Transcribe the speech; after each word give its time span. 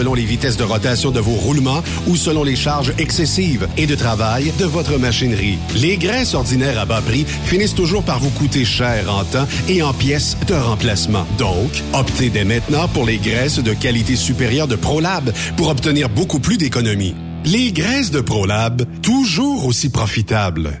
selon 0.00 0.14
les 0.14 0.24
vitesses 0.24 0.56
de 0.56 0.64
rotation 0.64 1.10
de 1.10 1.20
vos 1.20 1.34
roulements 1.34 1.82
ou 2.06 2.16
selon 2.16 2.42
les 2.42 2.56
charges 2.56 2.94
excessives 2.96 3.68
et 3.76 3.86
de 3.86 3.94
travail 3.94 4.50
de 4.58 4.64
votre 4.64 4.96
machinerie. 4.96 5.58
Les 5.76 5.98
graisses 5.98 6.32
ordinaires 6.32 6.78
à 6.78 6.86
bas 6.86 7.02
prix 7.02 7.26
finissent 7.26 7.74
toujours 7.74 8.02
par 8.02 8.18
vous 8.18 8.30
coûter 8.30 8.64
cher 8.64 9.14
en 9.14 9.24
temps 9.24 9.46
et 9.68 9.82
en 9.82 9.92
pièces 9.92 10.38
de 10.46 10.54
remplacement. 10.54 11.26
Donc, 11.36 11.82
optez 11.92 12.30
dès 12.30 12.44
maintenant 12.44 12.88
pour 12.88 13.04
les 13.04 13.18
graisses 13.18 13.58
de 13.58 13.74
qualité 13.74 14.16
supérieure 14.16 14.68
de 14.68 14.76
ProLab 14.76 15.34
pour 15.58 15.68
obtenir 15.68 16.08
beaucoup 16.08 16.40
plus 16.40 16.56
d'économies. 16.56 17.14
Les 17.44 17.70
graisses 17.70 18.10
de 18.10 18.22
ProLab, 18.22 18.86
toujours 19.02 19.66
aussi 19.66 19.90
profitables. 19.90 20.80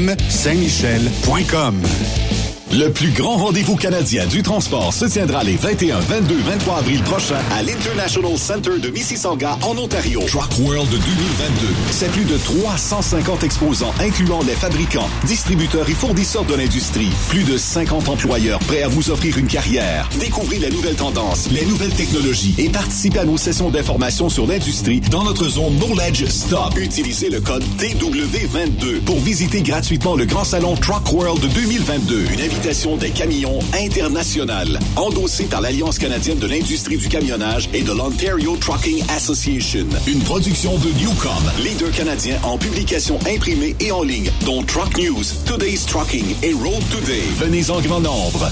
Saint-Michel.com. 0.29 2.40
Le 2.73 2.89
plus 2.89 3.11
grand 3.11 3.35
rendez-vous 3.35 3.75
canadien 3.75 4.25
du 4.27 4.43
transport 4.43 4.93
se 4.93 5.03
tiendra 5.03 5.43
les 5.43 5.57
21, 5.57 5.99
22, 5.99 6.35
23 6.37 6.77
avril 6.77 7.01
prochains 7.03 7.41
à 7.51 7.63
l'International 7.63 8.37
Center 8.37 8.79
de 8.79 8.89
Mississauga 8.89 9.57
en 9.61 9.77
Ontario. 9.77 10.21
Truck 10.25 10.57
World 10.59 10.89
2022. 10.89 11.67
C'est 11.91 12.09
plus 12.11 12.23
de 12.23 12.37
350 12.37 13.43
exposants 13.43 13.93
incluant 13.99 14.39
les 14.43 14.53
fabricants, 14.53 15.09
distributeurs 15.25 15.89
et 15.89 15.93
fournisseurs 15.93 16.45
de 16.45 16.53
l'industrie. 16.55 17.09
Plus 17.27 17.43
de 17.43 17.57
50 17.57 18.07
employeurs 18.07 18.59
prêts 18.59 18.83
à 18.83 18.87
vous 18.87 19.11
offrir 19.11 19.37
une 19.37 19.47
carrière. 19.47 20.07
Découvrez 20.21 20.59
les 20.59 20.69
nouvelles 20.69 20.95
tendances, 20.95 21.49
les 21.51 21.65
nouvelles 21.65 21.93
technologies 21.93 22.55
et 22.57 22.69
participez 22.69 23.19
à 23.19 23.25
nos 23.25 23.37
sessions 23.37 23.69
d'information 23.69 24.29
sur 24.29 24.47
l'industrie 24.47 25.01
dans 25.01 25.25
notre 25.25 25.49
zone 25.49 25.75
Knowledge 25.77 26.23
Stop. 26.27 26.77
Utilisez 26.77 27.29
le 27.29 27.41
code 27.41 27.65
DW22 27.79 29.01
pour 29.01 29.19
visiter 29.19 29.61
gratuitement 29.61 30.15
le 30.15 30.25
grand 30.25 30.45
salon 30.45 30.75
Truck 30.75 31.11
World 31.11 31.45
2022. 31.53 32.27
Une 32.31 32.39
des 32.61 33.09
camions 33.09 33.57
internationales, 33.73 34.77
endossée 34.95 35.45
par 35.45 35.61
l'Alliance 35.61 35.97
canadienne 35.97 36.37
de 36.37 36.45
l'industrie 36.45 36.97
du 36.97 37.09
camionnage 37.09 37.67
et 37.73 37.81
de 37.81 37.91
l'Ontario 37.91 38.55
Trucking 38.55 39.03
Association. 39.09 39.87
Une 40.05 40.19
production 40.19 40.77
de 40.77 40.89
Newcom, 40.99 41.43
leader 41.63 41.91
canadien 41.91 42.37
en 42.43 42.59
publication 42.59 43.17
imprimée 43.27 43.75
et 43.79 43.91
en 43.91 44.03
ligne, 44.03 44.29
dont 44.45 44.61
Truck 44.61 44.95
News, 44.99 45.23
Today's 45.47 45.87
Trucking 45.87 46.35
et 46.43 46.53
Road 46.53 46.83
Today. 46.91 47.23
Venez 47.39 47.71
en 47.71 47.81
grand 47.81 47.99
nombre. 47.99 48.51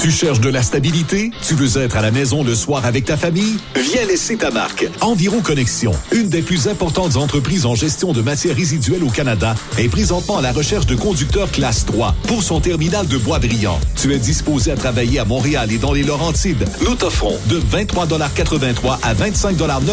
Tu 0.00 0.10
cherches 0.10 0.40
de 0.40 0.48
la 0.48 0.62
stabilité? 0.62 1.30
Tu 1.46 1.54
veux 1.54 1.80
être 1.80 1.96
à 1.96 2.02
la 2.02 2.10
maison 2.10 2.42
le 2.42 2.54
soir 2.54 2.84
avec 2.86 3.04
ta 3.04 3.16
famille? 3.16 3.56
Viens 3.76 4.04
laisser 4.06 4.36
ta 4.36 4.50
marque. 4.50 4.88
Environ 5.00 5.40
Connexion, 5.40 5.92
une 6.12 6.28
des 6.28 6.42
plus 6.42 6.66
importantes 6.66 7.16
entreprises 7.16 7.66
en 7.66 7.74
gestion 7.74 8.12
de 8.12 8.20
matières 8.20 8.56
résiduelles 8.56 9.04
au 9.04 9.10
Canada, 9.10 9.54
est 9.78 9.88
présentement 9.88 10.38
à 10.38 10.42
la 10.42 10.52
recherche 10.52 10.86
de 10.86 10.96
conducteurs 10.96 11.50
classe 11.50 11.86
3 11.86 12.16
pour 12.26 12.42
son 12.42 12.60
terminal 12.60 13.06
de 13.06 13.16
Bois-Brillant. 13.16 13.78
Tu 13.94 14.12
es 14.12 14.18
disposé 14.18 14.72
à 14.72 14.76
travailler 14.76 15.20
à 15.20 15.24
Montréal 15.24 15.70
et 15.70 15.78
dans 15.78 15.92
les 15.92 16.02
Laurentides. 16.02 16.64
Nous 16.84 16.94
t'offrons 16.94 17.38
de 17.46 17.60
23,83 17.60 18.98
à 19.02 19.14
25,9 19.14 19.92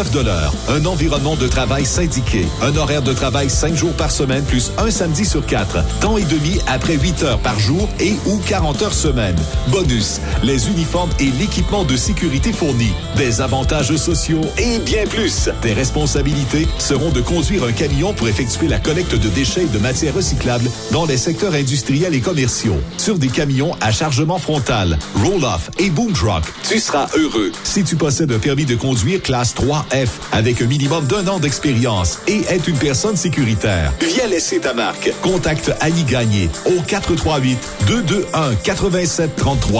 un 0.68 0.84
environnement 0.86 1.36
de 1.36 1.46
travail 1.46 1.84
syndiqué, 1.84 2.46
un 2.62 2.74
horaire 2.76 3.02
de 3.02 3.12
travail 3.12 3.48
5 3.48 3.76
jours 3.76 3.92
par 3.92 4.10
semaine 4.10 4.44
plus 4.44 4.72
un 4.78 4.90
samedi 4.90 5.24
sur 5.24 5.46
4, 5.46 6.00
temps 6.00 6.16
et 6.16 6.24
demi 6.24 6.58
après 6.66 6.96
8 6.96 7.22
heures 7.22 7.38
par 7.38 7.58
jour 7.60 7.88
et 8.00 8.14
ou 8.26 8.38
40 8.46 8.82
heures 8.82 8.94
semaine. 8.94 9.36
Les 10.44 10.68
uniformes 10.68 11.10
et 11.18 11.30
l'équipement 11.32 11.82
de 11.82 11.96
sécurité 11.96 12.52
fournis, 12.52 12.92
des 13.16 13.40
avantages 13.40 13.96
sociaux 13.96 14.40
et 14.56 14.78
bien 14.78 15.04
plus. 15.04 15.48
Tes 15.62 15.72
responsabilités 15.72 16.68
seront 16.78 17.10
de 17.10 17.20
conduire 17.20 17.64
un 17.64 17.72
camion 17.72 18.12
pour 18.14 18.28
effectuer 18.28 18.68
la 18.68 18.78
collecte 18.78 19.16
de 19.16 19.28
déchets 19.28 19.64
et 19.64 19.66
de 19.66 19.78
matières 19.78 20.14
recyclables 20.14 20.70
dans 20.92 21.06
les 21.06 21.16
secteurs 21.16 21.54
industriels 21.54 22.14
et 22.14 22.20
commerciaux, 22.20 22.78
sur 22.98 23.18
des 23.18 23.26
camions 23.26 23.74
à 23.80 23.90
chargement 23.90 24.38
frontal, 24.38 24.96
roll-off 25.24 25.70
et 25.80 25.90
boom 25.90 26.12
truck. 26.12 26.44
Tu 26.68 26.78
seras 26.78 27.08
heureux 27.16 27.50
si 27.64 27.82
tu 27.82 27.96
possèdes 27.96 28.30
un 28.30 28.38
permis 28.38 28.66
de 28.66 28.76
conduire 28.76 29.20
classe 29.20 29.54
3F 29.56 30.08
avec 30.30 30.62
un 30.62 30.66
minimum 30.66 31.04
d'un 31.06 31.26
an 31.26 31.40
d'expérience 31.40 32.20
et 32.28 32.42
est 32.48 32.68
une 32.68 32.78
personne 32.78 33.16
sécuritaire. 33.16 33.92
Viens 34.00 34.28
laisser 34.28 34.60
ta 34.60 34.72
marque. 34.72 35.12
Contacte 35.20 35.72
Annie 35.80 36.04
Gagné 36.04 36.48
au 36.66 36.80
438 36.86 37.58
221 37.88 39.79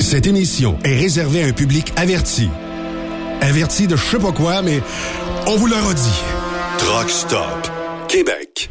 Cette 0.00 0.26
émission 0.26 0.78
est 0.82 0.98
réservée 0.98 1.44
à 1.44 1.46
un 1.46 1.52
public 1.52 1.92
averti. 1.94 2.48
Averti 3.42 3.86
de 3.86 3.96
je 3.96 4.02
sais 4.02 4.18
pas 4.18 4.32
quoi, 4.32 4.62
mais 4.62 4.80
on 5.46 5.56
vous 5.56 5.66
le 5.66 5.76
redit. 5.76 6.22
Truck 6.78 7.10
Stop 7.10 7.70
Québec. 8.08 8.70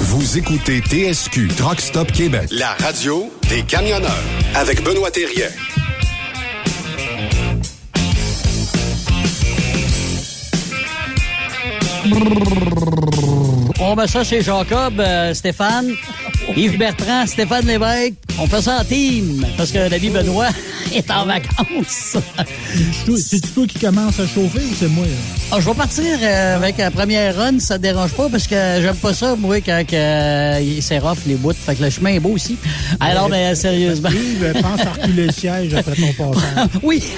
Vous 0.00 0.38
écoutez 0.38 0.80
TSQ 0.80 1.48
Truck 1.56 1.80
Stop 1.80 2.10
Québec, 2.10 2.48
la 2.50 2.72
radio 2.74 3.32
des 3.48 3.62
camionneurs 3.62 4.24
avec 4.56 4.82
Benoît 4.82 5.12
Thérien. 5.12 5.48
Bon, 13.78 13.94
ben 13.94 14.06
ça, 14.08 14.24
c'est 14.24 14.42
Jacob, 14.42 14.98
euh, 14.98 15.32
Stéphane, 15.32 15.92
Yves 16.56 16.76
Bertrand, 16.76 17.26
Stéphane 17.26 17.66
Lévesque. 17.66 18.21
On 18.38 18.46
fait 18.46 18.62
ça 18.62 18.78
en 18.80 18.84
team 18.84 19.46
parce 19.56 19.70
que 19.70 19.88
David 19.88 20.12
Benoît 20.14 20.48
est 20.94 21.08
en 21.10 21.26
vacances. 21.26 22.16
C'est 23.16 23.54
toi 23.54 23.66
qui 23.66 23.78
commence 23.78 24.18
à 24.18 24.26
chauffer 24.26 24.58
ou 24.58 24.74
c'est 24.78 24.88
moi? 24.88 25.04
Ah, 25.50 25.60
je 25.60 25.68
vais 25.68 25.74
partir 25.74 26.18
euh, 26.22 26.56
avec 26.56 26.78
la 26.78 26.90
première 26.90 27.36
run, 27.36 27.58
ça 27.60 27.76
te 27.76 27.82
dérange 27.82 28.12
pas 28.12 28.28
parce 28.28 28.46
que 28.46 28.54
j'aime 28.80 28.96
pas 28.96 29.14
ça, 29.14 29.36
moi, 29.36 29.60
quand 29.60 29.84
euh, 29.92 30.78
c'est 30.80 30.98
rough 30.98 31.18
les 31.26 31.34
bouts. 31.36 31.52
Fait 31.52 31.76
que 31.76 31.84
le 31.84 31.90
chemin 31.90 32.10
est 32.10 32.20
beau 32.20 32.30
aussi. 32.30 32.56
Alors, 33.00 33.28
mais 33.28 33.54
sérieusement. 33.54 34.10
Yves, 34.10 34.52
pense 34.60 34.80
à 34.80 34.92
reculer 34.92 35.26
le 35.26 35.32
siège 35.32 35.74
après 35.74 35.94
ton 35.94 36.12
passage. 36.32 36.68
oui. 36.82 37.02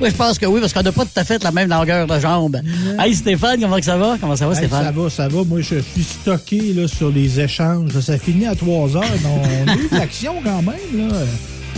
Oui, 0.00 0.10
je 0.10 0.14
pense 0.14 0.38
que 0.38 0.46
oui, 0.46 0.60
parce 0.60 0.72
qu'on 0.72 0.82
n'a 0.82 0.92
pas 0.92 1.04
tout 1.04 1.10
à 1.16 1.24
fait 1.24 1.42
la 1.42 1.50
même 1.52 1.68
longueur 1.68 2.06
de 2.06 2.18
jambe. 2.20 2.60
Hey 2.98 3.14
Stéphane, 3.14 3.60
comment 3.60 3.80
ça 3.80 3.96
va? 3.96 4.16
Comment 4.20 4.36
ça 4.36 4.46
va, 4.46 4.52
Hey, 4.52 4.58
Stéphane? 4.58 4.84
ça 4.84 4.90
va, 4.92 5.10
ça 5.10 5.28
va. 5.28 5.44
Moi, 5.44 5.60
je 5.60 5.76
suis 5.80 6.02
stocké 6.04 6.72
là, 6.74 6.86
sur 6.88 7.10
les 7.10 7.40
échanges. 7.40 7.98
Ça 8.00 8.18
finit 8.18 8.46
à 8.46 8.54
3 8.54 8.96
heures. 8.96 9.02
Donc, 9.02 9.42
on 9.66 9.68
a 9.70 9.74
eu 9.76 9.88
de 9.88 9.94
l'action 9.96 10.34
quand 10.44 10.62
même. 10.62 11.08
Là. 11.08 11.14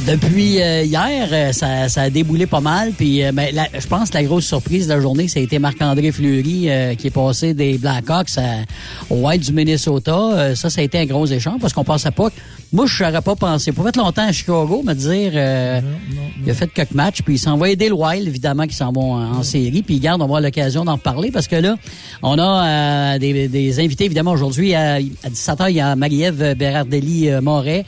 Depuis 0.07 0.63
euh, 0.63 0.85
hier, 0.85 1.29
euh, 1.31 1.53
ça, 1.53 1.89
ça 1.91 2.03
a 2.03 2.11
déboulé 2.11 2.47
pas 2.47 2.61
mal. 2.61 2.93
Puis, 2.97 3.23
euh, 3.23 3.31
ben, 3.33 3.55
la- 3.55 3.69
je 3.79 3.87
pense 3.87 4.09
que 4.09 4.15
la 4.17 4.23
grosse 4.25 4.47
surprise 4.47 4.87
de 4.89 4.95
la 4.95 5.01
journée, 5.01 5.29
ça 5.29 5.39
a 5.39 5.43
été 5.43 5.59
Marc-André 5.59 6.13
Fleury 6.13 6.71
euh, 6.71 6.95
qui 6.95 7.09
est 7.09 7.11
passé 7.11 7.53
des 7.53 7.77
Blackhawks 7.77 8.31
au 9.11 9.17
White 9.17 9.43
du 9.45 9.53
Minnesota. 9.53 10.17
Euh, 10.17 10.55
ça, 10.55 10.71
ça 10.71 10.81
a 10.81 10.85
été 10.85 10.99
un 10.99 11.05
gros 11.05 11.27
échange 11.27 11.61
parce 11.61 11.75
qu'on 11.75 11.85
pensait 11.85 12.11
pas. 12.11 12.31
que- 12.31 12.37
Moi, 12.73 12.87
je 12.87 13.05
n'aurais 13.05 13.21
pas 13.21 13.37
pensé. 13.37 13.73
Pour 13.73 13.87
être 13.87 13.97
longtemps 13.97 14.27
à 14.27 14.33
Chicago, 14.33 14.83
me 14.83 14.95
dire, 14.95 15.33
euh, 15.35 15.81
il 16.43 16.51
a 16.51 16.55
fait 16.55 16.69
quelques 16.73 16.93
matchs, 16.93 17.21
puis 17.23 17.35
il 17.35 17.39
s'en 17.39 17.59
va 17.59 17.69
aider 17.69 17.89
le 17.89 17.95
Wild, 17.95 18.27
évidemment, 18.27 18.67
qui 18.67 18.77
s'en 18.77 18.93
vont 18.93 19.13
en, 19.15 19.39
en 19.39 19.43
série. 19.43 19.83
Puis, 19.83 19.99
garde, 20.01 20.23
on 20.23 20.25
va 20.25 20.29
avoir 20.37 20.41
l'occasion 20.41 20.87
d'en 20.87 20.97
parler 20.97 21.31
parce 21.31 21.49
que 21.49 21.57
là, 21.57 21.77
on 22.23 22.39
a 22.39 23.15
euh, 23.15 23.19
des, 23.19 23.49
des 23.49 23.81
invités, 23.81 24.07
évidemment, 24.07 24.33
aujourd'hui. 24.33 24.75
À, 24.75 24.95
à 24.95 25.01
17h, 25.29 25.67
il 25.69 25.77
y 25.77 25.81
a 25.81 25.95
Marie-Ève 25.97 26.55
Berardelli-Moret 26.57 27.85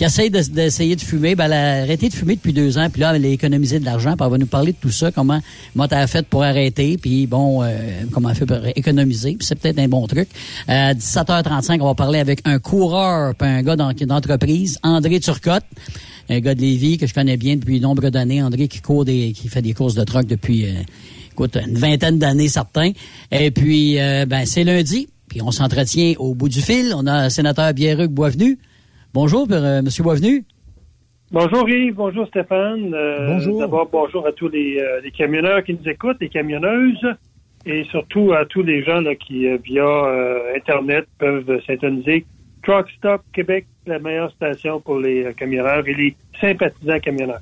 qui 0.00 0.04
essaie 0.06 0.30
de- 0.30 0.40
d'essayer 0.40 0.96
de, 0.96 1.00
fumer. 1.02 1.34
Ben, 1.34 1.44
elle 1.44 1.52
a 1.52 1.82
arrêté 1.82 2.08
de 2.08 2.14
fumer 2.14 2.34
depuis 2.34 2.54
deux 2.54 2.78
ans, 2.78 2.88
puis 2.90 3.02
là, 3.02 3.12
elle 3.14 3.22
a 3.22 3.28
économisé 3.28 3.78
de 3.80 3.84
l'argent, 3.84 4.14
puis 4.16 4.24
elle 4.24 4.32
va 4.32 4.38
nous 4.38 4.46
parler 4.46 4.72
de 4.72 4.78
tout 4.80 4.90
ça, 4.90 5.12
comment, 5.12 5.38
elle 5.76 5.92
a 5.92 6.06
fait 6.06 6.26
pour 6.26 6.42
arrêter, 6.42 6.96
puis 6.96 7.26
bon, 7.26 7.62
euh, 7.62 7.68
comment 8.10 8.30
elle 8.30 8.34
fait 8.36 8.46
pour 8.46 8.56
économiser, 8.74 9.34
puis 9.36 9.46
c'est 9.46 9.56
peut-être 9.56 9.78
un 9.78 9.88
bon 9.88 10.06
truc. 10.06 10.30
Euh, 10.70 10.72
À 10.92 10.94
17h35, 10.94 11.82
on 11.82 11.84
va 11.84 11.94
parler 11.94 12.18
avec 12.18 12.40
un 12.46 12.58
coureur, 12.58 13.34
puis 13.34 13.46
un 13.46 13.62
gars 13.62 13.76
d'en- 13.76 13.92
d'entreprise, 13.92 14.78
André 14.82 15.20
Turcotte, 15.20 15.64
un 16.30 16.40
gars 16.40 16.54
de 16.54 16.62
Lévis 16.62 16.96
que 16.96 17.06
je 17.06 17.12
connais 17.12 17.36
bien 17.36 17.56
depuis 17.56 17.78
de 17.78 17.82
nombreuses 17.82 18.16
années, 18.16 18.42
André 18.42 18.68
qui 18.68 18.80
court 18.80 19.04
des, 19.04 19.32
qui 19.32 19.48
fait 19.48 19.60
des 19.60 19.74
courses 19.74 19.94
de 19.96 20.04
truck 20.04 20.24
depuis, 20.26 20.64
euh, 20.64 20.72
écoute, 21.30 21.58
une 21.62 21.76
vingtaine 21.76 22.18
d'années 22.18 22.48
certains. 22.48 22.92
Et 23.30 23.50
puis, 23.50 24.00
euh, 24.00 24.24
ben, 24.24 24.46
c'est 24.46 24.64
lundi, 24.64 25.08
puis 25.28 25.42
on 25.42 25.50
s'entretient 25.50 26.14
au 26.18 26.34
bout 26.34 26.48
du 26.48 26.62
fil. 26.62 26.94
On 26.96 27.06
a 27.06 27.24
le 27.24 27.30
sénateur 27.30 27.74
Pierre-Hugues 27.74 28.12
Boisvenu. 28.12 28.58
Bonjour, 29.12 29.46
euh, 29.50 29.82
Monsieur 29.82 30.04
Boisvenu. 30.04 30.44
Bonjour 31.32 31.68
Yves, 31.68 31.94
bonjour 31.94 32.26
Stéphane. 32.28 32.94
Euh, 32.94 33.26
Bonjour. 33.26 33.58
D'abord, 33.58 33.88
bonjour 33.90 34.26
à 34.26 34.32
tous 34.32 34.48
les, 34.48 34.78
euh, 34.78 35.00
les 35.00 35.10
camionneurs 35.10 35.64
qui 35.64 35.74
nous 35.74 35.88
écoutent, 35.88 36.18
les 36.20 36.28
camionneuses, 36.28 37.06
et 37.66 37.84
surtout 37.84 38.32
à 38.32 38.44
tous 38.44 38.62
les 38.62 38.84
gens 38.84 39.00
là, 39.00 39.16
qui, 39.16 39.48
euh, 39.48 39.58
via 39.64 40.54
Internet, 40.56 41.06
peuvent 41.18 41.60
s'intoniser. 41.66 42.24
Truck 42.62 42.88
Stop 42.98 43.22
Québec, 43.32 43.66
la 43.86 43.98
meilleure 43.98 44.30
station 44.32 44.80
pour 44.80 45.00
les 45.00 45.32
camionneurs 45.36 45.86
et 45.88 45.94
les 45.94 46.16
sympathisants 46.40 47.00
camionneurs. 47.00 47.38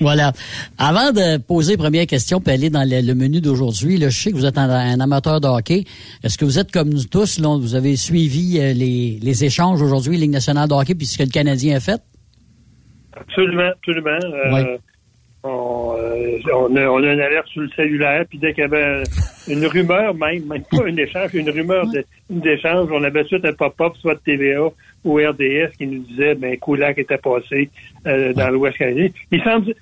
Voilà. 0.00 0.32
Avant 0.78 1.12
de 1.12 1.38
poser 1.38 1.76
première 1.76 2.06
question 2.06 2.40
puis 2.40 2.52
aller 2.52 2.70
dans 2.70 2.88
le, 2.88 3.00
le 3.00 3.14
menu 3.14 3.40
d'aujourd'hui, 3.40 4.00
je 4.00 4.08
sais 4.10 4.30
que 4.30 4.36
vous 4.36 4.46
êtes 4.46 4.58
un, 4.58 4.68
un 4.70 5.00
amateur 5.00 5.40
de 5.40 5.48
hockey. 5.48 5.84
Est-ce 6.22 6.36
que 6.38 6.44
vous 6.44 6.58
êtes 6.58 6.70
comme 6.72 6.88
nous 6.90 7.04
tous, 7.04 7.38
là, 7.38 7.56
vous 7.58 7.74
avez 7.74 7.96
suivi 7.96 8.58
euh, 8.58 8.72
les, 8.72 9.18
les 9.22 9.44
échanges 9.44 9.80
aujourd'hui, 9.82 10.16
Ligue 10.16 10.30
nationale 10.30 10.68
de 10.68 10.74
hockey, 10.74 10.94
puis 10.94 11.06
ce 11.06 11.18
que 11.18 11.22
le 11.22 11.30
Canadien 11.30 11.76
a 11.76 11.80
fait? 11.80 12.00
Absolument, 13.16 13.70
absolument. 13.76 14.10
Euh, 14.10 14.52
Oui. 14.52 14.62
On, 15.44 15.94
euh, 15.98 16.38
on, 16.52 16.74
a, 16.74 16.86
on 16.86 17.02
a 17.02 17.12
une 17.12 17.20
alerte 17.20 17.48
sur 17.48 17.62
le 17.62 17.68
cellulaire, 17.76 18.24
puis 18.28 18.38
dès 18.38 18.52
qu'il 18.54 18.62
y 18.62 18.64
avait 18.64 19.02
une 19.48 19.66
rumeur 19.66 20.14
même, 20.14 20.44
même 20.46 20.62
pas 20.70 20.84
un 20.84 20.96
échange, 20.96 21.34
une 21.34 21.50
rumeur 21.50 21.86
d'échange. 22.30 22.88
On 22.90 23.02
avait 23.04 23.24
tout 23.24 23.40
un 23.44 23.52
pop-up, 23.52 23.92
soit 24.00 24.14
de 24.14 24.20
TVA 24.20 24.68
ou 25.04 25.16
RDS, 25.16 25.76
qui 25.76 25.86
nous 25.86 26.00
disait, 26.00 26.34
ben, 26.34 26.56
Koulak 26.58 26.98
était 26.98 27.18
passé 27.18 27.70
euh, 28.06 28.32
dans 28.32 28.50
l'Ouest 28.50 28.78
canadien. 28.78 29.08
Il 29.30 29.42
semble, 29.42 29.74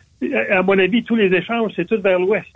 à 0.51 0.63
mon 0.63 0.79
avis, 0.79 1.05
tous 1.05 1.17
les 1.17 1.33
échanges, 1.33 1.73
c'est 1.77 1.87
tout 1.87 2.01
vers 2.01 2.19
l'Ouest. 2.19 2.47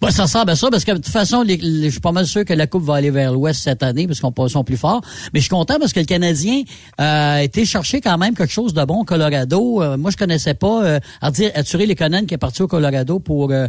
Bah, 0.00 0.10
ça 0.10 0.24
ressemble 0.24 0.50
à 0.50 0.56
ça, 0.56 0.70
parce 0.70 0.84
que 0.84 0.92
de 0.92 0.96
toute 0.96 1.08
façon, 1.08 1.44
je 1.46 1.88
suis 1.90 2.00
pas 2.00 2.12
mal 2.12 2.26
sûr 2.26 2.44
que 2.44 2.54
la 2.54 2.66
Coupe 2.66 2.84
va 2.84 2.94
aller 2.94 3.10
vers 3.10 3.32
l'Ouest 3.32 3.62
cette 3.62 3.82
année, 3.82 4.06
parce 4.06 4.20
qu'on 4.20 4.48
sont 4.48 4.64
plus 4.64 4.76
forts. 4.76 5.00
Mais 5.32 5.40
je 5.40 5.44
suis 5.44 5.50
content 5.50 5.78
parce 5.78 5.92
que 5.92 6.00
le 6.00 6.06
Canadien 6.06 6.62
euh, 7.00 7.38
a 7.38 7.42
été 7.42 7.64
chercher 7.64 8.00
quand 8.00 8.16
même 8.18 8.34
quelque 8.34 8.52
chose 8.52 8.74
de 8.74 8.84
bon 8.84 9.00
au 9.00 9.04
Colorado. 9.04 9.82
Euh, 9.82 9.96
moi, 9.96 10.10
je 10.10 10.16
connaissais 10.16 10.54
pas 10.54 10.84
euh, 10.84 11.00
à 11.20 11.30
dire 11.30 11.50
Arthur 11.54 11.80
Lekonen 11.80 12.26
qui 12.26 12.34
est 12.34 12.38
parti 12.38 12.62
au 12.62 12.68
Colorado 12.68 13.18
pour 13.18 13.50
euh, 13.50 13.66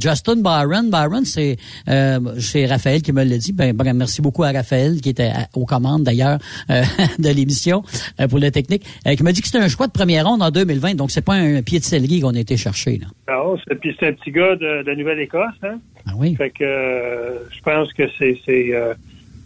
Justin 0.00 0.36
Byron. 0.36 0.90
Byron, 0.90 1.24
c'est 1.24 1.56
c'est 2.38 2.66
Raphaël 2.66 3.02
qui 3.02 3.12
me 3.12 3.24
l'a 3.24 3.38
dit. 3.38 3.52
Ben, 3.52 3.74
ben, 3.74 3.92
merci 3.94 4.22
beaucoup 4.22 4.44
à 4.44 4.52
Raphaël, 4.52 5.00
qui 5.00 5.10
était 5.10 5.32
aux 5.54 5.66
commandes 5.66 6.02
d'ailleurs 6.02 6.38
de 6.68 7.28
l'émission 7.28 7.82
pour 8.28 8.38
la 8.38 8.50
technique, 8.50 8.84
qui 9.16 9.22
m'a 9.22 9.32
dit 9.32 9.40
que 9.40 9.46
c'était 9.46 9.62
un 9.62 9.68
choix 9.68 9.86
de 9.86 9.92
première 9.92 10.26
ronde 10.26 10.42
en 10.42 10.50
2020, 10.50 10.94
donc 10.94 11.10
c'est 11.10 11.24
pas 11.24 11.34
un 11.34 11.62
pied 11.62 11.78
de 11.78 11.84
céleri 11.84 12.20
qu'on 12.20 12.34
a 12.34 12.38
été 12.38 12.56
chercher. 12.56 12.98
Là. 12.98 13.06
Non, 13.32 13.56
puis 13.80 13.94
c'est 13.98 14.08
un 14.08 14.12
petit 14.12 14.30
gars 14.30 14.56
de, 14.56 14.84
de 14.84 14.94
nouvelle 14.94 15.20
Hein? 15.34 15.78
Ah 16.06 16.12
oui. 16.16 16.34
Fait 16.34 16.50
que 16.50 16.64
euh, 16.64 17.48
je 17.50 17.60
pense 17.60 17.92
que 17.92 18.04
c'est 18.18 18.38
c'est 18.44 18.74
euh, 18.74 18.94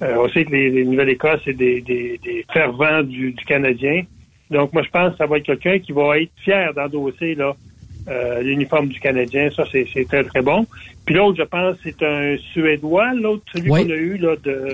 euh, 0.02 0.16
on 0.18 0.28
sait 0.28 0.44
que 0.44 0.50
les, 0.50 0.84
Nouvelle-Écosse, 0.84 1.40
c'est 1.44 1.56
des, 1.56 1.82
des, 1.82 2.18
des, 2.24 2.44
fervents 2.52 3.02
du, 3.02 3.32
du, 3.32 3.44
Canadien. 3.44 4.02
Donc 4.50 4.72
moi 4.72 4.82
je 4.82 4.90
pense 4.90 5.12
que 5.12 5.18
ça 5.18 5.26
va 5.26 5.38
être 5.38 5.44
quelqu'un 5.44 5.78
qui 5.78 5.92
va 5.92 6.18
être 6.18 6.32
fier 6.42 6.72
d'endosser 6.74 7.34
là 7.34 7.54
l'uniforme 8.42 8.88
du 8.88 8.98
Canadien. 8.98 9.50
Ça, 9.54 9.64
c'est 9.70 9.86
très, 10.08 10.24
très 10.24 10.42
bon. 10.42 10.66
Puis 11.04 11.14
l'autre, 11.14 11.38
je 11.38 11.44
pense, 11.44 11.76
c'est 11.84 12.02
un 12.02 12.36
Suédois, 12.52 13.14
l'autre, 13.14 13.44
celui 13.52 13.68
qu'on 13.68 13.76
a 13.76 13.94
eu 13.94 14.16
là 14.16 14.34
de 14.42 14.72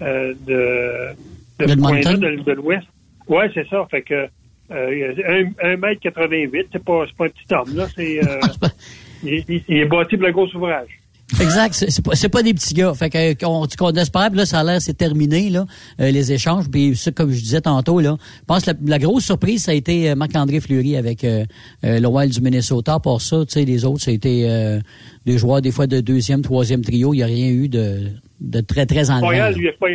de, 0.00 0.36
de, 0.46 1.66
de, 1.66 2.42
de 2.42 2.52
l'Ouest. 2.52 2.86
Oui, 3.28 3.44
c'est 3.54 3.68
ça. 3.68 3.86
Fait 3.90 4.02
que 4.02 4.28
euh, 4.70 5.12
1m88, 5.62 6.66
c'est 6.72 6.82
pas, 6.82 7.04
pas 7.16 7.26
un 7.26 7.28
petit 7.28 7.54
homme, 7.54 7.76
là. 7.76 7.86
C'est 7.94 8.20
il, 9.24 9.62
est 9.68 9.86
bâti 9.86 10.16
pour 10.16 10.26
le 10.26 10.32
gros 10.32 10.46
ouvrage. 10.54 10.88
Exact, 11.40 11.72
c'est 11.72 12.04
pas, 12.04 12.12
pas 12.30 12.42
des 12.42 12.52
petits 12.52 12.74
gars. 12.74 12.92
Fait 12.94 13.08
que 13.08 13.44
on, 13.46 13.66
on 13.80 13.92
espère, 13.92 14.30
là, 14.30 14.44
ça 14.44 14.60
a 14.60 14.64
l'air 14.64 14.80
c'est 14.80 14.94
terminé 14.94 15.48
là, 15.48 15.64
euh, 16.00 16.10
les 16.10 16.32
échanges. 16.32 16.70
Puis 16.70 16.94
ça, 16.96 17.12
comme 17.12 17.30
je 17.30 17.40
disais 17.40 17.62
tantôt 17.62 17.98
là, 17.98 18.16
je 18.20 18.44
pense 18.44 18.64
que 18.64 18.70
la, 18.84 18.98
grosse 18.98 19.24
surprise 19.24 19.64
ça 19.64 19.72
a 19.72 19.74
été 19.74 20.10
euh, 20.10 20.14
Marc-André 20.16 20.60
Fleury 20.60 20.96
avec 20.96 21.24
euh, 21.24 21.44
le 21.82 22.06
Wild 22.06 22.32
du 22.32 22.40
Minnesota. 22.42 23.00
Pour 23.00 23.22
ça, 23.22 23.38
tu 23.46 23.52
sais, 23.52 23.64
les 23.64 23.84
autres, 23.84 24.02
ça 24.02 24.10
a 24.10 24.14
été 24.14 24.46
des 25.24 25.38
joueurs 25.38 25.62
des 25.62 25.72
fois 25.72 25.86
de 25.86 26.00
deuxième, 26.00 26.42
troisième 26.42 26.82
trio. 26.82 27.14
Il 27.14 27.18
n'y 27.18 27.22
a 27.22 27.26
rien 27.26 27.48
eu 27.48 27.68
de, 27.68 28.10
de 28.40 28.60
très 28.60 28.86
très 28.86 29.10
en 29.10 29.20
Montréal, 29.20 29.54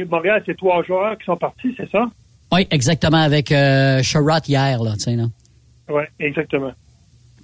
Montréal, 0.09 0.43
c'est 0.45 0.57
trois 0.57 0.83
joueurs 0.83 1.17
qui 1.17 1.25
sont 1.25 1.37
partis, 1.37 1.73
c'est 1.77 1.89
ça? 1.91 2.09
Oui, 2.51 2.67
exactement 2.71 3.17
avec 3.17 3.51
euh, 3.51 4.01
hier 4.47 4.83
là, 4.83 4.93
tu 4.93 4.99
sais 4.99 5.15
là. 5.15 5.25
Oui, 5.89 6.03
exactement. 6.19 6.71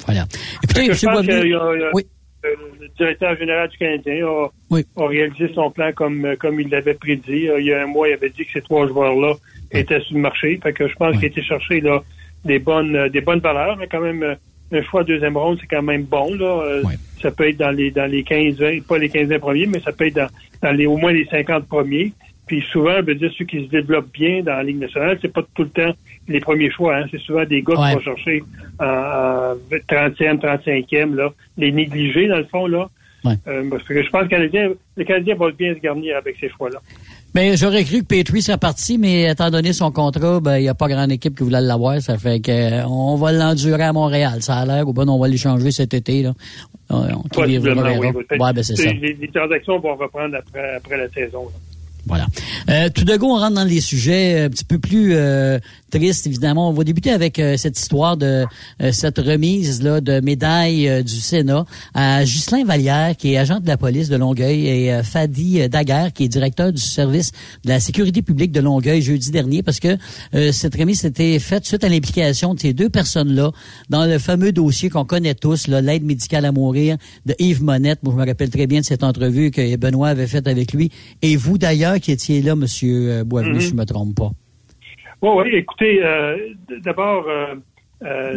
Voilà. 0.06 0.26
Écoutez, 0.64 0.94
je 0.94 1.06
pense 1.06 1.26
que 1.26 1.94
oui. 1.94 2.06
le 2.44 2.88
directeur 2.98 3.38
général 3.38 3.70
du 3.70 3.78
Canadien 3.78 4.28
a, 4.28 4.50
a, 4.98 5.08
réalisé 5.08 5.52
son 5.54 5.72
plan 5.72 5.92
comme, 5.94 6.36
comme 6.40 6.60
il 6.60 6.70
l'avait 6.70 6.94
prédit. 6.94 7.50
Il 7.58 7.66
y 7.66 7.74
a 7.74 7.84
un 7.84 7.88
mois, 7.88 8.10
il 8.10 8.14
avait 8.14 8.30
dit 8.30 8.46
que 8.46 8.52
ces 8.54 8.62
trois 8.62 8.88
joueurs-là 8.88 9.34
étaient 9.72 10.00
sur 10.02 10.16
le 10.16 10.22
marché. 10.22 10.60
Fait 10.62 10.74
que 10.74 10.88
je 10.88 10.96
pense 10.96 11.16
qu'il 11.16 11.26
a 11.26 11.28
été 11.28 11.42
chercher 11.42 11.82
là, 11.82 12.04
des 12.44 12.60
bonnes 12.60 13.10
des 13.10 13.22
bonnes 13.22 13.40
valeurs, 13.40 13.78
mais 13.78 13.88
quand 13.88 14.02
même 14.02 14.36
un 14.72 14.82
choix 14.84 15.04
deuxième 15.04 15.38
ronde, 15.38 15.58
c'est 15.62 15.68
quand 15.68 15.84
même 15.84 16.04
bon. 16.04 16.34
Là. 16.36 16.64
Euh, 16.66 16.84
ça 17.22 17.32
peut 17.32 17.50
être 17.50 17.58
dans 17.58 17.72
les 17.72 17.92
dans 17.92 18.10
les 18.10 18.24
15 18.24 18.58
pas 18.88 18.98
les 18.98 19.10
15 19.10 19.40
premiers, 19.40 19.66
mais 19.66 19.80
ça 19.80 19.92
peut 19.92 20.08
être 20.08 20.16
dans, 20.16 20.28
dans 20.62 20.72
les 20.72 20.86
au 20.86 20.98
moins 20.98 21.12
les 21.12 21.26
50 21.26 21.68
premiers. 21.68 22.14
Puis 22.48 22.62
souvent, 22.72 22.98
je 22.98 23.06
veux 23.06 23.16
dire, 23.16 23.32
ceux 23.38 23.46
qui 23.46 23.66
se 23.66 23.70
développent 23.70 24.12
bien 24.14 24.44
dans 24.44 24.54
la 24.54 24.64
Ligue 24.64 24.80
nationale, 24.80 25.18
c'est 25.22 25.34
pas 25.34 25.42
tout 25.56 25.64
le 25.64 25.70
temps 25.70 25.94
les 26.28 26.40
premiers 26.40 26.72
choix. 26.72 26.98
Hein. 26.98 27.06
C'est 27.12 27.20
souvent 27.20 27.44
des 27.46 27.62
gars 27.62 27.74
qui 27.76 27.96
vont 27.96 28.02
chercher 28.02 28.44
en, 28.80 29.56
30e, 29.72 30.40
35e, 30.40 31.16
là, 31.16 31.34
les 31.58 31.72
négligés, 31.72 32.28
dans 32.28 32.38
le 32.38 32.46
fond, 32.46 32.68
là. 32.68 32.90
Euh, 33.48 33.68
parce 33.72 33.82
que 33.84 34.04
je 34.04 34.10
pense 34.12 34.28
que 34.28 34.36
le 34.36 34.50
Canadien, 34.50 34.70
le 34.96 35.04
Canadien 35.04 35.36
va 35.36 35.50
bien 35.50 35.74
se 35.74 35.80
garnir 35.80 36.16
avec 36.16 36.36
ces 36.40 36.48
choix-là. 36.50 36.80
Ben, 37.34 37.58
j'aurais 37.58 37.84
cru 37.84 38.02
que 38.02 38.06
Petrie 38.06 38.44
serait 38.44 38.60
parti, 38.60 39.00
mais 39.00 39.32
étant 39.32 39.50
donné 39.50 39.74
son 39.74 39.92
contrat, 39.92 40.40
ben, 40.40 40.58
il 40.58 40.62
n'y 40.62 40.70
a 40.70 40.76
pas 40.76 40.88
grande 40.88 41.12
équipe 41.12 41.36
qui 41.36 41.44
voulait 41.44 41.60
l'avoir. 41.60 42.00
Ça 42.02 42.18
fait 42.18 42.40
que 42.40 42.52
euh, 42.52 42.88
on 42.88 43.16
va 43.16 43.32
l'endurer 43.32 43.84
à 43.84 43.94
Montréal. 43.94 44.44
Ça 44.44 44.58
a 44.58 44.66
l'air, 44.66 44.88
ou 44.88 44.94
bon, 44.94 45.10
on 45.10 45.20
va 45.20 45.28
l'échanger 45.28 45.72
cet 45.72 45.96
été, 45.96 46.22
là. 46.22 46.34
On, 46.92 46.98
on 46.98 47.42
oui, 47.42 47.58
ben, 47.58 48.64
c'est 48.64 48.76
ça. 48.76 48.94
Les, 48.94 49.18
les, 49.20 49.28
transactions 49.30 49.80
vont 49.80 49.96
reprendre 49.96 50.36
après, 50.36 50.76
après 50.76 50.98
la 50.98 51.10
saison, 51.10 51.46
là. 51.46 51.75
Voilà. 52.08 52.28
Euh, 52.70 52.90
tout 52.94 53.04
de 53.04 53.16
go, 53.18 53.28
on 53.28 53.40
rentre 53.40 53.56
dans 53.56 53.64
les 53.64 53.82
sujets 53.82 54.42
un 54.42 54.50
petit 54.50 54.64
peu 54.64 54.78
plus 54.78 55.14
euh, 55.14 55.60
tristes, 55.90 56.28
évidemment. 56.28 56.70
On 56.70 56.74
va 56.74 56.84
débuter 56.84 57.10
avec 57.10 57.40
euh, 57.40 57.58
cette 57.58 57.80
histoire 57.80 58.16
de 58.16 58.46
euh, 58.82 58.92
cette 58.92 59.18
remise 59.18 59.82
là 59.82 60.02
de 60.02 60.20
médaille 60.20 61.04
du 61.04 61.16
Sénat 61.16 61.66
à 61.96 62.24
Ghislain 62.24 62.64
Vallière, 62.64 63.16
qui 63.18 63.34
est 63.34 63.38
agent 63.38 63.60
de 63.60 63.68
la 63.68 63.78
police 63.78 64.10
de 64.10 64.18
Longueuil, 64.18 64.68
et 64.68 65.02
Fadi 65.04 65.68
Daguerre, 65.68 66.14
qui 66.14 66.26
est 66.26 66.28
directeur 66.28 66.72
du 66.72 66.82
service 66.82 67.32
de 67.64 67.70
la 67.70 67.80
sécurité 67.80 68.22
publique 68.22 68.52
de 68.52 68.60
Longueuil 68.60 69.02
jeudi 69.02 69.32
dernier, 69.32 69.64
parce 69.64 69.80
que 69.80 69.98
cette 70.52 70.76
remise 70.76 71.02
s'était 71.02 71.40
faite 71.40 71.66
suite 71.66 71.84
à 71.84 71.90
l'implication 71.90 72.54
de 72.54 72.60
ces 72.60 72.74
deux 72.74 72.90
personnes-là 72.90 73.52
dans 73.90 74.06
le 74.06 74.20
fameux 74.20 74.52
dossier 74.52 74.90
qu'on 74.90 75.06
connaît 75.06 75.36
tous, 75.36 75.68
l'aide 75.68 76.04
médicale 76.04 76.46
à 76.46 76.52
mourir 76.52 76.98
de 77.26 77.36
Yves 77.40 77.64
Monette. 77.64 78.00
Moi, 78.04 78.14
je 78.16 78.22
me 78.22 78.28
rappelle 78.28 78.50
très 78.50 78.68
bien 78.68 78.82
de 78.82 78.86
cette 78.86 79.04
entrevue 79.04 79.52
que 79.52 79.76
Benoît 79.76 80.10
avait 80.10 80.28
faite 80.28 80.48
avec 80.48 80.74
lui. 80.74 80.92
Et 81.22 81.36
vous, 81.36 81.58
d'ailleurs, 81.58 81.95
qui 82.00 82.12
étiez 82.12 82.42
là, 82.42 82.54
M. 82.54 82.66
Euh, 82.84 83.24
Boisvenu, 83.24 83.62
si 83.62 83.70
je 83.70 83.74
ne 83.74 83.80
me 83.80 83.86
trompe 83.86 84.16
pas. 84.16 84.32
Oui, 85.22 85.30
oui, 85.38 85.50
écoutez, 85.56 86.04
euh, 86.04 86.38
d'abord, 86.84 87.26
euh, 87.28 87.56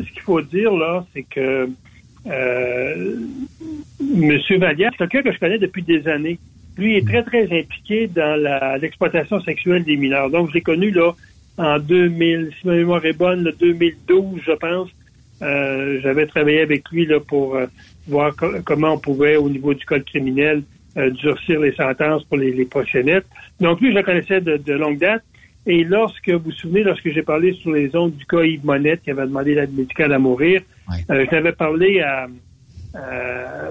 ce 0.02 0.12
qu'il 0.12 0.22
faut 0.22 0.40
dire, 0.40 0.72
là, 0.72 1.04
c'est 1.12 1.24
que 1.24 1.68
M. 2.26 3.28
Vallière, 4.58 4.90
c'est 4.98 5.08
quelqu'un 5.08 5.30
que 5.30 5.34
je 5.34 5.40
connais 5.40 5.58
depuis 5.58 5.82
des 5.82 6.06
années. 6.08 6.38
Lui 6.76 6.96
est 6.96 7.06
très, 7.06 7.22
très 7.24 7.44
impliqué 7.44 8.06
dans 8.06 8.40
l'exploitation 8.80 9.40
sexuelle 9.40 9.84
des 9.84 9.96
mineurs. 9.96 10.30
Donc, 10.30 10.48
je 10.50 10.54
l'ai 10.54 10.60
connu, 10.60 10.90
là, 10.90 11.14
en 11.56 11.78
2000, 11.78 12.50
si 12.60 12.66
ma 12.66 12.74
mémoire 12.74 13.04
est 13.04 13.12
bonne, 13.16 13.52
2012, 13.58 14.40
je 14.46 14.52
pense. 14.52 14.88
J'avais 15.40 16.26
travaillé 16.26 16.60
avec 16.60 16.88
lui 16.90 17.06
là, 17.06 17.18
pour 17.18 17.58
voir 18.06 18.34
comment 18.64 18.92
on 18.94 18.98
pouvait, 18.98 19.36
au 19.36 19.50
niveau 19.50 19.74
du 19.74 19.84
code 19.84 20.04
criminel, 20.04 20.62
euh, 20.98 21.10
durcir 21.10 21.60
les 21.60 21.72
sentences 21.72 22.24
pour 22.24 22.38
les, 22.38 22.52
les 22.52 22.64
proxénètes. 22.64 23.26
Donc 23.60 23.80
lui, 23.80 23.90
je 23.90 23.96
le 23.96 24.02
connaissais 24.02 24.40
de, 24.40 24.72
longue 24.72 24.98
date. 24.98 25.22
Et 25.66 25.84
lorsque, 25.84 26.28
vous 26.28 26.46
vous 26.46 26.52
souvenez, 26.52 26.82
lorsque 26.82 27.08
j'ai 27.10 27.22
parlé 27.22 27.52
sur 27.52 27.72
les 27.72 27.94
ondes 27.94 28.16
du 28.16 28.24
cas 28.24 28.42
Yves 28.42 28.64
Monette 28.64 29.02
qui 29.02 29.10
avait 29.10 29.26
demandé 29.26 29.54
l'aide 29.54 29.76
médicale 29.76 30.12
à 30.12 30.18
mourir, 30.18 30.62
euh, 31.10 31.26
j'avais 31.30 31.52
parlé 31.52 32.00
à, 32.00 32.26
à, 32.94 33.70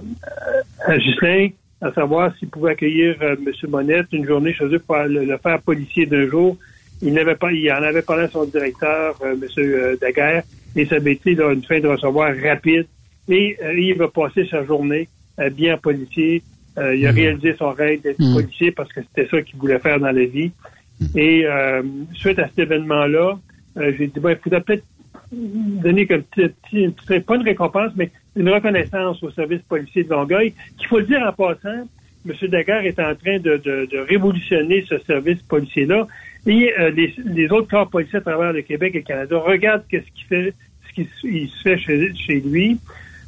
à 0.85 0.97
Ghislain 0.97 1.49
à 1.81 1.91
savoir 1.91 2.35
s'il 2.37 2.49
pouvait 2.49 2.71
accueillir 2.71 3.15
euh, 3.21 3.35
M. 3.35 3.69
Monette 3.69 4.07
une 4.11 4.25
journée 4.25 4.53
chez 4.53 4.65
eux 4.65 4.79
pour 4.79 4.95
le, 4.95 5.37
faire 5.37 5.61
policier 5.61 6.05
d'un 6.05 6.27
jour. 6.27 6.55
Il 7.01 7.13
n'avait 7.13 7.35
pas, 7.35 7.51
il 7.51 7.69
en 7.71 7.83
avait 7.83 8.03
parlé 8.03 8.23
à 8.23 8.29
son 8.29 8.45
directeur, 8.45 9.15
euh, 9.23 9.35
M. 9.35 9.97
Daguerre, 9.99 10.43
et 10.75 10.85
ça 10.85 10.95
avait 10.95 11.13
été 11.13 11.31
une 11.31 11.63
fin 11.63 11.79
de 11.79 11.87
recevoir 11.87 12.31
rapide. 12.41 12.87
Et 13.27 13.57
il 13.75 13.95
va 13.95 14.07
passer 14.07 14.47
sa 14.49 14.63
journée 14.63 15.09
bien 15.51 15.77
policier 15.77 16.41
euh, 16.77 16.95
il 16.95 17.05
a 17.07 17.11
mhm. 17.11 17.17
réalisé 17.17 17.55
son 17.57 17.71
rêve 17.71 18.01
d'être 18.01 18.19
mhm. 18.19 18.33
policier 18.33 18.71
parce 18.71 18.91
que 18.93 19.01
c'était 19.01 19.27
ça 19.29 19.41
qu'il 19.41 19.57
voulait 19.57 19.79
faire 19.79 19.99
dans 19.99 20.11
la 20.11 20.25
vie. 20.25 20.51
Mhm. 20.99 21.07
Et 21.15 21.45
euh, 21.45 21.81
suite 22.13 22.39
à 22.39 22.47
cet 22.47 22.59
événement-là, 22.59 23.39
euh, 23.77 23.91
j'ai 23.97 24.07
dit, 24.07 24.19
ben, 24.19 24.31
il 24.31 24.37
faudrait 24.37 24.61
peut-être 24.61 24.83
donner 25.31 26.07
comme 26.07 26.23
petit, 26.23 26.53
petit, 26.69 27.19
pas 27.19 27.35
une 27.35 27.41
récompense, 27.41 27.91
mais 27.95 28.11
une 28.35 28.49
reconnaissance 28.49 29.21
au 29.23 29.31
service 29.31 29.61
policier 29.67 30.03
de 30.03 30.09
Longueuil, 30.09 30.53
qu'il 30.77 30.87
faut 30.87 30.99
le 30.99 31.05
dire 31.05 31.21
en 31.21 31.33
passant, 31.33 31.87
M. 32.25 32.49
Daguerre 32.49 32.85
est 32.85 32.99
en 32.99 33.13
train 33.15 33.39
de, 33.39 33.57
de, 33.57 33.87
de 33.91 33.97
révolutionner 33.97 34.85
ce 34.87 34.97
service 34.99 35.41
policier-là. 35.43 36.07
Et 36.45 36.71
les, 36.95 37.13
les, 37.25 37.51
autres 37.51 37.67
corps 37.67 37.89
policiers 37.89 38.19
à 38.19 38.21
travers 38.21 38.53
le 38.53 38.61
Québec 38.61 38.95
et 38.95 38.99
le 38.99 39.03
Canada 39.03 39.37
regardent 39.37 39.83
qu'est-ce 39.89 40.05
qu'il 40.15 40.27
fait, 40.27 40.53
ce 40.87 41.01
qui 41.01 41.47
se 41.47 41.61
fait 41.61 41.77
chez, 41.77 42.13
chez 42.15 42.39
lui. 42.39 42.79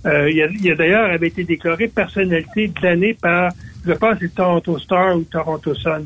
Euh, 0.06 0.29
il 0.32 0.72
a, 0.72 0.75
d'ailleurs 0.75 1.10
avait 1.10 1.27
été 1.27 1.44
déclaré 1.44 1.88
personnalité 1.88 2.68
de 2.68 2.82
l'année 2.82 3.13
par, 3.13 3.51
je 3.86 3.91
pense, 3.94 4.20
le 4.20 4.29
Toronto 4.29 4.77
Star 4.77 5.18
ou 5.18 5.24
Toronto 5.24 5.74
Sun. 5.74 6.06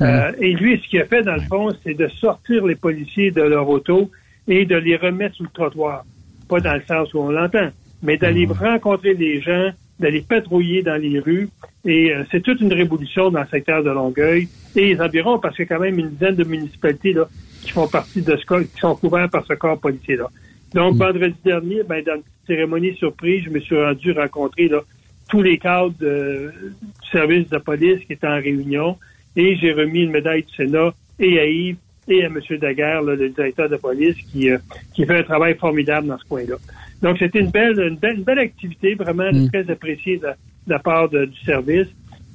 Euh, 0.00 0.32
et 0.40 0.52
lui, 0.52 0.80
ce 0.82 0.88
qu'il 0.88 1.00
a 1.00 1.04
fait, 1.04 1.22
dans 1.22 1.34
le 1.34 1.42
fond, 1.42 1.70
c'est 1.84 1.94
de 1.94 2.08
sortir 2.08 2.66
les 2.66 2.74
policiers 2.74 3.30
de 3.30 3.42
leur 3.42 3.68
auto 3.68 4.10
et 4.48 4.64
de 4.64 4.76
les 4.76 4.96
remettre 4.96 5.36
sur 5.36 5.44
le 5.44 5.50
trottoir. 5.50 6.04
Pas 6.48 6.60
dans 6.60 6.74
le 6.74 6.82
sens 6.88 7.12
où 7.14 7.20
on 7.20 7.30
l'entend, 7.30 7.68
mais 8.02 8.16
d'aller 8.16 8.46
rencontrer 8.46 9.14
les 9.14 9.40
gens, 9.40 9.70
d'aller 10.00 10.22
patrouiller 10.22 10.82
dans 10.82 11.00
les 11.00 11.20
rues. 11.20 11.48
Et 11.84 12.12
euh, 12.12 12.24
c'est 12.30 12.42
toute 12.42 12.60
une 12.60 12.72
révolution 12.72 13.30
dans 13.30 13.40
le 13.40 13.46
secteur 13.46 13.82
de 13.82 13.90
Longueuil 13.90 14.48
et 14.74 14.94
les 14.94 15.00
environs, 15.00 15.38
parce 15.38 15.54
qu'il 15.54 15.64
y 15.64 15.72
a 15.72 15.76
quand 15.76 15.82
même 15.82 15.98
une 15.98 16.10
dizaine 16.10 16.34
de 16.34 16.44
municipalités 16.44 17.12
là, 17.12 17.28
qui 17.62 17.70
font 17.70 17.86
partie 17.86 18.22
de 18.22 18.36
ce 18.36 18.44
corps, 18.44 18.60
qui 18.60 18.80
sont 18.80 18.96
couverts 18.96 19.30
par 19.30 19.46
ce 19.46 19.54
corps 19.54 19.78
policier-là. 19.78 20.28
Donc, 20.74 20.94
mm. 20.94 20.98
vendredi 20.98 21.36
dernier, 21.44 21.82
ben, 21.84 22.02
dans 22.04 22.16
une 22.16 22.22
cérémonie 22.46 22.94
surprise, 22.96 23.44
je 23.44 23.50
me 23.50 23.60
suis 23.60 23.76
rendu 23.76 24.12
rencontrer 24.12 24.68
là, 24.68 24.80
tous 25.28 25.42
les 25.42 25.58
cadres 25.58 25.94
du 25.98 26.50
service 27.10 27.48
de 27.48 27.58
police 27.58 28.04
qui 28.06 28.12
étaient 28.12 28.26
en 28.26 28.36
réunion 28.36 28.98
et 29.36 29.56
j'ai 29.56 29.72
remis 29.72 30.02
une 30.02 30.10
médaille 30.10 30.42
du 30.42 30.54
Sénat 30.54 30.92
et 31.18 31.38
à 31.40 31.46
Yves 31.46 31.76
et 32.06 32.22
à 32.22 32.26
M. 32.26 32.38
Daguerre, 32.60 33.02
le 33.02 33.30
directeur 33.30 33.70
de 33.70 33.76
police, 33.76 34.16
qui, 34.30 34.48
qui 34.92 35.06
fait 35.06 35.18
un 35.20 35.22
travail 35.22 35.54
formidable 35.54 36.08
dans 36.08 36.18
ce 36.18 36.24
coin-là. 36.24 36.56
Donc, 37.00 37.18
c'était 37.18 37.40
une 37.40 37.50
belle, 37.50 37.78
une 37.80 37.96
belle, 37.96 38.22
belle 38.22 38.40
activité, 38.40 38.94
vraiment 38.94 39.30
mm. 39.32 39.48
très 39.50 39.70
appréciée 39.70 40.18
de, 40.18 40.28
la 40.66 40.78
part 40.78 41.08
du 41.08 41.36
service. 41.44 41.88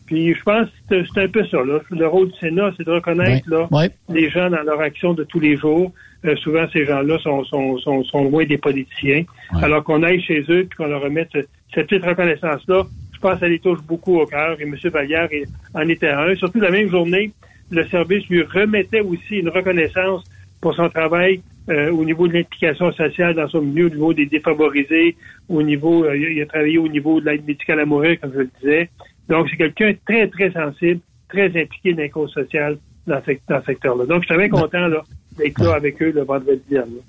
Puis 0.10 0.34
je 0.34 0.42
pense 0.42 0.68
que 0.89 1.06
c'est 1.06 1.22
un 1.22 1.28
peu 1.28 1.46
ça. 1.46 1.58
Là. 1.63 1.82
Le 1.92 2.08
rôle 2.08 2.32
du 2.32 2.39
Sénat, 2.39 2.72
c'est 2.75 2.84
de 2.84 2.92
reconnaître 2.92 3.48
là, 3.48 3.68
les 4.10 4.28
gens 4.32 4.50
dans 4.50 4.63
leur 4.63 4.82
action 4.82 5.13
de 5.13 5.24
tous 5.24 5.39
les 5.39 5.56
jours. 5.56 5.94
Euh, 6.25 6.36
souvent, 6.38 6.66
ces 6.74 6.84
gens-là 6.84 7.20
sont, 7.20 7.44
sont, 7.44 7.78
sont, 7.78 8.04
sont, 8.06 8.24
loin 8.24 8.44
des 8.44 8.58
politiciens. 8.58 9.24
Alors 9.62 9.84
qu'on 9.84 10.01
aille 10.01 10.20
chez 10.20 10.39
eux 10.50 10.66
puis 10.68 10.78
qu'on 10.78 10.88
leur 10.88 11.04
remette 11.04 11.30
cette 11.32 11.88
petite 11.88 12.04
reconnaissance-là, 12.04 12.88
je 13.13 13.20
pense 13.20 13.34
que 13.34 13.39
ça 13.42 13.48
les 13.48 13.60
touche 13.60 13.84
beaucoup 13.84 14.20
au 14.20 14.25
cœur. 14.25 14.60
Et 14.60 14.63
M. 14.63 14.75
Vallière 14.86 15.30
en 15.75 15.88
était 15.88 16.10
un. 16.10 16.36
Surtout 16.38 16.60
la 16.60 16.72
même 16.72 16.89
journée, 16.89 17.32
le 17.70 17.86
service 17.89 18.28
lui 18.30 18.42
remettait 18.42 19.01
aussi 19.01 19.36
une 19.36 19.50
reconnaissance 19.50 20.24
pour 20.60 20.74
son 20.74 20.89
travail 20.89 21.44
euh, 21.70 21.92
au 21.92 22.04
niveau 22.04 22.28
de 22.28 22.34
l'implication 22.34 22.92
sociale 22.94 23.36
dans 23.36 23.48
son 23.48 23.62
milieu, 23.62 23.86
au 23.86 23.89
niveau 23.89 24.13
des 24.13 24.25
défavorisés, 24.25 25.16
au 25.50 25.62
niveau, 25.62 26.04
euh, 26.04 26.18
il 26.18 26.42
a 26.42 26.48
travaillé 26.48 26.80
au 26.80 26.88
niveau 26.88 27.22
de 27.22 27.28
l'aide 27.28 27.46
médicale 27.46 27.80
à 27.80 27.86
mourir, 27.86 28.20
comme 28.20 28.34
je 28.34 28.39
le 28.39 28.50
disais. 28.60 28.89
Donc, 29.30 29.48
c'est 29.50 29.58
quelqu'un 29.58 29.94
très, 30.06 30.28
très 30.28 30.52
sensible, 30.52 31.00
très 31.30 31.48
impliqué 31.48 31.94
dans 31.94 32.02
les 32.02 32.10
causes 32.10 32.34
sociales 32.34 32.78
dans 33.06 33.22
ce, 33.26 33.66
secteur-là. 33.66 34.06
Donc, 34.06 34.24
je 34.24 34.28
suis 34.28 34.36
très 34.36 34.50
content 34.50 34.90
d'être 35.38 35.64
là 35.64 35.76
avec 35.76 36.02
eux 36.02 36.12
le 36.14 36.24
vendredi 36.24 36.62
dernier. 36.70 37.02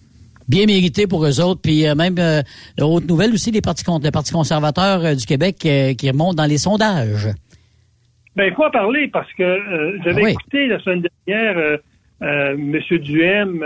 Bien 0.49 0.67
mérité 0.67 1.07
pour 1.07 1.25
eux 1.25 1.41
autres. 1.41 1.61
Puis 1.63 1.87
euh, 1.87 1.95
même, 1.95 2.17
euh, 2.19 2.43
autre 2.81 3.07
nouvelle 3.07 3.33
aussi, 3.33 3.51
les 3.51 3.61
partis, 3.61 3.85
les 4.03 4.11
partis 4.11 4.33
conservateurs 4.33 5.05
euh, 5.05 5.15
du 5.15 5.25
Québec 5.25 5.57
qui 5.59 6.11
remontent 6.11 6.35
dans 6.35 6.47
les 6.49 6.59
sondages. 6.59 7.29
Ben, 8.37 8.47
il 8.47 8.55
faut 8.55 8.65
en 8.65 8.71
parler 8.71 9.09
parce 9.09 9.33
que 9.35 9.59
j'avais 10.05 10.25
ah 10.25 10.31
écouté 10.31 10.67
la 10.67 10.81
semaine 10.81 11.05
dernière 11.27 11.79
M. 12.21 12.81
Duhem 12.91 13.65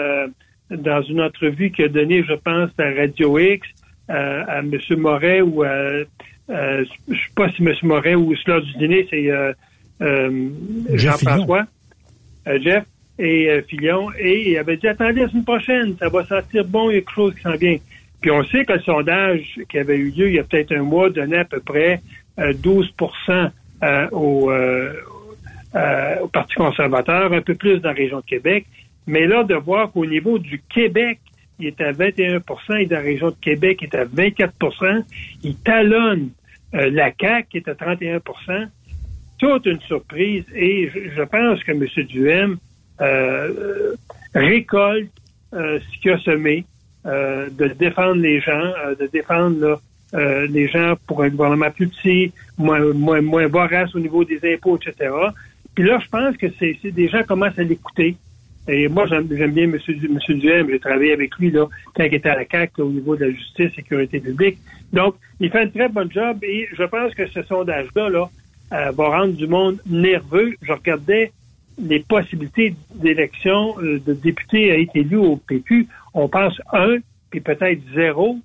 dans 0.70 1.02
une 1.02 1.20
entrevue 1.20 1.70
qu'il 1.70 1.84
a 1.84 1.88
donnée, 1.88 2.24
je 2.26 2.34
pense, 2.34 2.70
à 2.78 2.90
Radio 2.98 3.38
X, 3.38 3.66
à 4.08 4.58
M. 4.60 4.72
Moret 4.96 5.42
ou 5.42 5.62
à 5.62 6.04
euh, 6.50 6.84
je 7.08 7.12
ne 7.12 7.16
sais 7.16 7.22
pas 7.34 7.50
si 7.50 7.62
M. 7.62 7.72
Moret 7.84 8.14
ou 8.14 8.34
cela 8.36 8.60
du 8.60 8.72
dîner, 8.74 9.06
c'est 9.08 9.30
euh, 9.30 9.52
euh, 10.02 10.48
Jean-François, 10.92 11.66
Jeff 12.60 12.84
et 13.18 13.62
Fillon, 13.68 14.10
et 14.18 14.50
il 14.50 14.58
avait 14.58 14.76
dit 14.76 14.88
attendez 14.88 15.22
la 15.22 15.28
semaine 15.28 15.44
prochaine, 15.44 15.96
ça 15.98 16.08
va 16.08 16.24
sentir 16.26 16.64
bon, 16.64 16.90
il 16.90 16.94
y 16.94 16.96
a 16.96 17.00
quelque 17.00 17.14
chose 17.14 17.34
qui 17.34 17.42
sent 17.42 17.58
bien. 17.58 17.76
Puis 18.20 18.30
on 18.30 18.42
sait 18.44 18.64
que 18.64 18.72
le 18.72 18.80
sondage 18.80 19.60
qui 19.68 19.78
avait 19.78 19.96
eu 19.96 20.10
lieu 20.10 20.28
il 20.28 20.34
y 20.34 20.38
a 20.38 20.44
peut-être 20.44 20.72
un 20.72 20.82
mois 20.82 21.10
donnait 21.10 21.38
à 21.38 21.44
peu 21.44 21.60
près 21.60 22.00
12 22.38 22.92
au, 24.12 24.50
au 24.50 26.28
Parti 26.28 26.54
conservateur, 26.56 27.32
un 27.32 27.42
peu 27.42 27.54
plus 27.54 27.78
dans 27.78 27.90
la 27.90 27.94
région 27.94 28.18
de 28.18 28.24
Québec. 28.24 28.66
Mais 29.06 29.26
là, 29.26 29.44
de 29.44 29.54
voir 29.54 29.92
qu'au 29.92 30.06
niveau 30.06 30.38
du 30.38 30.60
Québec, 30.74 31.20
il 31.58 31.66
est 31.66 31.80
à 31.80 31.92
21% 31.92 32.76
et 32.78 32.86
dans 32.86 32.96
la 32.96 33.02
région 33.02 33.30
de 33.30 33.36
Québec, 33.40 33.78
il 33.82 33.84
est 33.84 33.96
à 33.96 34.04
24% 34.04 35.02
Il 35.42 35.56
talonne 35.56 36.30
euh, 36.74 36.90
la 36.90 37.12
CAQ, 37.18 37.48
qui 37.48 37.56
est 37.58 37.68
à 37.68 37.74
31% 37.74 38.68
Toute 39.38 39.66
une 39.66 39.80
surprise. 39.82 40.44
Et 40.54 40.90
je, 41.16 41.22
pense 41.22 41.62
que 41.62 41.72
M. 41.72 41.86
Duhem 42.06 42.56
euh, 43.00 43.94
récolte 44.34 45.10
euh, 45.52 45.78
ce 45.80 46.00
qu'il 46.00 46.10
a 46.12 46.18
semé, 46.18 46.64
de 47.04 47.66
défendre 47.78 48.22
les 48.22 48.40
gens, 48.40 48.72
de 48.98 49.06
défendre 49.12 49.78
les 50.14 50.68
gens 50.68 50.94
pour 51.06 51.22
un 51.22 51.28
gouvernement 51.28 51.70
plus 51.70 51.88
petit, 51.88 52.32
moins, 52.56 52.80
moins, 52.94 53.20
moins 53.20 53.46
vorace 53.46 53.94
au 53.94 54.00
niveau 54.00 54.24
des 54.24 54.40
impôts, 54.54 54.78
etc. 54.78 55.10
Puis 55.74 55.84
là, 55.84 55.98
je 55.98 56.08
pense 56.08 56.34
que 56.38 56.46
c'est 56.58 56.90
des 56.92 57.08
gens 57.08 57.22
commencent 57.24 57.58
à 57.58 57.62
l'écouter. 57.62 58.16
Et 58.66 58.88
moi, 58.88 59.06
j'aime 59.06 59.26
bien 59.26 59.64
M. 59.64 59.78
Duhem. 60.28 60.68
J'ai 60.70 60.78
travaillé 60.78 61.12
avec 61.12 61.36
lui 61.36 61.50
là, 61.50 61.66
quand 61.94 62.04
il 62.04 62.14
était 62.14 62.30
à 62.30 62.36
la 62.36 62.44
CAQ 62.50 62.82
au 62.82 62.90
niveau 62.90 63.14
de 63.16 63.26
la 63.26 63.30
justice 63.30 63.74
sécurité 63.74 64.20
publique. 64.20 64.58
Donc, 64.92 65.16
il 65.40 65.50
fait 65.50 65.60
un 65.60 65.68
très 65.68 65.88
bon 65.88 66.10
job 66.10 66.38
et 66.42 66.68
je 66.72 66.84
pense 66.84 67.14
que 67.14 67.26
ce 67.26 67.42
sondage-là 67.42 68.08
là, 68.08 68.30
euh, 68.72 68.90
va 68.92 69.18
rendre 69.18 69.34
du 69.34 69.46
monde 69.46 69.78
nerveux. 69.86 70.54
Je 70.62 70.72
regardais 70.72 71.32
les 71.78 72.00
possibilités 72.00 72.74
d'élection 72.94 73.74
euh, 73.80 74.00
de 74.06 74.14
députés 74.14 74.70
à 74.72 74.78
être 74.78 74.96
élus 74.96 75.16
au 75.16 75.36
PQ. 75.36 75.86
On 76.14 76.28
pense 76.28 76.60
un, 76.72 76.96
puis 77.30 77.40
peut-être 77.40 77.80
zéro. 77.94 78.38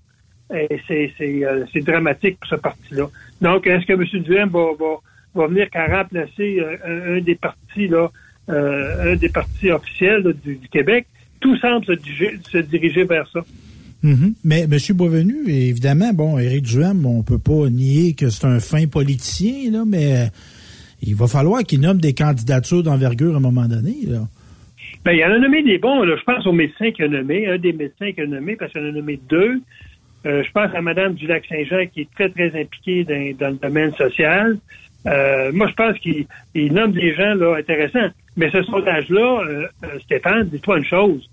Euh, 0.51 0.67
c'est, 0.87 1.81
dramatique 1.81 2.39
pour 2.39 2.49
ce 2.49 2.55
parti-là. 2.55 3.05
Donc, 3.39 3.67
est-ce 3.67 3.85
que 3.85 3.93
M. 3.93 4.23
Duhem 4.23 4.49
va, 4.49 4.71
va, 4.77 4.95
va 5.35 5.47
venir 5.47 5.69
qu'à 5.69 5.85
remplacer 5.85 6.59
un, 6.83 7.21
des 7.21 7.35
partis 7.35 7.87
là, 7.87 8.09
euh, 8.49 9.13
un 9.13 9.15
des 9.15 9.29
partis 9.29 9.69
officiels 9.69 10.33
du, 10.43 10.59
Québec, 10.71 11.05
tout 11.39 11.55
semble 11.57 11.85
se 11.85 12.57
diriger, 12.57 13.03
vers 13.03 13.27
ça. 13.31 13.41
Mm-hmm. 14.03 14.33
Mais 14.43 14.61
M. 14.63 14.77
Boisvenu, 14.95 15.49
évidemment, 15.49 16.13
bon, 16.13 16.39
Éric 16.39 16.63
Duhem, 16.63 17.05
on 17.05 17.21
peut 17.21 17.37
pas 17.37 17.69
nier 17.69 18.13
que 18.13 18.29
c'est 18.29 18.47
un 18.47 18.59
fin 18.59 18.87
politicien, 18.87 19.71
là, 19.71 19.83
mais 19.85 20.15
euh, 20.15 20.25
il 21.03 21.15
va 21.15 21.27
falloir 21.27 21.63
qu'il 21.63 21.81
nomme 21.81 21.99
des 21.99 22.13
candidatures 22.13 22.81
d'envergure 22.81 23.35
à 23.35 23.37
un 23.37 23.41
moment 23.41 23.67
donné. 23.67 23.95
Là. 24.07 24.21
Ben, 25.05 25.11
il 25.11 25.23
en 25.23 25.31
a 25.31 25.39
nommé 25.39 25.63
des 25.63 25.77
bons. 25.77 26.03
je 26.05 26.23
pense 26.23 26.45
au 26.47 26.53
médecin 26.53 26.91
qu'il 26.91 27.05
a 27.05 27.07
nommé, 27.07 27.47
un 27.47 27.57
des 27.57 27.73
médecins 27.73 28.11
qu'il 28.11 28.23
a 28.23 28.27
nommé, 28.27 28.55
parce 28.55 28.71
qu'il 28.71 28.81
en 28.81 28.89
a 28.89 28.91
nommé 28.91 29.19
deux. 29.29 29.61
Euh, 30.25 30.43
je 30.43 30.51
pense 30.51 30.73
à 30.73 30.81
Mme 30.81 31.13
Dulac-Saint-Jean, 31.13 31.85
qui 31.93 32.01
est 32.01 32.11
très, 32.15 32.29
très 32.29 32.59
impliquée 32.59 33.03
dans, 33.03 33.49
le 33.49 33.57
domaine 33.57 33.93
social. 33.93 34.57
moi, 35.05 35.67
je 35.67 35.73
pense 35.75 35.97
qu'il 35.99 36.73
nomme 36.73 36.93
des 36.93 37.13
gens 37.13 37.35
là, 37.35 37.57
intéressants. 37.57 38.09
Mais 38.39 38.49
ce 38.51 38.63
sondage-là, 38.63 39.41
euh, 39.41 39.67
euh, 39.83 39.99
Stéphane, 40.05 40.47
dis-toi 40.47 40.77
une 40.77 40.85
chose, 40.85 41.29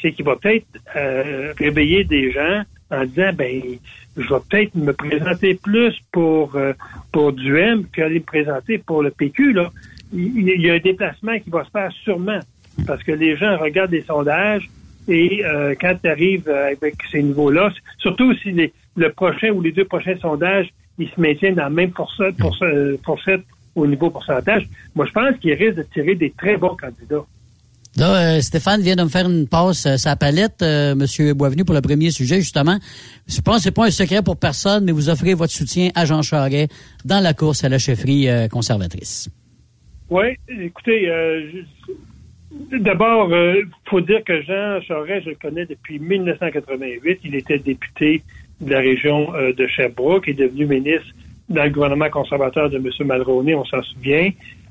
c'est 0.00 0.12
qu'il 0.12 0.24
va 0.24 0.34
peut-être 0.36 0.64
euh, 0.96 1.52
réveiller 1.58 2.04
des 2.04 2.32
gens 2.32 2.62
en 2.90 3.04
disant, 3.04 3.32
ben, 3.34 3.60
je 4.16 4.22
vais 4.22 4.40
peut-être 4.48 4.74
me 4.74 4.94
présenter 4.94 5.56
plus 5.56 5.94
pour 6.10 6.56
pour 7.12 7.32
Duhem 7.34 7.84
qu'aller 7.92 8.20
me 8.20 8.24
présenter 8.24 8.78
pour 8.78 9.02
le 9.02 9.10
PQ. 9.10 9.52
Là. 9.52 9.70
Il, 10.14 10.58
y 10.58 10.70
a 10.70 10.72
un 10.72 10.78
déplacement 10.78 11.38
qui 11.38 11.50
va 11.50 11.64
se 11.64 11.70
faire 11.70 11.92
sûrement 12.02 12.40
parce 12.86 13.02
que 13.02 13.12
les 13.12 13.36
gens 13.36 13.58
regardent 13.58 13.90
les 13.90 14.04
sondages 14.04 14.70
et 15.06 15.42
quand 15.78 15.96
tu 16.02 16.08
arrives 16.08 16.48
avec 16.48 16.94
ces 17.12 17.22
niveaux-là, 17.22 17.70
surtout 17.98 18.34
si 18.36 18.72
le 18.96 19.12
prochain 19.12 19.50
ou 19.50 19.60
les 19.60 19.72
deux 19.72 19.84
prochains 19.84 20.16
sondages, 20.16 20.70
ils 20.98 21.10
se 21.10 21.20
maintiennent 21.20 21.56
dans 21.56 21.64
la 21.64 21.70
même 21.70 21.92
fourchette, 21.92 22.36
fourchette 23.04 23.42
au 23.78 23.86
niveau 23.86 24.10
pourcentage, 24.10 24.68
moi, 24.94 25.06
je 25.06 25.12
pense 25.12 25.38
qu'il 25.40 25.52
risque 25.52 25.76
de 25.76 25.82
tirer 25.82 26.14
des 26.14 26.30
très 26.30 26.56
bons 26.56 26.76
candidats. 26.76 27.24
Là, 27.98 28.36
euh, 28.36 28.40
Stéphane 28.40 28.80
vient 28.80 28.94
de 28.94 29.02
me 29.02 29.08
faire 29.08 29.28
une 29.28 29.48
passe 29.48 29.86
euh, 29.86 29.96
sa 29.96 30.14
palette, 30.14 30.62
euh, 30.62 30.94
Monsieur 30.94 31.34
Boisvenu, 31.34 31.64
pour 31.64 31.74
le 31.74 31.80
premier 31.80 32.12
sujet, 32.12 32.36
justement. 32.36 32.78
Je 33.26 33.40
pense 33.40 33.56
que 33.56 33.62
c'est 33.62 33.74
pas 33.74 33.86
un 33.86 33.90
secret 33.90 34.22
pour 34.22 34.36
personne, 34.36 34.84
mais 34.84 34.92
vous 34.92 35.08
offrez 35.08 35.34
votre 35.34 35.52
soutien 35.52 35.90
à 35.96 36.04
Jean 36.04 36.22
Charest 36.22 36.70
dans 37.04 37.20
la 37.20 37.34
course 37.34 37.64
à 37.64 37.68
la 37.68 37.78
chefferie 37.78 38.28
conservatrice. 38.50 39.28
Oui, 40.10 40.36
écoutez, 40.48 41.10
d'abord, 42.70 43.30
il 43.30 43.66
faut 43.86 44.00
dire 44.00 44.22
que 44.24 44.42
Jean 44.42 44.80
Charest, 44.82 45.24
je 45.24 45.30
le 45.30 45.36
connais 45.36 45.66
depuis 45.66 45.98
1988. 45.98 47.18
Il 47.24 47.34
était 47.34 47.58
député 47.58 48.22
de 48.60 48.70
la 48.70 48.78
région 48.78 49.32
de 49.32 49.66
Sherbrooke, 49.66 50.28
est 50.28 50.34
devenu 50.34 50.66
ministre 50.66 51.14
dans 51.48 51.64
le 51.64 51.70
gouvernement 51.70 52.10
conservateur 52.10 52.70
de 52.70 52.76
M. 52.76 52.90
Malroney, 53.06 53.54
on 53.54 53.64
s'en 53.64 53.82
souvient. 53.82 54.30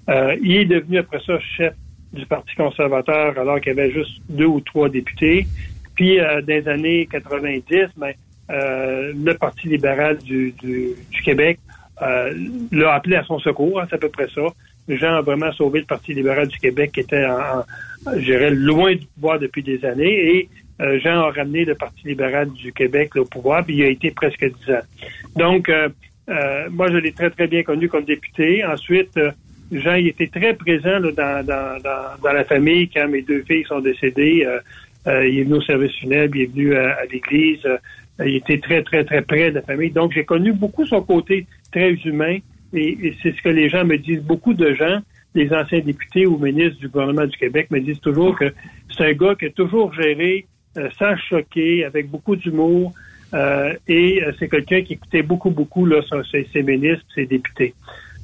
Euh, 0.10 0.36
il 0.42 0.58
est 0.58 0.66
devenu 0.66 1.00
après 1.00 1.20
ça 1.26 1.40
chef 1.40 1.74
du 2.14 2.26
Parti 2.26 2.56
conservateur 2.56 3.38
alors 3.38 3.60
qu'il 3.60 3.76
y 3.76 3.80
avait 3.80 3.92
juste 3.92 4.22
deux 4.30 4.46
ou 4.46 4.62
trois 4.62 4.90
députés. 4.90 5.48
Puis, 5.96 6.20
euh, 6.20 6.42
dans 6.42 6.48
les 6.48 6.68
années 6.68 7.08
90, 7.12 7.88
ben, 7.98 8.14
euh, 8.50 9.12
le 9.14 9.34
Parti 9.34 9.68
libéral 9.68 10.18
du, 10.20 10.54
du, 10.54 10.96
Québec 11.24 11.60
euh, 12.02 12.34
l'a 12.72 12.94
appelé 12.94 13.18
à 13.18 13.24
son 13.24 13.40
secours, 13.40 13.82
hein, 13.82 13.88
c'est 13.90 13.96
à 13.96 14.00
peu 14.00 14.10
près 14.10 14.28
ça. 14.34 14.42
Les 14.88 14.98
gens 14.98 15.20
ont 15.20 15.24
vraiment 15.24 15.52
sauvé 15.52 15.80
le 15.80 15.86
Parti 15.86 16.14
libéral 16.14 16.48
du 16.48 16.58
Québec 16.58 16.92
qui 16.94 17.02
était, 17.02 17.26
en, 17.26 17.64
je 18.16 18.24
dirais, 18.24 18.52
loin 18.52 18.96
du 18.96 19.06
pouvoir 19.16 19.40
depuis 19.40 19.64
des 19.64 19.84
années. 19.84 20.38
Et 20.38 20.50
euh, 20.80 20.98
Jean 21.00 21.24
a 21.24 21.32
ramené 21.32 21.66
le 21.66 21.76
Parti 21.76 22.08
libéral 22.08 22.50
du 22.52 22.72
Québec 22.72 23.18
au 23.18 23.26
pouvoir, 23.26 23.66
puis 23.66 23.76
il 23.76 23.84
a 23.84 23.88
été 23.88 24.12
presque 24.12 24.46
dix 24.46 24.72
ans. 24.72 24.86
Donc, 25.36 25.70
euh, 26.30 26.68
euh, 26.68 26.70
moi, 26.72 26.90
je 26.92 26.98
l'ai 26.98 27.12
très, 27.12 27.30
très 27.30 27.48
bien 27.48 27.64
connu 27.64 27.88
comme 27.88 28.06
député. 28.06 28.66
Ensuite, 28.66 29.16
euh, 29.18 29.32
Jean 29.72 29.96
il 29.96 30.08
était 30.08 30.28
très 30.28 30.54
présent 30.54 31.00
dans, 31.00 31.12
dans, 31.12 31.46
dans, 31.46 32.22
dans, 32.24 32.34
la 32.34 32.44
famille 32.46 32.90
quand 32.90 33.08
mes 33.08 33.22
deux 33.22 33.44
filles 33.44 33.66
sont 33.66 33.80
décédées. 33.80 34.46
Euh, 34.46 35.28
il 35.28 35.40
est 35.40 35.44
venu 35.44 35.56
au 35.56 35.62
service 35.62 35.94
funèbre, 35.96 36.36
il 36.36 36.44
est 36.44 36.52
venu 36.54 36.76
à, 36.76 37.06
l'église. 37.12 37.66
il 38.20 38.36
était 38.36 38.60
très, 38.60 38.84
très, 38.84 39.06
très 39.06 39.22
près 39.22 39.52
de 39.52 39.56
la 39.56 39.62
famille. 39.62 39.92
Donc, 39.92 40.12
j'ai 40.14 40.26
connu 40.26 40.52
beaucoup 40.52 40.86
son 40.86 41.02
côté 41.02 41.48
très 41.72 41.92
humain. 41.94 42.40
Et, 42.74 43.14
c'est 43.24 43.34
ce 43.36 43.42
que 43.42 43.50
les 43.50 43.70
gens 43.70 43.86
me 43.86 43.98
disent. 43.98 44.22
Beaucoup 44.22 44.54
de 44.54 44.74
gens, 44.74 45.00
les 45.34 45.52
anciens 45.54 45.80
députés 45.80 46.26
ou 46.26 46.38
ministres 46.38 46.80
du 46.80 46.90
gouvernement 46.90 47.26
du 47.26 47.38
Québec, 47.38 47.72
me 47.72 47.80
disent 47.80 48.02
toujours 48.02 48.38
que 48.38 48.54
c'est 48.90 49.06
un 49.06 49.14
gars 49.14 49.36
qui 49.36 49.46
a 49.46 49.50
toujours 49.50 49.94
géré 49.94 50.46
sans 51.00 51.16
choquer, 51.18 51.86
avec 51.86 52.10
beaucoup 52.10 52.36
d'humour, 52.36 52.94
et 53.34 54.22
c'est 54.40 54.50
quelqu'un 54.50 54.82
qui 54.82 54.94
écoutait 54.94 55.22
beaucoup, 55.22 55.50
beaucoup 55.50 55.86
là, 55.86 56.02
ses, 56.32 56.48
ses 56.54 56.64
ministres, 56.64 57.06
ses 57.14 57.26
députés. 57.26 57.74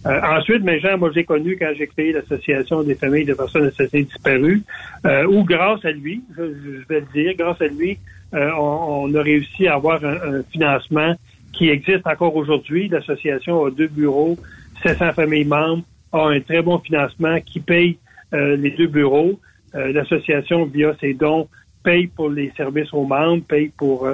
Euh, 0.06 0.20
ensuite, 0.22 0.64
mes 0.64 0.80
gens, 0.80 0.98
moi, 0.98 1.12
j'ai 1.14 1.24
connu 1.24 1.58
quand 1.58 1.72
j'ai 1.78 1.88
créé 1.88 2.12
l'Association 2.12 2.84
des 2.84 2.96
familles 2.96 3.26
de 3.26 3.34
personnes 3.34 3.68
associées 3.68 4.04
disparues, 4.04 4.62
euh, 5.06 5.26
où 5.26 5.44
grâce 5.44 5.84
à 5.86 5.92
lui, 5.92 6.22
je, 6.36 6.44
vais 6.90 7.00
le 7.00 7.08
dire, 7.14 7.34
grâce 7.38 7.62
à 7.62 7.68
lui, 7.68 7.98
euh, 8.34 8.52
on, 8.60 9.14
a 9.16 9.22
réussi 9.22 9.68
à 9.68 9.76
avoir 9.76 10.04
un, 10.04 10.44
financement 10.52 11.16
qui 11.54 11.70
existe 11.70 12.06
encore 12.06 12.36
aujourd'hui. 12.36 12.90
L'association 12.90 13.66
a 13.66 13.72
deux 13.72 13.88
bureaux, 13.88 14.38
700 14.82 15.14
familles 15.14 15.46
membres, 15.46 15.84
a 16.12 16.28
un 16.28 16.42
très 16.42 16.62
bon 16.62 16.80
financement 16.80 17.40
qui 17.42 17.60
paye 17.60 17.98
les 18.32 18.72
deux 18.72 18.88
bureaux. 18.88 19.40
L'association, 19.76 20.66
via 20.66 20.96
ses 21.00 21.14
dons, 21.14 21.48
paye 21.84 22.08
pour 22.08 22.32
les 22.32 22.52
services 22.58 22.92
aux 22.92 23.06
membres, 23.06 23.44
paye 23.48 23.72
pour 23.78 24.08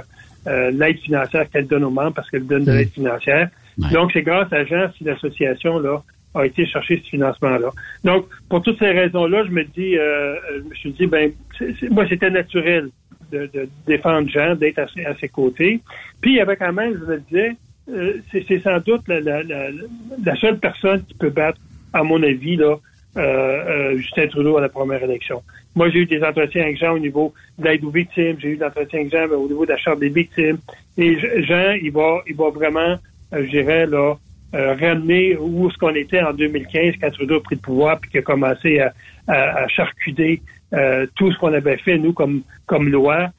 l'aide 0.46 1.00
financière 1.00 1.50
qu'elle 1.50 1.68
donne 1.68 1.84
aux 1.84 1.90
membres 1.90 2.14
parce 2.14 2.30
qu'elle 2.30 2.46
donne 2.46 2.66
de 2.66 2.72
l'aide 2.72 2.90
financière. 2.90 3.50
Donc, 3.92 4.12
c'est 4.14 4.24
grâce 4.24 4.52
à 4.52 4.66
Jean 4.66 4.92
si 4.98 5.04
l'association 5.04 5.80
là 5.80 6.02
a 6.36 6.46
été 6.46 6.66
chercher 6.66 7.02
ce 7.04 7.10
financement-là. 7.10 7.70
Donc, 8.04 8.28
pour 8.50 8.62
toutes 8.62 8.80
ces 8.80 8.92
raisons-là, 8.92 9.44
je 9.46 9.52
me 9.52 9.64
dis, 9.64 9.98
euh, 9.98 10.36
euh, 10.36 10.62
je 10.64 10.70
me 10.70 10.76
suis 10.76 10.92
dit, 10.92 11.08
ben, 11.08 11.32
moi, 11.90 12.06
c'était 12.08 12.30
naturel 12.30 12.90
de, 13.32 13.50
défendre 13.88 14.30
Jean, 14.30 14.56
d'être 14.56 14.80
à, 14.80 14.88
ses 15.20 15.30
côtés. 15.30 15.82
Puis, 16.22 16.32
il 16.32 16.38
y 16.38 16.42
avait 16.42 16.56
quand 16.56 16.74
même, 16.74 17.00
je 17.00 17.12
le 17.14 17.20
disais, 17.20 17.56
euh, 17.92 18.14
c'est 18.32 18.60
sans 18.62 18.80
doute 18.80 19.08
la, 19.08 20.36
seule 20.36 20.60
personne 20.60 21.04
qui 21.06 21.16
peut 21.16 21.30
battre, 21.30 21.60
à 21.94 22.04
mon 22.04 22.22
avis, 22.22 22.56
là, 22.56 22.76
Justin 23.96 24.28
Trudeau 24.28 24.58
à 24.58 24.62
la 24.62 24.70
première 24.70 25.04
élection. 25.04 25.42
Moi, 25.76 25.90
j'ai 25.92 26.00
eu 26.00 26.06
des 26.06 26.24
entretiens 26.24 26.64
avec 26.64 26.78
Jean 26.78 26.94
au 26.94 27.00
niveau 27.00 27.34
de 27.58 27.86
aux 27.86 27.90
victimes, 27.90 28.38
j'ai 28.40 28.50
eu 28.50 28.58
des 28.58 28.66
entretiens 28.66 29.00
avec 29.02 29.12
Jean 29.12 29.28
au 29.30 29.48
niveau 29.48 29.66
de 29.66 29.72
la 29.72 29.78
charte 29.78 30.00
des 30.00 30.10
victimes. 30.10 30.58
Et 30.98 31.18
Jean, 31.44 31.74
il 31.82 31.92
va, 31.92 32.22
il 32.28 32.36
va 32.36 32.50
vraiment 32.50 32.98
euh, 33.34 33.44
je 33.46 33.50
dirais, 33.50 33.86
là, 33.86 34.16
euh, 34.56 34.74
ramener 34.74 35.38
où 35.38 35.70
est-ce 35.70 35.78
qu'on 35.78 35.94
était 35.94 36.22
en 36.22 36.34
2015 36.34 36.96
quand 37.00 37.12
Trudeau 37.12 37.36
a 37.36 37.44
pris 37.44 37.56
le 37.56 37.62
pouvoir 37.62 38.00
puis 38.00 38.10
qu'il 38.10 38.20
a 38.20 38.24
commencé 38.24 38.80
à, 38.80 38.94
à, 39.28 39.68
charcuter 39.68 40.42
euh, 40.74 41.06
tout 41.16 41.32
ce 41.32 41.38
qu'on 41.38 41.54
avait 41.54 41.78
fait, 41.78 41.98
nous, 41.98 42.14
comme, 42.14 42.42
comme 42.66 42.90
loi. 42.90 43.30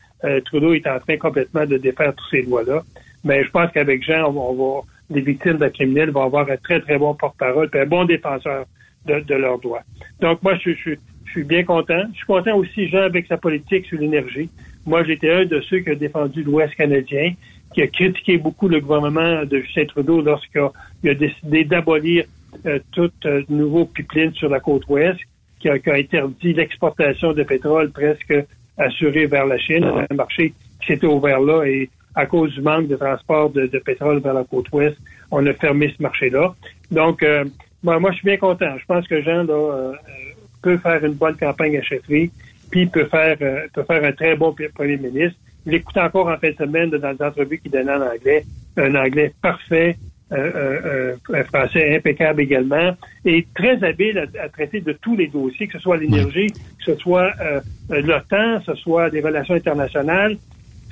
Trudeau 0.45 0.75
est 0.75 0.87
en 0.87 1.01
train 1.01 1.17
complètement 1.17 1.65
de 1.65 1.79
défaire 1.79 2.15
toutes 2.15 2.29
ces 2.31 2.43
lois-là. 2.43 2.83
Mais 3.25 3.43
je 3.43 3.51
pense 3.51 3.73
qu'avec 3.73 4.05
Jean, 4.05 4.31
on 4.31 4.53
va, 4.53 4.83
les 5.09 5.23
victimes 5.23 5.57
de 5.57 5.69
criminels 5.69 6.11
vont 6.11 6.25
avoir 6.25 6.51
un 6.51 6.59
très, 6.59 6.79
très 6.79 6.99
bon 6.99 7.15
porte-parole 7.15 7.71
et 7.73 7.79
un 7.81 7.87
bon 7.87 8.05
défenseur 8.05 8.67
de, 9.07 9.21
de 9.21 9.35
leurs 9.35 9.59
droits. 9.59 9.83
Donc, 10.21 10.43
moi, 10.43 10.57
je, 10.63 10.73
je, 10.75 10.91
je 11.31 11.39
suis 11.39 11.45
bien 11.45 11.63
content. 11.63 12.03
Je 12.13 12.17
suis 12.17 12.27
content 12.27 12.57
aussi, 12.57 12.89
Jean, 12.89 13.03
avec 13.03 13.27
sa 13.27 13.37
politique 13.37 13.87
sur 13.87 14.01
l'énergie. 14.01 14.51
Moi, 14.85 15.05
j'étais 15.05 15.31
un 15.31 15.45
de 15.45 15.61
ceux 15.61 15.79
qui 15.79 15.91
a 15.91 15.95
défendu 15.95 16.43
l'Ouest 16.43 16.75
canadien 16.75 17.35
qui 17.73 17.83
a 17.83 17.87
critiqué 17.87 18.37
beaucoup 18.37 18.67
le 18.67 18.81
gouvernement 18.81 19.45
de 19.45 19.61
Justin 19.61 19.85
Trudeau 19.85 20.23
lorsqu'il 20.23 20.61
a, 21.09 21.15
décidé 21.15 21.63
d'abolir 21.63 22.25
euh, 22.67 22.81
tout 22.91 23.13
euh, 23.27 23.43
nouveau 23.49 23.85
pipeline 23.85 24.35
sur 24.35 24.49
la 24.49 24.59
côte 24.59 24.89
ouest, 24.89 25.21
qui 25.61 25.69
a, 25.69 25.75
interdit 25.75 26.53
l'exportation 26.53 27.33
de 27.33 27.45
pétrole 27.45 27.93
presque 27.93 28.35
assuré 28.77 29.27
vers 29.27 29.47
la 29.47 29.57
Chine, 29.57 29.85
un 29.85 30.15
marché 30.17 30.53
qui 30.81 30.87
s'était 30.89 31.07
ouvert 31.07 31.39
là 31.39 31.63
et 31.63 31.89
à 32.17 32.27
cause 32.27 32.53
du 32.55 32.61
manque 32.61 32.89
de 32.89 32.97
transport 32.97 33.51
de, 33.51 33.67
pétrole 33.85 34.19
vers 34.19 34.35
la 34.35 34.43
côte 34.43 34.67
ouest, 34.73 34.97
on 35.31 35.47
a 35.47 35.53
fermé 35.53 35.95
ce 35.97 36.03
marché-là. 36.03 36.53
Donc, 36.91 37.23
euh, 37.23 37.45
moi, 37.85 38.01
moi, 38.01 38.11
je 38.11 38.17
suis 38.17 38.27
bien 38.27 38.37
content. 38.37 38.77
Je 38.79 38.85
pense 38.85 39.07
que 39.07 39.23
Jean 39.23 39.45
là, 39.45 39.55
euh, 39.55 39.93
peut 40.63 40.79
faire 40.79 41.05
une 41.05 41.15
bonne 41.15 41.37
campagne 41.37 41.79
à 41.79 41.83
chefferie, 41.83 42.31
puis 42.71 42.87
peut 42.87 43.07
faire, 43.07 43.37
peut 43.73 43.85
faire 43.85 44.05
un 44.05 44.13
très 44.13 44.37
bon 44.37 44.55
premier 44.75 44.97
ministre. 44.97 45.39
Je 45.67 45.73
l'écoutais 45.73 46.01
encore 46.01 46.29
en 46.29 46.37
fin 46.39 46.51
de 46.51 46.57
semaine 46.57 46.91
dans 46.91 47.13
des 47.13 47.23
entrevues 47.23 47.59
qu'il 47.59 47.71
donnait 47.71 47.93
en 47.93 48.03
anglais, 48.03 48.45
un 48.77 48.95
anglais 48.95 49.33
parfait, 49.43 49.97
un 50.31 51.45
français 51.45 51.97
impeccable 51.97 52.43
également, 52.43 52.97
et 53.25 53.47
très 53.55 53.83
habile 53.85 54.29
à, 54.41 54.49
traiter 54.49 54.81
de 54.81 54.93
tous 54.93 55.17
les 55.17 55.27
dossiers, 55.27 55.67
que 55.67 55.75
ce 55.75 55.79
soit 55.81 55.97
l'énergie, 55.97 56.49
que 56.49 56.85
ce 56.85 56.95
soit 56.97 57.33
euh, 57.41 57.61
l'OTAN, 57.91 58.61
que 58.61 58.67
ce 58.67 58.75
soit 58.77 59.11
des 59.11 59.21
relations 59.21 59.55
internationales. 59.55 60.37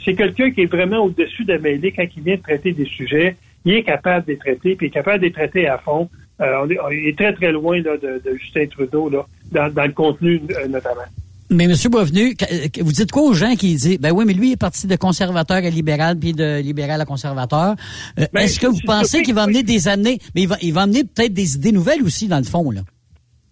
C'est 0.04 0.14
quelqu'un 0.14 0.50
qui 0.50 0.62
est 0.62 0.72
vraiment 0.72 0.98
au-dessus 0.98 1.44
de 1.44 1.56
mêlée 1.56 1.92
quand 1.92 2.04
il 2.16 2.22
vient 2.22 2.36
de 2.36 2.42
traiter 2.42 2.72
des 2.72 2.84
sujets. 2.84 3.36
Il 3.64 3.74
est 3.74 3.82
capable 3.82 4.26
de 4.26 4.32
les 4.32 4.38
traiter, 4.38 4.76
puis 4.76 4.86
il 4.86 4.90
est 4.90 4.92
capable 4.92 5.20
de 5.20 5.26
les 5.26 5.32
traiter 5.32 5.66
à 5.66 5.78
fond. 5.78 6.08
On, 6.40 6.70
est, 6.70 6.78
il 6.92 7.08
est 7.08 7.18
très, 7.18 7.32
très 7.32 7.52
loin 7.52 7.80
là, 7.82 7.96
de, 7.96 8.22
de, 8.24 8.36
Justin 8.36 8.66
Trudeau, 8.66 9.08
là, 9.08 9.26
dans, 9.50 9.72
dans 9.72 9.84
le 9.84 9.92
contenu 9.92 10.40
euh, 10.50 10.68
notamment. 10.68 11.02
Mais 11.50 11.64
M. 11.64 11.72
Boisvenu, 11.90 12.36
vous 12.80 12.92
dites 12.92 13.10
quoi 13.10 13.22
aux 13.22 13.32
gens 13.32 13.54
qui 13.54 13.74
disent, 13.74 13.98
ben 13.98 14.12
oui, 14.12 14.24
mais 14.26 14.34
lui 14.34 14.52
est 14.52 14.60
parti 14.60 14.86
de 14.86 14.96
conservateur 14.96 15.56
à 15.56 15.70
libéral, 15.70 16.18
puis 16.18 16.34
de 16.34 16.60
libéral 16.60 17.00
à 17.00 17.06
conservateur. 17.06 17.74
Euh, 18.18 18.26
ben, 18.32 18.40
est-ce 18.40 18.60
que 18.60 18.66
vous 18.66 18.80
pensez 18.84 19.22
qu'il 19.22 19.34
va 19.34 19.44
amener 19.44 19.62
des 19.62 19.88
années, 19.88 20.18
mais 20.34 20.42
il 20.42 20.48
va, 20.48 20.56
il 20.60 20.74
va 20.74 20.82
amener 20.82 21.04
peut-être 21.04 21.32
des 21.32 21.56
idées 21.56 21.72
nouvelles 21.72 22.02
aussi, 22.02 22.28
dans 22.28 22.38
le 22.38 22.44
fond, 22.44 22.70
là? 22.70 22.82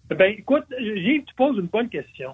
Ben, 0.09 0.31
écoute, 0.37 0.63
Gilles, 0.79 1.23
tu 1.25 1.33
poses 1.35 1.57
une 1.57 1.67
bonne 1.67 1.89
question. 1.89 2.29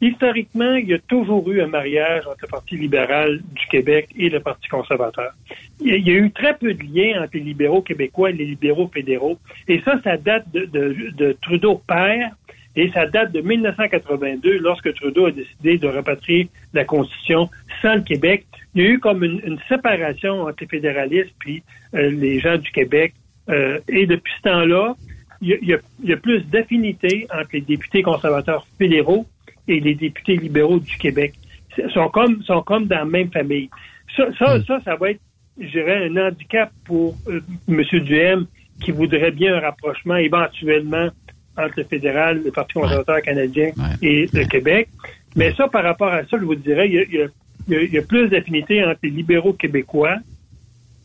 Historiquement, 0.00 0.74
il 0.74 0.88
y 0.88 0.94
a 0.94 0.98
toujours 0.98 1.50
eu 1.50 1.62
un 1.62 1.68
mariage 1.68 2.26
entre 2.26 2.38
le 2.42 2.48
Parti 2.48 2.76
libéral 2.76 3.40
du 3.54 3.66
Québec 3.70 4.08
et 4.18 4.28
le 4.28 4.40
Parti 4.40 4.68
conservateur. 4.68 5.32
Il 5.80 6.06
y 6.06 6.10
a 6.10 6.14
eu 6.14 6.30
très 6.30 6.54
peu 6.54 6.74
de 6.74 6.82
liens 6.82 7.22
entre 7.22 7.30
les 7.34 7.40
libéraux 7.40 7.82
québécois 7.82 8.30
et 8.30 8.34
les 8.34 8.44
libéraux 8.44 8.88
fédéraux. 8.92 9.38
Et 9.68 9.80
ça, 9.80 10.00
ça 10.04 10.16
date 10.16 10.50
de, 10.52 10.66
de, 10.66 10.94
de 11.16 11.36
Trudeau 11.40 11.80
père 11.86 12.30
et 12.76 12.90
ça 12.92 13.06
date 13.06 13.32
de 13.32 13.40
1982, 13.40 14.58
lorsque 14.58 14.92
Trudeau 14.94 15.26
a 15.26 15.30
décidé 15.30 15.78
de 15.78 15.88
repatrier 15.88 16.48
la 16.74 16.84
Constitution 16.84 17.48
sans 17.80 17.94
le 17.94 18.02
Québec. 18.02 18.46
Il 18.74 18.82
y 18.82 18.86
a 18.86 18.90
eu 18.90 18.98
comme 18.98 19.24
une, 19.24 19.58
séparation 19.68 20.42
entre 20.42 20.56
les 20.60 20.66
fédéralistes 20.66 21.34
puis 21.38 21.62
euh, 21.94 22.10
les 22.10 22.38
gens 22.38 22.58
du 22.58 22.70
Québec. 22.70 23.14
Euh, 23.48 23.78
et 23.88 24.06
depuis 24.06 24.32
ce 24.36 24.42
temps-là, 24.42 24.94
il 25.40 25.58
y, 25.62 26.12
a, 26.12 26.16
plus 26.16 26.42
d'affinité 26.46 27.26
entre 27.32 27.50
les 27.54 27.60
députés 27.60 28.02
conservateurs 28.02 28.66
fédéraux 28.78 29.26
et 29.68 29.80
les 29.80 29.94
députés 29.94 30.36
libéraux 30.36 30.78
du 30.78 30.96
Québec. 30.96 31.34
Ils 31.78 31.90
sont 31.90 32.08
comme, 32.08 32.42
sont 32.42 32.62
comme 32.62 32.86
dans 32.86 32.98
la 32.98 33.04
même 33.04 33.30
famille. 33.30 33.68
Ça, 34.16 34.24
ça, 34.38 34.58
hmm. 34.58 34.82
ça, 34.84 34.96
va 34.96 35.10
être, 35.10 35.20
je 35.60 35.68
dirais, 35.68 36.08
un 36.08 36.28
handicap 36.28 36.70
pour 36.84 37.16
euh, 37.28 37.40
M. 37.68 37.82
Duhem 38.02 38.46
qui 38.80 38.92
voudrait 38.92 39.30
bien 39.30 39.56
un 39.56 39.60
rapprochement 39.60 40.16
éventuellement 40.16 41.08
entre 41.56 41.74
le 41.78 41.84
fédéral, 41.84 42.42
le 42.44 42.50
Parti 42.50 42.74
conservateur 42.74 43.22
canadien 43.22 43.70
et 44.02 44.26
le 44.32 44.44
Québec. 44.44 44.88
Mais 45.34 45.54
ça, 45.54 45.68
par 45.68 45.84
rapport 45.84 46.12
à 46.12 46.22
ça, 46.24 46.38
je 46.38 46.44
vous 46.44 46.54
dirais, 46.54 46.88
il 46.88 47.30
y 47.68 47.98
a, 47.98 48.02
plus 48.02 48.28
d'affinité 48.28 48.84
entre 48.84 49.00
les 49.02 49.10
libéraux 49.10 49.54
québécois 49.54 50.16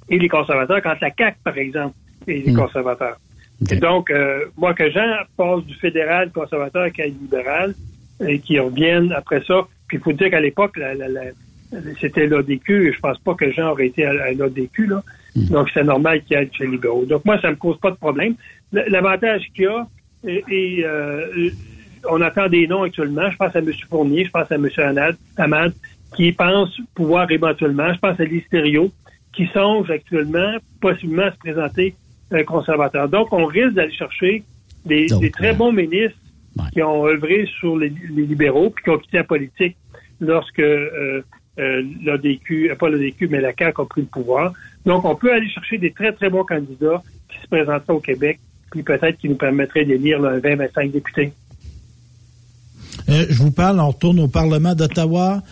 et 0.09 0.19
les 0.19 0.27
conservateurs 0.27 0.81
qu'entre 0.81 1.01
la 1.01 1.11
CAQ, 1.17 1.37
par 1.43 1.57
exemple, 1.57 1.95
et 2.27 2.41
les 2.41 2.51
hmm. 2.51 2.57
conservateurs. 2.57 3.17
Et 3.69 3.75
donc, 3.75 4.09
euh, 4.09 4.45
moi, 4.57 4.73
que 4.73 4.89
Jean 4.89 5.23
passe 5.37 5.63
du 5.65 5.75
fédéral 5.75 6.31
conservateur 6.31 6.83
à 6.83 7.05
libéral, 7.05 7.75
et 8.27 8.39
qui 8.39 8.59
reviennent 8.59 9.11
après 9.13 9.43
ça, 9.45 9.67
puis 9.87 9.97
il 9.97 10.03
faut 10.03 10.13
dire 10.13 10.29
qu'à 10.29 10.39
l'époque, 10.39 10.79
c'était 11.99 12.27
l'ADQ, 12.27 12.93
je 12.93 12.99
pense 12.99 13.17
pas 13.19 13.33
que 13.33 13.51
Jean 13.51 13.71
aurait 13.71 13.87
été 13.87 14.05
à, 14.05 14.13
l'ADQ, 14.33 14.87
là. 14.87 15.03
Hmm. 15.35 15.45
Donc, 15.45 15.69
c'est 15.73 15.83
normal 15.83 16.21
qu'il 16.23 16.37
y 16.37 16.41
ait 16.41 16.49
chez 16.51 16.65
les 16.65 16.71
libéraux. 16.71 17.05
Donc, 17.05 17.23
moi, 17.23 17.39
ça 17.39 17.49
me 17.49 17.55
cause 17.55 17.77
pas 17.79 17.91
de 17.91 17.95
problème. 17.95 18.35
L'avantage 18.73 19.43
qu'il 19.55 19.63
y 19.63 19.67
a, 19.67 19.87
et, 20.27 20.83
euh, 20.85 21.49
on 22.09 22.21
attend 22.21 22.47
des 22.47 22.67
noms 22.67 22.83
actuellement. 22.83 23.29
Je 23.29 23.37
pense 23.37 23.55
à 23.55 23.59
M. 23.59 23.71
Fournier, 23.89 24.25
je 24.25 24.31
pense 24.31 24.51
à 24.51 24.55
M. 24.55 24.67
Anad, 24.77 25.15
Amad, 25.37 25.73
qui 26.15 26.31
pense 26.31 26.69
pouvoir 26.95 27.29
éventuellement. 27.31 27.93
Je 27.93 27.99
pense 27.99 28.19
à 28.19 28.23
Listerio, 28.23 28.91
qui 29.33 29.47
songe 29.53 29.89
actuellement 29.89 30.57
possiblement 30.81 31.23
à 31.23 31.31
se 31.31 31.37
présenter 31.37 31.95
un 32.31 32.43
conservateur. 32.43 33.07
Donc, 33.07 33.31
on 33.31 33.45
risque 33.45 33.73
d'aller 33.73 33.93
chercher 33.93 34.43
des, 34.85 35.07
très 35.31 35.51
euh, 35.51 35.53
bons 35.53 35.71
ministres 35.71 36.17
qui 36.73 36.81
ont 36.81 37.05
œuvré 37.05 37.47
sur 37.59 37.77
les, 37.77 37.89
libéraux 37.89 38.69
puis 38.69 38.83
qui 38.83 38.89
ont 38.89 38.97
quitté 38.97 39.17
la 39.17 39.23
politique 39.23 39.75
lorsque 40.19 40.59
euh, 40.59 41.21
euh, 41.59 41.83
l'ADQ, 42.03 42.71
pas 42.79 42.89
l'ADQ, 42.89 43.27
mais 43.29 43.41
la 43.41 43.53
CAQ 43.57 43.81
a 43.81 43.85
pris 43.85 44.01
le 44.01 44.07
pouvoir. 44.07 44.53
Donc, 44.85 45.05
on 45.05 45.15
peut 45.15 45.33
aller 45.33 45.49
chercher 45.49 45.77
des 45.77 45.91
très, 45.91 46.11
très 46.11 46.29
bons 46.29 46.43
candidats 46.43 47.01
qui 47.29 47.37
se 47.41 47.47
présenteraient 47.47 47.93
au 47.93 47.99
Québec 47.99 48.39
puis 48.71 48.83
peut-être 48.83 49.17
qu'il 49.19 49.29
nous 49.29 49.35
permettrait 49.35 49.85
d'élire 49.85 50.19
20-25 50.19 50.91
députés. 50.91 51.33
Euh, 53.09 53.25
je 53.29 53.37
vous 53.37 53.51
parle, 53.51 53.79
on 53.79 53.89
retourne 53.89 54.19
au 54.19 54.27
Parlement 54.27 54.73
d'Ottawa. 54.73 55.43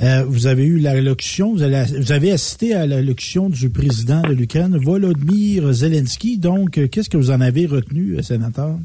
Euh, 0.00 0.24
vous 0.26 0.46
avez 0.46 0.64
eu 0.64 0.78
l'allocution, 0.78 1.54
vous, 1.54 1.58
vous, 1.58 2.12
avez 2.12 2.30
assisté 2.30 2.74
à 2.74 2.86
l'allocution 2.86 3.48
du 3.48 3.68
président 3.70 4.22
de 4.22 4.32
l'Ukraine, 4.32 4.78
Volodymyr 4.78 5.72
Zelensky. 5.72 6.38
Donc, 6.38 6.78
euh, 6.78 6.86
qu'est-ce 6.86 7.10
que 7.10 7.16
vous 7.16 7.32
en 7.32 7.40
avez 7.40 7.66
retenu, 7.66 8.22
sénateur? 8.22 8.78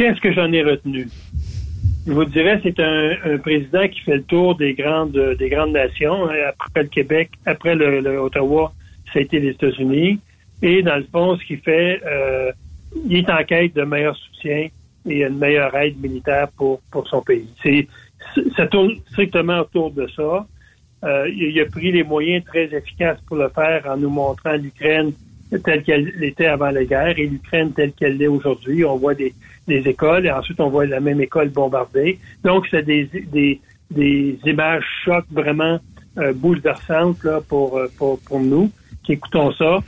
Qu'est-ce 0.00 0.20
que 0.22 0.32
j'en 0.32 0.50
ai 0.50 0.62
retenu? 0.62 1.08
Je 2.06 2.12
vous 2.14 2.24
dirais, 2.24 2.58
c'est 2.62 2.80
un, 2.80 3.36
président 3.36 3.86
qui 3.86 4.00
fait 4.00 4.16
le 4.16 4.22
tour 4.22 4.54
des 4.54 4.72
grandes, 4.72 5.36
des 5.38 5.50
grandes 5.50 5.72
nations. 5.72 6.26
Après 6.48 6.84
le 6.84 6.88
Québec, 6.88 7.32
après 7.44 7.74
le 7.74 8.18
Ottawa, 8.18 8.72
ça 9.12 9.18
a 9.18 9.22
été 9.22 9.38
les 9.38 9.50
États-Unis. 9.50 10.18
Et 10.62 10.82
dans 10.82 10.96
le 10.96 11.04
fond, 11.12 11.36
ce 11.36 11.44
qu'il 11.44 11.58
fait, 11.58 12.00
euh, 12.06 12.50
il 13.10 13.18
est 13.18 13.28
en 13.28 13.44
quête 13.44 13.76
de 13.76 13.82
meilleur 13.82 14.16
soutien 14.16 14.68
et 15.06 15.22
une 15.22 15.36
meilleure 15.36 15.76
aide 15.76 16.00
militaire 16.00 16.48
pour, 16.56 16.80
pour 16.90 17.06
son 17.06 17.20
pays. 17.20 17.50
C'est, 17.62 17.86
ça 18.56 18.66
tourne 18.68 18.94
strictement 19.10 19.58
autour 19.58 19.90
de 19.90 20.06
ça. 20.16 20.46
Euh, 21.04 21.28
il 21.28 21.60
a 21.60 21.66
pris 21.66 21.92
les 21.92 22.04
moyens 22.04 22.42
très 22.46 22.74
efficaces 22.74 23.20
pour 23.26 23.36
le 23.36 23.50
faire 23.50 23.84
en 23.86 23.98
nous 23.98 24.08
montrant 24.08 24.54
l'Ukraine 24.54 25.12
telle 25.58 25.82
qu'elle 25.82 26.24
était 26.24 26.46
avant 26.46 26.70
la 26.70 26.84
guerre 26.84 27.18
et 27.18 27.26
l'Ukraine 27.26 27.72
telle 27.72 27.92
qu'elle 27.92 28.16
l'est 28.16 28.28
aujourd'hui. 28.28 28.84
On 28.84 28.96
voit 28.96 29.14
des, 29.14 29.34
des, 29.70 29.88
écoles 29.88 30.26
et 30.26 30.30
ensuite 30.30 30.60
on 30.60 30.68
voit 30.68 30.86
la 30.86 31.00
même 31.00 31.20
école 31.20 31.48
bombardée. 31.48 32.18
Donc, 32.44 32.66
c'est 32.70 32.82
des, 32.82 33.04
des, 33.32 33.60
des 33.90 34.38
images 34.44 34.84
chocs 35.04 35.26
vraiment 35.30 35.78
euh, 36.18 36.32
bouleversantes 36.32 37.22
là, 37.24 37.40
pour, 37.48 37.78
euh, 37.78 37.88
pour, 37.96 38.20
pour 38.20 38.40
nous 38.40 38.70
qui 39.02 39.12
écoutons 39.12 39.52
ça. 39.52 39.78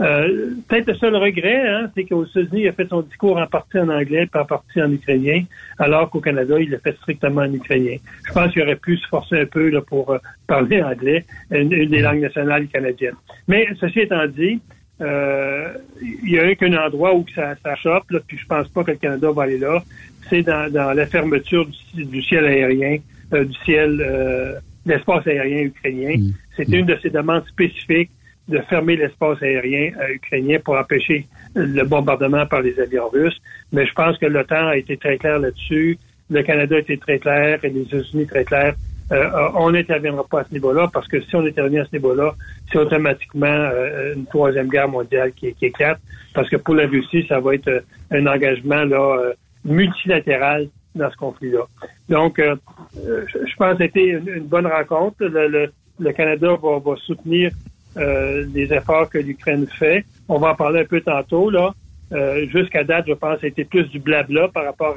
Euh, 0.00 0.50
peut-être 0.66 0.88
le 0.88 0.94
seul 0.94 1.14
regret, 1.14 1.68
hein, 1.68 1.90
c'est 1.94 2.04
qu'aux 2.04 2.24
États-Unis, 2.24 2.62
il 2.62 2.68
a 2.68 2.72
fait 2.72 2.88
son 2.88 3.02
discours 3.02 3.38
en 3.38 3.46
partie 3.46 3.78
en 3.78 3.88
anglais, 3.88 4.26
pas 4.26 4.42
en 4.42 4.44
partie 4.44 4.82
en 4.82 4.90
ukrainien, 4.90 5.44
alors 5.78 6.10
qu'au 6.10 6.20
Canada, 6.20 6.58
il 6.58 6.70
l'a 6.70 6.78
fait 6.78 6.96
strictement 6.96 7.42
en 7.42 7.52
ukrainien. 7.52 7.96
Je 8.26 8.32
pense 8.32 8.52
qu'il 8.52 8.62
aurait 8.62 8.76
pu 8.76 8.96
se 8.96 9.06
forcer 9.06 9.42
un 9.42 9.46
peu 9.46 9.68
là, 9.68 9.80
pour 9.82 10.10
euh, 10.10 10.18
parler 10.48 10.82
anglais, 10.82 11.24
une, 11.52 11.68
des 11.68 12.00
langues 12.00 12.22
nationales 12.22 12.66
canadiennes. 12.66 13.14
Mais 13.46 13.68
ceci 13.80 14.00
étant 14.00 14.26
dit, 14.26 14.60
il 15.00 16.30
y 16.30 16.38
a 16.38 16.44
un 16.44 16.54
qu'un 16.54 16.76
endroit 16.76 17.14
où 17.14 17.24
ça, 17.34 17.54
ça 17.62 17.74
chope, 17.76 18.10
là, 18.10 18.20
puis 18.26 18.38
je 18.38 18.46
pense 18.46 18.68
pas 18.68 18.84
que 18.84 18.92
le 18.92 18.96
Canada 18.96 19.30
va 19.30 19.42
aller 19.44 19.58
là, 19.58 19.82
c'est 20.30 20.42
dans, 20.42 20.72
dans, 20.72 20.92
la 20.92 21.06
fermeture 21.06 21.66
du, 21.94 22.22
ciel 22.22 22.46
aérien, 22.46 22.98
du 23.32 23.54
ciel, 23.64 24.60
l'espace 24.86 25.26
aérien 25.26 25.64
ukrainien. 25.64 26.16
Mm. 26.16 26.32
C'est 26.56 26.68
une 26.68 26.86
de 26.86 26.96
ces 27.02 27.10
demandes 27.10 27.46
spécifiques 27.46 28.10
de 28.48 28.58
fermer 28.68 28.96
l'espace 28.96 29.42
aérien 29.42 29.92
euh, 30.00 30.14
ukrainien 30.14 30.58
pour 30.62 30.76
empêcher 30.76 31.26
le 31.54 31.82
bombardement 31.84 32.46
par 32.46 32.60
les 32.60 32.78
avions 32.78 33.08
russes. 33.08 33.40
Mais 33.72 33.86
je 33.86 33.92
pense 33.92 34.18
que 34.18 34.26
l'OTAN 34.26 34.68
a 34.68 34.76
été 34.76 34.96
très 34.96 35.16
clair 35.16 35.38
là-dessus. 35.38 35.98
Le 36.30 36.42
Canada 36.42 36.76
a 36.76 36.78
été 36.78 36.98
très 36.98 37.18
clair 37.18 37.58
et 37.62 37.70
les 37.70 37.82
États-Unis 37.82 38.26
très 38.26 38.44
clairs. 38.44 38.74
Euh, 39.14 39.48
on 39.54 39.70
n'interviendra 39.70 40.24
pas 40.24 40.40
à 40.40 40.44
ce 40.44 40.52
niveau-là 40.52 40.90
parce 40.92 41.08
que 41.08 41.20
si 41.20 41.34
on 41.36 41.44
intervient 41.46 41.82
à 41.82 41.86
ce 41.86 41.92
niveau-là, 41.96 42.34
c'est 42.70 42.78
automatiquement 42.78 43.46
euh, 43.46 44.14
une 44.14 44.26
troisième 44.26 44.68
guerre 44.68 44.88
mondiale 44.88 45.32
qui, 45.32 45.52
qui, 45.54 45.66
éclate 45.66 46.00
parce 46.34 46.48
que 46.48 46.56
pour 46.56 46.74
la 46.74 46.86
Russie, 46.86 47.24
ça 47.28 47.40
va 47.40 47.54
être 47.54 47.84
un 48.10 48.26
engagement 48.26 48.84
là 48.84 49.32
multilatéral 49.64 50.68
dans 50.94 51.10
ce 51.10 51.16
conflit-là. 51.16 51.66
Donc, 52.08 52.38
je 52.38 53.56
pense 53.56 53.78
que 53.78 53.84
c'était 53.84 54.08
une, 54.08 54.46
bonne 54.46 54.66
rencontre. 54.66 55.16
Le, 55.20 55.70
le, 55.98 56.12
Canada 56.12 56.56
va, 56.60 56.78
va 56.78 56.96
soutenir 56.96 57.50
euh, 57.96 58.44
des 58.46 58.72
efforts 58.72 59.08
que 59.08 59.18
l'Ukraine 59.18 59.66
fait. 59.68 60.04
On 60.28 60.38
va 60.38 60.50
en 60.50 60.54
parler 60.56 60.80
un 60.80 60.84
peu 60.84 61.00
tantôt. 61.00 61.48
là. 61.48 61.72
Euh, 62.12 62.46
Jusqu'à 62.48 62.82
date, 62.82 63.04
je 63.06 63.12
pense, 63.12 63.38
c'était 63.40 63.64
plus 63.64 63.84
du 63.84 64.00
blabla 64.00 64.48
par 64.48 64.64
rapport 64.64 64.96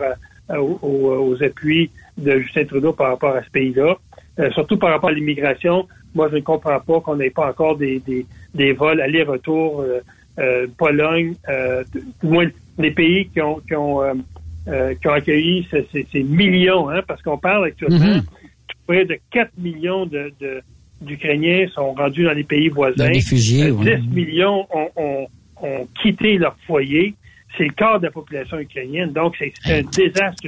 aux, 0.50 1.36
appuis 1.44 1.92
de 2.18 2.40
Justin 2.40 2.66
Trudeau 2.66 2.94
par 2.94 3.10
rapport 3.10 3.36
à 3.36 3.44
ce 3.44 3.50
pays-là. 3.52 3.98
Euh, 4.40 4.52
surtout 4.52 4.78
par 4.78 4.92
rapport 4.92 5.10
à 5.10 5.14
l'immigration. 5.14 5.88
Moi, 6.14 6.30
je 6.32 6.36
ne 6.36 6.42
comprends 6.42 6.80
pas 6.80 7.00
qu'on 7.02 7.16
n'ait 7.16 7.30
pas 7.30 7.50
encore 7.50 7.76
des, 7.76 8.00
des, 8.00 8.26
des 8.54 8.74
vols 8.74 9.02
aller-retour 9.02 9.84
euh, 10.40 10.68
Pologne, 10.78 11.34
du 12.22 12.28
moins 12.30 12.48
les 12.78 12.92
pays 12.92 13.28
qui 13.30 13.42
ont, 13.42 13.60
qui 13.68 13.76
ont, 13.76 14.04
qui 14.68 15.08
ont 15.08 15.12
accueilli 15.12 15.68
ces, 15.72 16.06
ces, 16.12 16.24
millions, 16.24 16.90
hein, 16.90 17.02
parce 17.08 17.24
qu'on 17.24 17.40
parle 17.40 17.66
actuellement 17.66 17.98
mm-hmm. 17.98 18.24
près 18.86 19.06
de 19.06 19.18
4 19.32 19.52
millions 19.58 20.06
de, 20.06 20.32
de 20.40 20.62
d'Ukrainiens 21.02 21.68
sont 21.74 21.94
rendus 21.94 22.24
dans 22.24 22.34
les 22.34 22.44
pays 22.44 22.70
voisins. 22.70 23.10
10 24.00 24.08
millions 24.10 24.68
ont, 24.72 25.28
quitté 26.02 26.38
leur 26.38 26.56
foyer. 26.68 27.16
C'est 27.58 27.64
le 27.64 27.74
quart 27.74 28.00
de 28.00 28.06
la 28.06 28.12
population 28.12 28.60
ukrainienne. 28.60 29.12
Donc, 29.12 29.36
c'est 29.40 29.54
un 29.66 29.82
désastre 29.82 30.42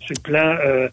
sur 0.00 0.14
le 0.16 0.22
plan, 0.22 0.56
euh, 0.64 0.66
euh, 0.66 0.88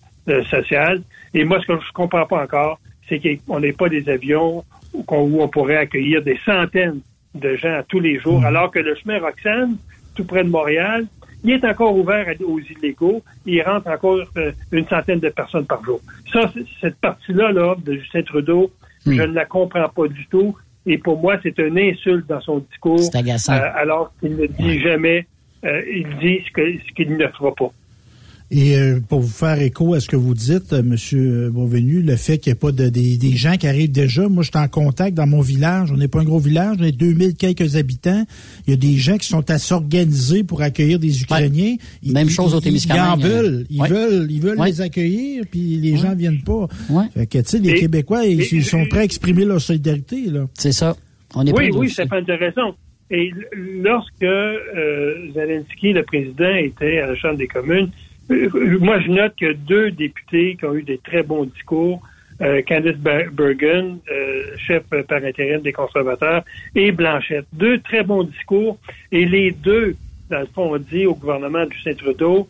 social. 0.50 1.02
Et 1.34 1.44
moi, 1.44 1.60
ce 1.62 1.68
que 1.68 1.74
je 1.74 1.92
comprends 1.94 2.26
pas 2.26 2.44
encore, 2.44 2.80
c'est 3.08 3.20
qu'on 3.20 3.60
n'est 3.60 3.74
pas 3.74 3.90
des 3.90 4.08
avions 4.10 4.64
où 4.94 5.04
on, 5.08 5.48
pourrait 5.48 5.78
accueillir 5.78 6.22
des 6.22 6.40
centaines 6.46 7.02
de 7.36 7.56
gens 7.56 7.82
tous 7.88 8.00
les 8.00 8.20
jours, 8.20 8.42
mm. 8.42 8.46
alors 8.46 8.72
que 8.72 8.80
le 8.80 8.96
chemin 8.96 9.20
Roxane, 9.20 9.78
tout 10.16 10.26
près 10.26 10.44
de 10.44 10.50
Montréal, 10.50 11.06
il 11.44 11.52
est 11.52 11.66
encore 11.66 11.96
ouvert 11.96 12.26
aux 12.46 12.60
illégaux. 12.60 13.24
Il 13.46 13.62
rentre 13.62 13.88
encore 13.88 14.20
euh, 14.38 14.52
une 14.72 14.88
centaine 14.88 15.20
de 15.20 15.30
personnes 15.30 15.66
par 15.66 15.84
jour. 15.84 16.02
Ça, 16.32 16.52
cette 16.82 16.98
partie-là 16.98 17.52
là, 17.52 17.76
de 17.84 17.94
Justin 17.94 18.24
Trudeau, 18.24 18.72
hmm. 19.06 19.14
je 19.14 19.22
ne 19.22 19.34
la 19.34 19.46
comprends 19.46 19.88
pas 19.88 20.08
du 20.08 20.28
tout. 20.28 20.56
Et 20.86 20.98
pour 20.98 21.20
moi, 21.20 21.38
c'est 21.42 21.58
un 21.60 21.76
insulte 21.78 22.28
dans 22.28 22.42
son 22.42 22.60
discours. 22.60 23.00
C'est 23.00 23.18
agaçant. 23.18 23.54
Euh, 23.54 23.70
alors 23.76 24.12
qu'il 24.20 24.36
ne 24.36 24.48
dit 24.48 24.80
jamais, 24.82 25.28
euh, 25.64 25.82
il 25.90 26.08
dit 26.18 26.44
ce 26.46 26.94
qu'il 26.94 27.16
ne 27.16 27.28
fera 27.28 27.54
pas. 27.54 27.72
Et 28.52 28.78
euh, 28.78 29.00
pour 29.08 29.20
vous 29.20 29.28
faire 29.28 29.62
écho 29.62 29.94
à 29.94 30.00
ce 30.00 30.08
que 30.08 30.16
vous 30.16 30.34
dites, 30.34 30.74
euh, 30.74 30.82
Monsieur 30.82 31.52
Beauvenu, 31.52 32.02
le 32.02 32.16
fait 32.16 32.40
qu'il 32.40 32.52
n'y 32.52 32.58
ait 32.58 32.60
pas 32.60 32.72
de, 32.72 32.90
des, 32.90 33.36
gens 33.36 33.58
qui 33.58 33.68
arrivent 33.68 33.92
déjà, 33.92 34.28
moi 34.28 34.42
je 34.42 34.50
suis 34.50 34.58
en 34.58 34.68
contact 34.68 35.16
dans 35.16 35.28
mon 35.28 35.42
village, 35.42 35.92
on 35.92 35.98
n'est 35.98 36.08
pas 36.08 36.22
un 36.22 36.24
gros 36.24 36.40
village, 36.40 36.78
on 36.80 36.84
est 36.84 36.92
2000 36.92 37.36
quelques 37.36 37.76
habitants, 37.76 38.26
il 38.66 38.72
y 38.72 38.74
a 38.74 38.78
des 38.78 38.96
gens 38.96 39.18
qui 39.18 39.28
sont 39.28 39.48
à 39.52 39.60
s'organiser 39.60 40.44
pour 40.44 40.64
accueillir 40.64 40.98
des 40.98 41.22
Ukrainiens. 41.22 41.76
Même 42.04 42.30
chose 42.30 42.56
au 42.56 42.60
Témiscamingue. 42.60 43.20
Ils 43.20 43.26
en 43.26 43.30
veulent, 43.30 43.66
ils 43.70 43.84
veulent, 43.84 44.32
ils 44.32 44.42
veulent 44.42 44.66
les 44.66 44.82
accueillir, 44.82 45.44
puis 45.50 45.76
les 45.76 45.98
gens 45.98 46.16
viennent 46.16 46.42
pas. 46.42 46.68
Fait 47.14 47.28
que, 47.28 47.38
tu 47.38 47.46
sais, 47.46 47.60
les 47.60 47.76
Québécois, 47.76 48.26
ils, 48.26 48.64
sont 48.64 48.86
prêts 48.88 49.02
à 49.02 49.04
exprimer 49.04 49.46
leur 49.46 49.62
solidarité, 49.62 50.26
là. 50.26 50.48
C'est 50.56 50.72
ça. 50.72 50.96
On 51.36 51.46
est 51.46 51.54
oui, 51.54 51.70
oui, 51.72 51.90
fait 51.90 52.12
intéressant. 52.12 52.74
Et 53.12 53.32
lorsque 53.54 54.24
euh, 54.24 55.32
Zelensky, 55.34 55.94
le 55.94 56.04
président, 56.04 56.56
était 56.56 57.00
à 57.00 57.08
la 57.08 57.16
Chambre 57.16 57.38
des 57.38 57.48
communes, 57.48 57.90
euh, 57.90 58.09
moi, 58.30 59.00
je 59.00 59.10
note 59.10 59.36
que 59.36 59.54
deux 59.54 59.92
députés 59.92 60.56
qui 60.56 60.66
ont 60.66 60.76
eu 60.76 60.84
des 60.84 61.00
très 61.00 61.24
bons 61.24 61.46
discours, 61.46 62.02
euh, 62.42 62.62
Candice 62.62 62.98
Bergen, 62.98 64.00
euh, 64.10 64.44
chef 64.58 64.84
par 64.84 65.24
intérim 65.24 65.62
des 65.62 65.74
conservateurs, 65.74 66.44
et 66.76 66.92
Blanchette. 66.92 67.46
Deux 67.54 67.80
très 67.80 68.04
bons 68.04 68.24
discours. 68.24 68.78
Et 69.12 69.26
les 69.26 69.52
deux, 69.52 69.96
dans 70.30 70.40
le 70.42 70.46
fond, 70.48 70.74
ont 70.74 70.78
dit 70.78 71.06
au 71.06 71.16
gouvernement 71.16 71.66
du 71.66 71.80
Saint-Trudeau, 71.82 72.48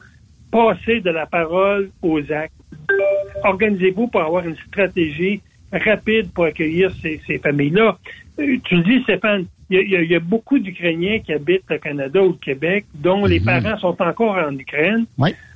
passez 0.52 1.00
de 1.00 1.10
la 1.10 1.26
parole 1.26 1.90
aux 2.02 2.20
actes. 2.32 2.54
Organisez-vous 3.44 4.08
pour 4.08 4.22
avoir 4.22 4.46
une 4.46 4.58
stratégie 4.68 5.42
rapide 5.72 6.32
pour 6.34 6.46
accueillir 6.46 6.92
ces, 7.02 7.38
familles-là. 7.38 7.98
Tu 8.38 8.76
le 8.76 8.84
dis, 8.84 9.02
Stéphane, 9.04 9.46
il 9.70 10.10
y, 10.10 10.16
a, 10.16 10.20
beaucoup 10.20 10.58
d'Ukrainiens 10.58 11.20
qui 11.20 11.32
habitent 11.32 11.70
le 11.70 11.78
Canada 11.78 12.22
ou 12.22 12.30
le 12.30 12.38
Québec, 12.38 12.86
dont 12.96 13.26
les 13.26 13.40
mhm. 13.40 13.46
parents 13.46 13.78
sont 13.78 14.02
encore 14.02 14.36
en 14.36 14.58
Ukraine. 14.58 15.06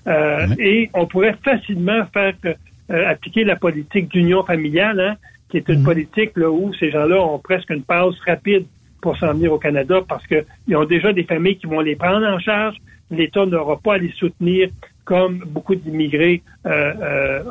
Euh, 0.07 0.47
et 0.59 0.89
on 0.93 1.07
pourrait 1.07 1.35
facilement 1.43 2.05
faire 2.13 2.33
euh, 2.45 3.09
appliquer 3.09 3.43
la 3.43 3.55
politique 3.55 4.09
d'union 4.09 4.43
familiale, 4.43 4.99
hein, 4.99 5.15
qui 5.49 5.57
est 5.57 5.67
une 5.67 5.79
mhm. 5.79 5.85
politique 5.85 6.31
là, 6.35 6.51
où 6.51 6.73
ces 6.75 6.91
gens-là 6.91 7.23
ont 7.23 7.39
presque 7.39 7.71
une 7.71 7.81
passe 7.81 8.15
rapide 8.27 8.65
pour 9.01 9.17
s'en 9.17 9.33
venir 9.33 9.51
au 9.51 9.57
Canada 9.57 10.01
parce 10.07 10.25
qu'ils 10.27 10.77
ont 10.77 10.85
déjà 10.85 11.11
des 11.11 11.23
familles 11.23 11.57
qui 11.57 11.67
vont 11.67 11.81
les 11.81 11.95
prendre 11.95 12.25
en 12.25 12.39
charge. 12.39 12.77
L'État 13.09 13.45
n'aura 13.45 13.77
pas 13.79 13.95
à 13.95 13.97
les 13.97 14.11
soutenir 14.11 14.69
comme 15.05 15.39
beaucoup 15.39 15.75
d'immigrés 15.75 16.41
euh, 16.65 17.43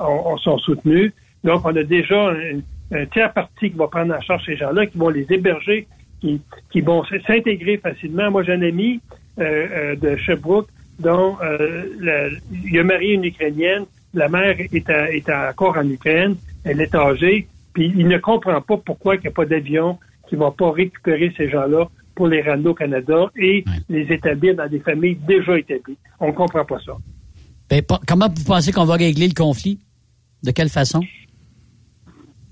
sont 0.43 0.59
soutenus. 0.59 1.13
Donc, 1.45 1.63
on 1.65 1.77
a 1.77 1.83
déjà 1.83 2.31
un, 2.31 2.61
un 2.95 3.07
tiers 3.07 3.33
parti 3.33 3.71
qui 3.71 3.77
va 3.77 3.89
prendre 3.89 4.15
en 4.15 4.21
charge 4.21 4.45
ces 4.47 4.57
gens-là, 4.57 4.87
qui 4.87 4.97
vont 4.97 5.09
les 5.09 5.27
héberger 5.29 5.87
qui, 6.71 6.81
vont 6.81 7.05
s'intégrer 7.27 7.79
facilement. 7.79 8.31
Moi, 8.31 8.43
j'ai 8.45 8.53
un 8.53 8.63
ami 8.63 9.01
euh, 9.39 9.43
euh, 9.43 9.97
de 9.97 10.17
Sherbrooke 10.17 10.69
dont 10.99 11.37
euh, 11.43 12.31
il 12.65 12.79
a 12.79 12.85
marié 12.85 13.15
une 13.15 13.25
Ukrainienne. 13.25 13.85
La 14.15 14.29
mère 14.29 14.57
est, 14.61 14.75
est 14.75 15.31
encore 15.31 15.77
en 15.77 15.89
Ukraine. 15.89 16.37
Elle 16.65 16.81
est 16.81 16.95
âgée. 16.95 17.49
Puis 17.73 17.93
il 17.97 18.09
ne 18.09 18.19
comprend 18.19 18.61
pas 18.61 18.77
pourquoi 18.77 19.17
il 19.17 19.23
n'y 19.23 19.29
a 19.29 19.31
pas 19.31 19.47
d'avion 19.47 19.99
qui 20.29 20.37
va 20.37 20.51
pas 20.51 20.71
récupérer 20.71 21.33
ces 21.37 21.49
gens-là 21.49 21.89
pour 22.15 22.27
les 22.27 22.43
ramener 22.43 22.69
au 22.69 22.75
Canada 22.75 23.31
et 23.37 23.65
les 23.89 24.13
établir 24.13 24.55
dans 24.55 24.69
des 24.69 24.81
familles 24.81 25.17
déjà 25.27 25.59
établies. 25.59 25.97
On 26.21 26.29
ne 26.29 26.33
comprend 26.33 26.65
pas 26.65 26.79
ça. 26.85 26.93
Ben, 27.71 27.83
comment 28.07 28.29
vous 28.29 28.45
pensez 28.45 28.71
qu'on 28.71 28.85
va 28.85 28.95
régler 28.95 29.29
le 29.29 29.35
conflit? 29.35 29.79
De 30.43 30.51
quelle 30.51 30.69
façon? 30.69 31.01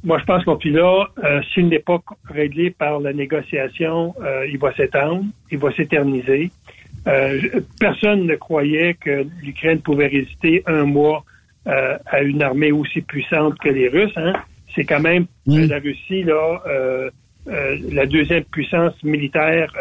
Moi, 0.03 0.19
je 0.19 0.25
pense 0.25 0.45
qu'on 0.45 0.59
là, 0.65 1.09
euh, 1.25 1.43
s'il 1.53 1.69
n'est 1.69 1.79
pas 1.79 1.99
réglé 2.25 2.71
par 2.71 3.01
la 3.01 3.13
négociation, 3.13 4.15
euh, 4.23 4.47
il 4.49 4.59
va 4.59 4.75
s'étendre, 4.75 5.25
il 5.51 5.59
va 5.59 5.71
s'éterniser. 5.73 6.51
Euh, 7.07 7.61
personne 7.79 8.27
ne 8.27 8.35
croyait 8.37 8.95
que 8.95 9.27
l'Ukraine 9.43 9.81
pouvait 9.81 10.07
résister 10.07 10.63
un 10.67 10.85
mois 10.85 11.25
euh, 11.67 11.99
à 12.07 12.23
une 12.23 12.43
armée 12.43 12.73
aussi 12.73 13.03
puissante 13.03 13.59
que 13.59 13.69
les 13.69 13.89
Russes. 13.89 14.17
Hein. 14.17 14.33
C'est 14.75 14.85
quand 14.85 15.01
même 15.01 15.27
la 15.47 15.79
Russie, 15.79 16.23
là, 16.23 16.63
la 17.47 18.07
deuxième 18.07 18.45
puissance 18.45 18.95
militaire 19.03 19.73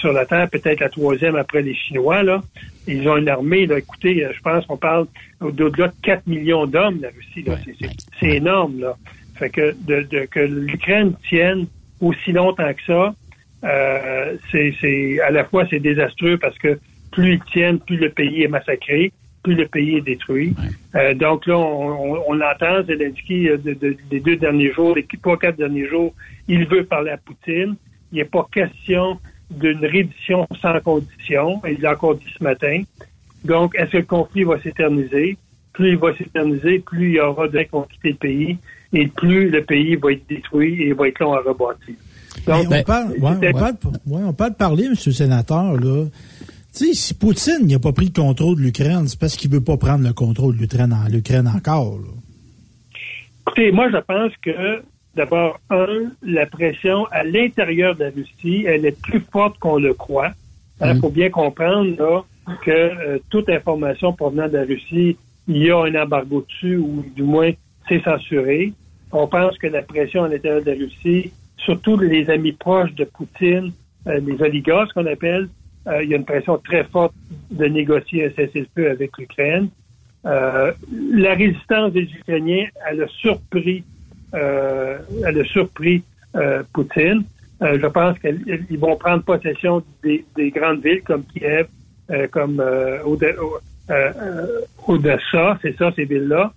sur 0.00 0.12
la 0.12 0.26
Terre, 0.26 0.48
peut-être 0.50 0.80
la 0.80 0.88
troisième 0.88 1.36
après 1.36 1.62
les 1.62 1.74
Chinois. 1.74 2.22
Là. 2.22 2.42
Ils 2.86 3.08
ont 3.08 3.16
une 3.16 3.28
armée, 3.28 3.66
là, 3.66 3.78
écoutez, 3.78 4.26
je 4.34 4.40
pense 4.40 4.66
qu'on 4.66 4.76
parle 4.76 5.06
au-delà 5.40 5.88
de 5.88 5.94
4 6.02 6.26
millions 6.26 6.66
d'hommes, 6.66 7.00
la 7.00 7.08
Russie. 7.08 7.44
c'est 8.18 8.36
énorme. 8.36 8.80
Là. 8.80 8.96
Fait 9.36 9.50
que, 9.50 9.74
de, 9.86 10.26
que 10.26 10.40
l'Ukraine 10.40 11.14
tienne 11.28 11.66
aussi 12.00 12.32
longtemps 12.32 12.72
que 12.72 12.82
ça, 12.86 13.14
euh, 13.64 14.36
c'est 14.50 15.20
à 15.20 15.30
la 15.30 15.44
fois 15.44 15.66
c'est 15.70 15.80
désastreux 15.80 16.36
parce 16.38 16.56
que 16.58 16.78
plus 17.10 17.34
ils 17.34 17.44
tiennent, 17.52 17.78
plus 17.78 17.96
le 17.96 18.10
pays 18.10 18.42
est 18.42 18.48
massacré. 18.48 19.12
plus 19.42 19.54
le 19.54 19.66
pays 19.66 19.96
est 19.96 20.00
détruit. 20.00 20.54
Euh, 20.94 21.14
donc 21.14 21.46
là, 21.46 21.58
on, 21.58 22.22
on, 22.28 22.32
l'entend, 22.32 22.82
Zelensky, 22.84 23.48
euh, 23.48 23.58
de, 23.58 23.96
des 24.10 24.20
deux 24.20 24.36
derniers 24.36 24.72
jours, 24.72 24.94
les 24.96 25.06
trois, 25.22 25.38
quatre 25.38 25.56
derniers 25.56 25.86
jours, 25.86 26.14
il 26.48 26.66
veut 26.66 26.84
parler 26.84 27.10
à 27.10 27.18
Poutine. 27.18 27.76
Il 28.10 28.18
n'est 28.18 28.24
pas 28.24 28.46
question 28.52 29.18
d'une 29.58 29.84
reddition 29.84 30.46
sans 30.60 30.80
condition. 30.80 31.60
Il 31.68 31.80
l'a 31.80 31.92
encore 31.92 32.16
dit 32.16 32.32
ce 32.38 32.42
matin. 32.42 32.82
Donc, 33.44 33.74
est-ce 33.76 33.92
que 33.92 33.96
le 33.98 34.04
conflit 34.04 34.44
va 34.44 34.60
s'éterniser? 34.60 35.36
Plus 35.72 35.90
il 35.90 35.96
va 35.98 36.16
s'éterniser, 36.16 36.78
plus 36.78 37.10
il 37.10 37.14
y 37.14 37.20
aura 37.20 37.48
de 37.48 37.58
gens 37.58 37.82
quitter 37.82 38.10
le 38.10 38.14
pays 38.14 38.58
et 38.92 39.06
plus 39.08 39.50
le 39.50 39.64
pays 39.64 39.96
va 39.96 40.12
être 40.12 40.26
détruit 40.28 40.82
et 40.82 40.92
va 40.92 41.08
être 41.08 41.18
long 41.18 41.34
à 41.34 41.40
rebâtir. 41.40 41.94
Donc, 42.46 42.66
on, 42.70 42.82
parle, 42.82 43.10
ouais, 43.12 44.22
on, 44.24 44.32
parle, 44.32 44.52
de 44.52 44.56
parler, 44.56 44.84
M. 44.84 44.94
le 45.04 45.12
sénateur, 45.12 45.76
là. 45.76 46.06
Si 46.70 47.14
Poutine 47.14 47.66
n'a 47.66 47.78
pas 47.78 47.92
pris 47.92 48.06
le 48.06 48.20
contrôle 48.20 48.56
de 48.56 48.62
l'Ukraine, 48.62 49.06
c'est 49.06 49.18
parce 49.18 49.36
qu'il 49.36 49.50
veut 49.50 49.62
pas 49.62 49.76
prendre 49.76 50.04
le 50.04 50.12
contrôle 50.12 50.56
de 50.56 50.62
l'Ukraine 50.62 51.46
encore. 51.46 51.98
Là. 51.98 52.08
Écoutez, 53.46 53.70
moi, 53.70 53.88
je 53.90 53.98
pense 53.98 54.32
que, 54.42 54.82
d'abord, 55.16 55.60
un, 55.70 56.10
la 56.22 56.46
pression 56.46 57.06
à 57.10 57.24
l'intérieur 57.24 57.94
de 57.94 58.04
la 58.04 58.10
Russie, 58.10 58.64
elle 58.66 58.84
est 58.86 59.00
plus 59.00 59.20
forte 59.20 59.58
qu'on 59.58 59.78
le 59.78 59.94
croit. 59.94 60.32
Il 60.80 60.86
hein, 60.86 60.94
mm. 60.94 61.00
faut 61.00 61.10
bien 61.10 61.30
comprendre 61.30 61.96
là, 61.98 62.24
que 62.62 62.70
euh, 62.70 63.18
toute 63.30 63.48
information 63.48 64.12
provenant 64.12 64.48
de 64.48 64.58
la 64.58 64.64
Russie, 64.64 65.16
il 65.46 65.56
y 65.58 65.70
a 65.70 65.78
un 65.78 65.94
embargo 65.94 66.44
dessus, 66.46 66.76
ou 66.76 67.04
du 67.14 67.22
moins, 67.22 67.50
c'est 67.88 68.02
censuré. 68.02 68.72
On 69.12 69.26
pense 69.28 69.56
que 69.58 69.66
la 69.66 69.82
pression 69.82 70.24
à 70.24 70.28
l'intérieur 70.28 70.62
de 70.62 70.70
la 70.70 70.76
Russie, 70.76 71.32
surtout 71.58 71.98
les 71.98 72.28
amis 72.30 72.52
proches 72.52 72.94
de 72.94 73.04
Poutine, 73.04 73.72
euh, 74.06 74.20
les 74.20 74.42
oligarques 74.42 74.92
qu'on 74.94 75.06
appelle, 75.06 75.48
euh, 75.86 76.02
il 76.02 76.10
y 76.10 76.14
a 76.14 76.16
une 76.16 76.24
pression 76.24 76.58
très 76.58 76.84
forte 76.84 77.14
de 77.50 77.66
négocier 77.66 78.26
un 78.26 78.30
cessez-le-feu 78.30 78.90
avec 78.90 79.16
l'Ukraine. 79.18 79.68
La 80.24 81.34
résistance 81.34 81.92
des 81.92 82.04
Ukrainiens, 82.04 82.66
elle 82.88 83.02
a 83.02 83.08
surpris, 83.08 83.84
euh, 84.34 84.98
elle 85.26 85.40
a 85.40 85.44
surpris 85.44 86.02
Poutine. 86.72 87.22
je 87.60 87.86
pense 87.86 88.18
qu'ils 88.18 88.78
vont 88.78 88.96
prendre 88.96 89.22
possession 89.22 89.84
des, 90.02 90.24
grandes 90.50 90.82
villes 90.82 91.02
comme 91.02 91.22
Kiev, 91.26 91.68
comme 92.32 92.60
Odessa, 94.88 95.58
c'est 95.62 95.76
ça, 95.76 95.92
ces 95.94 96.04
villes-là. 96.04 96.52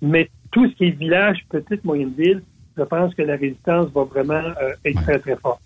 Mais 0.00 0.30
tout 0.50 0.66
ce 0.70 0.74
qui 0.76 0.86
est 0.86 0.90
village, 0.98 1.44
petite, 1.50 1.84
moyenne 1.84 2.14
ville, 2.16 2.42
je 2.78 2.82
pense 2.84 3.14
que 3.14 3.20
la 3.20 3.36
résistance 3.36 3.90
va 3.92 4.04
vraiment 4.04 4.42
être 4.84 5.02
très, 5.02 5.18
très 5.18 5.36
forte. 5.36 5.60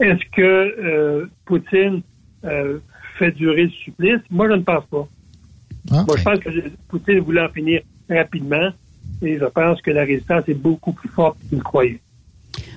Est-ce 0.00 0.24
que 0.32 0.42
euh, 0.42 1.26
Poutine 1.44 2.02
euh, 2.44 2.78
fait 3.18 3.32
durer 3.32 3.64
le 3.64 3.70
supplice? 3.70 4.20
Moi, 4.30 4.48
je 4.48 4.54
ne 4.54 4.62
pense 4.62 4.84
pas. 4.86 5.08
Ah, 5.90 6.04
Moi, 6.06 6.16
je 6.16 6.22
pense 6.22 6.38
que 6.38 6.50
Poutine 6.88 7.20
voulait 7.20 7.42
en 7.42 7.48
finir 7.48 7.82
rapidement 8.08 8.70
et 9.22 9.38
je 9.38 9.44
pense 9.44 9.80
que 9.80 9.90
la 9.90 10.04
résistance 10.04 10.48
est 10.48 10.54
beaucoup 10.54 10.92
plus 10.92 11.08
forte 11.08 11.36
qu'il 11.48 11.62
croyait. 11.62 12.00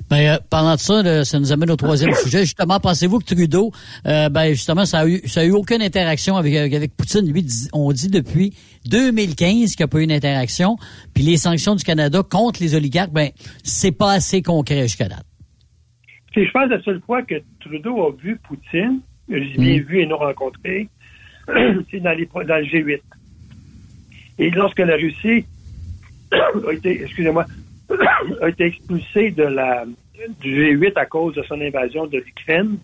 Ben, 0.09 0.35
euh, 0.35 0.37
parlant 0.49 0.75
de 0.75 0.79
ça, 0.79 1.25
ça 1.25 1.39
nous 1.39 1.51
amène 1.51 1.71
au 1.71 1.75
troisième 1.75 2.13
sujet. 2.23 2.41
Justement, 2.41 2.79
pensez-vous 2.79 3.19
que 3.19 3.25
Trudeau, 3.25 3.71
ben, 4.03 4.49
justement, 4.49 4.85
ça 4.85 4.99
a 4.99 5.07
eu, 5.07 5.21
ça 5.25 5.41
a 5.41 5.45
eu 5.45 5.51
aucune 5.51 5.81
interaction 5.81 6.37
avec, 6.37 6.55
avec 6.55 6.95
Poutine? 6.95 7.31
Lui, 7.31 7.45
on 7.73 7.91
dit 7.91 8.09
depuis 8.09 8.53
2015 8.89 9.75
qu'il 9.75 9.83
n'y 9.83 9.83
a 9.83 9.87
pas 9.87 10.01
eu 10.01 10.07
d'interaction. 10.07 10.77
Puis 11.13 11.23
les 11.23 11.37
sanctions 11.37 11.75
du 11.75 11.83
Canada 11.83 12.21
contre 12.23 12.61
les 12.61 12.75
oligarques, 12.75 13.11
ben, 13.11 13.29
c'est 13.63 13.91
pas 13.91 14.13
assez 14.13 14.41
concret 14.41 14.83
jusqu'à 14.83 15.07
date. 15.07 15.25
Je 16.43 16.51
pense, 16.51 16.69
la 16.69 16.81
seule 16.81 17.01
fois 17.01 17.21
que 17.21 17.35
Trudeau 17.61 18.03
a 18.03 18.11
vu 18.11 18.37
Poutine, 18.47 18.99
j'ai 19.29 19.57
bien 19.57 19.77
mm. 19.77 19.85
vu 19.85 20.01
et 20.01 20.05
nous 20.05 20.17
rencontré, 20.17 20.89
c'est 21.47 21.99
dans 21.99 22.11
le 22.11 22.25
G8. 22.25 22.99
Et 24.37 24.49
lorsque 24.49 24.79
la 24.79 24.95
Russie 24.95 25.45
a 26.31 26.73
été, 26.73 27.03
excusez-moi, 27.03 27.45
a 28.41 28.49
été 28.49 28.65
expulsée 28.65 29.31
de 29.31 29.43
la, 29.43 29.85
du 30.41 30.77
G8 30.77 30.93
à 30.95 31.05
cause 31.05 31.35
de 31.35 31.43
son 31.43 31.59
invasion 31.61 32.07
de 32.07 32.17
l'Ukraine, 32.17 32.77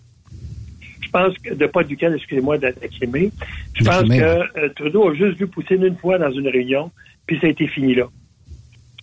je 1.00 1.10
pense 1.10 1.38
que, 1.38 1.54
de 1.54 1.66
pas 1.66 1.84
duquel, 1.84 2.14
excusez-moi, 2.14 2.58
de 2.58 2.66
la 2.66 2.88
Crimée, 2.88 3.30
je 3.74 3.84
pense 3.84 4.08
que 4.08 4.58
euh, 4.58 4.68
Trudeau 4.76 5.10
a 5.10 5.14
juste 5.14 5.38
vu 5.38 5.46
Poutine 5.46 5.84
une 5.84 5.96
fois 5.96 6.18
dans 6.18 6.30
une 6.30 6.48
réunion, 6.48 6.90
puis 7.26 7.38
ça 7.40 7.48
a 7.48 7.50
été 7.50 7.66
fini 7.66 7.94
là. 7.94 8.06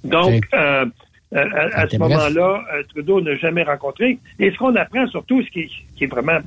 Donc, 0.03 0.47
euh, 0.53 0.85
euh, 1.33 1.69
à, 1.73 1.87
ce 1.87 1.97
moment-là, 1.97 2.63
Trudeau 2.89 3.21
n'a 3.21 3.35
jamais 3.35 3.63
rencontré. 3.63 4.17
Et 4.39 4.49
ce 4.49 4.57
qu'on 4.57 4.75
apprend 4.75 5.05
surtout, 5.07 5.43
ce 5.43 5.49
qui, 5.49 5.69
est 6.01 6.07
vraiment, 6.07 6.39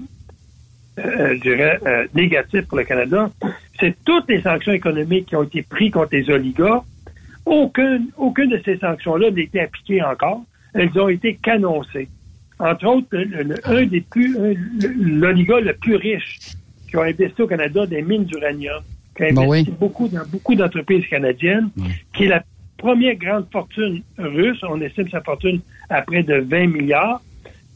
je 0.96 1.40
dirais, 1.40 1.78
négatif 2.14 2.62
pour 2.62 2.78
le 2.78 2.84
Canada, 2.84 3.30
c'est 3.78 3.94
toutes 4.04 4.28
les 4.28 4.40
sanctions 4.40 4.72
économiques 4.72 5.26
qui 5.26 5.36
ont 5.36 5.44
été 5.44 5.62
prises 5.62 5.92
contre 5.92 6.14
les 6.16 6.28
oligarques. 6.30 6.84
Aucune, 7.44 8.08
aucune 8.16 8.50
de 8.50 8.60
ces 8.64 8.78
sanctions-là 8.78 9.30
n'a 9.30 9.40
été 9.40 9.60
appliquée 9.60 10.02
encore. 10.02 10.42
Elles 10.74 10.98
ont 10.98 11.08
été 11.08 11.34
canoncées. 11.42 12.08
Entre 12.58 12.86
autres, 12.86 13.08
un 13.64 13.86
des 13.86 14.00
plus, 14.00 14.36
l'oligarque 14.96 15.64
le 15.64 15.74
plus 15.74 15.96
riche 15.96 16.38
qui 16.88 16.96
a 16.96 17.02
investi 17.02 17.42
au 17.42 17.46
Canada 17.46 17.86
des 17.86 18.02
mines 18.02 18.24
d'uranium, 18.24 18.82
qui 19.16 19.24
a 19.24 19.32
ben 19.32 19.42
investi 19.42 19.72
beaucoup 19.72 20.08
dans 20.08 20.24
beaucoup 20.26 20.54
d'entreprises 20.54 21.06
canadiennes, 21.08 21.70
qui 22.14 22.24
est 22.24 22.28
la 22.28 22.44
première 22.78 23.16
grande 23.16 23.46
fortune 23.50 24.02
russe, 24.18 24.58
on 24.68 24.80
estime 24.80 25.08
sa 25.08 25.20
fortune 25.20 25.60
à 25.88 26.02
près 26.02 26.22
de 26.22 26.34
20 26.34 26.66
milliards. 26.66 27.22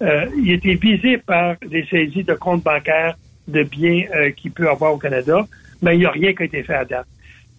Euh, 0.02 0.26
il 0.36 0.52
était 0.52 0.74
visé 0.74 1.18
par 1.18 1.56
des 1.66 1.84
saisies 1.86 2.24
de 2.24 2.34
comptes 2.34 2.62
bancaires 2.62 3.16
de 3.48 3.62
biens 3.62 4.04
euh, 4.14 4.30
qu'il 4.30 4.50
peut 4.50 4.68
avoir 4.68 4.92
au 4.92 4.98
Canada, 4.98 5.46
mais 5.80 5.96
il 5.96 6.00
n'y 6.00 6.06
a 6.06 6.10
rien 6.10 6.34
qui 6.34 6.42
a 6.42 6.46
été 6.46 6.62
fait 6.62 6.74
à 6.74 6.84
date. 6.84 7.06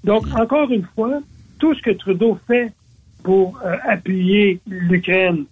Donc, 0.04 0.26
encore 0.36 0.70
une 0.72 0.86
fois, 0.96 1.20
tout 1.60 1.74
ce 1.74 1.82
que 1.82 1.92
Trudeau 1.92 2.40
fait 2.48 2.72
pour 3.24 3.60
euh, 3.66 3.76
appuyer 3.88 4.60
l'Ukraine 4.68 5.46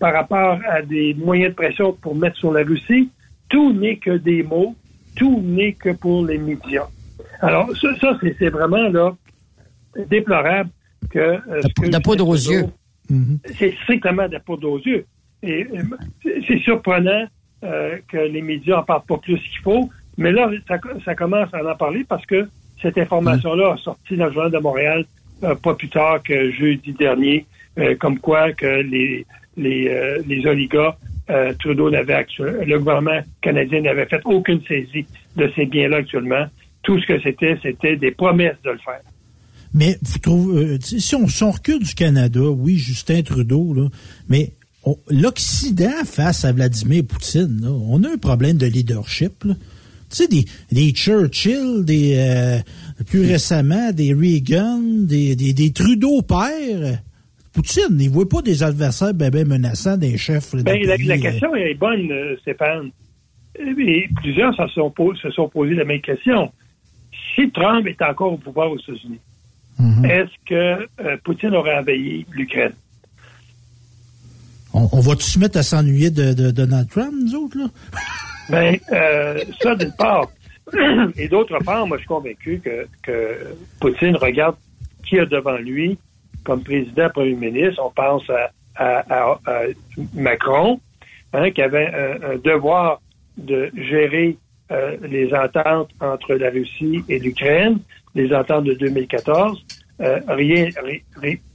par 0.00 0.12
rapport 0.12 0.58
à 0.68 0.82
des 0.82 1.14
moyens 1.14 1.50
de 1.50 1.54
pression 1.54 1.92
pour 1.92 2.16
mettre 2.16 2.36
sur 2.36 2.52
la 2.52 2.64
Russie, 2.64 3.08
tout 3.48 3.72
n'est 3.72 3.98
que 3.98 4.16
des 4.16 4.42
mots, 4.42 4.74
tout 5.14 5.40
n'est 5.40 5.74
que 5.74 5.90
pour 5.90 6.26
les 6.26 6.38
médias. 6.38 6.88
Alors, 7.40 7.70
ça, 7.76 7.88
ça 8.00 8.18
c'est 8.20 8.48
vraiment 8.48 8.88
là 8.88 9.14
déplorable 10.08 10.70
que... 11.10 11.18
Euh, 11.18 11.60
la 11.82 12.00
poudre 12.00 12.28
aux 12.28 12.34
yeux. 12.34 12.66
Mhm. 13.08 13.38
C'est 13.58 13.74
strictement 13.82 14.28
de 14.28 14.34
la 14.34 14.40
poudre 14.40 14.70
aux 14.70 14.78
yeux. 14.78 15.04
Et 15.42 15.66
euh, 15.66 16.32
c'est 16.46 16.58
surprenant 16.60 17.24
euh, 17.64 17.98
que 18.08 18.18
les 18.18 18.42
médias 18.42 18.80
en 18.80 18.82
parlent 18.82 19.04
pas 19.06 19.18
plus 19.18 19.38
qu'il 19.38 19.60
faut, 19.62 19.90
mais 20.16 20.32
là, 20.32 20.50
ça, 20.68 21.14
commence 21.14 21.48
à 21.52 21.64
en 21.64 21.76
parler 21.76 22.04
parce 22.04 22.24
que 22.26 22.48
cette 22.82 22.98
information-là 22.98 23.72
a 23.72 23.76
sorti 23.78 24.16
dans 24.16 24.26
le 24.26 24.32
journal 24.32 24.52
de 24.52 24.58
Montréal 24.58 25.04
pas 25.40 25.74
plus 25.74 25.88
tard 25.88 26.22
que 26.22 26.50
jeudi 26.52 26.92
dernier, 26.92 27.46
comme 27.98 28.18
quoi 28.18 28.52
que 28.52 28.82
les, 28.82 29.26
les, 29.56 30.20
les 30.26 30.46
oligarques 30.46 30.98
Trudeau 31.60 31.90
n'avait 31.90 32.26
le 32.38 32.78
gouvernement 32.78 33.20
canadien 33.40 33.82
n'avait 33.82 34.06
fait 34.06 34.20
aucune 34.24 34.60
saisie 34.66 35.06
de 35.36 35.50
ces 35.54 35.66
biens-là 35.66 35.98
actuellement. 35.98 36.46
Tout 36.82 36.98
ce 37.00 37.06
que 37.06 37.20
c'était, 37.20 37.56
c'était 37.62 37.96
des 37.96 38.10
promesses 38.10 38.56
de 38.64 38.70
le 38.70 38.78
faire. 38.78 39.00
Mais 39.72 39.96
vous 40.02 40.18
trouvez, 40.18 40.64
euh, 40.64 40.78
si, 40.80 41.14
on, 41.14 41.28
si 41.28 41.44
recule 41.44 41.80
du 41.80 41.94
Canada, 41.94 42.40
oui, 42.40 42.76
Justin 42.76 43.22
Trudeau, 43.22 43.72
là, 43.74 43.88
mais 44.28 44.52
l'Occident 45.10 46.04
face 46.04 46.44
à 46.44 46.52
Vladimir 46.52 47.04
Poutine, 47.04 47.64
on 47.66 48.02
a 48.02 48.10
un 48.10 48.16
problème 48.16 48.56
de 48.56 48.66
leadership. 48.66 49.44
Tu 49.44 50.16
sais, 50.16 50.26
des, 50.26 50.44
des 50.72 50.90
Churchill, 50.90 51.84
des 51.84 52.16
euh, 52.16 52.58
plus 53.04 53.26
récemment, 53.26 53.92
des 53.92 54.12
Reagan, 54.12 54.80
des, 54.80 55.34
des, 55.36 55.72
Trudeau 55.72 56.22
pères. 56.22 56.98
Poutine, 57.52 57.96
il 57.98 58.08
ne 58.08 58.12
voit 58.12 58.28
pas 58.28 58.42
des 58.42 58.62
adversaires 58.62 59.14
ben, 59.14 59.30
ben 59.30 59.46
menaçants 59.46 59.96
des 59.96 60.16
chefs. 60.16 60.54
Ben, 60.54 60.80
la, 60.84 60.96
la, 60.96 61.14
euh. 61.14 61.18
question 61.18 61.54
est 61.56 61.74
bonne, 61.74 62.08
Stéphane. 62.42 62.90
Et 63.58 64.08
plusieurs 64.16 64.54
se 64.54 64.66
sont, 64.68 64.92
se 65.20 65.30
sont 65.30 65.48
posés 65.48 65.74
la 65.74 65.84
même 65.84 66.00
question. 66.00 66.52
Si 67.34 67.50
Trump 67.50 67.86
est 67.86 68.00
encore 68.02 68.34
au 68.34 68.38
pouvoir 68.38 68.70
aux 68.70 68.78
États-Unis, 68.78 69.18
Mhm. 69.80 70.04
Est-ce 70.04 70.30
que 70.46 70.88
euh, 71.00 71.16
Poutine 71.24 71.54
aurait 71.54 71.78
envahi 71.78 72.26
l'Ukraine? 72.32 72.72
On, 74.72 75.00
va 75.00 75.16
tous 75.16 75.22
se 75.22 75.38
mettre 75.38 75.58
à 75.58 75.64
s'ennuyer 75.64 76.10
de, 76.10 76.52
Donald 76.52 76.88
Trump, 76.88 77.12
nous 77.12 77.34
autres, 77.34 77.58
là? 77.58 77.66
Bien, 78.50 78.76
euh, 78.92 79.42
ça, 79.60 79.74
d'une 79.74 79.92
part. 79.92 80.28
Et 81.16 81.28
d'autre 81.28 81.58
part, 81.64 81.86
moi, 81.86 81.96
je 81.96 82.02
suis 82.02 82.08
convaincu 82.08 82.60
que, 83.02 83.36
Poutine 83.80 84.16
regarde 84.16 84.56
qui 85.04 85.18
a 85.18 85.26
devant 85.26 85.56
lui 85.56 85.98
comme 86.44 86.62
président, 86.62 87.08
premier 87.10 87.34
ministre. 87.34 87.82
On 87.84 87.90
pense 87.90 88.24
à, 88.76 89.38
Macron, 90.14 90.80
hein, 91.32 91.50
qui 91.50 91.62
avait 91.62 91.86
un, 91.88 92.36
devoir 92.36 93.00
de 93.36 93.70
gérer 93.74 94.36
euh, 94.70 94.96
les 95.02 95.34
ententes 95.34 95.90
entre 96.00 96.34
la 96.34 96.50
Russie 96.50 97.02
et 97.08 97.18
l'Ukraine, 97.18 97.78
les 98.14 98.32
ententes 98.34 98.64
de 98.64 98.74
2014. 98.74 99.64
Euh, 100.00 100.20
rien, 100.28 100.68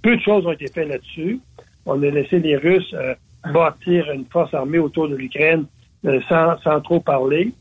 peu 0.02 0.16
de 0.16 0.22
choses 0.22 0.46
ont 0.46 0.52
été 0.52 0.68
faites 0.68 0.88
là-dessus. 0.88 1.40
On 1.86 2.02
a 2.04 2.10
laissé 2.10 2.40
les 2.40 2.58
Russes 2.58 2.94
euh, 2.94 3.16
bâtir 3.54 4.12
une 4.12 4.26
force 4.26 4.54
armée 4.54 4.80
autour 4.80 5.08
de 5.08 5.16
l'Ukraine 5.16 5.66
sans, 6.30 6.60
sans 6.60 6.82
trop 6.82 7.00
parler. 7.00 7.52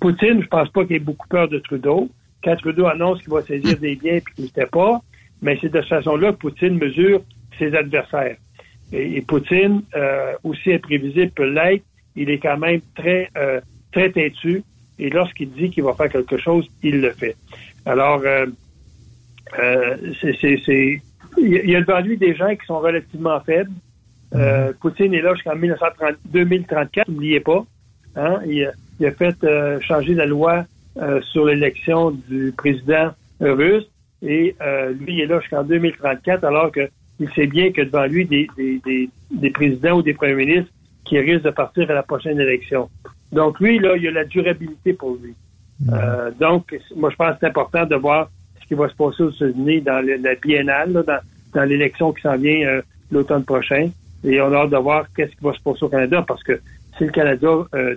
Poutine, 0.00 0.42
je 0.42 0.48
pense 0.48 0.68
pas 0.70 0.84
qu'il 0.84 0.96
ait 0.96 1.00
beaucoup 1.00 1.28
peur 1.28 1.48
de 1.48 1.58
Trudeau. 1.58 2.08
Quand 2.42 2.56
Trudeau 2.56 2.86
annonce 2.86 3.20
qu'il 3.22 3.32
va 3.32 3.42
saisir 3.42 3.78
des 3.78 3.96
biens 3.96 4.16
et 4.16 4.22
qu'il 4.34 4.44
ne 4.44 4.50
fait 4.50 4.70
pas, 4.70 5.00
mais 5.42 5.58
c'est 5.60 5.70
de 5.70 5.80
cette 5.80 5.88
façon-là 5.88 6.32
que 6.32 6.38
Poutine 6.38 6.78
mesure 6.78 7.22
ses 7.58 7.74
adversaires. 7.74 8.36
Et, 8.92 9.22
Poutine, 9.22 9.82
euh, 9.94 10.34
aussi 10.44 10.72
imprévisible 10.72 11.30
peut 11.32 11.50
l'être, 11.50 11.84
il 12.16 12.30
est 12.30 12.38
quand 12.38 12.58
même 12.58 12.80
très, 12.94 13.28
euh, 13.36 13.60
très 13.92 14.10
têtu. 14.10 14.62
Et 14.98 15.10
lorsqu'il 15.10 15.50
dit 15.50 15.70
qu'il 15.70 15.82
va 15.82 15.94
faire 15.94 16.08
quelque 16.08 16.38
chose, 16.38 16.68
il 16.82 17.00
le 17.00 17.10
fait. 17.10 17.36
Alors, 17.86 18.20
euh, 18.24 18.46
euh 19.58 19.96
c'est, 20.20 21.00
il 21.36 21.70
y 21.70 21.74
a 21.74 21.80
devant 21.80 22.00
lui 22.00 22.16
des 22.16 22.34
gens 22.34 22.54
qui 22.54 22.64
sont 22.66 22.78
relativement 22.78 23.40
faibles. 23.40 23.72
Euh, 24.34 24.72
Poutine 24.80 25.14
est 25.14 25.22
là 25.22 25.34
jusqu'en 25.34 25.56
2034, 25.56 27.08
n'oubliez 27.08 27.40
pas. 27.40 27.64
Hein? 28.16 28.40
Il, 28.46 28.70
a 29.02 29.10
fait 29.12 29.36
euh, 29.44 29.80
changer 29.80 30.14
la 30.14 30.26
loi 30.26 30.64
sur 31.32 31.46
l'élection 31.46 32.12
du 32.12 32.54
président 32.56 33.10
russe 33.40 33.84
et 34.22 34.54
lui 35.00 35.14
il 35.14 35.20
est 35.22 35.26
là 35.26 35.40
jusqu'en 35.40 35.64
2034 35.64 36.44
alors 36.44 36.70
qu'il 36.70 37.28
sait 37.34 37.48
bien 37.48 37.72
que 37.72 37.82
devant 37.82 38.06
lui 38.06 38.24
des, 38.26 38.46
des, 38.56 39.10
des 39.32 39.50
présidents 39.50 39.98
ou 39.98 40.02
des 40.02 40.14
premiers 40.14 40.36
ministres 40.36 40.70
qui 41.04 41.18
risque 41.18 41.42
de 41.42 41.50
partir 41.50 41.90
à 41.90 41.94
la 41.94 42.02
prochaine 42.02 42.40
élection. 42.40 42.88
Donc, 43.32 43.60
lui, 43.60 43.78
là, 43.78 43.96
il 43.96 44.02
y 44.02 44.08
a 44.08 44.10
la 44.10 44.24
durabilité 44.24 44.92
pour 44.92 45.16
lui. 45.22 45.34
Euh, 45.92 46.30
donc, 46.38 46.74
moi, 46.96 47.10
je 47.10 47.16
pense 47.16 47.32
que 47.32 47.36
c'est 47.40 47.46
important 47.46 47.84
de 47.84 47.96
voir 47.96 48.30
ce 48.62 48.66
qui 48.66 48.74
va 48.74 48.88
se 48.88 48.94
passer 48.94 49.22
aux 49.22 49.30
États-Unis 49.30 49.82
dans 49.82 50.04
la 50.04 50.34
biennale, 50.36 50.92
dans, 50.92 51.18
dans 51.52 51.64
l'élection 51.64 52.12
qui 52.12 52.22
s'en 52.22 52.36
vient 52.36 52.66
euh, 52.66 52.82
l'automne 53.10 53.44
prochain. 53.44 53.90
Et 54.22 54.40
on 54.40 54.52
a 54.52 54.58
hâte 54.58 54.70
de 54.70 54.76
voir 54.76 55.06
qu'est-ce 55.14 55.32
qui 55.32 55.44
va 55.44 55.52
se 55.52 55.60
passer 55.60 55.84
au 55.84 55.88
Canada, 55.88 56.24
parce 56.26 56.42
que 56.42 56.60
si 56.96 57.04
le 57.04 57.10
Canada 57.10 57.48
euh, 57.74 57.96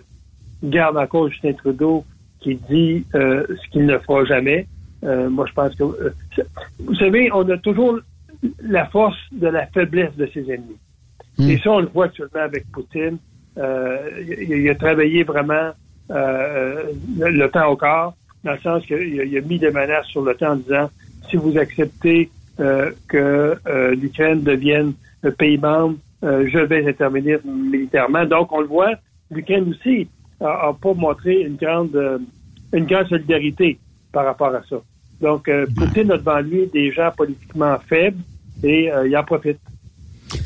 garde 0.64 0.98
encore 0.98 1.30
Justin 1.30 1.54
Trudeau 1.54 2.06
qui 2.40 2.56
dit 2.56 3.06
ce 3.14 3.70
qu'il 3.72 3.86
ne 3.86 3.98
fera 3.98 4.26
jamais, 4.26 4.68
moi, 5.04 5.46
je 5.48 5.54
pense 5.54 5.76
que... 5.76 5.84
vous 6.80 6.96
savez, 6.96 7.32
on 7.34 7.48
a 7.50 7.58
toujours 7.58 8.00
la 8.62 8.86
force 8.86 9.18
de 9.32 9.48
la 9.48 9.66
faiblesse 9.68 10.16
de 10.16 10.28
ses 10.28 10.52
ennemis. 10.52 10.78
Hmm. 11.38 11.50
Et 11.50 11.58
ça, 11.58 11.72
on 11.72 11.80
le 11.80 11.88
voit 11.88 12.06
actuellement 12.06 12.42
avec 12.42 12.70
Poutine. 12.72 13.18
Euh, 13.58 13.98
il, 14.28 14.70
a 14.70 14.76
travaillé 14.76 15.24
vraiment 15.24 15.72
euh, 16.12 16.84
le, 17.18 17.48
temps 17.48 17.70
au 17.72 17.76
corps, 17.76 18.16
dans 18.44 18.54
le 18.54 18.60
sens 18.60 18.86
qu'il 18.86 19.38
a, 19.38 19.42
mis 19.42 19.60
des 19.60 19.72
menaces 19.72 20.06
sur 20.08 20.22
le 20.22 20.36
temps 20.36 20.52
en 20.52 20.56
disant 20.58 20.90
si 21.30 21.38
vous 21.38 21.58
acceptez 21.58 22.30
euh, 22.60 22.92
que 23.08 23.56
l'Ukraine 23.94 24.44
devienne 24.44 24.94
un 25.24 25.32
pays 25.32 25.58
membre, 25.58 25.98
je 26.22 26.60
vais 26.60 26.88
intervenir 26.88 27.40
militairement. 27.46 28.26
Donc, 28.26 28.52
on 28.52 28.62
le 28.62 28.68
voit, 28.68 28.94
l'Ukraine 29.32 29.70
aussi 29.70 30.08
a, 30.40 30.74
pas 30.80 30.94
montré 30.94 31.42
une 31.42 31.56
grande 31.56 32.22
une 32.74 32.86
grande 32.86 33.08
solidarité 33.08 33.80
par 34.12 34.26
rapport 34.26 34.54
à 34.54 34.62
ça. 34.70 34.78
Donc, 35.22 35.50
Poutine 35.76 36.12
a 36.12 36.18
devant 36.18 36.40
lui 36.40 36.68
des 36.68 36.92
gens 36.92 37.12
politiquement 37.16 37.78
faibles 37.88 38.22
et 38.64 38.90
il 39.06 39.18
en 39.18 39.24
profite. 39.24 39.60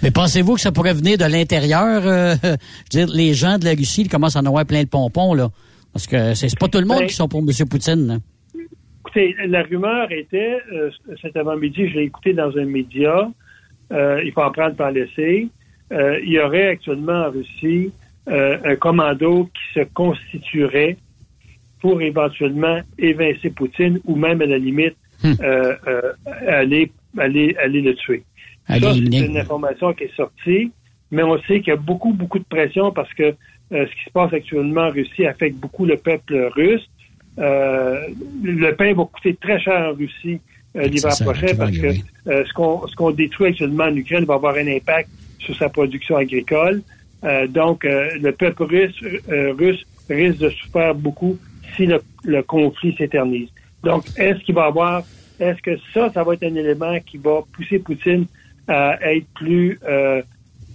Mais 0.04 0.12
pensez-vous 0.12 0.56
que 0.56 0.62
ça 0.62 0.72
pourrait 0.72 0.94
venir 0.94 1.18
de 1.18 1.26
l'intérieur? 1.26 2.06
Euh, 2.06 2.36
je 2.92 3.00
veux 3.00 3.06
dire, 3.06 3.16
les 3.16 3.34
gens 3.34 3.58
de 3.58 3.66
la 3.66 3.72
Russie 3.72 4.04
ils 4.04 4.10
commencent 4.10 4.36
à 4.36 4.40
en 4.40 4.46
avoir 4.46 4.66
plein 4.66 4.84
de 4.84 4.90
pompons, 4.90 5.34
là? 5.34 5.50
Parce 5.94 6.08
que 6.08 6.34
c'est 6.36 6.58
pas 6.58 6.68
tout 6.68 6.80
le 6.80 6.86
monde 6.86 7.00
ben, 7.00 7.08
qui 7.08 7.16
sont 7.16 7.28
pour 7.28 7.42
M. 7.42 7.50
Poutine. 7.70 8.20
Écoutez, 9.02 9.36
la 9.48 9.64
rumeur 9.64 10.10
était, 10.12 10.58
euh, 10.72 10.90
cet 11.22 11.36
avant-midi, 11.36 11.90
je 11.90 11.96
l'ai 11.96 12.04
écouté 12.04 12.34
dans 12.34 12.56
un 12.58 12.66
média, 12.66 13.30
euh, 13.92 14.22
il 14.24 14.32
faut 14.32 14.42
en 14.42 14.52
prendre 14.52 14.76
par 14.76 14.92
laisser, 14.92 15.50
il 15.92 16.30
y 16.30 16.40
aurait 16.40 16.68
actuellement 16.68 17.26
en 17.26 17.32
Russie 17.32 17.92
un 18.28 18.76
commando 18.76 19.46
qui 19.46 19.80
se 19.80 19.86
constituerait 19.94 20.98
pour 21.82 22.02
éventuellement 22.02 22.80
évincer 23.00 23.50
Poutine 23.50 24.00
ou 24.06 24.16
même 24.16 24.42
à 24.42 24.46
la 24.46 24.58
limite 24.58 24.96
hmm. 25.24 25.34
aller, 26.48 26.92
aller, 27.18 27.56
aller 27.60 27.82
le 27.82 27.96
tuer. 27.96 28.24
Ça, 28.68 28.94
c'est 28.94 29.00
une 29.00 29.38
information 29.38 29.94
qui 29.94 30.04
est 30.06 30.16
sortie, 30.16 30.72
mais 31.10 31.24
on 31.24 31.38
sait 31.44 31.60
qu'il 31.60 31.70
y 31.70 31.72
a 31.72 31.78
beaucoup, 31.78 32.14
beaucoup 32.14 32.40
de 32.40 32.46
pression 32.46 32.92
parce 32.92 33.14
que 33.14 33.24
euh, 33.74 33.86
ce 33.86 33.96
qui 33.96 34.04
se 34.06 34.12
passe 34.12 34.34
actuellement 34.34 34.88
en 34.88 34.92
Russie 34.92 35.26
affecte 35.26 35.58
beaucoup 35.58 35.86
le 35.86 35.98
peuple 35.98 36.50
russe. 36.54 36.90
Euh, 37.40 38.08
le 38.44 38.72
pain 38.72 38.94
va 38.94 39.06
coûter 39.06 39.36
très 39.36 39.60
cher 39.60 39.92
en 39.92 39.94
Russie 39.94 40.42
euh, 40.76 40.88
l'hiver 40.88 41.14
prochain 41.22 41.56
parce 41.58 41.78
que 41.78 41.94
ce 42.26 42.54
qu'on 42.54 42.86
ce 42.88 42.96
qu'on 42.96 43.12
détruit 43.12 43.48
actuellement 43.48 43.86
en 43.86 43.96
Ukraine 43.96 44.26
va 44.26 44.34
avoir 44.34 44.56
un 44.56 44.68
impact 44.68 45.10
sur 45.40 45.56
sa 45.56 45.70
production 45.70 46.18
agricole. 46.18 46.82
Donc, 47.50 47.84
le 47.84 48.32
peuple 48.32 48.64
russe, 48.64 48.96
russe 49.30 49.86
risque 50.10 50.40
de 50.40 50.50
souffrir 50.50 50.96
beaucoup 50.96 51.38
si 51.76 51.86
le, 51.86 52.02
le 52.24 52.42
conflit 52.44 52.96
s'éternise. 52.98 53.50
Donc, 53.84 54.06
est-ce 54.18 54.40
qu'il 54.44 54.56
va 54.56 54.66
avoir, 54.66 55.04
est-ce 55.40 55.62
que 55.62 55.78
ça, 55.94 56.12
ça 56.12 56.24
va 56.24 56.34
être 56.34 56.44
un 56.44 56.56
élément 56.56 57.00
qui 57.06 57.18
va 57.18 57.42
pousser 57.54 57.80
Poutine 57.80 58.26
à 58.68 58.98
être 59.14 59.28
plus, 59.36 59.80
euh, 59.88 60.22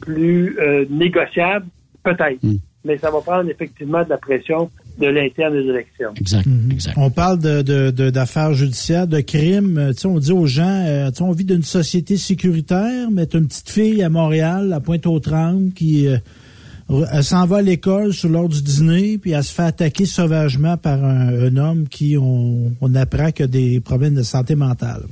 plus 0.00 0.58
euh, 0.58 0.84
négociable, 0.90 1.66
peut-être. 2.02 2.42
Hmm. 2.42 2.56
Mais 2.84 2.98
ça 2.98 3.10
va 3.10 3.20
prendre 3.20 3.50
effectivement 3.50 4.04
de 4.04 4.10
la 4.10 4.18
pression 4.18 4.70
de 4.98 5.06
l'interne 5.06 5.54
des 5.54 5.68
élections. 5.68 6.12
Exact, 6.16 6.46
mhm. 6.46 6.70
exact. 6.72 6.94
On 6.96 7.10
parle 7.10 7.38
de, 7.38 7.90
d'affaires 8.10 8.52
judiciaires, 8.54 9.06
de 9.06 9.20
crimes. 9.20 9.78
Euh, 9.78 9.92
on 10.04 10.18
dit 10.18 10.32
aux 10.32 10.46
gens, 10.46 11.10
on 11.20 11.32
vit 11.32 11.44
d'une 11.44 11.62
société 11.62 12.16
sécuritaire, 12.16 13.10
mais 13.10 13.26
tu 13.26 13.38
une 13.38 13.46
petite 13.46 13.70
fille 13.70 14.02
à 14.02 14.08
Montréal, 14.08 14.72
à 14.72 14.80
Pointe-aux-Trembles, 14.80 15.72
qui 15.72 16.08
elle 16.88 17.24
s'en 17.24 17.46
va 17.46 17.56
à 17.56 17.62
l'école 17.62 18.12
sur 18.12 18.28
l'heure 18.28 18.48
du 18.48 18.62
dîner, 18.62 19.18
puis 19.18 19.32
elle 19.32 19.42
se 19.42 19.52
fait 19.52 19.62
attaquer 19.62 20.04
sauvagement 20.04 20.76
par 20.76 21.04
un, 21.04 21.56
homme 21.56 21.88
qui, 21.88 22.16
on, 22.16 22.72
on 22.80 22.94
apprend 22.94 23.32
qu'il 23.32 23.44
a 23.44 23.48
des 23.48 23.80
problèmes 23.80 24.14
de 24.14 24.22
santé 24.22 24.54
mentale. 24.54 25.02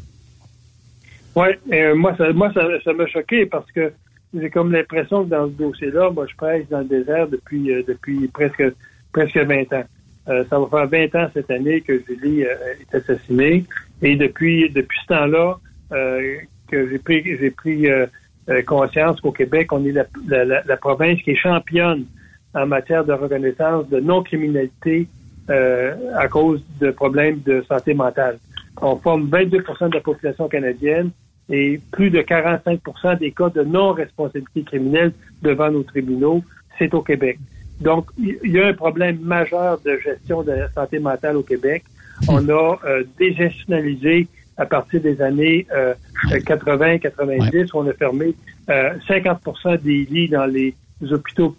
Oui, 1.36 1.48
euh, 1.72 1.94
moi, 1.96 2.14
ça, 2.16 2.32
moi, 2.32 2.52
ça, 2.52 2.92
m'a 2.92 3.06
choqué 3.06 3.46
parce 3.46 3.70
que 3.72 3.92
j'ai 4.34 4.50
comme 4.50 4.72
l'impression 4.72 5.24
que 5.24 5.30
dans 5.30 5.46
ce 5.46 5.52
dossier-là, 5.52 6.10
moi, 6.10 6.26
je 6.30 6.36
presse 6.36 6.68
dans 6.70 6.78
le 6.78 6.84
désert 6.84 7.28
depuis 7.28 7.72
euh, 7.72 7.82
depuis 7.86 8.28
presque 8.28 8.62
presque 9.14 9.38
20 9.38 9.72
ans. 9.72 9.84
Euh, 10.28 10.44
ça 10.50 10.58
va 10.58 10.66
faire 10.66 10.88
20 10.88 11.14
ans 11.14 11.30
cette 11.32 11.50
année 11.50 11.80
que 11.80 12.02
Julie 12.06 12.42
est 12.42 12.94
assassinée. 12.94 13.64
Et 14.02 14.16
depuis 14.16 14.68
depuis 14.70 14.98
ce 15.02 15.14
temps-là, 15.14 15.56
que 15.90 16.90
j'ai 16.90 16.98
pris 16.98 17.22
j'ai 17.24 17.50
pris 17.50 17.86
conscience 18.66 19.20
qu'au 19.20 19.32
Québec, 19.32 19.72
on 19.72 19.84
est 19.86 19.92
la, 19.92 20.04
la, 20.26 20.62
la, 20.64 20.76
province 20.76 21.22
qui 21.22 21.30
est 21.30 21.36
championne 21.36 22.04
en 22.52 22.66
matière 22.66 23.04
de 23.04 23.12
reconnaissance 23.12 23.88
de 23.88 24.00
non-criminalité 24.00 25.08
à 25.48 26.28
cause 26.28 26.62
de 26.80 26.90
problèmes 26.90 27.40
de 27.46 27.64
santé 27.68 27.94
mentale. 27.94 28.38
On 28.82 28.96
forme 28.96 29.28
22% 29.28 29.90
de 29.90 29.94
la 29.94 30.00
population 30.00 30.48
canadienne 30.48 31.10
et 31.48 31.80
plus 31.92 32.10
de 32.10 32.20
45% 32.20 33.18
des 33.18 33.32
cas 33.32 33.50
de 33.50 33.62
non-responsabilité 33.62 34.62
criminelle 34.62 35.12
devant 35.42 35.70
nos 35.70 35.82
tribunaux, 35.82 36.42
c'est 36.78 36.94
au 36.94 37.02
Québec. 37.02 37.38
Donc, 37.80 38.06
il 38.18 38.50
y 38.50 38.60
a 38.60 38.68
un 38.68 38.72
problème 38.72 39.18
majeur 39.20 39.80
de 39.84 39.98
gestion 39.98 40.42
de 40.42 40.52
la 40.52 40.70
santé 40.70 40.98
mentale 40.98 41.36
au 41.36 41.42
Québec. 41.42 41.84
On 42.28 42.48
a 42.48 42.78
euh, 42.84 43.04
désinstitutionnalisé 43.18 44.28
à 44.56 44.66
partir 44.66 45.00
des 45.00 45.20
années 45.20 45.66
80-90, 46.28 47.56
euh, 47.56 47.66
on 47.74 47.88
a 47.88 47.92
fermé 47.92 48.34
50 48.68 49.40
euh, 49.66 49.76
des 49.78 50.04
lits 50.04 50.28
dans 50.28 50.46
les 50.46 50.74
hôpitaux, 51.10 51.56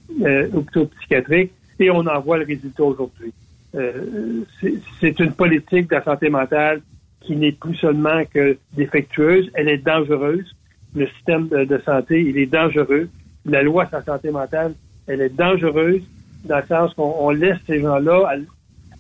hôpitaux 0.53 0.86
psychiatriques 0.86 1.51
et 1.78 1.91
on 1.91 2.07
en 2.07 2.20
voit 2.22 2.38
le 2.38 2.45
résultat 2.45 2.84
aujourd'hui. 2.84 3.34
c'est 3.74 5.20
une 5.20 5.34
politique 5.34 5.89
de 5.89 5.95
la 5.95 6.03
santé 6.05 6.30
mentale 6.30 6.82
qui 7.20 7.36
n'est 7.36 7.51
plus 7.51 7.76
seulement 7.76 8.24
que 8.34 8.57
défectueuse, 8.74 9.49
elle 9.55 9.68
est 9.68 9.80
dangereuse. 9.80 10.55
Le 10.95 11.07
système 11.07 11.49
de, 11.49 11.82
santé, 11.86 12.22
il 12.22 12.38
est 12.38 12.45
dangereux. 12.45 13.09
La 13.45 13.61
loi 13.61 13.86
sur 13.88 13.97
la 13.97 14.03
santé 14.03 14.32
mentale, 14.32 14.74
elle 15.08 15.22
est 15.22 15.36
dangereuse 15.36 16.01
dans 16.45 16.58
le 16.58 16.66
sens 16.68 16.93
qu'on 16.93 17.30
laisse 17.32 17.58
ces 17.68 17.82
gens-là 17.82 18.38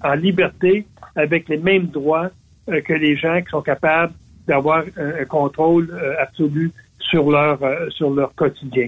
en 0.03 0.13
liberté 0.13 0.85
avec 1.15 1.47
les 1.49 1.57
mêmes 1.57 1.87
droits 1.87 2.29
euh, 2.69 2.81
que 2.81 2.93
les 2.93 3.15
gens 3.15 3.41
qui 3.41 3.49
sont 3.49 3.61
capables 3.61 4.13
d'avoir 4.47 4.83
un, 4.97 5.25
contrôle 5.25 5.89
euh, 5.91 6.15
absolu 6.19 6.71
sur 6.99 7.29
leur 7.29 7.61
euh, 7.63 7.89
sur 7.89 8.11
leur 8.11 8.33
quotidien. 8.35 8.87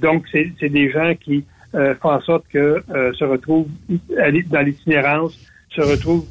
donc, 0.00 0.26
c'est 0.32 0.68
des 0.68 0.90
gens 0.90 1.12
qui 1.14 1.44
font 2.00 2.10
en 2.10 2.20
sorte 2.22 2.46
que 2.48 2.82
se 3.12 3.24
retrouvent 3.24 3.68
dans 4.08 4.64
l'itinérance, 4.64 5.38
se 5.68 5.82
retrouvent 5.82 6.26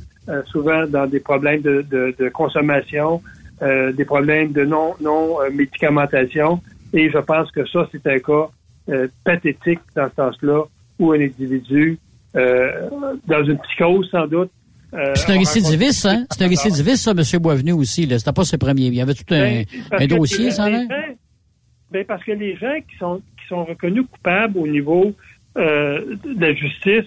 souvent 0.47 0.88
dans 0.88 1.05
des 1.05 1.20
problèmes 1.20 1.61
de, 1.61 1.86
de, 1.89 2.15
de 2.18 2.30
consommation, 2.30 3.22
des 3.61 4.05
problèmes 4.05 4.51
de 4.51 4.65
non, 4.65 4.95
non 4.99 5.38
médicamentation. 5.53 6.59
Et 6.91 7.09
je 7.11 7.20
pense 7.20 7.51
que 7.51 7.65
ça, 7.68 7.88
c'est 7.91 8.05
un 8.07 8.20
cas 8.20 8.49
pathétique 9.24 9.80
dans 9.96 10.10
ce 10.10 10.16
sens-là, 10.16 10.64
où 11.00 11.12
un 11.12 11.22
individu, 11.22 12.00
dans 12.34 13.44
une 13.44 13.58
psychose 13.60 14.10
sans 14.12 14.28
doute, 14.28 14.52
c'est 14.92 15.32
un 15.32 15.38
récidiviste, 15.38 16.06
hein? 16.06 16.26
C'est 16.32 16.46
un 16.46 16.48
récidiviste, 16.48 17.04
ça, 17.04 17.12
M. 17.12 17.42
Boisvenu 17.42 17.74
aussi. 17.74 18.08
C'était 18.10 18.32
pas 18.32 18.46
ses 18.46 18.58
premiers. 18.58 18.86
Il 18.86 18.96
y 18.96 19.02
avait 19.02 19.14
tout 19.14 19.34
un, 19.34 19.64
ben, 19.92 20.08
dossier, 20.08 20.50
ça, 20.52 20.66
hein? 20.66 20.88
Ben, 21.92 22.06
parce 22.06 22.24
que 22.24 22.32
les 22.32 22.56
gens 22.56 22.76
qui 22.90 22.98
sont, 22.98 23.22
qui 23.40 23.48
sont 23.48 23.66
reconnus 23.66 24.06
coupables 24.12 24.58
au 24.58 24.68
niveau 24.68 25.14
euh, 25.58 26.16
de 26.24 26.40
la 26.40 26.54
justice, 26.54 27.06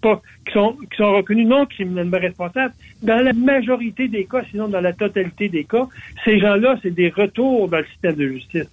pas, 0.00 0.20
qui, 0.46 0.52
sont, 0.52 0.76
qui 0.90 0.96
sont 0.96 1.12
reconnus 1.12 1.46
non 1.46 1.66
criminellement 1.66 2.18
responsables. 2.18 2.74
Dans 3.02 3.22
la 3.22 3.32
majorité 3.32 4.08
des 4.08 4.24
cas, 4.24 4.42
sinon 4.50 4.68
dans 4.68 4.80
la 4.80 4.92
totalité 4.92 5.48
des 5.48 5.64
cas, 5.64 5.86
ces 6.24 6.38
gens-là, 6.40 6.78
c'est 6.82 6.90
des 6.90 7.10
retours 7.10 7.68
dans 7.68 7.78
le 7.78 7.86
système 7.86 8.16
de 8.16 8.28
justice. 8.28 8.70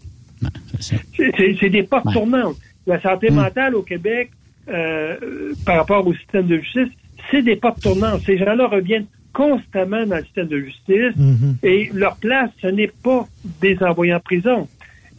C'est 0.80 1.70
des 1.70 1.84
portes 1.84 2.12
tournantes. 2.14 2.58
La 2.86 3.02
santé 3.02 3.30
hmm. 3.30 3.36
mentale 3.36 3.76
au 3.76 3.82
Québec, 3.82 4.32
euh, 4.70 5.54
par 5.66 5.78
rapport 5.78 6.06
au 6.06 6.14
système 6.14 6.48
de 6.48 6.58
justice, 6.58 6.90
c'est 7.32 7.42
des 7.42 7.56
portes 7.56 7.82
tournantes. 7.82 8.22
Ces 8.26 8.38
gens-là 8.38 8.68
reviennent 8.68 9.08
constamment 9.34 10.06
dans 10.06 10.16
le 10.16 10.24
système 10.24 10.48
de 10.48 10.60
justice 10.60 11.16
hmm. 11.16 11.54
et 11.64 11.90
leur 11.94 12.16
place, 12.18 12.50
ce 12.62 12.68
n'est 12.68 12.92
pas 13.04 13.28
des 13.62 13.78
envoyés 13.82 14.14
en 14.14 14.20
prison. 14.20 14.68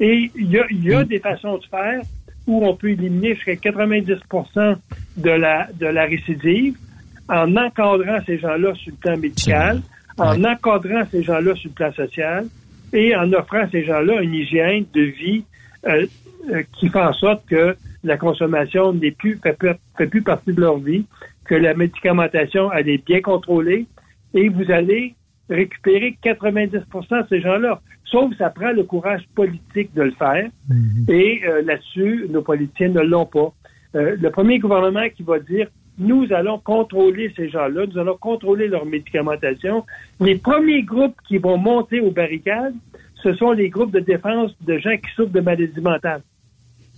Et 0.00 0.30
il 0.34 0.50
y 0.50 0.58
a, 0.58 0.64
y 0.70 0.94
a 0.94 1.04
hmm. 1.04 1.08
des 1.08 1.18
façons 1.18 1.58
de 1.58 1.64
faire 1.64 2.00
où 2.46 2.66
on 2.66 2.74
peut 2.74 2.90
éliminer 2.90 3.34
jusqu'à 3.34 3.56
90 3.56 4.06
de 5.18 5.30
la, 5.30 5.68
de 5.78 5.86
la 5.86 6.04
récidive 6.04 6.76
en 7.28 7.54
encadrant 7.56 8.18
ces 8.24 8.38
gens-là 8.38 8.74
sur 8.74 8.90
le 8.90 8.96
plan 8.96 9.16
médical, 9.18 9.82
en 10.16 10.42
encadrant 10.44 11.02
ces 11.10 11.22
gens-là 11.22 11.54
sur 11.56 11.68
le 11.68 11.74
plan 11.74 11.92
social 11.92 12.46
et 12.92 13.14
en 13.14 13.32
offrant 13.32 13.60
à 13.60 13.68
ces 13.70 13.84
gens-là 13.84 14.22
une 14.22 14.34
hygiène 14.34 14.84
de 14.94 15.02
vie 15.02 15.44
euh, 15.86 16.06
euh, 16.50 16.62
qui 16.78 16.88
fait 16.88 17.00
en 17.00 17.12
sorte 17.12 17.46
que 17.46 17.76
la 18.04 18.16
consommation 18.16 18.92
n'est 18.92 19.10
plus 19.10 19.38
fait, 19.42 19.56
fait, 19.96 20.06
plus 20.06 20.22
partie 20.22 20.52
de 20.52 20.60
leur 20.60 20.78
vie, 20.78 21.04
que 21.44 21.54
la 21.54 21.74
médicamentation 21.74 22.72
elle 22.72 22.88
est 22.88 23.04
bien 23.04 23.20
contrôlée 23.20 23.86
et 24.34 24.48
vous 24.48 24.70
allez 24.70 25.14
récupérer 25.48 26.16
90% 26.22 27.22
de 27.22 27.26
ces 27.28 27.40
gens-là. 27.40 27.80
Sauf 28.04 28.34
ça 28.36 28.50
prend 28.50 28.72
le 28.72 28.84
courage 28.84 29.22
politique 29.34 29.94
de 29.94 30.02
le 30.02 30.10
faire. 30.12 30.48
Mhm. 30.68 31.06
Et 31.08 31.40
euh, 31.46 31.62
là-dessus, 31.62 32.26
nos 32.30 32.42
politiciens 32.42 32.88
ne 32.88 33.00
l'ont 33.00 33.26
pas. 33.26 33.52
Euh, 33.94 34.16
le 34.20 34.30
premier 34.30 34.58
gouvernement 34.58 35.08
qui 35.14 35.22
va 35.22 35.38
dire 35.38 35.68
nous 35.98 36.26
allons 36.32 36.58
contrôler 36.58 37.32
ces 37.36 37.48
gens-là, 37.48 37.86
nous 37.86 37.98
allons 37.98 38.16
contrôler 38.16 38.68
leur 38.68 38.86
médicamentation. 38.86 39.84
Les 40.20 40.36
premiers 40.36 40.82
groupes 40.82 41.16
qui 41.26 41.38
vont 41.38 41.58
monter 41.58 42.00
aux 42.00 42.10
barricades, 42.10 42.74
ce 43.22 43.34
sont 43.34 43.52
les 43.52 43.68
groupes 43.68 43.90
de 43.90 44.00
défense 44.00 44.52
de 44.60 44.78
gens 44.78 44.96
qui 44.96 45.10
souffrent 45.16 45.32
de 45.32 45.40
maladies 45.40 45.80
mentales. 45.80 46.22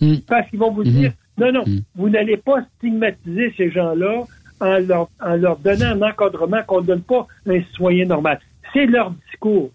Mhm. 0.01 0.21
Parce 0.29 0.49
qu'ils 0.51 0.59
vont 0.59 0.71
vous 0.71 0.85
mhm. 0.85 0.91
dire, 0.91 1.13
non, 1.39 1.53
non, 1.53 1.65
vous 1.95 2.11
n'allez 2.11 2.37
pas 2.37 2.63
stigmatiser 2.77 3.55
ces 3.57 3.71
gens-là 3.71 4.25
en 4.61 4.79
leur, 4.79 5.09
en 5.21 5.37
leur 5.37 5.57
donnant 5.57 5.93
un 5.93 6.03
encadrement 6.03 6.63
qu'on 6.67 6.83
ne 6.83 6.87
donne 6.87 7.03
pas 7.03 7.27
à 7.47 7.53
un 7.53 7.63
citoyen 7.63 8.05
normal. 8.05 8.39
C'est 8.73 8.87
leur 8.87 9.11
discours. 9.11 9.71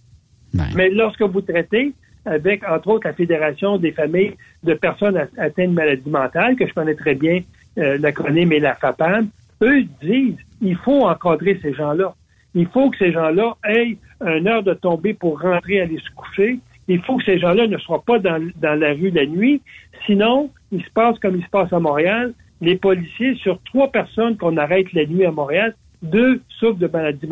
Mais 0.76 0.89
lorsque 0.89 1.23
vous 1.23 1.41
traitez 1.41 1.93
avec, 2.26 2.63
entre 2.67 2.89
autres, 2.89 3.07
la 3.07 3.13
Fédération 3.13 3.78
des 3.78 3.91
familles 3.91 4.36
de 4.63 4.73
personnes 4.73 5.17
atteintes 5.38 5.69
de 5.69 5.73
maladies 5.73 6.09
mentales, 6.09 6.55
que 6.55 6.67
je 6.67 6.73
connais 6.73 6.95
très 6.95 7.15
bien 7.15 7.41
euh, 7.78 7.97
l'acronyme 7.97 8.51
et 8.51 8.59
la 8.59 8.76
FAPAM, 8.76 9.30
eux 9.61 9.84
disent 10.01 10.38
il 10.61 10.76
faut 10.78 11.05
encadrer 11.05 11.59
ces 11.61 11.73
gens-là. 11.73 12.13
Il 12.53 12.67
faut 12.67 12.89
que 12.89 12.97
ces 12.97 13.11
gens-là 13.11 13.55
aient 13.67 13.97
une 14.21 14.47
heure 14.47 14.63
de 14.63 14.73
tomber 14.73 15.13
pour 15.13 15.41
rentrer, 15.41 15.82
aller 15.82 15.99
se 15.99 16.09
coucher. 16.15 16.59
Il 16.88 17.01
faut 17.01 17.17
que 17.17 17.26
ces 17.26 17.39
gens-là 17.39 17.67
ne 17.67 17.78
soient 17.78 18.03
pas 18.03 18.19
dans, 18.19 18.41
dans 18.61 18.80
la 18.80 18.93
rue 18.93 19.11
la 19.11 19.26
nuit. 19.26 19.61
Sinon, 20.05 20.49
il 20.71 20.84
se 20.84 20.89
passe 20.91 21.19
comme 21.19 21.36
il 21.36 21.43
se 21.43 21.49
passe 21.49 21.73
à 21.73 21.80
Montréal. 21.80 22.34
Les 22.61 22.78
policiers, 22.78 23.36
sur 23.36 23.59
trois 23.63 23.91
personnes 23.91 24.38
qu'on 24.38 24.55
arrête 24.57 24.91
la 24.93 25.05
nuit 25.05 25.26
à 25.26 25.32
Montréal, 25.32 25.76
deux 26.01 26.41
souffrent 26.47 26.80
de 26.80 26.88
maladies 26.88 27.28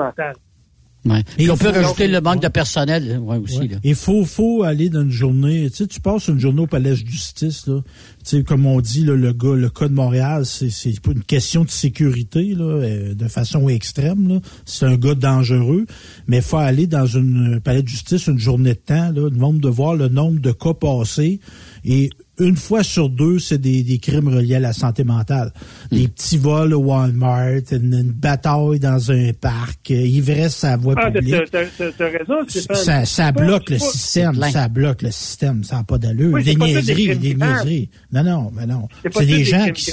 mentales. 1.05 1.23
Et 1.37 1.49
on 1.49 1.57
peut 1.57 1.69
rajouter 1.69 2.07
le 2.07 2.21
manque 2.21 2.41
de 2.41 2.47
personnel 2.47 3.19
ouais, 3.21 3.37
aussi. 3.37 3.69
Il 3.83 3.95
faut, 3.95 4.25
faut 4.25 4.63
aller 4.63 4.89
dans 4.89 5.01
une 5.01 5.11
journée. 5.11 5.69
Tu 5.69 5.77
sais, 5.77 5.87
tu 5.87 5.99
passes 5.99 6.27
une 6.27 6.39
journée 6.39 6.61
au 6.61 6.67
palais 6.67 6.91
de 6.91 6.95
justice. 6.95 7.67
Là. 7.67 7.81
Tu 8.23 8.37
sais, 8.37 8.43
comme 8.43 8.65
on 8.65 8.81
dit, 8.81 9.03
là, 9.03 9.15
le 9.15 9.33
gars, 9.33 9.55
le 9.55 9.69
cas 9.69 9.87
de 9.87 9.93
Montréal, 9.93 10.45
c'est, 10.45 10.69
une 11.07 11.23
question 11.23 11.63
de 11.63 11.69
sécurité 11.69 12.55
là, 12.55 12.65
euh, 12.65 13.13
de 13.13 13.27
façon 13.27 13.69
extrême. 13.69 14.39
C'est 14.65 14.85
un 14.85 14.95
gars 14.95 15.15
dangereux. 15.15 15.85
Mais 16.27 16.37
il 16.37 16.43
faut 16.43 16.57
aller 16.57 16.87
dans 16.87 17.05
une 17.05 17.59
palais 17.59 17.83
de 17.83 17.87
justice 17.87 18.27
une 18.27 18.39
journée 18.39 18.73
de 18.73 18.79
temps, 18.79 19.11
là, 19.11 19.29
le 19.29 19.29
nombre 19.29 19.59
de 19.59 19.69
voir 19.69 19.95
le 19.95 20.07
nombre 20.07 20.39
de 20.39 20.51
cas 20.51 20.73
passés. 20.73 21.39
Et 21.85 22.09
une 22.39 22.55
fois 22.55 22.83
sur 22.83 23.09
deux, 23.09 23.37
c'est 23.37 23.59
des, 23.59 23.83
des, 23.83 23.99
crimes 23.99 24.27
reliés 24.27 24.55
à 24.55 24.59
la 24.59 24.73
santé 24.73 25.03
mentale. 25.03 25.51
Des 25.91 26.07
petits 26.07 26.37
vols 26.37 26.73
au 26.73 26.79
Walmart, 26.79 27.61
une, 27.71 28.03
bataille 28.03 28.79
dans 28.79 29.11
un 29.11 29.31
parc, 29.33 29.91
euh, 29.91 29.95
ivresse 29.95 30.63
à 30.63 30.71
la 30.71 30.77
voie 30.77 30.95
ah, 30.97 31.11
publique. 31.11 31.35
T'as 31.51 32.09
raison, 32.09 32.73
ça, 32.73 33.05
ça 33.05 33.31
bloque 33.31 33.69
le 33.69 33.77
système, 33.77 34.41
ça 34.51 34.67
bloque 34.67 35.03
le 35.03 35.11
système, 35.11 35.63
ça 35.63 35.77
n'a 35.77 35.83
pas 35.83 35.97
d'allure. 35.97 36.41
des 36.43 36.55
niaiseries, 36.55 37.15
des, 37.17 37.35
niaiseries. 37.35 37.89
Non, 38.11 38.23
non, 38.23 38.51
mais 38.55 38.65
non. 38.65 38.87
C'est 39.11 39.25
des 39.25 39.43
gens 39.43 39.69
qui... 39.69 39.91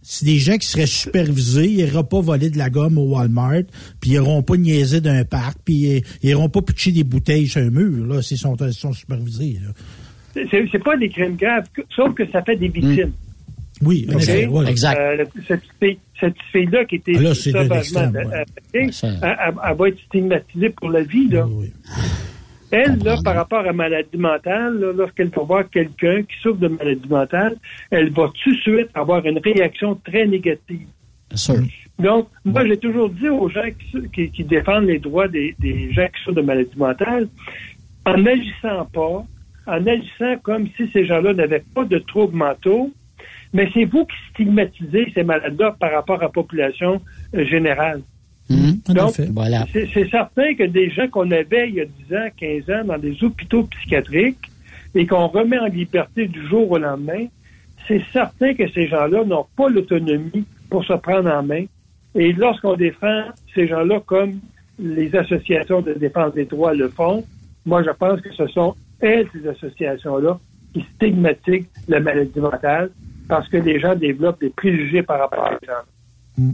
C'est 0.00 0.24
des 0.24 0.38
gens 0.38 0.56
qui 0.56 0.66
seraient 0.66 0.86
supervisés, 0.86 1.68
ils 1.68 1.76
n'iraient 1.84 2.04
pas 2.04 2.20
voler 2.20 2.48
de 2.48 2.56
la 2.56 2.70
gomme 2.70 2.96
au 2.96 3.16
Walmart, 3.16 3.64
puis 4.00 4.12
ils 4.12 4.20
n'iront 4.20 4.42
pas 4.42 4.56
niaiser 4.56 5.00
d'un 5.00 5.24
parc, 5.24 5.58
puis 5.64 6.02
ils 6.22 6.26
n'iront 6.26 6.48
pas 6.48 6.62
pitcher 6.62 6.92
des 6.92 7.04
bouteilles 7.04 7.48
sur 7.48 7.60
un 7.60 7.68
mur, 7.68 8.06
là, 8.06 8.22
s'ils 8.22 8.38
sont, 8.38 8.56
sont 8.70 8.92
supervisés. 8.92 9.58
Là 9.62 9.72
c'est 10.50 10.82
pas 10.82 10.96
des 10.96 11.08
crimes 11.08 11.36
graves, 11.36 11.66
sauf 11.94 12.14
que 12.14 12.28
ça 12.30 12.42
fait 12.42 12.56
des 12.56 12.68
victimes. 12.68 13.12
Oui, 13.82 14.08
exact. 14.66 14.98
Euh, 14.98 15.24
cette, 15.46 15.62
fille, 16.50 16.66
là 16.66 16.84
qui 16.84 16.96
était 16.96 17.14
ah, 17.16 17.34
sauvagement 17.34 18.12
elle, 18.72 18.90
va 19.76 19.88
être 19.88 20.00
stigmatisée 20.06 20.70
pour 20.70 20.90
la 20.90 21.02
vie. 21.02 21.28
Là. 21.28 21.46
Elle, 22.70 22.98
là, 22.98 23.16
par 23.24 23.34
rapport 23.34 23.66
à 23.66 23.72
maladie 23.72 24.18
mentale, 24.18 24.78
lorsqu'elle 24.96 25.28
va 25.28 25.42
voir 25.42 25.70
quelqu'un 25.70 26.22
qui 26.22 26.36
souffre 26.42 26.58
de 26.58 26.68
maladie 26.68 27.08
mentale, 27.08 27.56
elle 27.90 28.10
va 28.10 28.30
tout 28.42 28.50
de 28.50 28.56
suite 28.56 28.88
avoir 28.94 29.24
une 29.24 29.38
réaction 29.38 29.94
très 30.04 30.26
négative. 30.26 30.86
Donc, 31.98 32.28
moi, 32.44 32.66
j'ai 32.66 32.76
toujours 32.76 33.10
dit 33.10 33.28
aux 33.28 33.48
gens 33.48 33.68
qui, 34.12 34.44
défendent 34.44 34.86
les 34.86 34.98
droits 34.98 35.28
des, 35.28 35.54
des 35.58 35.92
gens 35.92 36.06
qui 36.06 36.22
souffrent 36.24 36.36
de 36.36 36.42
maladie 36.42 36.76
mentale, 36.76 37.28
en 38.04 38.16
n'agissant 38.18 38.84
pas, 38.92 39.24
en 39.68 39.86
agissant 39.86 40.36
comme 40.42 40.66
si 40.76 40.88
ces 40.92 41.04
gens-là 41.04 41.34
n'avaient 41.34 41.64
pas 41.74 41.84
de 41.84 41.98
troubles 41.98 42.36
mentaux, 42.36 42.90
mais 43.52 43.68
c'est 43.74 43.84
vous 43.84 44.04
qui 44.06 44.16
stigmatisez 44.30 45.12
ces 45.14 45.22
malades-là 45.22 45.76
par 45.78 45.92
rapport 45.92 46.18
à 46.20 46.24
la 46.24 46.28
population 46.28 47.00
euh, 47.34 47.44
générale. 47.44 48.02
Mmh, 48.50 48.94
Donc, 48.94 49.12
c'est 49.12 50.08
certain 50.10 50.54
que 50.54 50.64
des 50.64 50.90
gens 50.90 51.06
qu'on 51.08 51.30
avait 51.30 51.68
il 51.68 51.74
y 51.74 51.80
a 51.82 51.84
10 51.84 52.14
ans, 52.16 52.28
15 52.36 52.70
ans 52.70 52.84
dans 52.86 52.98
des 52.98 53.22
hôpitaux 53.22 53.64
psychiatriques 53.64 54.50
et 54.94 55.06
qu'on 55.06 55.26
remet 55.28 55.58
en 55.58 55.66
liberté 55.66 56.26
du 56.26 56.46
jour 56.48 56.70
au 56.70 56.78
lendemain, 56.78 57.26
c'est 57.86 58.02
certain 58.12 58.54
que 58.54 58.66
ces 58.72 58.88
gens-là 58.88 59.24
n'ont 59.24 59.46
pas 59.54 59.68
l'autonomie 59.68 60.44
pour 60.70 60.84
se 60.84 60.94
prendre 60.94 61.30
en 61.30 61.42
main. 61.42 61.64
Et 62.14 62.32
lorsqu'on 62.32 62.74
défend 62.74 63.24
ces 63.54 63.68
gens-là 63.68 64.00
comme 64.06 64.40
les 64.78 65.14
associations 65.14 65.82
de 65.82 65.92
défense 65.92 66.32
des 66.32 66.46
droits 66.46 66.72
le 66.72 66.88
font, 66.88 67.24
moi 67.66 67.82
je 67.82 67.90
pense 67.90 68.20
que 68.22 68.32
ce 68.32 68.46
sont 68.46 68.74
elles, 69.00 69.26
ces 69.32 69.48
associations-là, 69.48 70.38
qui 70.74 70.84
stigmatisent 70.94 71.66
la 71.88 72.00
maladie 72.00 72.40
mentale 72.40 72.90
parce 73.28 73.48
que 73.48 73.58
les 73.58 73.78
gens 73.78 73.94
développent 73.94 74.40
des 74.40 74.50
préjugés 74.50 75.02
par 75.02 75.20
rapport 75.20 75.44
à 75.44 75.50
gens. 75.52 75.84
Mm. 76.36 76.52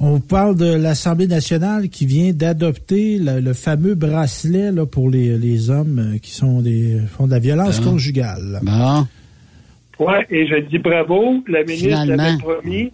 On 0.00 0.20
parle 0.20 0.56
de 0.56 0.76
l'Assemblée 0.76 1.26
nationale 1.26 1.88
qui 1.88 2.06
vient 2.06 2.32
d'adopter 2.32 3.18
le, 3.18 3.52
fameux 3.52 3.96
bracelet 3.96 4.70
là, 4.70 4.86
pour 4.86 5.10
les, 5.10 5.70
hommes 5.70 6.14
euh, 6.14 6.18
qui 6.18 6.30
sont 6.30 6.60
des 6.60 7.00
font 7.08 7.26
de 7.26 7.32
la 7.32 7.40
violence 7.40 7.80
conjugale. 7.80 8.60
Oui, 9.98 10.14
et 10.30 10.46
je 10.46 10.60
dis 10.68 10.78
bravo. 10.78 11.42
La 11.48 11.64
ministre 11.64 12.04
l'avait 12.06 12.38
promis. 12.38 12.92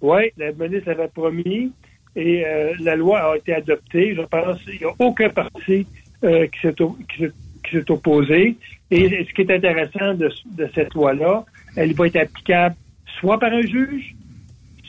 Oui, 0.00 0.22
la 0.36 0.50
ministre 0.52 0.88
l'avait 0.88 1.08
promis. 1.08 1.70
Et 2.16 2.44
euh, 2.44 2.72
la 2.80 2.96
loi 2.96 3.32
a 3.32 3.36
été 3.36 3.54
adoptée. 3.54 4.16
Je 4.16 4.22
pense 4.22 4.60
qu'il 4.64 4.78
n'y 4.78 4.84
a 4.84 4.94
aucun 4.98 5.28
parti 5.28 5.86
euh, 6.24 6.46
qui 6.48 6.60
s'est 6.66 7.32
qui 7.64 7.76
s'est 7.76 7.90
opposé. 7.90 8.56
Et 8.90 9.08
ce 9.08 9.32
qui 9.34 9.42
est 9.42 9.50
intéressant 9.50 10.14
de, 10.14 10.30
cette 10.74 10.94
loi-là, 10.94 11.44
elle 11.76 11.92
va 11.94 12.06
être 12.06 12.16
applicable 12.16 12.76
soit 13.20 13.38
par 13.38 13.52
un 13.52 13.62
juge, 13.62 14.14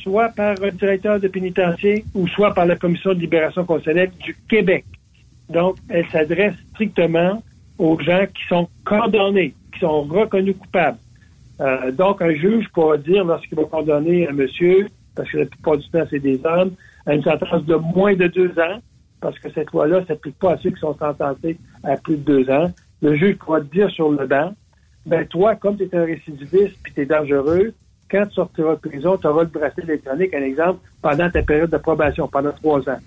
soit 0.04 0.30
par 0.30 0.56
un 0.62 0.70
directeur 0.70 1.20
de 1.20 1.28
pénitencier 1.28 2.06
ou 2.14 2.28
soit 2.28 2.54
par 2.54 2.66
la 2.66 2.76
Commission 2.76 3.14
de 3.14 3.20
libération 3.20 3.66
consulaire 3.66 4.10
du 4.20 4.36
Québec. 4.50 4.86
Donc, 5.50 5.78
elle 5.90 6.08
s'adresse 6.10 6.56
strictement 6.74 7.42
aux 7.78 8.00
gens 8.00 8.26
qui 8.34 8.44
sont 8.48 8.68
condamnés, 8.86 9.54
qui 9.74 9.80
sont 9.80 10.02
reconnus 10.04 10.56
coupables. 10.58 10.98
Euh, 11.62 11.92
donc, 11.92 12.22
un 12.22 12.34
juge 12.34 12.68
pourra 12.74 12.98
dire, 12.98 13.24
lorsqu'il 13.24 13.58
va 13.58 13.64
condamner 13.66 14.28
un 14.28 14.34
monsieur, 14.34 14.88
parce 15.16 15.30
que 15.32 15.38
la 15.38 15.46
plupart 15.46 15.78
du 15.78 15.90
temps, 15.90 16.04
c'est 16.10 16.20
des 16.20 16.40
hommes, 16.46 16.72
à 17.06 17.14
une 17.14 17.24
sentence 17.24 17.66
de 17.66 17.76
moins 17.76 18.16
de 18.16 18.28
deux 18.28 18.52
ans, 18.60 18.80
parce 19.26 19.40
que 19.40 19.50
cette 19.50 19.72
loi-là 19.72 20.02
ne 20.02 20.06
s'applique 20.06 20.38
pas 20.38 20.52
à 20.52 20.58
ceux 20.58 20.70
qui 20.70 20.80
sont 20.80 20.96
sentencés 20.96 21.58
à 21.84 21.98
plus 21.98 22.16
de 22.16 22.22
deux 22.22 22.50
ans. 22.52 22.72
Le 23.02 23.16
juge 23.16 23.38
pourra 23.38 23.60
te 23.60 23.66
dire 23.74 23.90
sur 23.90 24.12
le 24.12 24.28
banc, 24.28 24.54
ben 25.08 25.26
toi, 25.26 25.56
comme 25.56 25.78
tu 25.78 25.84
es 25.84 25.96
un 25.96 26.06
récidiviste 26.06 26.78
puis 26.84 26.94
tu 26.94 27.02
es 27.02 27.06
dangereux, 27.08 27.74
quand 28.12 28.24
tu 28.28 28.36
sortiras 28.36 28.76
de 28.76 28.88
prison, 28.88 29.18
tu 29.18 29.26
auras 29.26 29.42
le 29.42 29.50
bracelet 29.50 29.84
électronique, 29.86 30.32
un 30.36 30.44
exemple, 30.44 30.80
pendant 31.02 31.28
ta 31.32 31.42
période 31.42 31.72
de 31.72 31.78
probation, 31.78 32.28
pendant 32.28 32.52
trois 32.52 32.88
ans. 32.88 33.00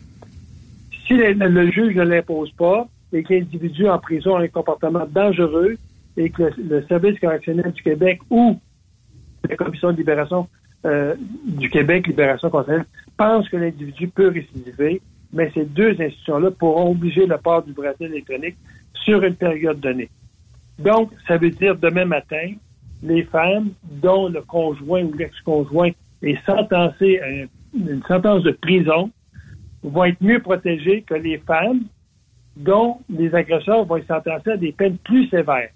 Si 1.06 1.14
le, 1.14 1.70
juge 1.70 1.94
ne 1.94 2.02
l'impose 2.02 2.50
pas 2.50 2.88
et 3.12 3.22
que 3.22 3.34
l'individu 3.34 3.88
en 3.88 4.00
prison 4.00 4.34
a 4.34 4.42
un 4.42 4.48
comportement 4.48 5.06
dangereux 5.08 5.76
et 6.16 6.30
que 6.30 6.50
le, 6.58 6.82
service 6.86 7.20
correctionnel 7.20 7.70
du 7.70 7.82
Québec 7.84 8.18
ou 8.28 8.58
la 9.48 9.54
Commission 9.54 9.92
de 9.92 9.98
libération 9.98 10.48
euh, 10.84 11.14
du 11.46 11.70
Québec, 11.70 12.08
Libération 12.08 12.50
constitutionnelle, 12.50 12.86
pense 13.16 13.48
que 13.48 13.56
l'individu 13.56 14.08
peut 14.08 14.28
récidiver, 14.28 15.00
mais 15.32 15.50
ces 15.54 15.64
deux 15.64 15.90
institutions-là 16.00 16.50
pourront 16.52 16.92
obliger 16.92 17.26
le 17.26 17.36
port 17.38 17.62
du 17.62 17.72
bracelet 17.72 18.06
électronique 18.06 18.56
sur 19.04 19.22
une 19.22 19.34
période 19.34 19.80
donnée. 19.80 20.08
Donc, 20.78 21.10
ça 21.26 21.36
veut 21.36 21.50
dire 21.50 21.76
demain 21.76 22.04
matin, 22.04 22.52
les 23.02 23.24
femmes 23.24 23.70
dont 23.84 24.28
le 24.28 24.42
conjoint 24.42 25.02
ou 25.02 25.12
l'ex-conjoint 25.12 25.90
est 26.22 26.44
sentencé 26.44 27.20
à 27.20 27.28
une 27.74 28.02
sentence 28.06 28.42
de 28.42 28.52
prison 28.52 29.10
vont 29.82 30.04
être 30.04 30.22
mieux 30.22 30.40
protégées 30.40 31.02
que 31.02 31.14
les 31.14 31.38
femmes 31.38 31.82
dont 32.56 32.98
les 33.08 33.34
agresseurs 33.34 33.84
vont 33.84 33.96
être 33.96 34.08
sentencés 34.08 34.50
à 34.50 34.56
des 34.56 34.72
peines 34.72 34.98
plus 34.98 35.28
sévères. 35.28 35.70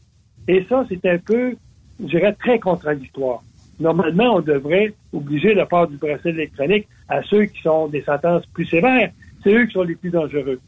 Et 0.48 0.64
ça, 0.68 0.84
c'est 0.88 1.04
un 1.06 1.18
peu, 1.18 1.54
je 2.00 2.06
dirais, 2.06 2.32
très 2.32 2.58
contradictoire. 2.58 3.42
Normalement, 3.78 4.36
on 4.36 4.40
devrait 4.40 4.92
obliger 5.12 5.54
le 5.54 5.64
port 5.66 5.86
du 5.86 5.96
bracelet 5.96 6.32
électronique 6.32 6.88
à 7.08 7.22
ceux 7.22 7.44
qui 7.44 7.62
sont 7.62 7.88
des 7.88 8.02
sentences 8.02 8.44
plus 8.46 8.66
sévères. 8.66 9.10
C'est 9.42 9.52
eux 9.52 9.66
qui 9.66 9.72
sont 9.72 9.82
les 9.82 9.94
plus 9.94 10.10
dangereux. 10.10 10.60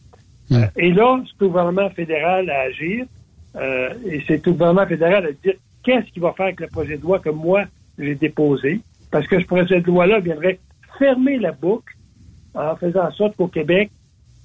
Hmm. 0.51 0.57
Euh, 0.57 0.67
et 0.77 0.93
là, 0.93 1.23
c'est 1.27 1.45
au 1.45 1.49
gouvernement 1.49 1.91
fédéral 1.91 2.51
à 2.51 2.61
agir. 2.63 3.07
Euh, 3.57 3.95
et 4.07 4.23
c'est 4.27 4.47
au 4.49 4.53
gouvernement 4.53 4.87
fédéral 4.87 5.27
à 5.27 5.33
dire 5.33 5.55
qu'est-ce 5.83 6.11
qu'il 6.13 6.23
va 6.23 6.33
faire 6.33 6.47
avec 6.47 6.61
le 6.61 6.67
projet 6.67 6.97
de 6.97 7.03
loi 7.03 7.19
que 7.19 7.31
moi, 7.31 7.65
j'ai 7.99 8.15
déposé? 8.15 8.81
Parce 9.11 9.27
que 9.27 9.41
ce 9.41 9.47
projet 9.47 9.81
de 9.81 9.87
loi-là 9.87 10.21
viendrait 10.21 10.59
fermer 10.99 11.39
la 11.39 11.53
boucle 11.53 11.95
en 12.55 12.77
faisant 12.77 13.07
en 13.07 13.13
sorte 13.13 13.37
qu'au 13.37 13.49
Québec, 13.49 13.91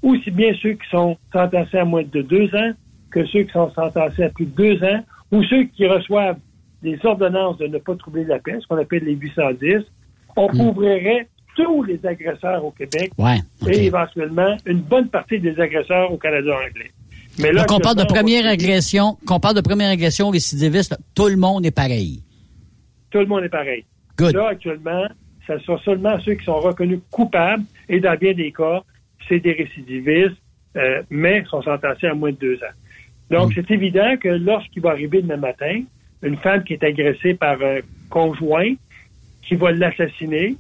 aussi 0.02 0.32
bien 0.32 0.54
ceux 0.62 0.74
qui 0.74 0.88
sont 0.90 1.18
sentencés 1.34 1.78
à 1.78 1.86
moins 1.86 2.04
de 2.04 2.22
deux 2.22 2.54
ans 2.56 2.72
que 3.12 3.26
ceux 3.26 3.44
qui 3.44 3.52
sont 3.52 3.72
sentencés 3.72 4.24
à 4.24 4.30
plus 4.30 4.46
de 4.46 4.56
deux 4.56 4.84
ans 4.84 5.04
ou 5.32 5.44
ceux 5.44 5.64
qui 5.64 5.88
reçoivent 5.88 6.38
des 6.82 6.98
ordonnances 7.04 7.58
de 7.58 7.68
ne 7.68 7.78
pas 7.78 7.96
troubler 7.96 8.24
la 8.24 8.40
paix, 8.40 8.58
ce 8.62 8.68
qu'on 8.68 8.78
appelle 8.78 9.04
les 9.04 9.16
810, 9.16 9.84
on 10.36 10.48
hmm. 10.48 10.58
couvrirait 10.58 11.28
tous 11.60 11.84
les 11.84 12.00
agresseurs 12.06 12.64
au 12.64 12.72
Québec 12.72 13.12
et 13.68 13.86
éventuellement 13.86 14.56
une 14.66 14.80
bonne 14.80 15.10
partie 15.10 15.40
des 15.40 15.60
agresseurs 15.60 16.12
au 16.12 16.18
Canada 16.18 16.54
anglais. 16.56 16.92
Mais 17.38 17.52
là, 17.52 17.66
Donc, 17.66 17.78
on 17.78 17.80
parle 17.80 17.98
de 17.98 18.06
première 18.06 18.46
agression, 18.46 19.18
qu'on 19.26 19.40
parle 19.40 19.56
de 19.56 19.62
première 19.62 19.90
agression 19.90 20.30
récidiviste, 20.30 20.98
tout 21.16 21.28
le 21.28 21.36
monde 21.36 21.66
est 21.66 21.72
pareil. 21.72 22.22
Tout 23.12 23.20
le 23.20 23.26
monde 23.26 23.44
est 23.44 23.50
pareil. 23.50 23.84
Là, 24.20 24.50
actuellement, 24.50 25.06
ce 25.48 25.58
sont 25.60 25.78
seulement 25.80 26.18
ceux 26.22 26.36
qui 26.36 26.46
sont 26.46 26.60
reconnus 26.60 27.00
coupables, 27.12 27.64
et 27.90 28.00
dans 28.00 28.16
bien 28.18 28.34
des 28.34 28.52
cas, 28.52 28.84
c'est 29.28 29.40
des 29.40 29.54
récidivistes, 29.54 30.38
euh, 30.78 31.02
mais 31.10 31.44
sont 31.50 31.62
sentencés 31.62 32.08
à 32.08 32.14
moins 32.14 32.32
de 32.32 32.38
deux 32.38 32.56
ans. 32.56 32.76
Donc, 33.32 33.50
mm. 33.50 33.54
c'est 33.56 33.72
évident 33.72 34.16
que 34.18 34.30
lorsqu'il 34.30 34.82
va 34.82 34.92
arriver 34.92 35.22
demain 35.22 35.38
matin, 35.38 35.82
une 36.24 36.38
femme 36.38 36.64
qui 36.64 36.74
est 36.74 36.84
agressée 36.84 37.34
par 37.34 37.62
un 37.62 37.80
conjoint 38.10 38.74
qui 39.44 39.56
va 39.56 39.72
l'assassiner 39.72 40.56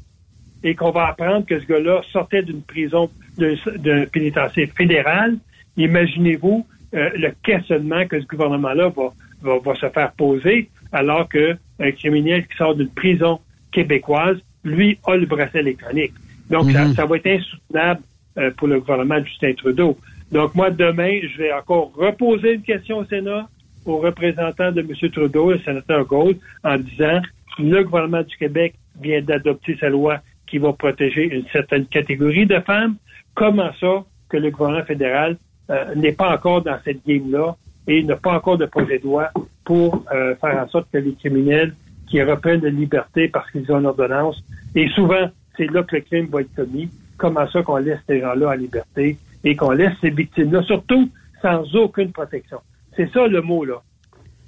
et 0.63 0.75
qu'on 0.75 0.91
va 0.91 1.07
apprendre 1.07 1.45
que 1.45 1.59
ce 1.59 1.65
gars-là 1.65 2.01
sortait 2.11 2.41
d'une 2.41 2.61
prison, 2.61 3.09
d'un 3.37 4.05
pénitencier 4.05 4.67
fédéral, 4.67 5.37
imaginez-vous 5.77 6.65
euh, 6.93 7.09
le 7.15 7.31
questionnement 7.43 8.05
que 8.07 8.19
ce 8.19 8.25
gouvernement-là 8.25 8.89
va, 8.89 9.59
va, 9.63 9.75
se 9.75 9.87
faire 9.89 10.11
poser 10.13 10.69
alors 10.91 11.29
qu'un 11.29 11.91
criminel 11.91 12.47
qui 12.47 12.57
sort 12.57 12.75
d'une 12.75 12.89
prison 12.89 13.39
québécoise, 13.71 14.37
lui, 14.63 14.97
a 15.05 15.15
le 15.15 15.25
bracelet 15.25 15.61
électronique. 15.61 16.13
Donc, 16.49 16.71
ça, 16.71 16.85
mm-hmm. 16.85 17.07
va 17.07 17.15
être 17.17 17.27
insoutenable 17.27 18.01
euh, 18.37 18.51
pour 18.57 18.67
le 18.67 18.79
gouvernement 18.79 19.19
de 19.19 19.25
Justin 19.25 19.53
Trudeau. 19.53 19.97
Donc, 20.31 20.55
moi, 20.55 20.71
demain, 20.71 21.19
je 21.23 21.37
vais 21.37 21.53
encore 21.53 21.91
reposer 21.95 22.53
une 22.53 22.63
question 22.63 22.97
au 22.97 23.05
Sénat 23.05 23.47
aux 23.85 23.97
représentants 23.97 24.71
de 24.71 24.81
M. 24.81 25.11
Trudeau, 25.11 25.51
le 25.51 25.59
sénateur 25.59 26.05
Gould, 26.05 26.37
en 26.63 26.77
disant 26.77 27.21
le 27.57 27.83
gouvernement 27.83 28.23
du 28.23 28.35
Québec 28.37 28.75
vient 29.01 29.21
d'adopter 29.21 29.77
sa 29.79 29.89
loi 29.89 30.19
qui 30.49 30.57
va 30.57 30.73
protéger 30.73 31.23
une 31.33 31.45
certaine 31.51 31.85
catégorie 31.85 32.45
de 32.45 32.59
femmes. 32.59 32.95
Comment 33.35 33.71
ça 33.79 34.03
que 34.29 34.37
le 34.37 34.51
gouvernement 34.51 34.85
fédéral 34.85 35.37
euh, 35.69 35.95
n'est 35.95 36.11
pas 36.11 36.33
encore 36.33 36.61
dans 36.61 36.77
cette 36.83 37.05
game-là 37.05 37.55
et 37.87 38.03
n'a 38.03 38.15
pas 38.15 38.33
encore 38.33 38.57
de 38.57 38.65
projet 38.65 38.99
de 38.99 39.03
loi 39.03 39.29
pour 39.63 40.03
euh, 40.11 40.35
faire 40.35 40.63
en 40.63 40.67
sorte 40.67 40.87
que 40.91 40.97
les 40.97 41.13
criminels 41.13 41.73
qui 42.07 42.21
reprennent 42.23 42.59
de 42.59 42.67
liberté 42.67 43.27
parce 43.27 43.49
qu'ils 43.51 43.71
ont 43.71 43.79
une 43.79 43.85
ordonnance, 43.85 44.43
et 44.75 44.87
souvent, 44.89 45.29
c'est 45.55 45.67
là 45.71 45.83
que 45.83 45.95
le 45.95 46.01
crime 46.01 46.27
va 46.27 46.41
être 46.41 46.53
commis, 46.55 46.89
comment 47.17 47.47
ça 47.49 47.61
qu'on 47.61 47.77
laisse 47.77 47.99
ces 48.07 48.19
gens-là 48.19 48.49
en 48.49 48.53
liberté 48.53 49.17
et 49.43 49.55
qu'on 49.55 49.71
laisse 49.71 49.93
ces 50.01 50.09
victimes-là, 50.09 50.63
surtout 50.63 51.09
sans 51.41 51.63
aucune 51.75 52.11
protection. 52.11 52.59
C'est 52.95 53.11
ça 53.11 53.27
le 53.27 53.41
mot, 53.41 53.63
là. 53.63 53.81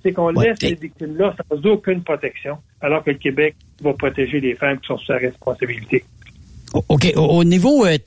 C'est 0.02 0.14
qu'on 0.14 0.30
laisse 0.30 0.58
ces 0.60 0.74
victimes-là 0.74 1.36
sans 1.38 1.66
aucune 1.68 2.04
protection, 2.04 2.58
alors 2.82 3.04
que 3.04 3.12
le 3.12 3.18
Québec 3.18 3.56
va 3.82 3.94
protéger 3.94 4.40
les 4.40 4.56
femmes 4.56 4.80
qui 4.80 4.88
sont 4.88 4.98
sous 4.98 5.08
sa 5.08 5.18
responsabilité. 5.18 6.04
OK. 6.74 7.12
Au 7.16 7.44
niveau 7.44 7.86
euh, 7.86 7.98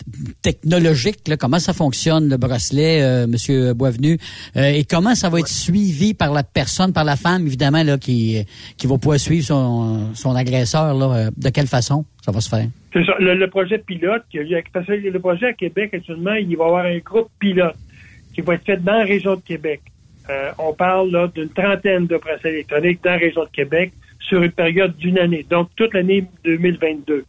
technologique, 0.43 1.19
comment 1.39 1.59
ça 1.59 1.73
fonctionne 1.73 2.29
le 2.29 2.37
bracelet, 2.37 3.03
euh, 3.03 3.27
Monsieur 3.27 3.75
Boisvenu, 3.75 4.19
euh, 4.57 4.73
et 4.73 4.85
comment 4.85 5.15
ça 5.15 5.29
va 5.29 5.41
être 5.41 5.49
suivi 5.49 6.15
par 6.15 6.33
la 6.33 6.43
personne, 6.43 6.93
par 6.93 7.05
la 7.05 7.17
femme, 7.17 7.47
évidemment, 7.47 7.83
là, 7.83 7.99
qui, 7.99 8.45
qui 8.79 8.87
va 8.87 8.97
pouvoir 8.97 9.19
suivre 9.19 9.45
son, 9.45 10.15
son 10.15 10.35
agresseur, 10.35 10.95
là, 10.95 11.31
de 11.37 11.49
quelle 11.51 11.67
façon 11.67 12.07
ça 12.25 12.33
va 12.33 12.41
se 12.41 12.49
faire? 12.49 12.67
C'est 12.93 13.05
ça. 13.05 13.15
Le, 13.19 13.47
projet 13.49 13.79
pilote, 13.79 14.23
parce 14.73 14.87
que 14.87 14.93
le 14.93 15.19
projet 15.19 15.47
à 15.47 15.53
Québec, 15.53 15.93
actuellement, 15.93 16.35
il 16.35 16.57
va 16.57 16.65
y 16.65 16.67
avoir 16.67 16.85
un 16.87 16.99
groupe 16.99 17.29
pilote 17.39 17.77
qui 18.35 18.41
va 18.41 18.55
être 18.55 18.65
fait 18.65 18.83
dans 18.83 18.99
la 18.99 19.05
région 19.05 19.37
de 19.37 19.43
Québec. 19.43 19.83
on 20.59 20.73
parle 20.73 21.31
d'une 21.35 21.51
trentaine 21.51 22.07
de 22.07 22.17
bracelets 22.17 22.55
électroniques 22.55 23.01
dans 23.05 23.11
la 23.11 23.19
région 23.19 23.45
de 23.45 23.51
Québec 23.51 23.93
sur 24.29 24.43
une 24.43 24.53
période 24.53 24.97
d'une 24.97 25.19
année, 25.19 25.45
donc 25.49 25.69
toute 25.77 25.95
l'année 25.95 26.25
2022. 26.45 27.25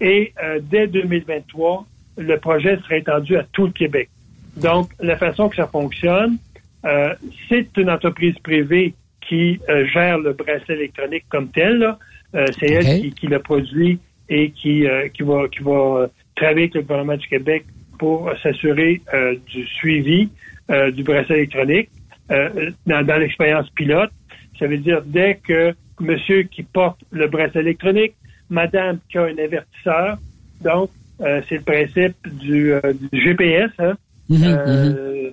Et 0.00 0.32
euh, 0.42 0.58
dès 0.62 0.86
2023, 0.86 1.86
le 2.18 2.36
projet 2.38 2.76
sera 2.78 2.96
étendu 2.96 3.36
à 3.36 3.44
tout 3.52 3.66
le 3.66 3.72
Québec. 3.72 4.08
Donc, 4.56 4.90
la 5.00 5.16
façon 5.16 5.48
que 5.48 5.56
ça 5.56 5.66
fonctionne, 5.66 6.36
euh, 6.84 7.14
c'est 7.48 7.68
une 7.76 7.88
entreprise 7.88 8.34
privée 8.40 8.94
qui 9.20 9.60
euh, 9.68 9.86
gère 9.86 10.18
le 10.18 10.32
bracelet 10.32 10.74
électronique 10.74 11.24
comme 11.28 11.48
tel. 11.48 11.94
c'est 12.58 12.70
elle 12.70 13.12
qui, 13.12 13.26
le 13.26 13.38
produit 13.38 13.98
et 14.28 14.50
qui, 14.50 14.86
qui 15.12 15.22
va, 15.22 15.48
qui 15.48 15.62
va 15.62 16.08
travailler 16.34 16.62
avec 16.62 16.74
le 16.74 16.80
gouvernement 16.80 17.16
du 17.16 17.28
Québec 17.28 17.64
pour 17.98 18.32
s'assurer 18.42 19.02
du 19.46 19.66
suivi 19.66 20.30
du 20.94 21.02
bracelet 21.02 21.36
électronique. 21.36 21.90
dans, 22.30 23.06
dans 23.06 23.18
l'expérience 23.18 23.68
pilote, 23.70 24.10
ça 24.58 24.66
veut 24.66 24.78
dire 24.78 25.02
dès 25.04 25.40
que 25.46 25.74
monsieur 26.02 26.42
qui 26.42 26.62
porte 26.62 27.00
le 27.10 27.28
bracelet 27.28 27.60
électronique 27.60 28.14
madame 28.52 28.98
qui 29.08 29.18
a 29.18 29.24
un 29.24 29.38
avertisseur. 29.38 30.18
Donc, 30.62 30.90
euh, 31.20 31.40
c'est 31.48 31.56
le 31.56 31.62
principe 31.62 32.16
du, 32.28 32.72
euh, 32.72 32.80
GPS. 33.12 33.70
Hein. 33.78 33.94
Mhm, 34.28 34.42
euh, 34.44 34.90
mhm. 35.26 35.32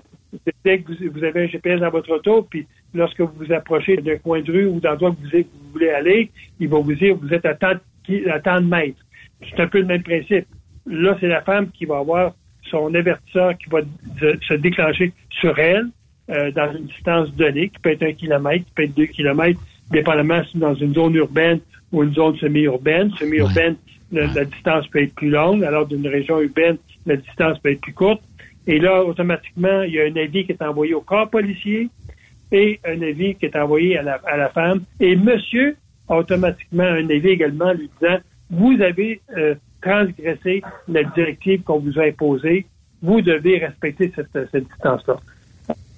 Dès 0.63 0.80
que 0.80 0.91
vous, 1.09 1.24
avez 1.24 1.43
un 1.43 1.47
GPS 1.47 1.80
dans 1.80 1.89
votre 1.89 2.11
auto, 2.11 2.43
puis 2.43 2.67
lorsque 2.93 3.20
vous 3.20 3.34
vous 3.36 3.51
approchez 3.51 3.97
d'un 3.97 4.17
coin 4.17 4.41
de 4.41 4.51
rue 4.51 4.65
ou 4.67 4.80
d'endroit 4.80 5.11
que 5.11 5.15
vous, 5.15 5.72
voulez 5.74 5.89
aller, 5.89 6.30
il 6.59 6.67
va 6.67 6.80
vous 6.80 6.93
dire 6.93 7.15
vous 7.15 7.34
êtes 7.34 7.45
à 7.45 7.55
tant, 7.55 7.74
de 8.07 8.65
mètres. 8.65 9.03
C'est 9.41 9.59
un 9.59 9.67
peu 9.67 9.80
le 9.80 9.86
même 9.86 10.03
principe. 10.03 10.45
Là, 10.86 11.17
c'est 11.20 11.28
la 11.28 11.41
femme 11.41 11.70
qui 11.72 11.86
va 11.86 11.97
avoir 11.97 12.36
son 12.70 12.93
avertisseur 12.93 13.57
qui 13.57 13.70
va 13.70 13.80
se 14.22 14.53
déclencher 14.53 15.13
sur 15.32 15.57
elle 15.57 15.88
dans 16.28 16.72
une 16.78 16.86
distance 16.86 17.34
donnée, 17.36 17.70
qui 17.70 17.80
peut 17.80 17.91
être 17.91 18.03
un 18.03 18.13
kilomètre, 18.13 18.65
qui 18.65 18.72
peut 18.76 18.84
être 18.84 18.93
deux 18.93 19.07
kilomètres, 19.07 19.59
dépendamment 19.91 20.43
si 20.45 20.57
dans 20.57 20.75
une 20.75 20.93
zone 20.93 21.15
urbaine 21.15 21.59
ou 21.91 22.03
une 22.03 22.13
zone 22.13 22.37
semi-urbaine. 22.37 23.11
Semi-urbaine, 23.17 23.75
la, 24.11 24.45
distance 24.45 24.87
peut 24.87 25.03
être 25.03 25.15
plus 25.15 25.29
longue, 25.29 25.63
alors 25.63 25.85
d'une 25.85 26.07
région 26.07 26.39
urbaine, 26.41 26.77
la 27.05 27.15
distance 27.15 27.59
peut 27.59 27.71
être 27.71 27.81
plus 27.81 27.93
courte. 27.93 28.21
Et 28.67 28.79
là, 28.79 29.03
automatiquement, 29.03 29.81
il 29.83 29.93
y 29.93 29.99
a 29.99 30.05
un 30.05 30.15
avis 30.15 30.45
qui 30.45 30.51
est 30.51 30.61
envoyé 30.61 30.93
au 30.93 31.01
corps 31.01 31.29
policier 31.29 31.89
et 32.51 32.79
un 32.85 33.01
avis 33.01 33.35
qui 33.35 33.45
est 33.45 33.55
envoyé 33.55 33.97
à 33.97 34.03
la, 34.03 34.19
à 34.25 34.37
la 34.37 34.49
femme. 34.49 34.81
Et 34.99 35.15
monsieur 35.15 35.75
a 36.07 36.17
automatiquement 36.17 36.83
un 36.83 37.09
avis 37.09 37.29
également 37.29 37.71
lui 37.73 37.89
disant, 37.99 38.17
vous 38.49 38.81
avez 38.81 39.21
euh, 39.37 39.55
transgressé 39.81 40.61
la 40.87 41.03
directive 41.03 41.63
qu'on 41.63 41.79
vous 41.79 41.99
a 41.99 42.03
imposée, 42.03 42.65
vous 43.01 43.21
devez 43.21 43.59
respecter 43.59 44.11
cette, 44.15 44.49
cette 44.51 44.67
distance-là. 44.67 45.17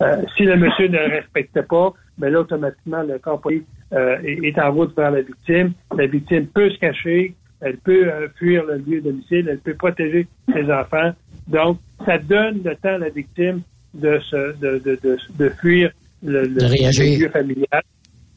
Euh, 0.01 0.21
si 0.35 0.43
le 0.43 0.57
monsieur 0.57 0.87
ne 0.87 0.97
le 0.97 1.07
respecte 1.07 1.61
pas, 1.61 1.93
mais 2.17 2.27
ben 2.27 2.33
là, 2.33 2.39
automatiquement, 2.41 3.03
le 3.03 3.17
corps 3.19 3.39
policier 3.39 3.65
euh, 3.93 4.17
est 4.23 4.57
en 4.59 4.71
route 4.71 4.95
vers 4.95 5.11
la 5.11 5.21
victime. 5.21 5.73
La 5.97 6.07
victime 6.07 6.47
peut 6.47 6.69
se 6.69 6.79
cacher, 6.79 7.33
elle 7.61 7.77
peut 7.77 8.07
euh, 8.07 8.27
fuir 8.37 8.63
le 8.65 8.77
lieu 8.77 9.01
de 9.01 9.11
domicile, 9.11 9.47
elle 9.49 9.59
peut 9.59 9.75
protéger 9.75 10.27
ses 10.53 10.71
enfants. 10.71 11.11
Donc, 11.47 11.77
ça 12.05 12.17
donne 12.17 12.61
le 12.63 12.75
temps 12.75 12.95
à 12.95 12.97
la 12.97 13.09
victime 13.09 13.61
de, 13.93 14.19
se, 14.19 14.57
de, 14.59 14.79
de, 14.79 14.99
de, 15.03 15.17
de 15.37 15.49
fuir 15.49 15.91
le, 16.23 16.43
le, 16.43 17.19
lieu 17.19 17.29
familial. 17.29 17.83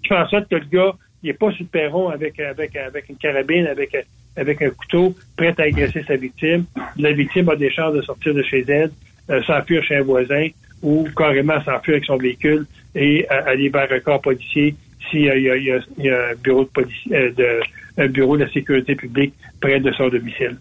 Je 0.02 0.08
fais 0.08 0.16
en 0.16 0.28
sorte 0.28 0.48
que 0.48 0.56
le 0.56 0.66
gars, 0.70 0.92
il 1.22 1.28
n'est 1.28 1.34
pas 1.34 1.50
sur 1.52 1.62
le 1.64 1.68
perron 1.68 2.08
avec, 2.08 2.38
avec, 2.40 2.76
avec 2.76 3.08
une 3.08 3.16
carabine, 3.16 3.66
avec, 3.66 3.96
avec 4.36 4.60
un 4.62 4.70
couteau, 4.70 5.14
prêt 5.36 5.54
à 5.58 5.62
agresser 5.62 6.02
sa 6.06 6.16
victime. 6.16 6.64
La 6.98 7.12
victime 7.12 7.48
a 7.48 7.56
des 7.56 7.70
chances 7.70 7.94
de 7.94 8.02
sortir 8.02 8.34
de 8.34 8.42
chez 8.42 8.64
elle, 8.68 8.90
euh, 9.30 9.42
s'enfuir 9.44 9.82
chez 9.84 9.96
un 9.96 10.02
voisin 10.02 10.48
ou 10.82 11.06
carrément 11.16 11.62
s'enfuir 11.62 11.96
avec 11.96 12.04
son 12.04 12.18
véhicule 12.18 12.66
et 12.94 13.26
aller 13.28 13.70
vers 13.70 13.90
un 13.90 14.00
corps 14.00 14.20
policier 14.20 14.74
s'il 15.10 15.22
y, 15.22 15.70
a, 15.70 15.76
un 15.76 16.34
bureau 16.42 16.64
de, 16.64 16.68
police, 16.68 16.96
euh, 17.12 17.60
un 17.98 18.08
bureau 18.08 18.36
de 18.36 18.44
la 18.44 18.52
sécurité 18.52 18.94
publique 18.94 19.34
près 19.60 19.80
de 19.80 19.92
son 19.92 20.08
domicile. 20.08 20.56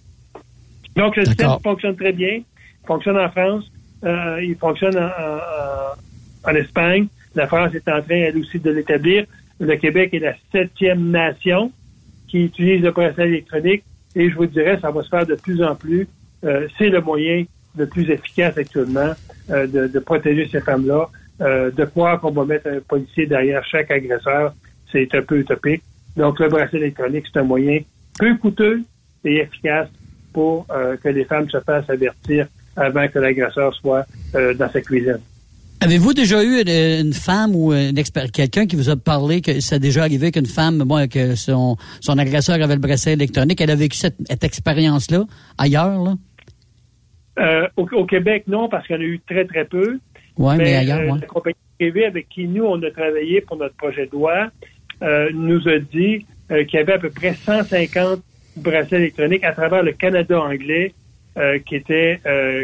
Donc, 0.96 1.16
le 1.16 1.26
système 1.26 1.58
fonctionne 1.64 1.96
très 1.96 2.12
bien. 2.12 2.36
Il 2.36 2.88
fonctionne 2.88 3.18
en 3.18 3.30
France. 3.30 3.66
Euh, 4.04 4.40
il 4.44 4.56
fonctionne 4.56 4.98
en, 4.98 6.50
en, 6.50 6.56
Espagne. 6.56 7.08
La 7.36 7.48
France 7.48 7.74
est 7.74 7.88
en 7.88 8.02
train, 8.02 8.16
elle 8.16 8.38
aussi, 8.38 8.60
de 8.60 8.70
l'établir. 8.70 9.26
Le 9.60 9.76
Québec 9.78 10.14
est 10.14 10.20
la 10.20 10.34
septième 10.52 11.10
nation 11.10 11.72
qui 12.28 12.46
utilise 12.46 12.82
le 12.82 12.92
bracelet 12.92 13.28
électronique. 13.28 13.84
Et 14.16 14.30
je 14.30 14.36
vous 14.36 14.46
dirais, 14.46 14.78
ça 14.82 14.92
va 14.92 15.02
se 15.02 15.10
faire 15.10 15.26
de 15.26 15.36
plus 15.36 15.64
en 15.64 15.76
plus. 15.76 16.08
Euh, 16.44 16.68
c'est 16.78 16.90
le 16.90 17.02
moyen 17.02 17.46
le 17.76 17.88
plus 17.88 18.10
efficace 18.12 18.56
actuellement 18.58 19.14
de, 19.50 19.88
de, 19.88 20.00
protéger 20.00 20.48
ces 20.52 20.62
femmes-là. 20.62 21.10
Euh, 21.42 21.72
de 21.72 21.84
croire 21.86 22.22
qu'on 22.22 22.32
va 22.32 22.46
mettre 22.46 22.68
un 22.68 22.80
policier 22.80 23.26
derrière 23.26 23.66
chaque 23.66 23.90
agresseur, 23.90 24.54
c'est 24.92 25.14
un 25.16 25.22
peu 25.24 25.40
utopique. 25.40 25.82
Donc, 26.16 26.40
le 26.40 26.48
bracelet 26.48 26.80
électronique, 26.80 27.26
c'est 27.32 27.40
un 27.40 27.44
moyen 27.44 27.80
peu 28.20 28.36
coûteux 28.38 28.84
et 29.26 29.38
efficace 29.38 29.88
pour 30.32 30.68
euh, 30.72 30.96
que 30.98 31.10
les 31.10 31.26
femmes 31.26 31.50
se 31.50 31.60
fassent 31.60 31.90
avertir 31.90 32.48
avant 32.76 33.08
que 33.08 33.18
l'agresseur 33.18 33.74
soit 33.74 34.06
euh, 34.36 34.54
dans 34.54 34.70
sa 34.70 34.82
cuisine. 34.82 35.20
Avez-vous 35.82 36.14
déjà 36.14 36.44
eu 36.44 36.62
une, 36.62 37.14
femme 37.14 37.56
ou 37.56 37.74
quelqu'un 38.32 38.68
qui 38.68 38.76
vous 38.76 38.90
a 38.90 38.96
parlé 38.96 39.42
que 39.42 39.60
ça 39.60 39.76
a 39.76 39.80
déjà 39.80 40.04
arrivé 40.04 40.32
qu'une 40.32 40.46
femme, 40.46 40.78
bon, 40.84 41.10
que 41.10 41.36
son, 41.36 41.76
son 42.00 42.18
agresseur 42.20 42.62
avait 42.62 42.76
le 42.76 42.80
bracelet 42.80 43.14
électronique, 43.14 43.60
elle 43.60 43.72
a 43.72 43.76
vécu 43.76 43.98
cette, 43.98 44.44
expérience-là 44.44 45.26
ailleurs, 45.58 46.02
là? 46.02 46.16
Euh, 47.40 47.68
au, 47.76 48.06
Québec, 48.06 48.44
non, 48.48 48.70
parce 48.70 48.86
qu'il 48.86 48.96
y 48.96 49.00
en 49.00 49.02
a 49.02 49.06
eu 49.06 49.20
très, 49.28 49.46
très 49.46 49.66
peu. 49.66 50.00
Oui, 50.38 50.56
mais, 50.58 50.76
ailleurs, 50.76 51.00
euh, 51.00 51.20
La 51.20 51.28
compagnie 51.28 51.56
privée 51.78 52.06
avec 52.06 52.30
qui 52.30 52.48
nous, 52.48 52.64
on 52.64 52.82
a 52.82 52.92
travaillé 52.92 53.42
pour 53.42 53.58
notre 53.58 53.76
projet 53.76 54.06
de 54.06 54.12
loi, 54.12 54.50
euh, 55.02 55.30
nous 55.34 55.68
a 55.68 55.80
dit 55.80 56.26
euh, 56.52 56.64
qu'il 56.66 56.80
y 56.80 56.82
avait 56.82 56.94
à 56.94 57.00
peu 57.00 57.10
près 57.10 57.34
150 57.34 58.22
bracelets 58.58 58.98
électroniques 58.98 59.44
à 59.44 59.52
travers 59.52 59.84
le 59.84 59.94
Canada 59.94 60.40
anglais 60.40 60.94
qui 61.66 61.76
étaient 61.76 62.20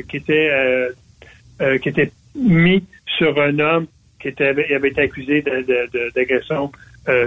qui 0.08 0.18
étaient 0.18 0.52
qui 1.82 1.90
étaient 1.90 2.12
mis 2.36 2.84
sur 3.18 3.42
un 3.42 3.58
homme 3.58 3.88
qui 4.22 4.28
était 4.28 4.46
avait 4.46 4.90
été 4.90 5.02
accusé 5.02 5.44
d'agression 6.16 6.72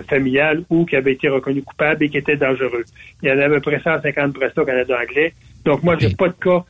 familiale 0.08 0.62
ou 0.70 0.84
qui 0.84 0.94
avait 0.94 1.14
été 1.14 1.28
reconnu 1.28 1.62
coupable 1.62 2.04
et 2.04 2.08
qui 2.08 2.18
était 2.18 2.36
dangereux. 2.36 2.84
Il 3.20 3.28
y 3.28 3.32
en 3.32 3.38
avait 3.38 3.56
à 3.56 3.60
peu 3.60 3.60
près 3.60 3.80
150 3.80 4.34
bracelets 4.34 4.62
au 4.62 4.64
Canada 4.64 4.96
anglais. 5.02 5.34
Donc 5.64 5.82
moi, 5.82 5.96
j'ai 5.98 6.14
pas 6.14 6.28
de 6.28 6.34
cas 6.34 6.64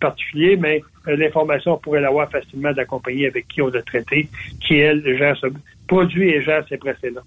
particulier, 0.00 0.56
mais 0.56 0.82
l'information, 1.06 1.74
on 1.74 1.78
pourrait 1.78 2.00
l'avoir 2.00 2.30
facilement 2.30 2.72
de 2.72 2.76
la 2.76 2.84
compagnie 2.84 3.26
avec 3.26 3.46
qui 3.48 3.60
on 3.62 3.68
a 3.68 3.82
traité, 3.82 4.28
qui, 4.60 4.76
elle, 4.76 5.02
gère 5.18 5.36
ce, 5.36 5.46
produit 5.86 6.30
et 6.30 6.42
gère 6.42 6.64
ces 6.68 6.76
bracelets-là. 6.76 7.22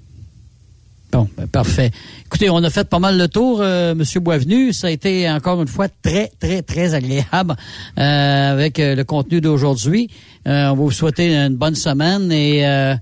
Bon, 1.12 1.28
ben, 1.36 1.48
parfait. 1.48 1.90
Écoutez, 2.26 2.52
on 2.52 2.64
a 2.64 2.70
fait 2.70 2.88
pas 2.88 3.00
mal 3.00 3.18
le 3.18 3.28
tour, 3.28 3.62
euh, 3.62 3.96
Monsieur 3.96 4.20
Boisvenu. 4.20 4.74
Ça 4.74 4.88
a 4.88 4.90
été 4.92 5.28
encore 5.30 5.60
une 5.60 5.68
fois 5.68 5.88
très, 5.90 6.30
très, 6.40 6.62
très 6.62 6.94
agréable 6.94 7.56
euh, 7.98 8.52
avec 8.52 8.80
euh, 8.80 8.94
le 8.94 9.04
contenu 9.04 9.42
d'aujourd'hui. 9.42 10.12
Euh, 10.46 10.68
on 10.68 10.70
va 10.70 10.74
vous 10.74 10.92
souhaiter 10.92 11.36
une 11.36 11.56
bonne 11.56 11.74
semaine 11.74 12.32
et 12.32 12.66
euh, 12.66 12.94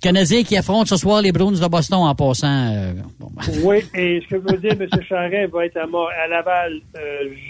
Canadiens 0.00 0.42
qui 0.42 0.56
affrontent 0.56 0.86
ce 0.86 0.96
soir 0.96 1.22
les 1.22 1.32
Bruins 1.32 1.52
de 1.52 1.68
Boston 1.68 1.98
en 2.00 2.14
passant. 2.14 2.72
Bon. 3.18 3.30
Oui, 3.64 3.78
et 3.94 4.20
ce 4.22 4.28
que 4.28 4.42
je 4.42 4.52
veux 4.52 4.58
dire, 4.58 4.72
M. 4.72 4.88
Charret 5.08 5.46
va 5.46 5.66
être 5.66 5.76
à, 5.76 5.84
à 5.84 6.28
Laval 6.28 6.80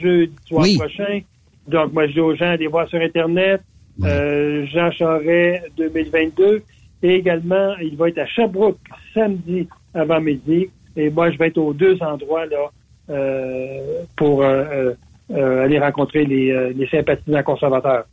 jeudi 0.00 0.32
soir 0.46 0.66
prochain. 0.78 1.20
Donc, 1.66 1.92
moi, 1.92 2.06
je 2.06 2.12
dis 2.12 2.20
aux 2.20 2.34
gens 2.34 2.46
d'aller 2.46 2.66
voir 2.66 2.88
sur 2.88 3.00
Internet. 3.00 3.60
Jean 4.00 4.90
Charret 4.92 5.62
2022. 5.76 6.62
Et 7.02 7.14
également, 7.14 7.74
il 7.80 7.96
va 7.96 8.08
être 8.08 8.18
à 8.18 8.26
Sherbrooke 8.26 8.78
samedi 9.14 9.68
avant 9.94 10.20
midi. 10.20 10.68
Et 10.96 11.10
moi, 11.10 11.30
je 11.30 11.38
vais 11.38 11.48
être 11.48 11.58
aux 11.58 11.72
deux 11.72 11.96
endroits 12.02 12.46
là 12.46 12.70
euh, 13.10 14.02
pour 14.16 14.42
euh, 14.42 14.92
euh, 15.30 15.64
aller 15.64 15.78
rencontrer 15.78 16.24
les, 16.24 16.72
les 16.74 16.88
sympathisants 16.88 17.42
conservateurs. 17.42 18.04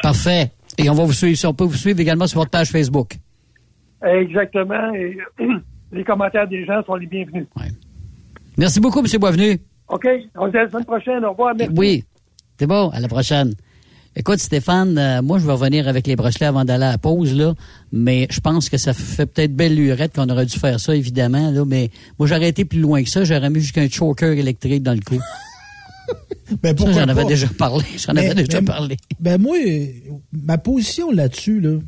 Parfait. 0.00 0.50
Et 0.78 0.90
on 0.90 0.94
va 0.94 1.04
vous 1.04 1.12
suivre, 1.12 1.38
on 1.48 1.54
peut 1.54 1.64
vous 1.64 1.74
suivre 1.74 2.00
également 2.00 2.26
sur 2.26 2.38
votre 2.40 2.50
page 2.50 2.70
Facebook. 2.70 3.16
Exactement. 4.04 4.92
Et 4.94 5.18
les 5.92 6.04
commentaires 6.04 6.48
des 6.48 6.64
gens 6.64 6.82
sont 6.84 6.96
les 6.96 7.06
bienvenus. 7.06 7.46
Merci 8.56 8.80
beaucoup, 8.80 9.00
M. 9.00 9.06
Boisvenu. 9.18 9.58
OK. 9.88 10.06
On 10.36 10.46
se 10.46 10.50
dit 10.50 10.58
à 10.58 10.64
la 10.64 10.70
semaine 10.70 10.84
prochaine. 10.84 11.24
Au 11.24 11.30
revoir. 11.30 11.54
Merci. 11.56 11.74
Oui. 11.76 12.04
C'est 12.58 12.66
bon. 12.66 12.90
À 12.90 13.00
la 13.00 13.08
prochaine. 13.08 13.52
Écoute, 14.18 14.38
Stéphane, 14.38 14.96
euh, 14.96 15.20
moi, 15.20 15.38
je 15.38 15.46
vais 15.46 15.52
revenir 15.52 15.88
avec 15.88 16.06
les 16.06 16.16
bracelets 16.16 16.46
avant 16.46 16.64
d'aller 16.64 16.84
à 16.84 16.92
la 16.92 16.98
pause, 16.98 17.36
là. 17.36 17.52
Mais 17.92 18.26
je 18.30 18.40
pense 18.40 18.70
que 18.70 18.78
ça 18.78 18.94
fait 18.94 19.26
peut-être 19.26 19.54
belle 19.54 19.76
lurette 19.76 20.14
qu'on 20.14 20.28
aurait 20.30 20.46
dû 20.46 20.58
faire 20.58 20.80
ça, 20.80 20.96
évidemment, 20.96 21.50
là. 21.50 21.64
Mais 21.66 21.90
moi, 22.18 22.26
j'aurais 22.26 22.48
été 22.48 22.64
plus 22.64 22.80
loin 22.80 23.02
que 23.02 23.10
ça. 23.10 23.24
J'aurais 23.24 23.50
mis 23.50 23.60
jusqu'un 23.60 23.86
choker 23.90 24.32
électrique 24.32 24.82
dans 24.82 24.94
le 24.94 25.00
cou. 25.00 25.16
ben 26.62 26.74
pourquoi 26.74 26.94
J'en 26.94 27.08
avais 27.08 27.24
déjà 27.24 27.48
parlé. 27.48 27.84
J'en 27.96 28.16
avais 28.16 28.34
déjà 28.34 28.62
parlé. 28.62 28.96
Ben 29.20 29.40
moi, 29.40 29.56
ma 30.32 30.58
position 30.58 31.10
là-dessus, 31.10 31.60
là, 31.60 31.78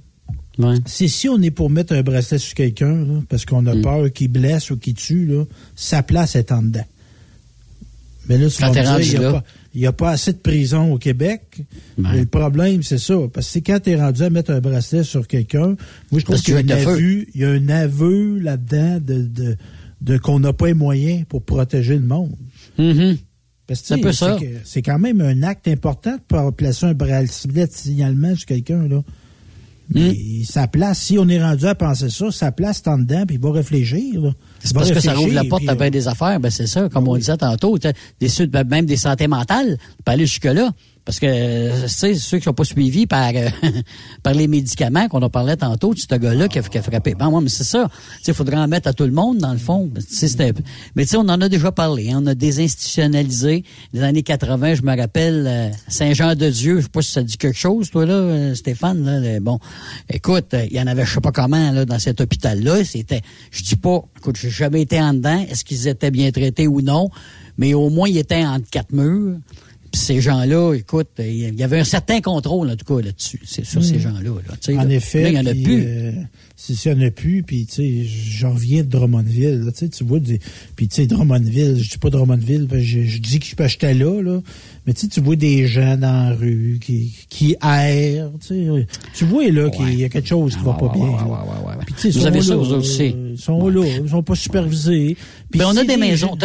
c'est 0.87 1.09
si 1.09 1.29
on 1.29 1.41
est 1.43 1.51
pour 1.51 1.71
mettre 1.71 1.95
un 1.95 2.03
bracelet 2.03 2.39
sur 2.39 2.55
quelqu'un, 2.55 3.23
parce 3.29 3.45
qu'on 3.45 3.67
a 3.67 3.75
mm. 3.75 3.83
peur 3.83 4.13
qu'il 4.13 4.29
blesse 4.29 4.71
ou 4.71 4.77
qu'il 4.77 4.95
tue, 4.95 5.27
là, 5.27 5.45
sa 5.77 6.03
place 6.03 6.37
est 6.37 6.53
en 6.53 6.63
dedans. 6.63 6.87
Mais 8.29 8.37
là, 8.37 8.49
tu 8.51 8.61
vas 8.61 9.43
il 9.75 9.83
n'y 9.83 9.87
a 9.87 9.93
pas 9.93 10.11
assez 10.11 10.33
de 10.33 10.39
prison 10.39 10.95
au 10.95 10.99
Québec. 10.99 11.61
le 11.99 12.25
problème, 12.25 12.83
c'est 12.83 12.99
ça. 12.99 13.15
Parce 13.33 13.53
que 13.53 13.59
quand 13.61 13.81
tu 13.81 13.91
es 13.91 13.97
rendu 13.97 14.23
à 14.23 14.31
mettre 14.31 14.51
un 14.51 14.61
bracelet 14.61 15.05
sur 15.05 15.29
quelqu'un, 15.29 15.77
moi, 16.11 16.21
je 16.21 16.25
trouve 16.25 16.41
qu'il 16.41 16.55
y, 16.55 16.57
a 16.57 16.77
un 16.77 16.81
aveu, 16.81 17.27
il 17.35 17.41
y 17.41 17.45
a 17.45 17.51
un 17.51 17.69
aveu 17.69 18.39
là-dedans 18.39 18.99
de, 19.01 19.57
de, 20.01 20.19
qu'on 20.19 20.41
n'a 20.41 20.53
pas 20.53 20.67
les 20.67 20.75
moyens 20.75 21.25
pour 21.29 21.43
protéger 21.43 21.95
le 21.95 22.07
monde. 22.07 22.35
Mm-hmm. 22.79 23.19
C'est 24.65 24.83
quand 24.83 24.99
même 24.99 25.21
un 25.21 25.43
acte 25.43 25.69
important 25.69 26.17
pour 26.27 26.53
placer 26.53 26.87
un 26.87 26.95
bracelet 26.95 27.67
de 27.67 27.73
signalement 27.73 28.35
sur 28.35 28.47
quelqu'un. 28.47 28.89
là. 28.89 29.03
Mm. 29.95 30.45
sa 30.45 30.67
place, 30.67 30.99
si 30.99 31.19
on 31.19 31.29
est 31.29 31.43
rendu 31.43 31.65
à 31.65 31.75
penser 31.75 32.11
ça, 32.11 32.31
sa 32.31 32.53
place 32.53 32.83
est 32.85 32.89
en 32.89 32.99
dedans, 32.99 33.25
puis 33.27 33.37
il 33.37 33.43
va 33.43 33.53
réfléchir. 33.53 34.35
C'est 34.63 34.75
parce 34.75 34.91
que 34.91 35.01
ça 35.01 35.19
ouvre 35.19 35.33
la 35.33 35.45
porte 35.45 35.67
à 35.67 35.75
bien 35.75 35.91
des 35.91 36.09
affaires, 36.09 36.39
ben 36.41 36.51
c'est 36.51 36.67
ça, 36.67 36.89
comme 36.89 37.09
on 37.09 37.17
disait 37.17 37.37
tantôt, 37.37 37.79
des, 37.79 38.47
ben, 38.49 38.65
même 38.65 38.85
des 38.85 38.97
santé 38.97 39.29
mentales, 39.29 39.79
pas 40.05 40.13
aller 40.13 40.27
jusque-là. 40.27 40.73
Parce 41.09 41.21
que, 41.21 41.85
tu 41.85 41.89
sais, 41.89 42.15
ceux 42.17 42.37
qui 42.37 42.45
sont 42.45 42.53
pas 42.53 42.65
suivis 42.65 43.07
par, 43.07 43.31
euh, 43.35 43.49
par 44.23 44.35
les 44.35 44.47
médicaments 44.47 45.09
qu'on 45.09 45.23
a 45.23 45.31
parlé 45.31 45.57
tantôt, 45.57 45.95
de 45.95 45.99
ce 45.99 46.15
gars-là 46.15 46.49
qui, 46.49 46.59
a, 46.59 46.63
frappé. 46.83 47.15
Ben, 47.15 47.31
moi, 47.31 47.41
mais 47.41 47.49
c'est 47.49 47.65
ça. 47.65 47.89
il 48.27 48.35
faudrait 48.35 48.59
en 48.59 48.69
mettre 48.69 48.89
à 48.89 48.93
tout 48.93 49.05
le 49.05 49.13
monde, 49.13 49.39
dans 49.39 49.53
le 49.53 49.59
fond. 49.59 49.91
Mais 49.95 50.03
tu 50.03 51.09
sais, 51.09 51.17
on 51.17 51.21
en 51.21 51.41
a 51.41 51.49
déjà 51.49 51.73
parlé. 51.73 52.11
Hein. 52.11 52.21
On 52.23 52.27
a 52.27 52.35
désinstitutionnalisé. 52.35 53.65
Les 53.95 54.03
années 54.03 54.23
80, 54.23 54.75
je 54.75 54.83
me 54.83 54.95
rappelle, 54.95 55.47
euh, 55.49 55.71
Saint-Jean-de-Dieu, 55.89 56.77
je 56.77 56.83
sais 56.83 56.89
pas 56.91 57.01
si 57.01 57.13
ça 57.13 57.23
dit 57.23 57.39
quelque 57.39 57.59
chose, 57.59 57.89
toi, 57.89 58.05
là, 58.05 58.13
euh, 58.13 58.55
Stéphane. 58.55 59.03
Là, 59.03 59.41
bon, 59.41 59.61
écoute, 60.13 60.55
il 60.71 60.77
y 60.77 60.79
en 60.79 60.87
avait 60.87 61.07
je 61.07 61.15
sais 61.15 61.21
pas 61.23 61.33
comment, 61.33 61.73
là, 61.73 61.87
dans 61.87 61.99
cet 61.99 62.21
hôpital-là. 62.21 62.85
C'était, 62.85 63.23
je 63.51 63.63
dis 63.63 63.77
pas, 63.77 64.03
écoute, 64.19 64.37
j'ai 64.37 64.51
jamais 64.51 64.83
été 64.83 65.01
en 65.01 65.15
dedans. 65.15 65.43
Est-ce 65.49 65.65
qu'ils 65.65 65.89
étaient 65.89 66.11
bien 66.11 66.31
traités 66.33 66.69
ou 66.69 66.83
non? 66.83 67.09
Mais 67.57 67.73
au 67.73 67.89
moins, 67.89 68.11
ils 68.11 68.19
étaient 68.19 68.45
entre 68.45 68.69
quatre 68.69 68.93
murs 68.93 69.39
ces 69.95 70.21
gens-là, 70.21 70.75
écoute, 70.75 71.09
il 71.19 71.59
y 71.59 71.63
avait 71.63 71.81
un 71.81 71.85
certain 71.85 72.21
contrôle, 72.21 72.71
en 72.71 72.77
tout 72.77 72.85
cas, 72.85 73.03
là-dessus, 73.03 73.41
sur 73.45 73.83
ces 73.83 73.97
hmm. 73.97 74.01
gens-là. 74.01 74.21
Là, 74.21 74.83
en 74.83 74.89
effet. 74.89 75.33
il 75.33 75.33
n'y 75.33 75.39
en 75.39 75.47
a 75.47 75.55
plus. 75.55 75.85
Euh, 75.87 76.13
s'il 76.61 76.93
n'y 76.93 77.05
en 77.05 77.07
a 77.07 77.11
plus, 77.13 77.45
puis, 77.45 77.67
tu 77.67 77.75
sais, 77.75 78.05
j'en 78.05 78.53
reviens 78.53 78.83
de 78.83 78.89
Drummondville, 78.89 79.61
là, 79.61 79.71
tu 79.73 80.05
vois, 80.05 80.19
puis, 80.75 80.89
tu 80.89 80.97
sais, 80.97 81.07
Drummondville, 81.07 81.81
je 81.81 81.89
dis 81.89 81.99
pas 81.99 82.11
Drummondville, 82.11 82.67
je, 82.73 83.03
je 83.05 83.19
dis 83.19 83.39
que 83.39 83.69
j'étais 83.69 83.95
là, 83.95 84.21
là, 84.21 84.41
mais 84.85 84.93
tu 84.93 85.09
tu 85.09 85.21
vois 85.21 85.37
des 85.37 85.69
gens 85.69 85.97
dans 85.97 86.31
la 86.31 86.35
rue 86.35 86.81
qui, 86.83 87.15
qui 87.29 87.55
errent, 87.63 88.33
tu 88.41 89.25
vois, 89.25 89.49
là, 89.53 89.71
qu'il 89.71 90.01
y 90.01 90.05
a 90.05 90.09
quelque 90.09 90.29
chose 90.29 90.57
qui 90.57 90.65
va 90.65 90.73
pas 90.73 90.93
bien. 90.93 91.17
vous 92.11 92.27
avez 92.27 92.43
ça, 92.43 92.57
vous 92.57 92.73
aussi. 92.73 93.15
Ils 93.31 93.39
sont 93.39 93.69
là, 93.69 93.87
ils 94.03 94.11
sont 94.11 94.25
pas 94.25 94.35
supervisés. 94.35 95.17
Mais 95.55 95.65
on 95.65 95.77
a 95.77 95.85
des 95.85 95.97
maisons. 95.97 96.37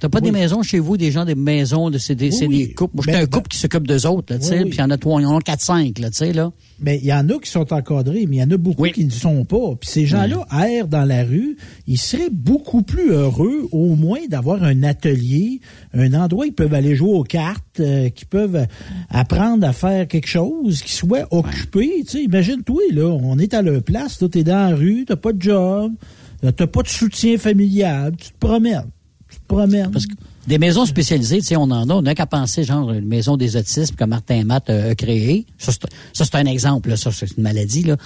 T'as 0.00 0.08
pas 0.08 0.20
des 0.20 0.32
maisons 0.32 0.64
chez 0.64 0.80
vous, 0.80 0.96
des 0.96 1.12
gens 1.12 1.24
des 1.24 1.36
maisons, 1.36 1.90
de, 1.90 1.98
c'est 1.98 2.16
des, 2.16 2.30
des 2.30 2.72
couples. 2.72 2.96
Moi, 2.96 3.04
j'étais 3.06 3.18
ben, 3.18 3.24
un 3.24 3.26
couple 3.26 3.44
ben 3.44 3.52
qui 3.52 3.58
s'occupe 3.58 3.86
d'eux 3.86 4.06
autres, 4.06 4.34
tu 4.36 4.42
sais, 4.42 4.60
puis 4.62 4.74
il 4.74 4.80
y 4.80 4.82
en 4.82 4.90
a 4.90 4.98
trois, 4.98 5.20
il 5.20 5.24
y 5.24 5.26
en 5.26 5.36
a 5.36 5.40
quatre, 5.40 5.60
cinq, 5.60 6.00
là, 6.00 6.10
tu 6.10 6.16
sais, 6.16 6.32
là. 6.32 6.50
Mais 6.82 6.98
il 6.98 7.06
y 7.06 7.12
en 7.12 7.28
a 7.28 7.38
qui 7.38 7.50
sont 7.50 7.72
encadrés, 7.72 8.26
mais 8.26 8.36
il 8.36 8.38
y 8.38 8.42
en 8.42 8.50
a 8.50 8.56
beaucoup 8.56 8.84
qui 8.84 9.04
ne 9.04 9.10
sont 9.10 9.44
pas. 9.44 9.76
Puis 9.80 9.90
ces 9.90 10.06
gens-là 10.06 10.46
errent 10.52 10.88
dans 10.88 11.04
la 11.04 11.24
rue. 11.24 11.56
Ils 11.86 11.98
seraient 11.98 12.30
beaucoup 12.30 12.82
plus 12.82 13.10
heureux, 13.10 13.68
au 13.72 13.94
moins, 13.96 14.20
d'avoir 14.28 14.62
un 14.62 14.82
atelier, 14.82 15.60
un 15.94 16.14
endroit 16.14 16.44
où 16.44 16.48
ils 16.48 16.54
peuvent 16.54 16.74
aller 16.74 16.94
jouer 16.94 17.12
aux 17.12 17.24
cartes, 17.24 17.80
euh, 17.80 18.08
qui 18.08 18.24
peuvent 18.24 18.66
apprendre 19.10 19.66
à 19.66 19.72
faire 19.72 20.08
quelque 20.08 20.28
chose, 20.28 20.82
qui 20.82 20.92
soit 20.92 21.26
occupé. 21.30 22.02
Tu 22.04 22.10
sais, 22.10 22.22
imagine-toi, 22.24 22.82
là, 22.92 23.06
on 23.06 23.38
est 23.38 23.54
à 23.54 23.62
leur 23.62 23.82
place, 23.82 24.18
tu 24.18 24.38
es 24.38 24.44
dans 24.44 24.70
la 24.70 24.74
rue, 24.74 25.04
t'as 25.06 25.16
pas 25.16 25.32
de 25.32 25.42
job, 25.42 25.92
t'as 26.40 26.66
pas 26.66 26.82
de 26.82 26.88
soutien 26.88 27.36
familial, 27.38 28.14
tu 28.16 28.30
te 28.30 28.38
promènes. 28.38 28.90
Tu 29.28 29.38
te 29.38 29.46
promènes. 29.46 29.90
Parce 29.90 30.06
que 30.06 30.14
Des 30.50 30.58
maisons 30.58 30.84
spécialisées, 30.84 31.42
tu 31.42 31.54
on 31.54 31.62
en 31.62 31.88
a. 31.88 31.94
On 31.94 32.02
n'a 32.02 32.16
qu'à 32.16 32.26
penser, 32.26 32.64
genre, 32.64 32.90
une 32.90 33.06
maison 33.06 33.36
des 33.36 33.56
autismes 33.56 33.94
que 33.94 34.02
Martin 34.02 34.42
Matt 34.42 34.68
a, 34.68 34.96
créée. 34.96 35.46
Ça, 35.58 35.70
c'est 36.12 36.34
un 36.34 36.44
exemple, 36.44 36.88
là. 36.88 36.96
Ça, 36.96 37.12
c'est 37.12 37.36
une 37.36 37.44
maladie, 37.44 37.84
là. 37.84 37.96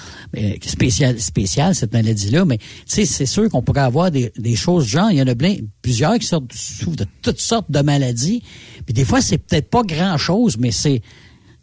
Spéciale, 0.61 1.18
spéciale, 1.18 1.74
cette 1.74 1.95
maladie-là. 1.95 2.45
Mais, 2.45 2.59
tu 2.59 2.64
sais, 2.84 3.07
c'est 3.07 3.24
sûr 3.24 3.49
qu'on 3.49 3.62
pourrait 3.62 3.80
avoir 3.80 4.11
des, 4.11 4.30
des 4.36 4.57
choses 4.57 4.86
genre, 4.86 5.11
il 5.11 5.16
y 5.16 5.22
en 5.22 5.26
a 5.26 5.34
plein, 5.34 5.57
plusieurs 5.80 6.18
qui 6.18 6.26
sortent, 6.26 6.53
souffrent 6.53 6.97
de 6.97 7.07
toutes 7.22 7.40
sortes 7.40 7.70
de 7.70 7.80
maladies. 7.80 8.42
Puis 8.84 8.92
des 8.92 9.07
fois, 9.07 9.22
c'est 9.22 9.38
peut-être 9.38 9.70
pas 9.70 9.82
grand-chose, 9.82 10.59
mais 10.59 10.70
c'est 10.70 11.01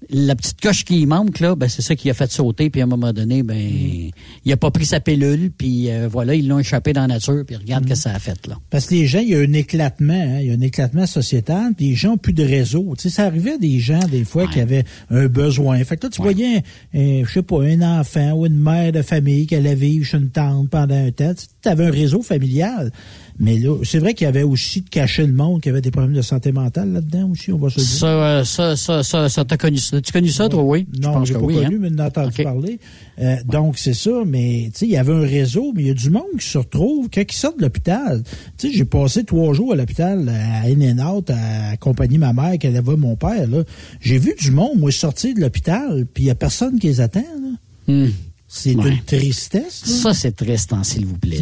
la 0.09 0.35
petite 0.35 0.59
coche 0.59 0.83
qui 0.83 1.05
manque, 1.05 1.39
là, 1.39 1.55
ben, 1.55 1.69
c'est 1.69 1.81
ça 1.81 1.95
qui 1.95 2.09
a 2.09 2.13
fait 2.13 2.31
sauter. 2.31 2.69
Puis 2.69 2.81
à 2.81 2.85
un 2.85 2.87
moment 2.87 3.13
donné, 3.13 3.43
ben, 3.43 4.11
il 4.43 4.51
a 4.51 4.57
pas 4.57 4.71
pris 4.71 4.85
sa 4.85 4.99
pilule. 4.99 5.51
Puis 5.55 5.89
euh, 5.91 6.07
voilà, 6.11 6.35
ils 6.35 6.47
l'ont 6.47 6.59
échappé 6.59 6.93
dans 6.93 7.01
la 7.01 7.07
nature. 7.07 7.43
Puis 7.45 7.55
regarde 7.55 7.85
ce 7.85 7.89
que 7.89 7.95
ça 7.95 8.11
a 8.11 8.19
fait. 8.19 8.47
là. 8.47 8.57
Parce 8.69 8.87
que 8.87 8.95
les 8.95 9.05
gens, 9.05 9.19
il 9.19 9.29
y 9.29 9.35
a 9.35 9.39
un 9.39 9.53
éclatement. 9.53 10.13
Hein, 10.13 10.39
il 10.41 10.47
y 10.47 10.51
a 10.51 10.53
un 10.53 10.61
éclatement 10.61 11.05
sociétal. 11.05 11.73
Puis 11.75 11.89
les 11.89 11.95
gens 11.95 12.11
n'ont 12.11 12.17
plus 12.17 12.33
de 12.33 12.43
réseau. 12.43 12.93
Tu 12.97 13.03
sais, 13.03 13.15
ça 13.15 13.25
arrivait 13.25 13.53
à 13.53 13.57
des 13.57 13.79
gens, 13.79 13.99
des 14.09 14.23
fois, 14.23 14.47
qui 14.47 14.59
avaient 14.59 14.85
un 15.09 15.27
besoin. 15.27 15.83
Fait 15.83 15.97
que 15.97 16.07
là, 16.07 16.09
tu 16.09 16.21
voyais, 16.21 16.63
je 16.93 17.25
sais 17.31 17.43
pas, 17.43 17.63
un 17.63 17.99
enfant 17.99 18.31
ou 18.33 18.45
une 18.45 18.59
mère 18.59 18.91
de 18.91 19.01
famille 19.01 19.45
qui 19.45 19.55
allait 19.55 19.75
vivre 19.75 20.05
chez 20.05 20.17
une 20.17 20.29
tante 20.29 20.69
pendant 20.69 20.95
un 20.95 21.11
temps. 21.11 21.33
Tu 21.61 21.69
avais 21.69 21.85
un 21.85 21.91
réseau 21.91 22.21
familial. 22.21 22.91
Mais 23.39 23.57
là, 23.57 23.75
c'est 23.83 23.99
vrai 23.99 24.13
qu'il 24.13 24.25
y 24.25 24.27
avait 24.27 24.43
aussi 24.43 24.81
de 24.81 24.89
cacher 24.89 25.25
le 25.25 25.33
monde, 25.33 25.61
qu'il 25.61 25.69
y 25.69 25.73
avait 25.73 25.81
des 25.81 25.91
problèmes 25.91 26.13
de 26.13 26.21
santé 26.21 26.51
mentale 26.51 26.91
là-dedans 26.91 27.29
aussi, 27.29 27.51
on 27.51 27.57
va 27.57 27.69
se 27.69 27.79
dire. 27.79 27.85
Ça, 27.85 28.07
euh, 28.07 28.43
ça, 28.43 28.75
ça, 28.75 29.03
ça, 29.03 29.29
ça 29.29 29.45
t'as 29.45 29.57
connu 29.57 29.77
ça. 29.77 30.01
Tu 30.01 30.11
connu 30.11 30.29
ça, 30.29 30.49
toi, 30.49 30.63
oui? 30.63 30.87
Non, 31.01 31.23
je 31.25 31.33
l'ai 31.33 31.39
pas 31.39 31.45
connu, 31.45 31.75
hein? 31.75 31.79
mais 31.79 31.89
j'en 31.89 32.05
entendu 32.05 32.43
parler. 32.43 32.79
Euh, 33.19 33.35
donc, 33.45 33.77
c'est 33.77 33.93
ça, 33.93 34.11
mais 34.25 34.69
tu 34.73 34.79
sais, 34.79 34.85
il 34.85 34.91
y 34.91 34.97
avait 34.97 35.13
un 35.13 35.21
réseau, 35.21 35.71
mais 35.75 35.83
il 35.83 35.87
y 35.87 35.91
a 35.91 35.93
du 35.93 36.09
monde 36.09 36.23
qui 36.39 36.47
se 36.47 36.57
retrouve 36.57 37.09
quand 37.13 37.21
ils 37.21 37.35
sortent 37.35 37.57
de 37.57 37.63
l'hôpital. 37.63 38.23
Tu 38.57 38.69
sais, 38.69 38.77
j'ai 38.77 38.85
passé 38.85 39.23
trois 39.23 39.53
jours 39.53 39.73
à 39.73 39.75
l'hôpital 39.75 40.29
à 40.29 40.67
In 40.67 40.99
Out 40.99 41.29
à 41.29 41.69
accompagner 41.71 42.17
ma 42.17 42.33
mère 42.33 42.57
allait 42.67 42.81
voir 42.81 42.97
mon 42.97 43.15
père. 43.15 43.47
Là. 43.47 43.63
J'ai 43.99 44.17
vu 44.17 44.35
du 44.39 44.51
monde, 44.51 44.77
moi, 44.77 44.91
sortir 44.91 45.35
de 45.35 45.41
l'hôpital, 45.41 46.05
puis 46.13 46.23
il 46.23 46.25
n'y 46.25 46.31
a 46.31 46.35
personne 46.35 46.79
qui 46.79 46.87
les 46.87 47.01
attend. 47.01 47.19
Là. 47.19 47.93
Hmm. 47.93 48.09
C'est 48.53 48.73
une 48.73 49.01
tristesse. 49.05 49.81
Ça, 49.85 50.13
c'est 50.13 50.35
triste, 50.35 50.73
hein, 50.73 50.83
s'il 50.83 51.05
vous 51.05 51.17
plaît. 51.17 51.39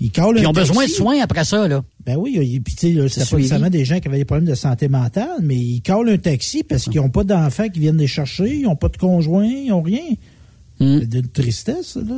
Ils, 0.00 0.12
ont 0.20 0.52
besoin 0.52 0.84
de 0.86 0.90
soins 0.90 1.20
après 1.20 1.44
ça, 1.44 1.66
là. 1.66 1.82
Ben 2.06 2.16
oui, 2.16 2.60
puis 2.60 2.76
tu 2.76 2.94
sais, 2.94 3.08
c'est 3.08 3.28
pas 3.28 3.36
nécessairement 3.38 3.70
des 3.70 3.84
gens 3.84 3.98
qui 3.98 4.06
avaient 4.06 4.18
des 4.18 4.24
problèmes 4.24 4.48
de 4.48 4.54
santé 4.54 4.86
mentale, 4.88 5.40
mais 5.42 5.56
ils 5.56 5.82
collent 5.82 6.10
un 6.10 6.18
taxi 6.18 6.62
parce 6.62 6.84
qu'ils 6.84 7.00
n'ont 7.00 7.08
pas 7.08 7.24
d'enfants 7.24 7.68
qui 7.68 7.80
viennent 7.80 7.96
les 7.96 8.06
chercher, 8.06 8.54
ils 8.54 8.62
n'ont 8.62 8.76
pas 8.76 8.88
de 8.88 8.96
conjoint, 8.96 9.46
ils 9.46 9.70
n'ont 9.70 9.82
rien. 9.82 10.04
Hmm. 10.80 10.98
De 10.98 11.20
tristesse, 11.20 11.94
là. 11.94 12.16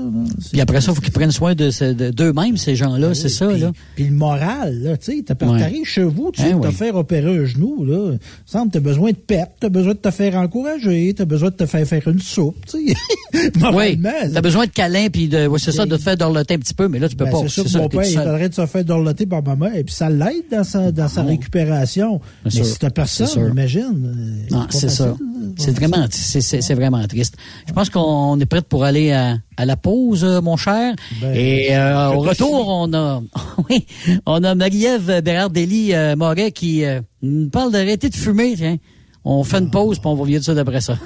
Puis 0.50 0.62
après 0.62 0.80
ça, 0.80 0.90
il 0.90 0.94
faut 0.94 1.02
qu'ils 1.02 1.12
prennent 1.12 1.30
soin 1.30 1.54
de, 1.54 2.10
d'eux-mêmes, 2.10 2.56
ces 2.56 2.74
gens-là, 2.74 3.08
ben 3.08 3.14
c'est 3.14 3.28
ça, 3.28 3.52
là. 3.52 3.70
Puis 3.94 4.04
le 4.06 4.14
moral, 4.14 4.82
là, 4.82 4.96
tu 4.96 5.18
sais, 5.18 5.22
t'arrives 5.22 5.84
chez 5.84 6.04
vous, 6.04 6.30
tu 6.32 6.40
hein, 6.40 6.58
veux 6.58 6.70
te 6.70 6.74
faire 6.74 6.96
opérer 6.96 7.36
un 7.36 7.44
genou, 7.44 7.84
là. 7.84 8.16
Semble 8.46 8.70
t'as 8.70 8.80
besoin 8.80 9.10
de 9.10 9.16
pep, 9.16 9.50
t'as 9.60 9.68
besoin 9.68 9.92
de 9.92 9.98
te 9.98 10.10
faire 10.10 10.36
encourager, 10.36 11.12
t'as 11.14 11.26
besoin 11.26 11.50
de 11.50 11.56
te 11.56 11.66
faire 11.66 11.86
faire 11.86 12.08
une 12.08 12.18
soupe, 12.18 12.56
tu 12.66 12.88
sais. 12.88 12.94
oui, 13.74 14.00
t'as 14.00 14.40
besoin 14.40 14.64
de 14.64 14.70
câlin, 14.70 15.08
puis 15.10 15.28
de, 15.28 15.46
ouais, 15.46 15.58
c'est 15.58 15.72
ça, 15.72 15.84
de 15.84 15.94
te 15.94 16.02
faire 16.02 16.16
dorloter 16.16 16.54
un 16.54 16.58
petit 16.58 16.74
peu, 16.74 16.88
mais 16.88 16.98
là, 16.98 17.10
tu 17.10 17.16
peux 17.16 17.26
ben, 17.26 17.32
pas. 17.32 17.48
C'est 17.48 17.68
ça 17.68 17.78
mon 17.78 17.90
père, 17.90 18.04
il 18.04 18.42
est 18.42 18.48
de 18.48 18.54
se 18.54 18.64
faire 18.64 18.84
dorloter 18.86 19.26
par 19.26 19.42
maman, 19.42 19.70
et 19.74 19.84
puis 19.84 19.94
ça 19.94 20.08
l'aide 20.08 20.44
dans 20.50 20.64
sa, 20.64 20.90
dans 20.92 21.08
sa 21.08 21.24
récupération. 21.24 22.22
Mais 22.44 22.50
si 22.50 22.78
t'as 22.78 22.88
personne, 22.88 23.50
imagine. 23.50 24.46
Non, 24.50 24.66
c'est 24.70 24.88
ça. 24.88 25.14
C'est 25.58 25.76
vraiment, 25.76 26.06
c'est 26.10 26.74
vraiment 26.74 27.06
triste. 27.06 27.36
Je 27.68 27.72
pense 27.74 27.90
qu'on 27.90 28.40
est 28.46 28.48
prêt 28.48 28.62
pour 28.62 28.84
aller 28.84 29.12
à, 29.12 29.38
la 29.58 29.76
pause, 29.76 30.24
euh, 30.24 30.40
mon 30.40 30.56
cher. 30.56 30.94
Ben, 31.20 31.34
Et 31.34 31.74
euh, 31.76 32.10
au 32.10 32.20
retour, 32.20 32.68
on 32.68 32.92
a, 32.94 33.20
oui, 33.68 33.86
on 34.24 34.42
a 34.44 34.54
Marie-Ève 34.54 35.20
Bérard-Dély 35.22 35.94
euh, 35.94 36.16
Moret 36.16 36.52
qui 36.52 36.84
nous 37.22 37.50
parle 37.50 37.72
d'arrêter 37.72 38.08
de 38.08 38.14
fumer. 38.14 38.54
Tiens. 38.56 38.76
On 39.24 39.42
fait 39.42 39.58
une 39.58 39.70
pause, 39.70 39.98
puis 39.98 40.06
on 40.06 40.14
va 40.14 40.24
vivre 40.24 40.44
ça 40.44 40.54
d'après 40.54 40.80
ça. 40.80 40.96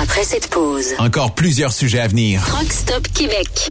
Après 0.00 0.24
cette 0.24 0.48
pause, 0.48 0.94
encore 0.98 1.34
plusieurs 1.34 1.72
sujets 1.72 2.00
à 2.00 2.08
venir. 2.08 2.40
Rockstop 2.42 3.06
Québec. 3.08 3.70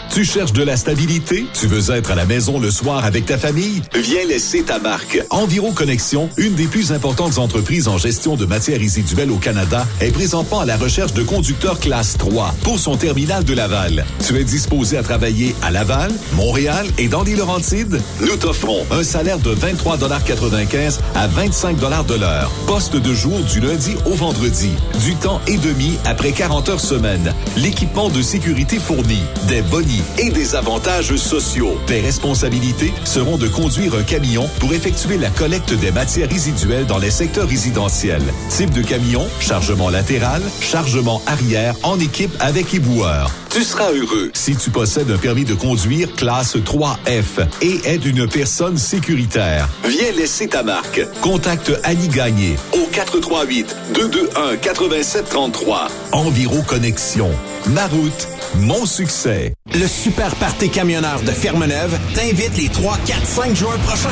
Tu 0.13 0.25
cherches 0.25 0.51
de 0.51 0.63
la 0.63 0.75
stabilité? 0.75 1.45
Tu 1.53 1.67
veux 1.67 1.95
être 1.95 2.11
à 2.11 2.15
la 2.15 2.25
maison 2.25 2.59
le 2.59 2.69
soir 2.69 3.05
avec 3.05 3.25
ta 3.25 3.37
famille? 3.37 3.81
Viens 3.95 4.25
laisser 4.27 4.61
ta 4.61 4.77
marque. 4.77 5.23
Environ 5.29 5.71
Connexion, 5.71 6.29
une 6.35 6.53
des 6.53 6.67
plus 6.67 6.91
importantes 6.91 7.37
entreprises 7.37 7.87
en 7.87 7.97
gestion 7.97 8.35
de 8.35 8.45
matières 8.45 8.79
résiduelles 8.79 9.31
au 9.31 9.37
Canada, 9.37 9.87
est 10.01 10.11
présentement 10.11 10.59
à 10.59 10.65
la 10.65 10.75
recherche 10.75 11.13
de 11.13 11.23
conducteurs 11.23 11.79
classe 11.79 12.17
3 12.17 12.53
pour 12.61 12.77
son 12.77 12.97
terminal 12.97 13.45
de 13.45 13.53
Laval. 13.53 14.05
Tu 14.27 14.37
es 14.37 14.43
disposé 14.43 14.97
à 14.97 15.03
travailler 15.03 15.55
à 15.61 15.71
Laval, 15.71 16.11
Montréal 16.33 16.87
et 16.97 17.07
dans 17.07 17.23
les 17.23 17.37
Laurentides? 17.37 18.01
Nous 18.19 18.35
t'offrons 18.35 18.85
un 18.91 19.03
salaire 19.03 19.39
de 19.39 19.55
23,95 19.55 20.99
à 21.15 21.27
25 21.27 21.77
de 21.77 22.15
l'heure. 22.15 22.51
Poste 22.67 22.97
de 22.97 23.13
jour 23.13 23.39
du 23.43 23.61
lundi 23.61 23.95
au 24.05 24.13
vendredi. 24.13 24.71
Du 25.05 25.15
temps 25.15 25.39
et 25.47 25.55
de 25.55 25.71
après 26.03 26.33
40 26.33 26.67
heures 26.67 26.81
semaine. 26.81 27.33
L'équipement 27.55 28.09
de 28.09 28.21
sécurité 28.21 28.77
fourni, 28.77 29.19
des 29.47 29.61
bonnies 29.61 30.00
et 30.17 30.29
des 30.29 30.55
avantages 30.55 31.15
sociaux. 31.15 31.77
Tes 31.87 32.01
responsabilités 32.01 32.93
seront 33.03 33.37
de 33.37 33.47
conduire 33.47 33.95
un 33.95 34.03
camion 34.03 34.49
pour 34.59 34.73
effectuer 34.73 35.17
la 35.17 35.29
collecte 35.29 35.73
des 35.73 35.91
matières 35.91 36.29
résiduelles 36.29 36.85
dans 36.85 36.97
les 36.97 37.11
secteurs 37.11 37.47
résidentiels. 37.47 38.23
Type 38.49 38.71
de 38.71 38.81
camion, 38.81 39.25
chargement 39.39 39.89
latéral, 39.89 40.41
chargement 40.59 41.21
arrière 41.27 41.75
en 41.83 41.99
équipe 41.99 42.31
avec 42.39 42.73
éboueur. 42.73 43.31
Tu 43.49 43.63
seras 43.63 43.91
heureux 43.91 44.31
si 44.33 44.55
tu 44.55 44.69
possèdes 44.69 45.11
un 45.11 45.17
permis 45.17 45.43
de 45.43 45.53
conduire 45.53 46.13
classe 46.15 46.55
3F 46.55 47.45
et 47.61 47.81
es 47.85 47.97
une 47.97 48.25
personne 48.27 48.77
sécuritaire. 48.77 49.67
Viens 49.83 50.11
laisser 50.15 50.47
ta 50.47 50.63
marque. 50.63 51.01
Contacte 51.21 51.71
Annie 51.83 52.07
Gagné 52.07 52.55
au 52.73 52.87
438 52.91 53.75
221 53.93 54.57
8733. 54.61 55.89
Enviro 56.13 56.61
Connexion. 56.61 57.29
Ma 57.67 57.87
route, 57.87 58.27
mon 58.55 58.85
succès. 58.85 59.53
Le 59.73 59.87
Super 59.87 60.35
Party 60.35 60.69
Camionneur 60.69 61.21
de 61.21 61.31
Fermeneuve 61.31 61.97
t'invite 62.13 62.57
les 62.57 62.69
3, 62.69 62.97
4, 63.05 63.25
5 63.25 63.55
juin 63.55 63.77
prochains. 63.85 64.09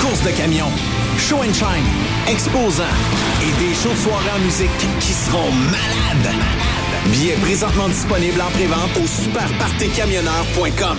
Course 0.00 0.22
de 0.22 0.30
camions, 0.30 0.72
show 1.18 1.36
and 1.38 1.52
shine, 1.52 1.84
exposants 2.30 2.84
et 3.42 3.52
des 3.62 3.74
shows 3.74 3.90
de 3.90 3.96
soirée 3.96 4.30
en 4.36 4.40
musique 4.44 4.70
qui 5.00 5.12
seront 5.12 5.52
malades. 5.52 6.34
Billets 7.06 7.36
présentement 7.42 7.88
disponibles 7.88 8.40
en 8.40 8.50
prévente 8.50 8.96
au 9.02 9.06
superpartycamionneur.com. 9.06 10.98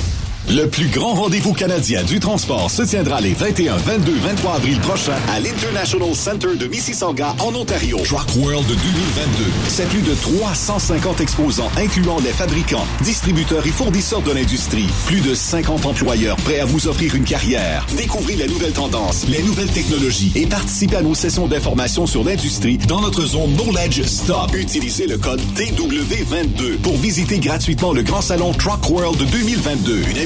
Le 0.49 0.67
plus 0.67 0.87
grand 0.87 1.13
rendez-vous 1.13 1.53
canadien 1.53 2.03
du 2.03 2.19
transport 2.19 2.69
se 2.69 2.81
tiendra 2.81 3.21
les 3.21 3.33
21, 3.33 3.77
22, 3.77 4.13
23 4.13 4.55
avril 4.55 4.79
prochains 4.79 5.17
à 5.29 5.39
l'International 5.39 6.13
Center 6.13 6.55
de 6.57 6.67
Mississauga 6.67 7.35
en 7.39 7.55
Ontario. 7.55 7.99
Truck 8.03 8.35
World 8.35 8.67
2022. 8.67 9.45
C'est 9.69 9.87
plus 9.87 10.01
de 10.01 10.13
350 10.13 11.21
exposants 11.21 11.71
incluant 11.77 12.19
les 12.19 12.31
fabricants, 12.31 12.85
distributeurs 13.01 13.65
et 13.65 13.69
fournisseurs 13.69 14.21
de 14.21 14.31
l'industrie. 14.31 14.87
Plus 15.05 15.21
de 15.21 15.33
50 15.33 15.85
employeurs 15.85 16.35
prêts 16.37 16.59
à 16.59 16.65
vous 16.65 16.87
offrir 16.87 17.15
une 17.15 17.23
carrière. 17.23 17.85
Découvrez 17.95 18.35
les 18.35 18.47
nouvelles 18.47 18.73
tendances, 18.73 19.25
les 19.29 19.43
nouvelles 19.43 19.71
technologies 19.71 20.33
et 20.35 20.47
participez 20.47 20.97
à 20.97 21.01
nos 21.01 21.15
sessions 21.15 21.47
d'information 21.47 22.07
sur 22.07 22.23
l'industrie 22.23 22.77
dans 22.77 22.99
notre 22.99 23.25
zone 23.25 23.55
Knowledge 23.55 24.01
Stop. 24.03 24.53
Utilisez 24.53 25.07
le 25.07 25.17
code 25.17 25.41
TW22 25.55 26.77
pour 26.81 26.97
visiter 26.97 27.39
gratuitement 27.39 27.93
le 27.93 28.03
grand 28.03 28.21
salon 28.21 28.51
Truck 28.53 28.89
World 28.89 29.23
2022. 29.31 30.01
Une 30.09 30.17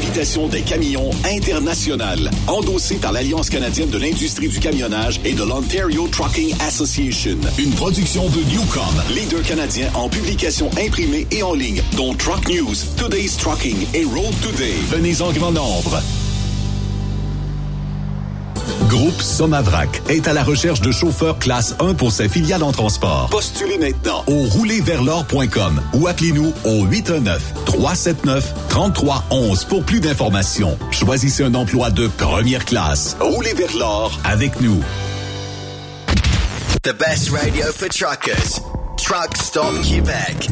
des 0.50 0.62
camions 0.62 1.10
internationales, 1.26 2.30
endossée 2.48 2.96
par 2.96 3.12
l'Alliance 3.12 3.50
canadienne 3.50 3.90
de 3.90 3.98
l'industrie 3.98 4.48
du 4.48 4.60
camionnage 4.60 5.20
et 5.26 5.34
de 5.34 5.44
l'Ontario 5.44 6.08
Trucking 6.08 6.56
Association. 6.62 7.38
Une 7.58 7.72
production 7.72 8.30
de 8.30 8.42
Newcom, 8.52 8.84
leader 9.14 9.42
canadien 9.44 9.90
en 9.94 10.08
publication 10.08 10.70
imprimée 10.86 11.28
et 11.32 11.44
en 11.44 11.54
ligne, 11.54 11.82
dont 11.98 12.14
Truck 12.14 12.48
News, 12.48 12.76
Today's 12.98 13.38
Trucking 13.38 13.88
et 13.94 14.06
Road 14.06 14.34
Today. 14.42 14.76
Venez 14.90 15.22
en 15.22 15.32
grand 15.32 15.52
nombre. 15.52 16.02
Groupe 18.88 19.22
Somavrac 19.22 20.02
est 20.10 20.28
à 20.28 20.34
la 20.34 20.44
recherche 20.44 20.82
de 20.82 20.92
chauffeurs 20.92 21.38
classe 21.40 21.76
1 21.80 21.94
pour 21.96 22.12
ses 22.12 22.30
filiales 22.30 22.62
en 22.64 22.72
transport. 22.72 23.30
Postulez 23.30 23.78
maintenant 23.78 24.24
au 24.28 24.44
roulerversl'or.com 24.44 25.82
ou 25.94 26.08
appelez-nous 26.08 26.54
au 26.64 26.86
819-379-3311 26.86 29.68
pour 29.68 29.84
plus 29.84 30.00
d'informations. 30.00 30.78
Choisissez 30.92 31.44
un 31.44 31.56
emploi 31.56 31.90
de 31.92 32.08
première 32.08 32.64
classe. 32.66 33.18
Roulez 33.20 33.54
vers 33.54 33.76
l'or 33.78 34.18
avec 34.24 34.62
nous. 34.62 34.82
The 36.84 36.96
best 36.98 37.32
radio 37.32 37.66
for 37.74 37.90
truckers. 37.90 38.62
Truck 38.98 39.36
Stop 39.38 39.82
Québec. 39.84 40.50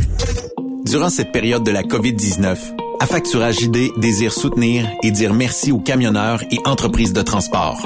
Durant 0.86 1.09
cette 1.09 1.32
période 1.32 1.64
de 1.64 1.72
la 1.72 1.84
COVID-19, 1.84 2.57
Affacturage 3.03 3.61
ID 3.61 3.91
désire 3.97 4.32
soutenir 4.32 4.88
et 5.03 5.11
dire 5.11 5.34
merci 5.34 5.74
aux 5.74 5.80
camionneurs 5.80 6.41
et 6.51 6.59
entreprises 6.66 7.11
de 7.11 7.22
transport. 7.22 7.86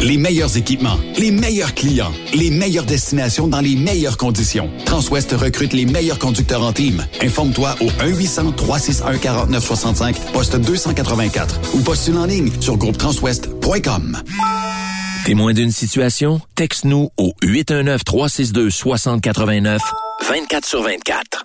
Les 0.00 0.16
meilleurs 0.16 0.56
équipements, 0.56 0.96
les 1.18 1.32
meilleurs 1.32 1.74
clients, 1.74 2.12
les 2.32 2.50
meilleures 2.50 2.84
destinations 2.84 3.48
dans 3.48 3.60
les 3.60 3.74
meilleures 3.74 4.16
conditions. 4.16 4.70
Transwest 4.84 5.32
recrute 5.32 5.72
les 5.72 5.86
meilleurs 5.86 6.20
conducteurs 6.20 6.62
en 6.62 6.72
team. 6.72 7.04
Informe-toi 7.20 7.74
au 7.80 7.86
1-800-361-4965, 7.86 10.14
poste 10.32 10.54
284 10.56 11.74
ou 11.74 11.80
postule 11.80 12.16
en 12.16 12.26
ligne 12.26 12.52
sur 12.60 12.76
groupetranswest.com. 12.76 14.18
Témoin 15.26 15.52
d'une 15.52 15.72
situation? 15.72 16.40
Texte-nous 16.54 17.10
au 17.16 17.32
819-362-6089, 17.42 19.80
24 20.28 20.64
sur 20.64 20.82
24. 20.82 21.44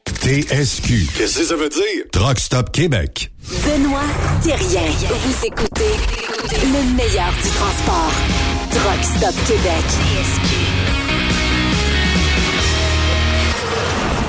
TSQ. 0.15 1.07
Qu'est-ce 1.17 1.39
que 1.39 1.45
ça 1.45 1.55
veut 1.55 1.69
dire? 1.69 2.03
Truck 2.11 2.39
Stop 2.39 2.71
Québec. 2.71 3.31
Benoît 3.49 4.01
Thérien. 4.43 4.81
Vous 5.09 5.45
écoutez 5.45 5.95
le 6.61 6.95
meilleur 6.95 7.31
du 7.41 7.49
transport. 7.49 8.11
Truck 8.71 9.03
Stop 9.03 9.35
Québec. 9.47 9.83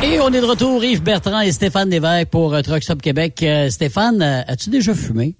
Et 0.05 0.19
on 0.21 0.33
est 0.33 0.41
de 0.41 0.47
retour, 0.47 0.83
Yves 0.85 1.03
Bertrand 1.03 1.41
et 1.41 1.53
Stéphane 1.53 1.91
Lévesque 1.91 2.29
pour 2.31 2.55
euh, 2.55 2.63
Truck 2.63 2.83
Stop 2.83 3.03
Québec. 3.03 3.43
Euh, 3.43 3.69
Stéphane, 3.71 4.23
euh, 4.23 4.43
as-tu 4.47 4.71
déjà 4.71 4.95
fumé? 4.95 5.35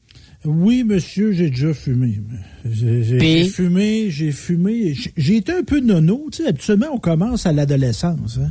Oui, 0.45 0.85
monsieur, 0.85 1.33
j'ai 1.33 1.51
déjà 1.51 1.73
fumé. 1.73 2.21
J'ai 2.65 3.45
fumé, 3.45 4.11
j'ai 4.11 4.33
fumé. 4.33 4.95
J'ai- 4.95 5.13
J'ai 5.17 5.37
été 5.37 5.53
un 5.53 5.63
peu 5.63 5.81
nono. 5.81 6.27
Tu 6.33 6.43
sais, 6.43 6.49
habituellement, 6.49 6.89
on 6.93 6.99
commence 6.99 7.47
à 7.47 7.53
l'adolescence. 7.53 8.39
hein. 8.43 8.51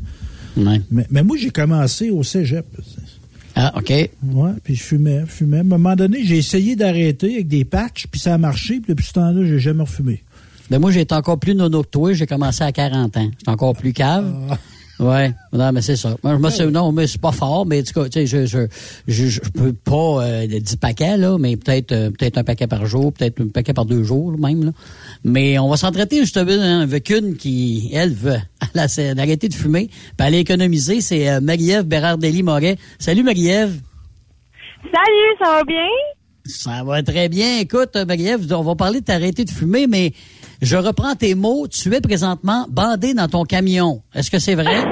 Mais, 0.58 0.82
mais 1.10 1.24
moi, 1.24 1.38
j'ai 1.38 1.50
commencé 1.50 2.10
au 2.10 2.24
cégep. 2.24 2.66
Ah, 3.56 3.74
OK. 3.78 3.90
Ouais, 3.90 4.52
puis 4.64 4.76
je 4.76 4.84
fumais, 4.84 5.26
fumais. 5.26 5.58
À 5.58 5.62
un 5.62 5.64
moment 5.64 5.96
donné, 5.96 6.24
j'ai 6.24 6.38
essayé 6.38 6.76
d'arrêter 6.76 7.36
avec 7.36 7.48
des 7.48 7.66
patchs, 7.66 8.08
puis 8.08 8.20
ça 8.20 8.34
a 8.34 8.38
marché. 8.38 8.80
Puis 8.80 8.94
depuis 8.94 9.06
ce 9.06 9.14
temps-là, 9.14 9.46
j'ai 9.46 9.60
jamais 9.60 9.84
refumé. 9.84 10.24
Ben 10.70 10.80
moi, 10.80 10.92
j'ai 10.92 11.02
été 11.02 11.14
encore 11.14 11.38
plus 11.38 11.54
nono 11.54 11.84
que 11.84 11.90
toi. 11.90 12.14
J'ai 12.14 12.26
commencé 12.26 12.64
à 12.64 12.72
40 12.72 13.18
ans. 13.18 13.30
J'étais 13.38 13.52
encore 13.52 13.76
plus 13.76 13.92
cave. 13.92 14.34
Ouais, 15.02 15.34
non, 15.52 15.72
mais 15.72 15.82
c'est 15.82 15.96
ça. 15.96 16.16
Moi, 16.24 16.34
je 16.36 16.38
me 16.40 16.50
suis, 16.52 16.66
non, 16.68 16.92
mais 16.92 17.08
c'est 17.08 17.20
pas 17.20 17.32
fort, 17.32 17.66
mais 17.66 17.80
en 17.80 17.84
tout 17.84 17.94
cas, 18.00 18.08
tu 18.08 18.20
sais, 18.20 18.28
je, 18.28 18.46
je, 18.46 18.68
je, 19.08 19.26
je 19.30 19.40
peux 19.52 19.74
pas 19.74 20.24
euh, 20.24 20.46
10 20.48 20.76
paquets, 20.76 21.18
là, 21.18 21.38
mais 21.40 21.58
peut-être 21.58 21.92
euh, 21.92 22.12
peut-être 22.12 22.38
un 22.38 22.44
paquet 22.44 22.68
par 22.68 22.86
jour, 22.86 23.12
peut-être 23.12 23.42
un 23.42 23.48
paquet 23.48 23.74
par 23.74 23.86
deux 23.86 24.04
jours, 24.04 24.38
même, 24.38 24.64
là. 24.66 24.72
Mais 25.24 25.58
on 25.58 25.70
va 25.70 25.78
s'entretenir 25.78 26.22
justement 26.22 26.52
hein, 26.52 26.82
avec 26.82 27.10
une 27.10 27.36
qui, 27.36 27.90
elle, 27.94 28.14
veut 28.14 28.38
elle 28.76 28.80
a- 28.80 28.88
elle 29.00 29.20
a 29.20 29.24
arrêter 29.24 29.50
de 29.50 29.56
fumer, 29.56 29.88
puis 30.18 30.28
aller 30.28 30.38
économiser, 30.38 31.02
c'est 31.02 31.28
euh, 31.30 31.42
Marie-Ève 31.42 31.86
Bérard-Dely-Moret. 31.86 32.78
Salut, 33.00 33.24
Marie-Ève. 33.24 33.80
Salut, 34.84 35.38
ça 35.40 35.46
va 35.58 35.64
bien? 35.64 35.88
Ça 36.46 36.84
va 36.84 37.02
très 37.04 37.30
bien. 37.30 37.60
Écoute, 37.60 37.96
Marie-Ève, 37.96 38.52
on 38.54 38.62
va 38.64 38.76
parler 38.76 39.00
de 39.00 39.06
t'arrêter 39.06 39.46
de 39.46 39.52
fumer, 39.52 39.88
mais 39.88 40.12
je 40.62 40.78
reprends 40.78 41.16
tes 41.16 41.36
mots. 41.36 41.68
Tu 41.68 41.94
es 41.94 42.02
présentement 42.02 42.66
bandé 42.70 43.14
dans 43.14 43.28
ton 43.28 43.44
camion. 43.44 44.02
Est-ce 44.14 44.30
que 44.32 44.40
c'est 44.40 44.56
vrai? 44.56 44.84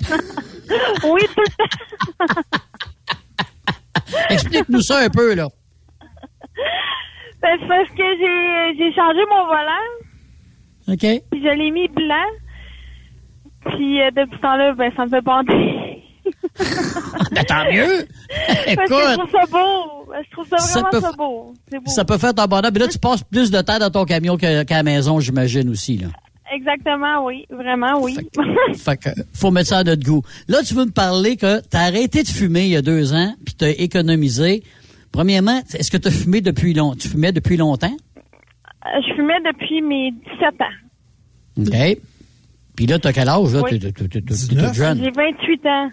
oui, 1.04 1.20
tout 1.34 1.40
le 1.40 2.26
temps. 2.26 2.42
Explique-nous 4.30 4.82
ça 4.82 4.98
un 4.98 5.08
peu, 5.08 5.34
là. 5.34 5.48
Ben, 7.42 7.56
C'est 7.60 7.68
parce 7.68 7.88
que 7.90 8.02
j'ai, 8.18 8.76
j'ai 8.78 8.92
changé 8.94 9.20
mon 9.30 9.46
volant, 9.46 9.86
OK? 10.88 11.22
puis 11.30 11.42
je 11.42 11.56
l'ai 11.56 11.70
mis 11.70 11.88
blanc. 11.88 12.26
Puis 13.66 14.00
euh, 14.02 14.10
depuis 14.10 14.36
ce 14.36 14.42
temps-là, 14.42 14.74
ben, 14.74 14.92
ça 14.96 15.04
me 15.04 15.10
fait 15.10 15.20
bander. 15.20 16.02
Ben, 17.32 17.44
tant 17.44 17.64
mieux! 17.70 18.06
Parce 18.46 18.64
que 18.64 18.70
je 18.70 18.72
Écoute, 18.72 19.18
trouve 19.18 19.30
ça 19.30 19.46
beau. 19.50 20.12
Je 20.24 20.30
trouve 20.32 20.48
ça 20.48 20.58
Ça 20.58 20.80
vraiment 20.80 20.90
peut 20.90 21.00
ça 21.00 21.12
beau. 21.12 21.54
Ça 21.86 22.04
peut 22.04 22.18
faire 22.18 22.34
ton 22.34 22.44
bonheur. 22.46 22.70
Mais 22.72 22.78
là, 22.80 22.88
tu 22.88 22.98
passes 22.98 23.22
plus 23.24 23.50
de 23.50 23.60
temps 23.60 23.78
dans 23.78 23.90
ton 23.90 24.04
camion 24.04 24.36
qu'à 24.36 24.64
la 24.64 24.82
maison, 24.82 25.20
j'imagine 25.20 25.68
aussi, 25.68 25.98
là. 25.98 26.08
exactement, 26.52 27.24
oui. 27.24 27.44
Vraiment, 27.50 28.00
oui. 28.00 28.16
Fait 28.76 28.96
que, 28.96 29.10
faut 29.34 29.50
mettre 29.50 29.68
ça 29.68 29.78
à 29.78 29.84
notre 29.84 30.04
goût. 30.04 30.22
Là, 30.48 30.58
tu 30.66 30.74
veux 30.74 30.84
me 30.86 30.90
parler 30.92 31.36
que 31.36 31.60
tu 31.60 31.76
as 31.76 31.80
arrêté 31.82 32.22
de 32.22 32.28
fumer 32.28 32.62
il 32.64 32.70
y 32.70 32.76
a 32.76 32.82
deux 32.82 33.12
ans, 33.12 33.34
puis 33.44 33.54
tu 33.54 33.64
as 33.64 33.70
économisé. 33.70 34.62
Premièrement, 35.12 35.60
est-ce 35.74 35.90
que 35.90 35.96
tu 35.96 36.08
as 36.08 36.10
fumé 36.10 36.40
depuis 36.40 36.74
longtemps? 36.74 36.96
Tu 37.00 37.08
fumais 37.08 37.32
depuis 37.32 37.56
longtemps? 37.56 37.94
Euh, 38.16 38.88
Je 39.08 39.14
fumais 39.14 39.38
depuis 39.44 39.82
mes 39.82 40.10
17 40.12 40.60
ans. 40.60 41.62
OK. 41.62 41.98
Puis 42.76 42.86
là, 42.86 42.98
tu 42.98 43.08
as 43.08 43.12
quel 43.12 43.28
âge? 43.28 43.52
Là? 43.54 43.62
Oui. 43.62 43.78
T'es- 43.78 44.74
jeune. 44.74 45.02
J'ai 45.02 45.10
28 45.10 45.66
ans. 45.66 45.90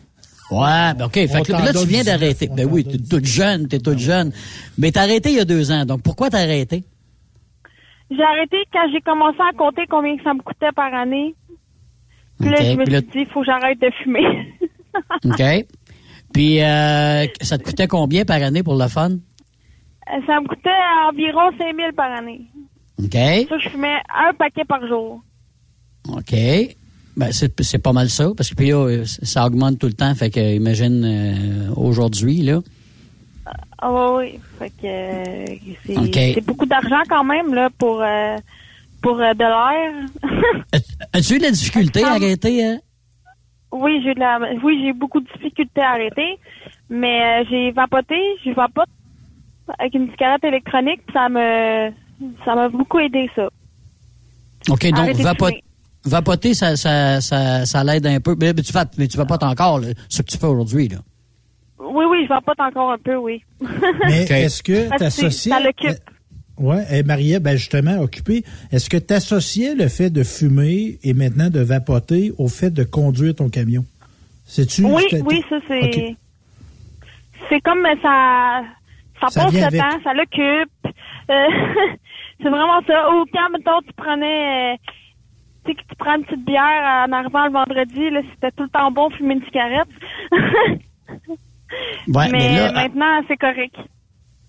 Ouais, 0.54 0.94
ben 0.98 1.06
OK. 1.06 1.14
Fait 1.14 1.28
que 1.42 1.52
là, 1.52 1.72
tu 1.74 1.88
viens 1.88 2.02
19, 2.04 2.06
d'arrêter. 2.06 2.48
Ben 2.56 2.68
oui, 2.70 2.84
t'es 2.84 2.98
toute 2.98 3.26
jeune, 3.26 3.68
t'es 3.68 3.80
toute 3.80 3.98
jeune. 4.00 4.32
Mais 4.78 4.92
t'as 4.92 5.02
arrêté 5.04 5.30
il 5.32 5.38
y 5.38 5.40
a 5.40 5.46
deux 5.46 5.72
ans. 5.72 5.86
Donc, 5.86 6.02
pourquoi 6.04 6.30
t'as 6.30 6.40
arrêté? 6.42 6.84
J'ai 8.12 8.22
arrêté 8.24 8.58
quand 8.72 8.88
j'ai 8.94 9.02
commencé 9.02 9.38
à 9.40 9.56
compter 9.58 9.84
combien 9.90 10.16
ça 10.24 10.34
me 10.34 10.42
coûtait 10.42 10.72
par 10.76 10.94
année. 10.94 11.34
Puis 12.40 12.50
là, 12.50 12.58
je 12.62 12.76
me 12.78 12.84
Puis 12.84 12.94
là- 12.94 13.00
suis 13.00 13.08
dit, 13.10 13.20
il 13.20 13.26
faut 13.28 13.40
que 13.40 13.46
j'arrête 13.48 13.80
de 13.82 13.90
fumer. 14.04 14.54
OK. 15.26 15.66
Puis, 16.34 16.62
euh, 16.62 17.26
ça 17.42 17.58
te 17.58 17.64
coûtait 17.64 17.88
combien 17.88 18.26
par 18.26 18.42
année 18.42 18.64
pour 18.64 18.76
le 18.76 18.88
fun? 18.88 19.10
Euh, 19.12 20.20
ça 20.28 20.40
me 20.42 20.48
coûtait 20.48 20.70
environ 21.10 21.50
5 21.58 21.76
000 21.76 21.92
par 21.96 22.12
année. 22.12 22.42
OK. 23.00 23.14
Ça, 23.50 23.58
je 23.60 23.70
fumais 23.70 23.98
un 24.14 24.34
paquet 24.34 24.66
par 24.66 24.86
jour. 24.88 25.22
OK. 26.10 26.34
Ben, 27.16 27.32
c'est 27.32 27.62
c'est 27.62 27.78
pas 27.78 27.94
mal 27.94 28.10
ça, 28.10 28.32
parce 28.36 28.50
que 28.50 28.56
puis 28.56 28.70
là, 28.70 28.78
euh, 28.78 29.04
ça 29.06 29.46
augmente 29.46 29.78
tout 29.78 29.88
le 29.88 29.94
temps. 29.94 30.14
Fait 30.16 30.30
que, 30.32 30.56
imagine, 30.56 31.04
euh, 31.06 31.74
aujourd'hui, 31.76 32.42
là. 32.42 32.62
Ah 33.78 33.92
oui, 33.92 34.00
oui. 34.18 34.40
Fait 34.58 34.70
que 34.70 34.88
euh, 34.88 36.34
c'est 36.34 36.46
beaucoup 36.46 36.66
d'argent 36.66 37.02
quand 37.10 37.24
même 37.24 37.54
là 37.54 37.70
pour 37.78 38.02
euh, 38.02 38.38
pour 39.02 39.20
euh, 39.20 39.34
de 39.34 39.44
l'air. 39.44 40.10
As-tu 41.14 41.36
eu 41.36 41.38
de 41.38 41.44
la 41.44 41.52
difficulté 41.52 42.04
à 42.04 42.14
arrêter? 42.14 42.66
hein? 42.66 42.80
oui, 43.74 44.02
j'ai 44.04 44.14
de 44.14 44.20
la 44.20 44.40
oui, 44.64 44.82
j'ai 44.84 44.94
beaucoup 44.94 45.20
de 45.20 45.28
difficultés 45.36 45.82
à 45.82 45.92
arrêter, 45.92 46.40
mais 46.90 47.42
euh, 47.42 47.46
j'ai 47.50 47.72
vapoté, 47.72 48.16
j'ai 48.44 48.54
vapote 48.54 48.90
avec 49.80 49.94
une 49.96 50.10
cigarette 50.12 50.44
électronique, 50.44 51.02
ça 51.12 51.28
me 51.30 51.92
ça 52.46 52.56
m'a 52.56 52.70
beaucoup 52.70 53.00
aidé 53.00 53.30
ça. 53.36 53.50
OK, 54.70 54.90
donc. 54.92 55.64
Vapoter, 56.06 56.54
ça, 56.54 56.76
ça, 56.76 57.22
ça, 57.22 57.66
ça 57.66 57.84
l'aide 57.84 58.06
un 58.08 58.20
peu. 58.20 58.36
Mais, 58.40 58.54
mais 58.54 58.62
tu 58.62 58.72
vas, 58.74 58.86
mais 58.98 59.08
tu 59.08 59.18
vapotes 59.18 59.44
encore, 59.44 59.80
là, 59.80 59.88
ce 60.10 60.22
que 60.22 60.28
tu 60.32 60.38
fais 60.38 60.48
aujourd'hui, 60.48 60.88
là. 60.88 60.98
Oui, 61.80 62.06
oui, 62.10 62.20
je 62.24 62.30
vapote 62.30 62.60
encore 62.60 62.92
un 62.92 62.98
peu, 62.98 63.16
oui. 63.18 63.44
Mais 64.08 64.24
est-ce 64.24 64.64
que 64.64 64.98
t'associais... 64.98 65.52
ça 65.52 65.60
l'occupe. 65.60 66.00
Ouais, 66.58 66.84
et 66.92 67.04
Maria, 67.04 67.40
ben 67.40 67.58
justement, 67.58 68.00
occupée, 68.00 68.44
est-ce 68.72 68.90
que 68.90 68.98
tu 68.98 69.14
associais 69.14 69.76
le 69.76 69.88
fait 69.90 70.10
de 70.10 70.24
fumer 70.24 71.00
et 71.04 71.14
maintenant 71.14 71.50
de 71.50 71.60
vapoter 71.60 72.32
au 72.38 72.48
fait 72.48 72.70
de 72.70 72.84
conduire 72.84 73.36
ton 73.36 73.50
camion? 73.50 73.86
C'est-tu... 74.46 74.86
Oui, 74.86 75.04
oui, 75.26 75.44
ça 75.50 75.58
c'est. 75.68 76.16
C'est 77.50 77.60
comme 77.62 77.86
euh, 77.86 77.96
ça. 78.02 78.62
Ça, 79.20 79.28
Ça 79.30 79.44
passe 79.44 79.54
le 79.54 79.64
avec. 79.64 79.82
temps, 79.82 80.00
ça 80.04 80.14
l'occupe. 80.14 80.72
Euh, 80.86 81.32
c'est 82.42 82.50
vraiment 82.50 82.82
ça. 82.88 83.10
Ou 83.12 83.26
quand, 83.34 83.50
mettons, 83.52 83.82
tu 83.86 83.94
prenais. 83.98 84.74
euh, 84.74 84.78
tu 84.88 84.94
sais, 85.66 85.76
que 85.76 85.82
tu 85.82 85.96
prends 85.98 86.16
une 86.16 86.24
petite 86.26 86.46
bière 86.46 87.06
en 87.08 87.12
arrivant 87.12 87.46
le 87.46 87.52
vendredi, 87.52 88.10
là, 88.10 88.22
c'était 88.34 88.52
tout 88.52 88.64
le 88.64 88.70
temps 88.70 88.92
bon 88.92 89.10
fumer 89.12 89.36
une 89.36 89.44
cigarette. 89.46 89.88
Ouais, 91.12 91.38
mais, 92.08 92.32
mais 92.32 92.56
là, 92.56 92.72
maintenant, 92.72 93.22
c'est 93.28 93.38
correct. 93.38 93.76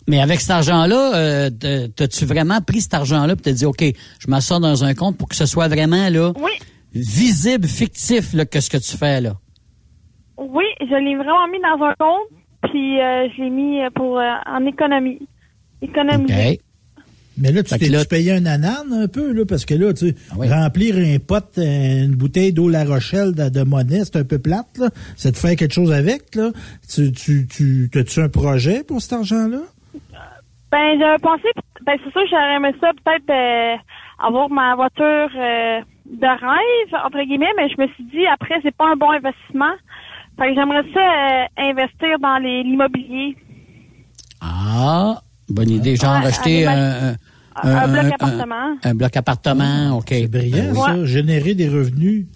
mais 0.09 0.21
avec 0.21 0.41
cet 0.41 0.51
argent-là, 0.51 1.15
euh, 1.17 1.51
t'as- 1.51 1.89
t'as-tu 1.89 2.25
vraiment 2.27 2.61
pris 2.61 2.81
cet 2.83 2.95
argent-là 2.95 3.33
et 3.35 3.37
t'as 3.37 3.53
dit, 3.53 3.65
OK, 3.67 3.83
je 3.83 4.29
m'assois 4.29 4.59
dans 4.61 4.85
un 4.85 4.95
compte 4.95 5.17
pour 5.19 5.29
que 5.29 5.37
ce 5.37 5.47
soit 5.47 5.69
vraiment, 5.69 6.09
là, 6.11 6.33
Oui, 6.37 6.53
visible, 6.93 7.67
fictif, 7.67 8.33
là, 8.35 8.45
que 8.45 8.61
ce 8.61 8.71
que 8.71 8.77
tu 8.79 8.97
fais, 8.97 9.21
là? 9.21 9.33
oui, 10.37 10.65
je 10.81 10.95
l'ai 10.97 11.15
vraiment 11.17 11.47
mis 11.49 11.61
dans 11.61 11.85
un 11.85 11.95
compte, 11.95 12.29
puis 12.71 13.01
euh, 13.01 13.29
je 13.37 13.43
l'ai 13.43 13.51
mis 13.51 13.79
pour 13.95 14.19
euh, 14.19 14.33
en 14.47 14.67
économie. 14.67 15.29
Économiser. 15.81 16.55
OK. 16.61 16.64
Mais 17.37 17.51
là, 17.53 17.63
tu 17.63 17.77
t'es 17.77 17.89
là- 17.89 18.05
payé 18.05 18.33
un 18.33 18.47
anane 18.47 18.93
un 18.93 19.09
peu, 19.09 19.33
là, 19.33 19.45
parce 19.45 19.65
que 19.65 19.75
là, 19.75 19.93
tu 19.93 20.09
sais, 20.11 20.15
Ah 20.31 20.35
oui. 20.39 20.49
remplir 20.49 20.97
un 20.97 21.19
pot, 21.19 21.45
euh, 21.59 22.05
une 22.05 22.15
bouteille 22.15 22.53
d'eau 22.53 22.69
La 22.69 22.85
Rochelle 22.85 23.33
de, 23.35 23.49
de 23.49 23.63
monnaie, 23.65 24.05
c'est 24.05 24.17
un 24.17 24.25
peu 24.25 24.39
plate, 24.39 24.79
là. 24.79 24.91
Ça 25.17 25.33
te 25.33 25.37
fait 25.39 25.57
quelque 25.57 25.75
chose 25.75 25.93
avec, 25.93 26.35
là. 26.37 26.51
Tu, 26.89 27.11
tu, 27.13 27.47
tu, 27.49 27.91
as-tu 27.95 28.21
un 28.21 28.29
projet 28.29 28.85
pour 28.85 29.01
cet 29.03 29.15
argent-là? 29.15 29.63
Ben, 30.71 30.99
j'avais 30.99 31.19
pensé, 31.19 31.45
ben, 31.87 31.95
c'est 32.05 32.11
sûr 32.13 32.23
que 32.23 32.29
j'aurais 32.31 32.57
aimé 32.57 32.71
ça, 32.81 32.91
peut-être 33.05 33.31
euh, 33.31 33.77
avoir 34.27 34.49
ma 34.51 34.75
voiture 34.77 35.31
euh, 35.37 35.81
de 36.07 36.27
rêve, 36.27 37.01
entre 37.05 37.23
guillemets, 37.25 37.53
mais 37.57 37.69
je 37.69 37.81
me 37.83 37.87
suis 37.95 38.05
dit, 38.05 38.27
après, 38.33 38.55
c'est 38.63 38.75
pas 38.77 38.91
un 38.93 38.97
bon 38.97 39.11
investissement. 39.11 39.73
Fait 40.39 40.49
que 40.49 40.55
j'aimerais 40.55 40.83
ça 40.93 41.01
euh, 41.01 41.71
investir 41.71 42.19
dans 42.21 42.39
l'immobilier. 42.39 43.37
Ah, 44.41 45.21
bonne 45.49 45.71
idée. 45.71 45.97
Genre 45.97 46.21
Ouais, 46.21 46.27
acheter 46.27 46.67
un, 46.67 47.15
Un, 47.63 47.77
un 47.77 47.89
bloc 47.89 48.13
appartement. 48.13 48.77
un 48.83 48.95
bloc 48.95 49.17
appartement, 49.17 49.97
OK. 49.99 50.07
C'est 50.09 50.29
brillant, 50.29 50.73
Ben 50.75 50.75
ça. 50.75 51.05
Générer 51.05 51.55
des 51.55 51.69
revenus. 51.69 52.27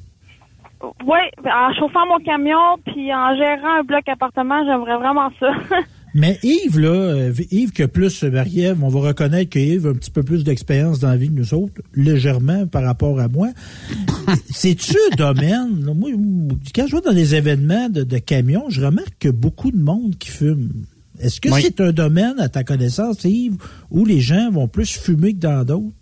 Oui, 0.82 1.18
en 1.44 1.74
chauffant 1.74 2.06
mon 2.06 2.18
camion, 2.24 2.78
puis 2.86 3.12
en 3.12 3.36
gérant 3.36 3.80
un 3.80 3.82
bloc 3.82 4.08
appartement, 4.08 4.64
j'aimerais 4.64 4.96
vraiment 4.96 5.30
ça. 5.40 5.48
Mais 6.14 6.38
Yves, 6.42 6.78
là, 6.78 6.88
euh, 6.88 7.32
Yves 7.50 7.72
que 7.72 7.84
plus 7.84 8.24
euh, 8.24 8.30
Marie-Ève, 8.30 8.82
on 8.82 8.88
va 8.88 9.00
reconnaître 9.00 9.50
que 9.50 9.58
Yves 9.58 9.86
a 9.86 9.90
un 9.90 9.94
petit 9.94 10.10
peu 10.10 10.22
plus 10.22 10.42
d'expérience 10.42 11.00
dans 11.00 11.10
la 11.10 11.16
vie 11.16 11.28
que 11.28 11.34
nous 11.34 11.54
autres, 11.54 11.82
légèrement 11.94 12.66
par 12.66 12.82
rapport 12.82 13.20
à 13.20 13.28
moi. 13.28 13.48
C'est-tu 14.50 14.96
un 15.12 15.16
domaine? 15.16 15.84
là, 15.84 15.94
moi, 15.94 16.10
quand 16.74 16.86
je 16.86 16.96
vais 16.96 17.02
dans 17.02 17.12
des 17.12 17.34
événements 17.34 17.88
de, 17.88 18.04
de 18.04 18.18
camions, 18.18 18.64
je 18.68 18.84
remarque 18.84 19.18
que 19.20 19.28
beaucoup 19.28 19.70
de 19.70 19.82
monde 19.82 20.16
qui 20.18 20.30
fume. 20.30 20.70
Est-ce 21.20 21.40
que 21.40 21.48
Oui. 21.50 21.60
c'est 21.62 21.80
un 21.80 21.92
domaine, 21.92 22.34
à 22.38 22.48
ta 22.48 22.64
connaissance, 22.64 23.24
Yves, 23.24 23.56
où 23.90 24.04
les 24.04 24.20
gens 24.20 24.50
vont 24.50 24.68
plus 24.68 24.90
fumer 24.96 25.34
que 25.34 25.38
dans 25.40 25.64
d'autres? 25.64 25.92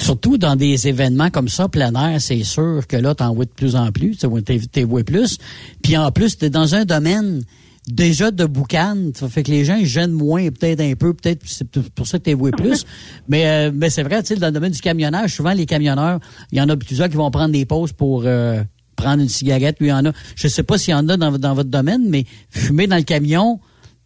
Surtout 0.00 0.38
dans 0.38 0.54
des 0.54 0.86
événements 0.86 1.28
comme 1.30 1.48
ça, 1.48 1.68
plein 1.68 1.92
air, 1.94 2.20
c'est 2.20 2.44
sûr 2.44 2.86
que 2.86 2.96
là, 2.96 3.16
t'en 3.16 3.34
vois 3.34 3.46
de 3.46 3.50
plus 3.50 3.74
en 3.74 3.90
plus, 3.90 4.16
tu 4.16 4.68
t'es- 4.68 4.84
vois 4.84 5.02
plus. 5.02 5.38
Puis 5.82 5.96
en 5.96 6.12
plus, 6.12 6.38
t'es 6.38 6.50
dans 6.50 6.76
un 6.76 6.84
domaine 6.84 7.42
déjà 7.88 8.30
de 8.30 8.44
boucan, 8.44 8.96
ça 9.14 9.28
fait 9.28 9.42
que 9.42 9.50
les 9.50 9.64
gens 9.64 9.74
ils 9.74 9.86
gênent 9.86 10.12
moins, 10.12 10.48
peut-être 10.50 10.80
un 10.82 10.94
peu, 10.94 11.14
peut-être 11.14 11.40
c'est 11.46 11.66
pour 11.68 12.06
ça 12.06 12.18
que 12.18 12.24
t'es 12.24 12.34
vois 12.34 12.52
plus. 12.52 12.84
mais 13.28 13.48
euh, 13.48 13.72
mais 13.74 13.90
c'est 13.90 14.04
vrai, 14.04 14.22
tu 14.22 14.28
sais, 14.28 14.36
dans 14.36 14.46
le 14.48 14.52
domaine 14.52 14.70
du 14.72 14.80
camionnage, 14.80 15.34
souvent 15.34 15.52
les 15.52 15.66
camionneurs, 15.66 16.20
il 16.52 16.58
y 16.58 16.60
en 16.60 16.68
a 16.68 16.76
plusieurs 16.76 17.08
qui 17.08 17.16
vont 17.16 17.30
prendre 17.32 17.52
des 17.52 17.64
pauses 17.64 17.92
pour 17.92 18.22
euh, 18.24 18.62
prendre 18.94 19.20
une 19.22 19.28
cigarette. 19.28 19.78
Lui, 19.80 19.88
il 19.88 19.90
y 19.90 19.92
en 19.92 20.04
a. 20.06 20.12
Je 20.36 20.46
sais 20.46 20.62
pas 20.62 20.78
s'il 20.78 20.92
y 20.92 20.94
en 20.94 21.08
a 21.08 21.16
dans, 21.16 21.36
dans 21.38 21.54
votre 21.54 21.70
domaine, 21.70 22.08
mais 22.08 22.24
fumer 22.50 22.86
dans 22.86 22.96
le 22.96 23.02
camion, 23.02 23.58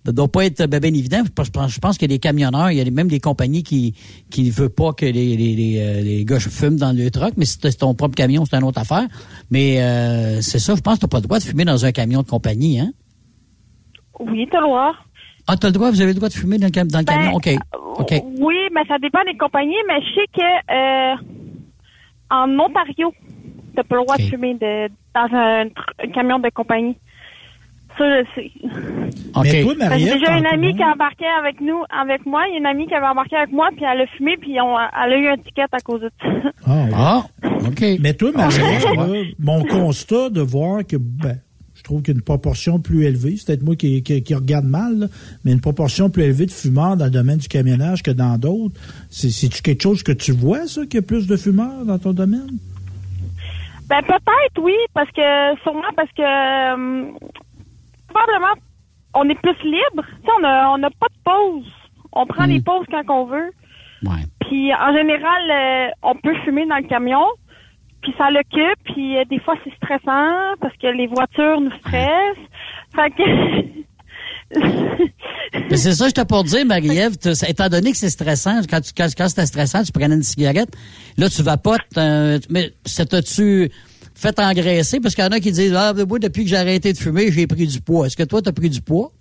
ça 0.05 0.13
doit 0.13 0.27
pas 0.29 0.45
être 0.47 0.67
ben, 0.67 0.81
ben 0.81 0.95
évident. 0.95 1.23
Je 1.25 1.31
pense, 1.51 1.73
je 1.73 1.79
pense 1.79 1.97
que 1.99 2.07
les 2.07 2.19
camionneurs, 2.19 2.71
il 2.71 2.79
y 2.79 2.81
a 2.81 2.91
même 2.91 3.09
des 3.09 3.21
compagnies 3.21 3.63
qui 3.63 3.95
qui 4.31 4.43
ne 4.45 4.51
veulent 4.51 4.69
pas 4.71 4.93
que 4.93 5.07
les, 5.07 5.37
les, 5.37 5.55
les, 5.55 5.79
euh, 5.79 6.01
les 6.03 6.25
gars 6.25 6.41
fument 6.41 6.77
dans 6.77 6.93
le 6.97 7.11
truck, 7.11 7.35
mais 7.37 7.45
si 7.45 7.59
c'est 7.63 7.79
ton 7.79 7.95
propre 7.95 8.15
camion, 8.15 8.45
c'est 8.45 8.57
une 8.57 8.65
autre 8.65 8.81
affaire. 8.81 9.07
Mais 9.51 9.81
euh, 9.81 10.41
c'est 10.41 10.59
ça, 10.59 10.75
je 10.75 10.81
pense 10.81 10.95
que 10.95 11.01
tu 11.01 11.05
n'as 11.07 11.11
pas 11.11 11.19
le 11.19 11.23
droit 11.27 11.39
de 11.39 11.45
fumer 11.45 11.65
dans 11.65 11.85
un 11.85 11.93
camion 11.93 12.23
de 12.23 12.29
compagnie, 12.29 12.81
hein? 12.81 12.93
oui, 14.21 14.47
t'as 14.51 14.61
le 14.61 14.67
droit. 14.67 14.93
Ah, 15.47 15.57
tu 15.57 15.67
as 15.67 15.71
le 15.71 15.73
droit, 15.75 15.91
vous 15.91 16.01
avez 16.01 16.13
le 16.13 16.17
droit 16.17 16.29
de 16.29 16.35
fumer 16.35 16.59
dans 16.59 16.67
le, 16.67 16.71
cam- 16.71 16.89
dans 16.89 17.01
le 17.01 17.05
Ben, 17.05 17.15
camion? 17.15 17.33
OK. 17.35 17.51
OK. 17.99 18.23
Oui, 18.41 18.55
mais 18.73 18.83
ça 18.87 18.99
dépend 18.99 19.19
des 19.25 19.37
compagnies, 19.37 19.75
mais 19.89 20.01
je 20.01 20.15
sais 20.15 20.27
que 20.33 20.73
euh, 20.73 21.17
en 22.31 22.49
Ontario, 22.59 23.13
t'as 23.75 23.83
pas 23.83 23.97
le 23.97 24.03
droit 24.03 24.17
de 24.17 24.23
fumer 24.23 24.55
de, 24.55 24.89
dans 25.15 25.29
un 25.35 26.09
camion 26.13 26.39
de 26.39 26.49
compagnie. 26.55 26.97
Ça, 27.99 28.05
je 28.23 28.27
sais. 28.35 28.51
OK. 29.35 29.45
Mais 29.45 29.63
toi, 29.63 29.75
Marie-Ève, 29.79 30.13
J'ai 30.15 30.19
déjà 30.21 30.39
une 30.39 30.47
amie 30.47 30.75
qui 30.75 30.83
a 30.83 30.93
embarqué 30.93 31.25
avec 31.39 31.61
nous, 31.61 31.83
avec 31.91 32.25
moi. 32.27 32.43
Il 32.49 32.53
y 32.53 32.57
a 32.57 32.59
une 32.59 32.67
amie 32.67 32.87
qui 32.87 32.95
avait 32.95 33.07
embarqué 33.07 33.37
avec 33.37 33.53
moi, 33.53 33.69
puis 33.77 33.85
elle 33.85 34.01
a 34.01 34.07
fumé, 34.07 34.37
puis 34.41 34.57
on, 34.61 34.77
elle 34.79 35.13
a 35.13 35.17
eu 35.19 35.29
un 35.29 35.37
ticket 35.37 35.65
à 35.71 35.79
cause 35.81 36.01
de 36.01 36.11
ça. 36.21 36.29
Ah, 36.67 36.73
ouais. 36.85 36.91
Ah, 36.95 37.23
OK. 37.67 37.85
Mais 38.01 38.15
toi, 38.15 38.31
Marie-Ève, 38.35 38.85
là, 38.97 39.07
mon 39.39 39.65
constat 39.65 40.31
de 40.31 40.41
voir 40.41 40.87
que, 40.87 40.97
ben, 40.97 41.39
je 41.75 41.83
trouve 41.83 42.01
qu'il 42.03 42.15
y 42.15 42.17
a 42.17 42.19
une 42.19 42.25
proportion 42.25 42.79
plus 42.79 43.05
élevée, 43.05 43.35
c'est 43.37 43.47
peut-être 43.47 43.63
moi 43.65 43.77
qui, 43.77 44.03
qui, 44.03 44.23
qui 44.23 44.35
regarde 44.35 44.65
mal, 44.67 44.99
là, 44.99 45.07
mais 45.45 45.53
une 45.53 45.61
proportion 45.61 46.09
plus 46.11 46.23
élevée 46.23 46.47
de 46.47 46.51
fumeurs 46.53 46.97
dans 46.97 47.07
le 47.07 47.11
domaine 47.11 47.39
du 47.39 47.49
camionnage 47.49 48.03
que 48.03 48.11
dans 48.13 48.39
d'autres. 48.39 48.75
C'est- 49.11 49.31
C'est-tu 49.31 49.61
quelque 49.63 49.83
chose 49.83 50.03
que 50.03 50.13
tu 50.13 50.33
vois, 50.33 50.67
ça, 50.67 50.83
qu'il 50.87 50.95
y 50.95 50.99
a 50.99 51.03
plus 51.03 51.27
de 51.27 51.37
fumeurs 51.37 51.85
dans 51.85 51.99
ton 51.99 52.13
domaine? 52.13 52.47
Ben 53.89 54.01
peut-être 54.03 54.63
oui, 54.63 54.75
parce 54.95 55.11
que 55.11 55.21
sûrement 55.63 55.83
parce 55.95 56.09
que 56.17 56.23
euh, 56.23 57.11
probablement 58.13 58.55
on 59.15 59.29
est 59.29 59.41
plus 59.43 59.57
libre. 59.65 60.05
Tu 60.07 60.27
sais, 60.27 60.33
on 60.41 60.45
a 60.45 60.69
on 60.75 60.79
n'a 60.79 60.91
pas 60.91 61.09
de 61.09 61.23
pause. 61.25 61.67
On 62.13 62.27
prend 62.27 62.47
Mm. 62.47 62.51
les 62.51 62.61
pauses 62.61 62.87
quand 62.91 63.03
on 63.11 63.25
veut. 63.27 63.51
Ouais. 64.05 64.23
Puis 64.41 64.73
en 64.75 64.93
général, 64.95 65.51
euh, 65.51 65.91
on 66.03 66.15
peut 66.17 66.35
fumer 66.45 66.67
dans 66.67 66.77
le 66.77 66.89
camion. 66.89 67.25
Puis 68.03 68.13
ça 68.19 68.31
l'occupe. 68.31 68.79
Puis 68.85 69.17
euh, 69.19 69.25
des 69.31 69.39
fois 69.41 69.55
c'est 69.65 69.75
stressant 69.77 70.55
parce 70.61 70.77
que 70.77 70.87
les 70.89 71.07
voitures 71.07 71.61
nous 71.61 71.73
stressent. 71.81 72.49
Fait 72.95 73.11
que 73.11 73.83
Mais 75.71 75.77
c'est 75.77 75.93
ça, 75.93 76.09
je 76.09 76.13
t'ai 76.13 76.25
pour 76.27 76.45
dire, 76.45 76.65
Marie-Ève, 76.67 77.13
étant 77.49 77.69
donné 77.69 77.93
que 77.93 77.97
c'est 77.97 78.11
stressant, 78.11 78.61
quand, 78.69 78.81
tu, 78.83 78.93
quand, 78.97 79.07
quand 79.17 79.29
c'était 79.29 79.47
stressant, 79.47 79.83
tu 79.83 79.93
prenais 79.93 80.15
une 80.15 80.23
cigarette, 80.23 80.69
là, 81.17 81.29
tu 81.31 81.43
vapotes, 81.43 81.81
euh, 81.97 82.39
mais 82.51 82.71
ça 82.85 83.07
t'a-tu 83.07 83.71
fait 84.23 84.39
engraisser? 84.41 85.01
Parce 85.01 85.15
qu'il 85.15 85.25
y 85.25 85.27
en 85.27 85.31
a 85.33 85.41
qui 85.41 85.53
disent, 85.53 85.75
ah, 85.77 85.93
moi, 86.09 86.19
depuis 86.19 86.45
que 86.45 86.49
j'ai 86.51 86.57
arrêté 86.57 86.93
de 86.93 86.99
fumer, 86.99 87.31
j'ai 87.31 87.47
pris 87.47 87.67
du 87.67 87.81
poids. 87.81 88.07
Est-ce 88.07 88.17
que 88.17 88.23
toi, 88.23 88.41
t'as 88.41 88.53
pris 88.53 88.71
du 88.71 88.81
poids? 88.81 89.13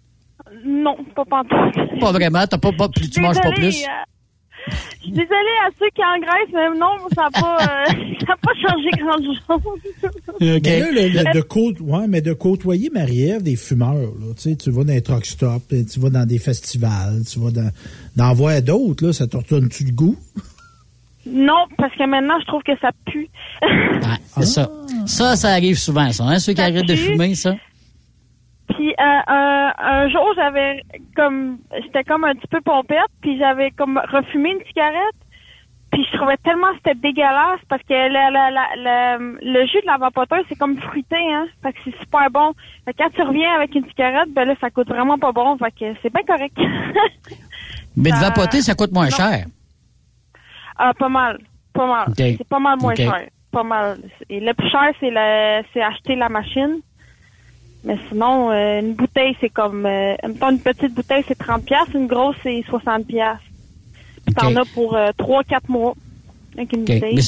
Non, 0.66 0.96
pas 1.16 1.26
pantoute. 1.26 2.00
Pas 2.00 2.12
vraiment, 2.12 2.46
t'as 2.48 2.58
pas, 2.58 2.72
pas 2.72 2.88
plus, 2.90 3.10
tu 3.10 3.20
manges 3.22 3.36
pas 3.42 3.50
Désolée, 3.52 3.70
plus. 3.70 3.84
euh, 3.84 4.74
Je 5.00 5.04
suis 5.04 5.12
désolée 5.12 5.58
à 5.66 5.70
ceux 5.80 5.90
qui 5.96 6.02
engraissent, 6.04 6.54
mais 6.54 6.80
non, 6.80 7.10
ça 7.16 7.24
n'a 7.24 7.32
pas, 7.32 7.58
euh, 7.64 8.16
ça 8.28 8.34
a 8.34 8.38
pas 8.38 8.54
changé 8.62 8.90
grand-chose. 8.98 9.82
Mais 10.40 10.80
là, 10.80 10.92
le- 10.92 11.08
le- 11.10 11.34
de, 11.34 11.42
côte- 11.42 11.80
ouais, 11.82 12.08
mais 12.08 12.22
de 12.22 12.34
côtoyer 12.34 12.90
Marie-Ève 12.90 13.44
des 13.44 13.56
fumeurs, 13.56 13.96
là, 13.96 14.34
tu 14.36 14.42
sais, 14.42 14.56
tu 14.56 14.72
vas 14.72 14.84
dans 14.84 14.94
les 14.94 15.02
truck 15.02 15.26
stops, 15.26 15.68
tu 15.92 16.00
vas 16.00 16.10
dans 16.10 16.26
des 16.28 16.40
festivals, 16.40 17.22
tu 17.32 17.40
vas 17.40 17.52
dans, 17.52 17.70
d'en 18.16 18.34
voir 18.34 18.62
d'autres, 18.62 19.06
là, 19.08 19.14
ça 19.14 19.28
te 19.28 19.38
retourne-tu 19.38 19.84
le 19.86 19.92
goût? 19.92 20.16
Non, 21.26 21.66
parce 21.78 21.94
que 21.96 22.04
maintenant, 22.06 22.40
je 22.40 22.46
trouve 22.48 22.64
que 22.64 22.78
ça 22.80 22.90
pue. 23.06 23.30
Ouais, 23.62 23.70
c'est 24.26 24.46
ça. 24.46 24.70
Ça, 25.06 25.36
ça 25.36 25.50
arrive 25.50 25.78
souvent, 25.78 26.12
ça, 26.12 26.24
hein, 26.24 26.40
ceux 26.40 26.54
qui 26.54 26.62
Ça 26.62 26.68
arrêtent 26.68 26.88
de 26.88 26.96
fumer, 26.96 27.36
ça. 27.36 27.54
Puis 28.70 28.90
euh, 28.90 29.20
un, 29.28 29.74
un 29.78 30.10
jour, 30.10 30.26
j'avais 30.36 30.82
comme 31.16 31.58
j'étais 31.84 32.04
comme 32.04 32.24
un 32.24 32.34
petit 32.34 32.48
peu 32.48 32.62
pompette, 32.62 32.98
puis 33.22 33.38
j'avais 33.38 33.72
comme 33.72 34.00
refumé 34.12 34.52
une 34.52 34.66
cigarette. 34.68 35.16
Puis 35.92 36.06
je 36.10 36.18
trouvais 36.18 36.38
tellement 36.38 36.70
que 36.72 36.78
c'était 36.78 36.96
dégueulasse 37.00 37.60
parce 37.68 37.82
que 37.84 37.94
la, 37.94 38.32
la, 38.32 38.50
la, 38.50 38.66
la- 38.78 39.18
le 39.18 39.66
jus 39.68 39.82
de 39.82 39.88
la 39.88 39.98
vapoteuse, 39.98 40.46
c'est 40.48 40.58
comme 40.58 40.78
fruité, 40.80 41.18
hein. 41.18 41.48
Fait 41.62 41.74
que 41.74 41.80
c'est 41.84 42.00
super 42.00 42.30
bon. 42.32 42.54
Fait 42.86 42.94
que 42.94 42.98
quand 43.04 43.10
tu 43.14 43.22
reviens 43.22 43.54
avec 43.56 43.76
une 43.76 43.86
cigarette, 43.90 44.30
ben 44.34 44.46
là, 44.48 44.56
ça 44.62 44.70
coûte 44.70 44.88
vraiment 44.88 45.18
pas 45.18 45.34
bon. 45.34 45.58
Fait 45.58 45.72
que 45.72 45.94
c'est 46.02 46.14
bien 46.14 46.24
correct. 46.26 46.58
Mais 47.98 48.12
de 48.12 48.16
vapoter, 48.16 48.62
ça 48.62 48.74
coûte 48.74 48.94
moins 48.94 49.10
non. 49.10 49.16
cher. 49.18 49.46
Ah, 50.84 50.94
pas 50.98 51.10
mal. 51.10 51.38
Pas 51.74 51.86
mal. 51.86 52.14
C'est 52.18 52.48
pas 52.48 52.60
mal 52.60 52.80
moins 52.80 52.96
cher. 52.96 53.28
Pas 53.52 53.64
mal. 53.64 54.00
Et 54.30 54.40
le 54.40 54.54
plus 54.54 54.70
cher, 54.70 54.92
c'est 55.00 55.12
le, 55.12 55.64
c'est 55.72 55.82
acheter 55.82 56.16
la 56.16 56.28
machine. 56.28 56.80
Mais 57.84 57.98
sinon, 58.10 58.50
euh, 58.50 58.80
une 58.80 58.94
bouteille, 58.94 59.36
c'est 59.40 59.50
comme, 59.50 59.86
euh, 59.86 60.16
mettons, 60.28 60.50
une 60.50 60.60
petite 60.60 60.94
bouteille, 60.96 61.24
c'est 61.28 61.38
30 61.38 61.64
pièces, 61.66 61.88
une 61.94 62.08
grosse, 62.08 62.36
c'est 62.42 62.64
60 62.68 63.06
pièces. 63.06 63.38
Puis 64.26 64.36
t'en 64.36 64.56
as 64.56 64.66
pour 64.74 64.96
euh, 64.96 65.10
3-4 65.20 65.60
mois 65.68 65.94
avec 66.56 66.74
une 66.74 66.82
OK. 66.82 66.92
bouteille. 66.94 67.16
Mais, 67.16 67.22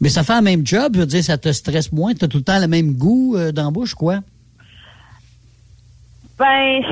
mais 0.00 0.08
ça 0.10 0.22
fait 0.22 0.36
le 0.36 0.42
même 0.42 0.66
job, 0.66 0.92
je 0.94 1.00
veux 1.00 1.06
dire, 1.06 1.24
ça 1.24 1.38
te 1.38 1.52
stresse 1.52 1.92
moins, 1.92 2.14
t'as 2.14 2.28
tout 2.28 2.38
le 2.38 2.44
temps 2.44 2.58
le 2.58 2.68
même 2.68 2.92
goût 2.92 3.36
euh, 3.36 3.52
bouche, 3.70 3.94
quoi? 3.94 4.20
Ben, 6.38 6.82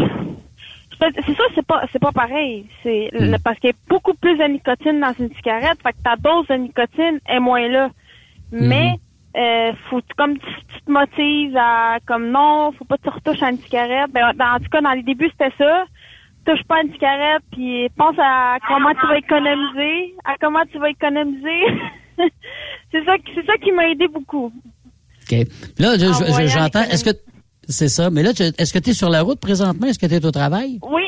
c'est 1.00 1.34
sûr, 1.34 1.44
c'est 1.54 1.66
pas, 1.66 1.82
c'est 1.92 1.98
pas 2.00 2.12
pareil. 2.12 2.66
C'est 2.82 3.10
Hmm. 3.12 3.36
parce 3.44 3.58
qu'il 3.58 3.70
y 3.70 3.72
a 3.72 3.76
beaucoup 3.88 4.14
plus 4.14 4.36
de 4.36 4.44
nicotine 4.44 5.00
dans 5.00 5.12
une 5.18 5.32
cigarette, 5.34 5.78
fait 5.82 5.92
que 5.92 6.02
ta 6.02 6.16
dose 6.16 6.46
de 6.48 6.54
nicotine 6.54 7.20
est 7.28 7.40
moins 7.40 7.66
là. 7.68 7.90
Mais, 8.50 8.92
Hmm. 8.92 9.38
euh, 9.38 9.72
faut 9.90 10.00
comme 10.16 10.38
tu, 10.38 10.46
tu 10.74 10.80
te 10.84 10.90
motives 10.90 11.56
à, 11.56 11.98
comme 12.06 12.30
non, 12.30 12.72
faut 12.72 12.84
pas 12.84 12.96
que 12.96 13.02
tu 13.02 13.08
retouches 13.10 13.42
à 13.42 13.50
une 13.50 13.58
cigarette. 13.58 14.10
Ben, 14.12 14.32
dans, 14.36 14.54
en 14.56 14.58
tout 14.58 14.68
cas, 14.70 14.80
dans 14.80 14.92
les 14.92 15.02
débuts, 15.02 15.30
c'était 15.30 15.54
ça. 15.58 15.84
Touche 16.44 16.62
pas 16.66 16.76
à 16.78 16.82
une 16.82 16.92
cigarette, 16.92 17.42
puis 17.52 17.88
pense 17.96 18.16
à 18.18 18.56
comment 18.66 18.94
tu 18.94 19.06
vas 19.06 19.18
économiser, 19.18 20.14
à 20.24 20.34
comment 20.40 20.64
tu 20.72 20.78
vas 20.78 20.88
économiser. 20.90 21.60
c'est 22.90 23.04
ça, 23.04 23.18
qui- 23.18 23.32
c'est 23.34 23.44
ça 23.46 23.56
qui 23.58 23.70
m'a 23.72 23.88
aidé 23.88 24.08
beaucoup. 24.08 24.46
OK. 24.46 25.32
Là, 25.78 25.96
je- 25.98 26.06
En 26.06 26.12
je- 26.14 26.42
je- 26.42 26.46
j'entends, 26.48 26.82
est-ce 26.82 27.04
que... 27.04 27.16
C'est 27.68 27.88
ça. 27.88 28.10
Mais 28.10 28.22
là, 28.22 28.30
est-ce 28.30 28.72
que 28.72 28.78
tu 28.78 28.90
es 28.90 28.94
sur 28.94 29.10
la 29.10 29.22
route 29.22 29.40
présentement? 29.40 29.86
Est-ce 29.86 29.98
que 29.98 30.06
tu 30.06 30.14
es 30.14 30.24
au 30.24 30.30
travail? 30.30 30.78
Oui, 30.82 31.02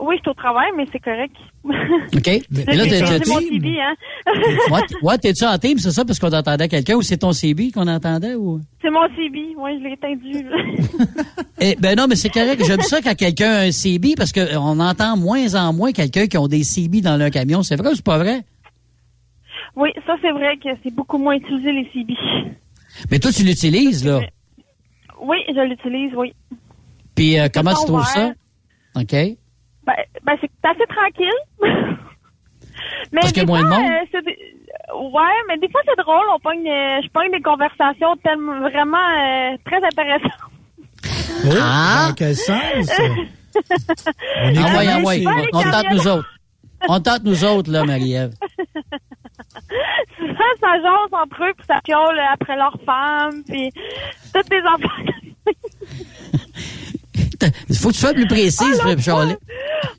oui, 0.00 0.16
je 0.16 0.22
suis 0.22 0.30
au 0.30 0.34
travail, 0.34 0.70
mais 0.76 0.84
c'est 0.90 0.98
correct. 0.98 1.36
OK. 1.64 2.42
Mais 2.50 2.74
là, 2.74 2.84
C'est 2.88 3.28
mon 3.28 3.38
TV, 3.38 3.80
hein? 3.80 3.94
Ouais, 5.02 5.18
t'es-tu 5.18 5.44
en 5.44 5.56
team, 5.58 5.78
c'est 5.78 5.90
ça, 5.92 6.04
parce 6.04 6.18
qu'on 6.18 6.32
entendait 6.32 6.68
quelqu'un, 6.68 6.96
ou 6.96 7.02
c'est 7.02 7.18
ton 7.18 7.32
CB 7.32 7.70
qu'on 7.70 7.86
entendait, 7.86 8.34
ou? 8.34 8.60
C'est 8.80 8.90
mon 8.90 9.06
CB, 9.14 9.54
oui, 9.56 9.78
je 9.78 9.84
l'ai 9.84 9.92
éteindu. 9.92 10.46
Eh, 11.60 11.76
ben 11.78 11.96
non, 11.96 12.06
mais 12.08 12.16
c'est 12.16 12.30
correct. 12.30 12.60
J'aime 12.66 12.80
ça 12.80 13.00
quand 13.00 13.14
quelqu'un 13.14 13.50
a 13.50 13.60
un 13.60 13.70
CB, 13.70 14.14
parce 14.16 14.32
qu'on 14.32 14.80
entend 14.80 15.16
moins 15.16 15.54
en 15.54 15.72
moins 15.72 15.92
quelqu'un 15.92 16.26
qui 16.26 16.36
ont 16.36 16.48
des 16.48 16.64
CB 16.64 17.00
dans 17.02 17.16
leur 17.16 17.30
camion. 17.30 17.62
C'est 17.62 17.76
vrai 17.76 17.90
ou 17.90 17.94
c'est 17.94 18.04
pas 18.04 18.18
vrai? 18.18 18.42
oui, 19.76 19.90
ça 20.06 20.16
c'est 20.20 20.32
vrai 20.32 20.56
que 20.56 20.68
c'est 20.82 20.92
beaucoup 20.92 21.18
moins 21.18 21.34
utilisé 21.34 21.72
les 21.72 21.88
CB. 21.92 22.14
Mais 23.10 23.18
toi, 23.18 23.30
tu 23.30 23.44
l'utilises, 23.44 24.04
là. 24.04 24.20
Oui, 25.22 25.38
je 25.48 25.60
l'utilise, 25.60 26.12
oui. 26.16 26.34
Puis 27.14 27.38
euh, 27.38 27.48
comment 27.52 27.74
tu 27.74 27.86
trouves 27.86 28.04
ça? 28.04 28.32
OK. 28.96 29.12
Ben, 29.12 29.94
ben 30.24 30.36
c'est 30.40 30.50
assez 30.62 30.86
tranquille. 30.88 31.40
mais 33.12 33.20
Parce 33.20 33.32
qu'il 33.32 33.38
y 33.38 33.40
a 33.40 33.44
des 33.44 33.52
moins 33.52 33.62
de 33.62 33.68
fois, 33.68 33.78
monde? 33.78 33.90
euh, 33.90 34.06
c'est 34.12 34.24
des- 34.24 34.38
Ouais, 34.94 35.36
mais 35.48 35.56
des 35.58 35.68
fois 35.70 35.80
c'est 35.86 35.96
drôle. 36.02 36.24
On 36.34 36.38
pogne, 36.40 36.68
euh, 36.68 37.00
je 37.02 37.08
pogne 37.10 37.30
des 37.32 37.40
conversations 37.40 38.16
tellement 38.22 38.60
vraiment 38.60 38.98
euh, 38.98 39.56
très 39.64 39.76
intéressantes. 39.84 40.30
Oh, 41.44 41.48
Ah! 41.60 42.06
Dans 42.08 42.14
quel 42.14 42.36
sens? 42.36 42.56
On 44.44 44.48
est 44.48 44.54
pas 44.54 44.84
les 45.16 45.26
On 45.52 45.62
tente 45.62 45.86
nous 45.90 46.08
autres. 46.08 46.28
On 46.88 47.00
tente 47.00 47.24
nous 47.24 47.44
autres, 47.44 47.70
là, 47.70 47.84
Marie-Ève. 47.84 48.32
Souvent, 50.18 50.52
ça 50.60 50.74
jase 50.76 51.12
entre 51.12 51.44
eux, 51.44 51.52
puis 51.56 51.66
ça 51.66 51.80
piole 51.84 52.18
après 52.32 52.56
leur 52.56 52.74
femme, 52.86 53.42
puis 53.44 53.70
toutes 54.34 54.48
des 54.48 54.62
enfants. 54.62 55.12
Il 57.68 57.76
faut 57.76 57.88
que 57.88 57.94
tu 57.94 58.00
sois 58.00 58.14
plus 58.14 58.26
précise, 58.26 58.80
Ah, 58.84 58.94
puis 58.94 59.02
Charlie. 59.02 59.36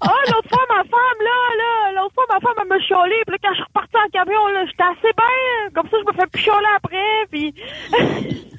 Oh, 0.01 0.07
l'autre 0.31 0.49
fois, 0.49 0.65
ma 0.69 0.83
femme, 0.83 1.19
là, 1.19 1.39
là, 1.57 2.01
l'autre 2.01 2.13
fois, 2.13 2.23
ma 2.29 2.39
femme, 2.39 2.53
elle 2.61 2.69
me 2.69 2.79
chiolé. 2.83 3.15
Puis 3.27 3.33
là, 3.33 3.37
quand 3.43 3.49
je 3.49 3.55
suis 3.55 3.63
repartie 3.63 3.97
en 3.97 4.09
camion, 4.11 4.47
là, 4.47 4.65
j'étais 4.65 4.83
assez 4.83 5.13
bien. 5.17 5.69
Comme 5.75 5.89
ça, 5.89 5.97
je 5.99 6.05
me 6.07 6.13
fais 6.13 6.27
plus 6.27 6.49
après. 6.75 7.27
Puis. 7.31 7.53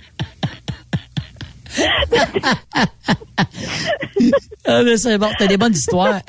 Ah, 4.67 4.83
mais 4.83 4.97
c'est 4.97 5.19
bon, 5.19 5.29
t'as 5.39 5.47
des 5.47 5.57
bonnes 5.59 5.75
histoires. 5.75 6.21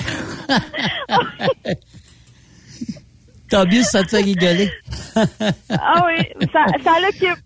Tant 3.49 3.65
mieux 3.65 3.83
si 3.83 3.89
ça 3.89 4.03
te 4.03 4.09
fait 4.09 4.21
rigoler. 4.21 4.71
ah 5.15 6.05
oui, 6.07 6.47
ça, 6.51 6.65
ça 6.83 6.99
l'occupe. 7.01 7.43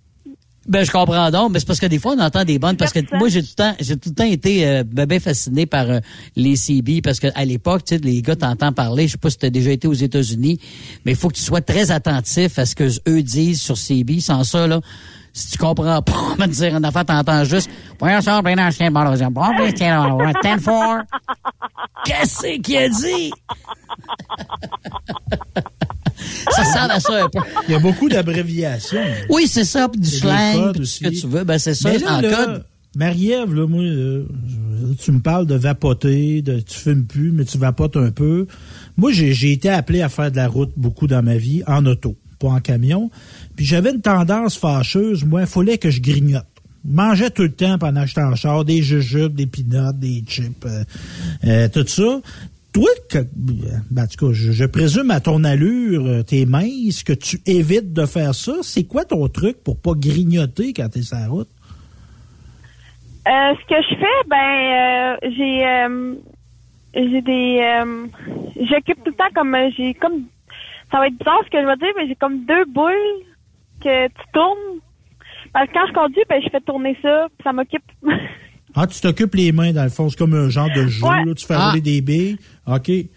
Ben, 0.70 0.86
je 0.86 0.92
comprends 0.92 1.32
donc, 1.32 1.52
mais 1.52 1.60
c'est 1.60 1.66
parce 1.66 1.80
que 1.80 1.88
des 1.88 1.98
fois, 1.98 2.14
on 2.16 2.20
entend 2.20 2.44
des 2.46 2.60
bonnes, 2.60 2.78
parce 2.78 2.94
que 2.94 3.00
moi, 3.18 3.28
j'ai 3.28 3.42
tout 3.42 3.50
le 3.58 3.64
temps, 3.64 3.76
j'ai 3.80 3.98
tout 3.98 4.10
le 4.10 4.16
temps 4.16 4.24
été 4.24 4.68
euh, 4.68 4.84
ben, 4.86 5.08
ben 5.08 5.20
fasciné 5.20 5.66
par 5.66 5.90
euh, 5.90 6.00
les 6.36 6.56
CB, 6.56 7.02
parce 7.02 7.20
que 7.20 7.26
à 7.34 7.44
l'époque, 7.44 7.86
tu 7.86 7.96
sais, 7.96 8.02
les 8.04 8.22
gars 8.22 8.36
t'entendent 8.36 8.76
parler, 8.76 9.08
je 9.08 9.14
sais 9.14 9.18
pas 9.18 9.32
si 9.32 9.40
tu 9.40 9.48
as 9.48 9.50
déjà 9.50 9.72
été 9.72 9.88
aux 9.88 9.94
États-Unis, 9.94 10.60
mais 11.06 11.14
il 11.14 11.18
faut 11.18 11.28
que 11.30 11.34
tu 11.34 11.42
sois 11.42 11.62
très 11.62 11.90
attentif 11.90 12.60
à 12.60 12.68
ce 12.68 12.76
que 12.76 12.88
eux 13.10 13.24
disent 13.24 13.62
sur 13.62 13.78
CB. 13.78 14.20
Sans 14.20 14.44
ça, 14.44 14.68
là, 14.68 14.80
si 15.34 15.54
tu 15.54 15.58
comprends 15.58 16.04
pas, 16.04 16.14
on 16.34 16.36
va 16.36 16.48
te 16.48 16.52
dire 16.52 16.76
en 16.76 16.84
affaire, 16.84 17.06
t'entends 17.06 17.44
juste. 17.46 17.72
Qu'est-ce 22.06 22.60
qu'il 22.60 22.78
a 22.78 22.90
dit? 22.90 23.32
ça 26.52 26.64
ressemble 26.64 26.92
à 26.92 27.00
ça 27.00 27.24
un 27.26 27.30
peu. 27.30 27.40
Il 27.68 27.72
y 27.72 27.76
a 27.76 27.80
beaucoup 27.80 28.10
d'abréviations. 28.10 29.04
Oui, 29.30 29.48
c'est 29.48 29.66
ça, 29.66 29.88
puis 29.90 30.02
du 30.02 30.10
slang, 30.10 30.74
puis 30.74 30.88
ce 30.88 31.00
que 31.00 31.10
tu 31.10 31.28
veux. 31.28 31.44
Ben, 31.44 31.58
c'est 31.58 31.74
ça, 31.74 31.92
là, 31.92 32.18
en 32.18 32.22
là, 32.22 32.46
code. 32.46 32.64
Marie-Ève, 32.96 33.54
là, 33.54 33.68
moi, 33.68 33.84
tu 35.00 35.12
me 35.12 35.20
parles 35.20 35.46
de 35.46 35.56
vapoter, 35.56 36.42
de 36.42 36.60
tu 36.60 36.80
fumes 36.80 37.06
plus, 37.06 37.32
mais 37.32 37.46
tu 37.46 37.58
vapotes 37.58 37.98
un 37.98 38.12
peu. 38.12 38.48
Moi, 38.98 39.12
j'ai 39.12 39.52
été 39.52 39.70
appelé 39.70 40.02
à 40.02 40.10
faire 40.10 40.32
de 40.32 40.38
la 40.38 40.48
route 40.48 40.72
beaucoup 40.76 41.08
dans 41.08 41.22
ma 41.22 41.38
vie, 41.38 41.62
en 41.68 41.86
auto, 41.86 42.16
pas 42.40 42.48
en 42.48 42.60
camion. 42.60 43.12
Puis 43.56 43.66
j'avais 43.66 43.92
une 43.92 44.02
tendance 44.02 44.58
fâcheuse, 44.58 45.24
moi, 45.24 45.42
il 45.42 45.48
fallait 45.48 45.78
que 45.78 45.92
je 45.92 46.02
grignote. 46.02 46.46
Je 46.86 46.94
mangeais 46.94 47.30
tout 47.30 47.44
le 47.44 47.52
temps 47.52 47.78
pendant 47.78 48.02
que 48.02 48.08
j'étais 48.08 48.22
en 48.22 48.36
char, 48.36 48.66
des 48.66 48.82
jujubes, 48.82 49.36
des 49.36 49.46
peanuts, 49.46 49.94
des 49.96 50.24
chips, 50.28 50.66
euh, 50.66 50.84
euh, 51.46 51.70
tout 51.70 51.86
ça. 51.86 52.22
Toi, 52.72 52.90
que, 53.10 53.18
ben, 53.36 54.04
en 54.04 54.08
tout 54.08 54.28
cas, 54.28 54.34
je, 54.34 54.66
présume 54.66 55.10
à 55.10 55.20
ton 55.20 55.44
allure, 55.44 56.06
euh, 56.06 56.24
tes 56.24 56.46
minces, 56.46 57.04
que 57.04 57.14
tu 57.14 57.40
évites 57.48 57.94
de 57.94 58.06
faire 58.06 58.36
ça. 58.36 58.54
C'est 58.62 58.84
quoi 58.84 59.06
ton 59.06 59.28
truc 59.28 59.64
pour 59.64 59.80
pas 59.80 59.94
grignoter 59.96 60.74
quand 60.74 60.88
t'es 60.90 61.02
sur 61.02 61.18
la 61.18 61.28
route? 61.28 61.50
Euh, 63.28 63.54
ce 63.60 63.66
que 63.66 63.82
je 63.82 63.96
fais, 63.96 64.28
ben, 64.28 64.38
euh, 64.38 65.18
j'ai, 65.36 65.68
euh, 65.68 66.16
j'ai 66.94 67.22
des, 67.22 67.84
j'occupe 68.70 69.04
tout 69.04 69.12
le 69.12 69.14
temps 69.14 69.32
comme, 69.34 69.56
j'ai 69.76 69.94
comme, 69.96 70.26
ça 70.92 71.00
va 71.00 71.08
être 71.08 71.18
bizarre 71.18 71.42
ce 71.46 71.50
que 71.50 71.62
je 71.62 71.66
vais 71.66 71.78
dire, 71.78 71.94
mais 71.98 72.08
j'ai 72.08 72.16
comme 72.16 72.46
deux 72.46 72.66
boules 72.66 72.94
que 73.84 74.08
tu 74.08 74.24
tournes. 74.34 74.80
Parce 75.54 75.68
que 75.68 75.74
quand 75.74 75.88
je 75.88 75.94
conduis, 75.94 76.24
ben, 76.30 76.42
je 76.44 76.50
fais 76.50 76.62
tourner 76.62 76.98
ça, 77.02 77.28
puis 77.30 77.44
ça 77.44 77.54
m'occupe. 77.54 77.84
Ah, 78.76 78.88
tu 78.88 79.00
t'occupes 79.02 79.36
les 79.36 79.52
mains, 79.52 79.72
dans 79.74 79.84
le 79.84 79.90
fond. 79.90 80.10
C'est 80.10 80.18
comme 80.18 80.34
un 80.36 80.50
genre 80.50 80.70
de 80.76 80.88
jeu, 80.88 81.04
Ouais. 81.06 81.26
là. 81.26 81.34
Tu 81.36 81.46
fais 81.46 81.56
Ah. 81.58 81.70
rouler 81.70 81.82
des 81.82 82.02
billes. 82.02 82.38
OK. 82.68 82.90
OK, 82.90 83.08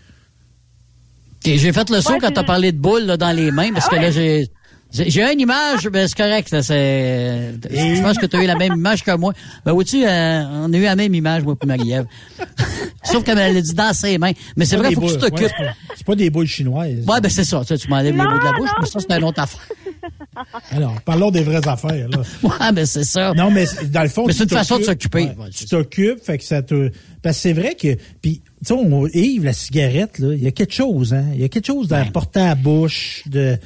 j'ai 1.45 1.73
fait 1.73 1.91
le 1.91 2.01
saut 2.01 2.13
Ouais, 2.13 2.19
quand 2.21 2.31
t'as 2.33 2.45
parlé 2.45 2.73
de 2.73 2.79
boules 2.79 3.03
là, 3.05 3.17
dans 3.17 3.35
les 3.35 3.51
mains, 3.51 3.73
parce 3.73 3.89
que 3.89 3.97
Ouais. 3.97 4.03
là, 4.03 4.11
j'ai... 4.11 4.47
J'ai 4.95 5.23
une 5.33 5.41
image, 5.41 5.89
ben 5.89 6.07
c'est 6.07 6.15
correct. 6.19 6.51
là, 6.51 6.63
c'est- 6.63 7.55
Je 7.71 8.03
pense 8.03 8.19
que 8.19 8.27
tu 8.27 8.37
as 8.37 8.43
eu 8.45 8.47
la 8.47 8.57
même 8.57 8.75
image 8.75 9.03
que 9.03 9.17
moi. 9.17 9.33
Ben, 9.65 9.73
vois-tu, 9.73 10.05
euh, 10.05 10.43
on 10.67 10.71
a 10.71 10.77
eu 10.77 10.83
la 10.83 10.97
même 10.97 11.15
image, 11.15 11.45
moi, 11.45 11.57
pour 11.57 11.67
Marie-Ève. 11.67 12.05
Sauf 13.05 13.25
qu'elle 13.25 13.39
l'a 13.39 13.59
dit 13.59 13.73
dans 13.73 13.95
ses 13.95 14.19
mains. 14.19 14.33
Mais 14.55 14.67
c'est 14.67 14.77
vrai, 14.77 14.91
des 14.91 14.95
faut 14.95 15.01
que 15.01 15.07
tu 15.07 15.13
boules- 15.15 15.21
t'occupes. 15.31 15.41
ouais, 15.47 15.53
c'est 15.57 15.65
pas- 15.65 15.95
c'est 15.97 16.07
pas 16.07 16.15
des 16.15 16.29
boules 16.29 16.47
chinoises. 16.47 17.07
Ouais, 17.09 17.21
ben 17.23 17.29
c'est 17.31 17.45
ça. 17.45 17.61
Tu, 17.61 17.69
sais, 17.69 17.79
tu 17.79 17.89
m'enlèves 17.89 18.15
les 18.15 18.23
mots 18.23 18.39
de 18.39 18.45
la 18.45 18.53
bouche, 18.53 18.69
non, 18.69 18.75
mais 18.83 18.87
ça, 18.87 18.99
c'est 19.01 19.17
une 19.17 19.25
autre 19.25 19.41
affaire. 19.41 19.61
Alors, 20.71 21.01
parlons 21.03 21.31
des 21.31 21.43
vraies 21.43 21.67
affaires, 21.69 22.09
là. 22.09 22.19
Ouais, 22.43 22.73
ben 22.73 22.87
c'est 22.87 23.05
ça. 23.05 23.33
Non, 23.35 23.51
mais 23.51 23.67
dans 23.91 24.03
le 24.03 24.09
fond. 24.09 24.25
Mais 24.27 24.33
c'est 24.33 24.45
une 24.45 24.49
façon 24.51 24.79
de 24.79 24.85
s'occuper. 24.85 25.25
ouais, 25.25 25.51
tu 25.55 25.67
t'occupes, 25.67 26.23
fait 26.23 26.39
que 26.39 26.45
ça 26.45 26.63
te. 26.63 26.91
Parce 27.23 27.37
que 27.37 27.43
c'est 27.43 27.53
vrai 27.53 27.75
que. 27.75 27.97
Puis, 28.21 28.41
tu 28.67 28.75
sais, 28.75 29.19
Yves, 29.19 29.45
la 29.45 29.53
cigarette, 29.53 30.19
là, 30.19 30.35
il 30.35 30.43
y 30.43 30.47
a 30.47 30.51
quelque 30.53 30.73
chose, 30.75 31.13
hein. 31.15 31.27
Il 31.35 31.41
y 31.41 31.45
a 31.45 31.49
quelque 31.49 31.67
chose 31.67 31.93
à 31.93 32.05
porter 32.07 32.41
à 32.41 32.47
la 32.49 32.55
bouche, 32.55 33.23
de. 33.27 33.57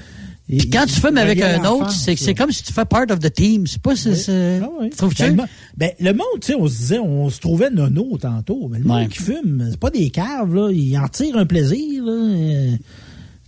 Puis 0.48 0.70
quand 0.70 0.86
tu 0.86 0.94
fumes 1.01 1.16
avec 1.18 1.40
un 1.43 1.64
autre, 1.64 1.90
c'est 1.90 2.14
c'est 2.14 2.34
comme 2.34 2.52
si 2.52 2.62
tu 2.62 2.72
fais 2.72 2.84
part 2.84 3.06
of 3.10 3.18
the 3.18 3.32
team. 3.32 3.66
C'est 3.66 3.82
pas... 3.82 3.97
c'est- 3.97 4.14
c'est- 4.14 4.60
Trouves-tu? 4.97 5.22
Ben, 5.24 5.30
le 5.30 5.34
mo- 5.34 5.44
ben, 5.76 5.90
le 5.98 6.12
monde, 6.12 6.26
tu 6.40 6.47
sais, 6.47 6.55
on 6.55 6.68
se 6.68 6.76
disait, 6.76 6.98
on 7.01 7.28
se 7.30 7.40
trouvait 7.40 7.68
nono 7.68 8.16
tantôt. 8.16 8.68
Mais 8.70 8.78
le 8.78 8.84
monde 8.84 8.98
Ouais. 9.02 9.09
qui 9.09 9.18
fume, 9.18 9.66
c'est 9.70 9.80
pas 9.80 9.90
des 9.90 10.09
caves, 10.10 10.55
là. 10.55 10.70
Ils 10.70 10.97
en 10.98 11.09
tirent 11.09 11.36
un 11.36 11.47
plaisir, 11.47 12.05
là. 12.05 12.76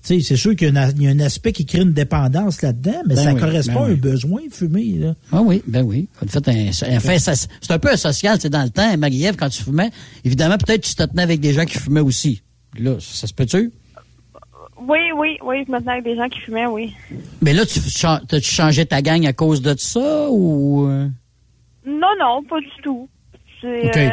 Sais, 0.08 0.20
c'est 0.20 0.36
sûr 0.36 0.56
qu'il 0.56 0.72
y, 0.72 0.76
a 0.78 0.82
un- 0.84 0.90
il 0.90 1.02
y 1.02 1.06
a 1.06 1.10
un 1.10 1.20
aspect 1.20 1.52
qui 1.52 1.66
crée 1.66 1.82
une 1.82 1.92
dépendance 1.92 2.62
là-dedans, 2.62 3.02
mais 3.06 3.14
Ben 3.14 3.24
ça 3.24 3.34
oui, 3.34 3.40
correspond 3.40 3.74
ben 3.74 3.80
à 3.82 3.84
un 3.84 3.90
oui. 3.90 3.96
besoin 3.96 4.40
de 4.48 4.54
fumer, 4.54 4.84
là. 4.98 5.14
Ah 5.32 5.42
oui, 5.42 5.62
ben 5.66 5.82
oui. 5.82 6.08
C'est 6.26 7.70
un 7.70 7.78
peu 7.78 7.90
asocial, 7.90 8.40
c'est 8.40 8.48
dans 8.48 8.62
le 8.62 8.70
temps. 8.70 8.96
Marie-Ève, 8.96 9.36
quand 9.36 9.50
tu 9.50 9.62
fumais, 9.62 9.90
évidemment, 10.24 10.56
peut-être 10.56 10.82
tu 10.82 10.94
te 10.94 11.02
tenais 11.02 11.22
avec 11.22 11.40
des 11.40 11.52
gens 11.52 11.66
qui 11.66 11.76
fumaient 11.78 12.00
aussi. 12.00 12.42
Là, 12.78 12.96
ça 13.00 13.26
se 13.26 13.34
peut-tu? 13.34 13.70
Oui, 14.80 14.98
oui, 15.14 15.36
oui, 15.44 15.64
maintenant 15.68 15.92
avec 15.92 16.04
des 16.04 16.16
gens 16.16 16.28
qui 16.30 16.38
fumaient, 16.40 16.66
oui. 16.66 16.94
Mais 17.42 17.52
là, 17.52 17.66
tu 17.66 17.78
t'as-tu 18.28 18.50
changé 18.50 18.86
ta 18.86 19.02
gang 19.02 19.26
à 19.26 19.34
cause 19.34 19.60
de 19.60 19.74
ça 19.76 20.28
ou... 20.30 20.86
Non, 21.84 22.08
non, 22.18 22.42
pas 22.48 22.60
du 22.60 22.82
tout. 22.82 23.08
C'est 23.60 23.94
euh, 23.94 24.10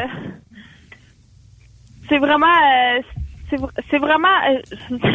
c'est 2.08 2.18
vraiment 2.18 2.46
euh, 2.46 3.00
c'est 3.50 3.56
vr- 3.56 3.70
c'est 3.90 3.98
vraiment 3.98 4.28
euh, 4.50 4.58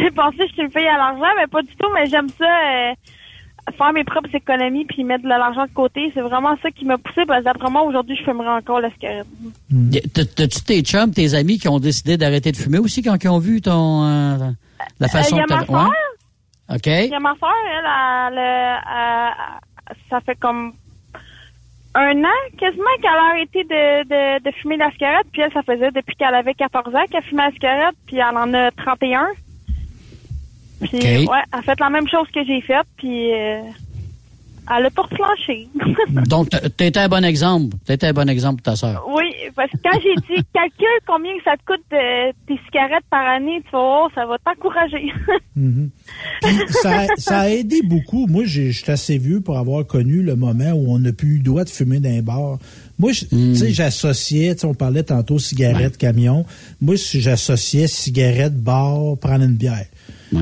j'ai 0.00 0.10
pensé 0.10 0.36
que 0.38 0.46
je 0.48 0.52
suis 0.52 0.62
une 0.62 0.70
fille 0.70 0.86
à 0.86 0.96
l'argent, 0.96 1.32
mais 1.38 1.46
pas 1.46 1.62
du 1.62 1.74
tout, 1.76 1.88
mais 1.94 2.06
j'aime 2.06 2.28
ça 2.30 2.44
euh, 2.44 2.92
faire 3.76 3.92
mes 3.92 4.04
propres 4.04 4.34
économies 4.34 4.84
puis 4.86 5.04
mettre 5.04 5.22
de 5.24 5.28
l'argent 5.28 5.64
de 5.66 5.70
côté, 5.72 6.10
c'est 6.14 6.20
vraiment 6.20 6.56
ça 6.62 6.70
qui 6.70 6.84
m'a 6.84 6.98
poussé 6.98 7.22
parce 7.26 7.40
que 7.40 7.44
d'après 7.44 7.70
moi 7.70 7.82
aujourd'hui, 7.82 8.16
je 8.16 8.24
fumerais 8.24 8.48
encore 8.48 8.80
la 8.80 8.90
cigarette. 8.92 9.26
T'as-tu 10.36 10.62
tes 10.64 10.82
chums, 10.82 11.12
tes 11.12 11.34
amis 11.34 11.58
qui 11.58 11.68
ont 11.68 11.78
décidé 11.78 12.16
d'arrêter 12.16 12.52
de 12.52 12.56
fumer 12.56 12.78
aussi 12.78 13.02
quand 13.02 13.16
ils 13.22 13.28
ont 13.28 13.38
vu 13.38 13.60
ton... 13.60 14.04
euh, 14.04 14.36
la 14.98 15.08
façon 15.08 15.36
Euh, 15.36 15.38
y 15.38 15.42
a 15.42 15.46
ma 15.46 15.60
ouais? 15.60 15.66
sœur. 15.66 15.90
OK. 16.76 16.86
Il 16.86 17.08
y 17.10 17.14
a 17.14 17.20
ma 17.20 17.34
soeur, 17.36 17.50
elle, 17.70 18.32
elle, 18.32 18.38
elle- 18.38 19.34
elle- 19.90 19.96
ça 20.10 20.20
fait 20.22 20.36
comme 20.36 20.72
un 21.94 22.24
an 22.24 22.40
quasiment 22.58 22.84
qu'elle 23.00 23.10
a 23.10 23.30
arrêté 23.30 23.64
de, 23.64 24.04
de, 24.04 24.42
de 24.42 24.50
fumer 24.56 24.76
la 24.76 24.90
cigarette. 24.92 25.26
Puis 25.32 25.42
elle, 25.42 25.52
ça 25.52 25.62
faisait 25.62 25.90
depuis 25.90 26.16
qu'elle 26.16 26.34
avait 26.34 26.54
14 26.54 26.94
ans 26.94 27.04
qu'elle 27.10 27.22
fumait 27.22 27.44
la 27.46 27.52
cigarette. 27.52 27.96
Puis 28.06 28.16
elle 28.16 28.36
en 28.36 28.52
a 28.54 28.70
31. 28.70 29.28
Puis 30.80 30.98
ouais, 30.98 31.26
elle 31.52 31.58
a 31.58 31.62
fait 31.62 31.78
la 31.78 31.90
même 31.90 32.08
chose 32.08 32.28
que 32.34 32.44
j'ai 32.44 32.60
faite. 32.62 32.86
Puis 32.96 33.32
euh, 33.32 33.60
elle 34.70 34.86
a 34.86 34.90
pas 34.90 35.02
reflanché. 35.02 35.68
Donc, 36.28 36.50
t'étais 36.76 37.00
un 37.00 37.08
bon 37.08 37.24
exemple. 37.24 37.76
T'étais 37.84 38.08
un 38.08 38.12
bon 38.12 38.28
exemple 38.28 38.62
pour 38.62 38.72
ta 38.72 38.76
sœur. 38.76 39.04
oui, 39.08 39.24
parce 39.56 39.70
que 39.70 39.76
quand 39.82 39.98
j'ai 40.02 40.14
dit 40.36 40.42
calcule 40.54 40.86
combien 41.06 41.32
ça 41.44 41.52
te 41.56 41.64
coûte 41.66 41.82
de, 41.90 42.30
tes 42.46 42.60
cigarettes 42.66 43.04
par 43.10 43.26
année, 43.26 43.60
tu 43.64 43.70
vas 43.72 43.78
voir, 43.78 44.10
ça 44.14 44.26
va 44.26 44.36
t'encourager. 44.38 45.12
Mhm. 45.54 45.90
Ça, 46.68 47.06
ça 47.18 47.40
a 47.40 47.48
aidé 47.50 47.82
beaucoup. 47.82 48.26
Moi, 48.26 48.44
je 48.46 48.70
suis 48.70 48.90
assez 48.90 49.18
vieux 49.18 49.42
pour 49.42 49.58
avoir 49.58 49.86
connu 49.86 50.22
le 50.22 50.34
moment 50.34 50.70
où 50.72 50.94
on 50.94 50.98
n'a 50.98 51.12
plus 51.12 51.34
eu 51.34 51.36
le 51.38 51.42
droit 51.42 51.64
de 51.64 51.68
fumer 51.68 52.00
dans 52.00 52.08
les 52.08 52.22
bars. 52.22 52.58
Moi, 52.98 53.12
je- 53.12 53.26
tu 53.26 53.54
sais, 53.56 53.70
j'associais, 53.70 54.54
tu 54.54 54.60
sais, 54.62 54.66
on 54.66 54.72
parlait 54.74 55.02
tantôt 55.02 55.38
cigarette, 55.38 55.98
camion. 55.98 56.46
Moi, 56.80 56.96
si 56.96 57.20
j'associais 57.20 57.86
cigarette, 57.86 58.56
bar, 58.56 59.18
prendre 59.20 59.44
une 59.44 59.56
bière. 59.56 59.84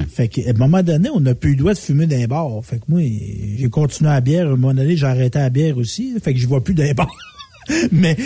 Fait 0.09 0.29
qu'à 0.29 0.43
un 0.51 0.53
moment 0.53 0.83
donné, 0.83 1.09
on 1.11 1.21
n'a 1.21 1.35
plus 1.35 1.51
eu 1.51 1.55
le 1.55 1.59
droit 1.59 1.75
de 1.75 1.79
fumer 1.79 2.07
les 2.07 2.27
bars. 2.27 2.61
Fait 2.65 2.79
que 2.79 2.85
moi, 2.89 3.01
j'ai 3.03 3.69
continué 3.71 4.11
à 4.11 4.15
la 4.15 4.21
bière. 4.21 4.47
À 4.47 4.51
un 4.53 4.57
moment 4.57 4.75
donné, 4.75 4.97
j'ai 4.97 5.07
arrêté 5.07 5.39
à 5.39 5.43
la 5.43 5.51
bière 5.51 5.77
aussi. 5.79 6.15
Fait 6.21 6.33
que 6.35 6.39
je 6.41 6.47
vois 6.47 6.63
plus 6.63 6.75
les 6.75 6.95
bars. 6.95 7.15
Mais, 7.93 8.17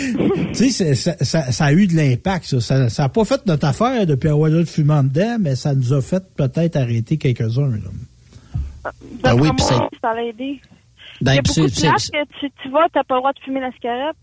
tu 0.55 0.69
sais, 0.71 0.95
ça, 0.95 1.15
ça- 1.21 1.51
ça 1.51 1.65
a 1.65 1.73
eu 1.73 1.85
de 1.87 1.95
l'impact, 1.95 2.45
ça. 2.59 2.89
Ça 2.89 3.03
n'a 3.03 3.09
pas 3.09 3.25
fait 3.25 3.45
notre 3.45 3.67
affaire 3.67 4.05
depuis 4.07 4.29
avoir 4.29 4.49
le 4.49 4.65
fumant 4.65 5.03
dedans, 5.03 5.37
mais 5.39 5.55
ça 5.55 5.75
nous 5.75 5.93
a 5.93 6.01
fait 6.01 6.23
peut-être 6.35 6.77
arrêter 6.77 7.17
quelques-uns. 7.17 7.69
là. 7.69 8.91
Ah 9.23 9.35
oui, 9.35 9.49
puis 9.55 9.65
c'est- 9.65 9.99
ça 10.01 10.13
l'a 10.15 10.23
aidé. 10.23 10.59
Ben, 11.21 11.33
Il 11.33 11.35
y 11.35 11.39
a 11.39 11.41
beaucoup 11.41 11.67
de 11.67 11.79
places 11.81 12.09
que 12.09 12.39
tu, 12.39 12.51
tu 12.61 12.69
vas, 12.69 12.87
t'as 12.93 13.03
pas 13.03 13.15
le 13.15 13.21
droit 13.21 13.33
de 13.33 13.39
fumer 13.39 13.59
la 13.59 13.71
cigarette. 13.73 14.15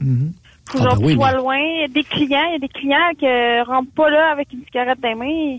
Mhm. 0.00 0.32
Faut 0.68 0.78
Ah, 0.80 0.82
genre 0.82 0.94
ben 0.96 1.00
que 1.00 1.06
oui, 1.06 1.12
tu 1.12 1.18
sois 1.18 1.30
mais- 1.32 1.36
loin. 1.38 1.56
Il 1.58 1.80
y 1.80 1.84
a 1.84 1.88
des 1.88 2.04
clients, 2.04 2.46
il 2.48 2.52
y 2.52 2.56
a 2.56 2.58
des 2.58 2.68
clients 2.68 3.14
qui 3.18 3.70
rentrent 3.70 3.92
pas 3.94 4.10
là 4.10 4.32
avec 4.32 4.52
une 4.52 4.64
cigarette 4.64 4.98
dans 5.00 5.08
les 5.08 5.14
mains. 5.14 5.58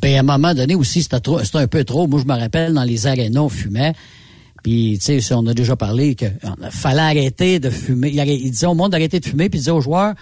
Puis 0.00 0.14
à 0.14 0.20
un 0.20 0.22
moment 0.22 0.54
donné 0.54 0.74
aussi, 0.74 1.02
c'était 1.02 1.16
un 1.54 1.66
peu 1.66 1.84
trop. 1.84 2.06
Moi, 2.06 2.20
je 2.20 2.26
me 2.26 2.38
rappelle, 2.38 2.74
dans 2.74 2.84
les 2.84 3.06
arénas, 3.06 3.40
on 3.40 3.48
fumait. 3.48 3.94
Puis, 4.62 4.98
tu 5.02 5.20
sais, 5.20 5.34
on 5.34 5.46
a 5.46 5.54
déjà 5.54 5.76
parlé 5.76 6.14
qu'il 6.14 6.32
fallait 6.70 7.00
arrêter 7.00 7.60
de 7.60 7.70
fumer. 7.70 8.10
Il 8.10 8.50
disait 8.50 8.66
au 8.66 8.74
monde 8.74 8.92
d'arrêter 8.92 9.20
de 9.20 9.24
fumer, 9.24 9.48
puis 9.48 9.58
il 9.58 9.62
disait 9.62 9.70
aux 9.70 9.80
joueurs, 9.80 10.14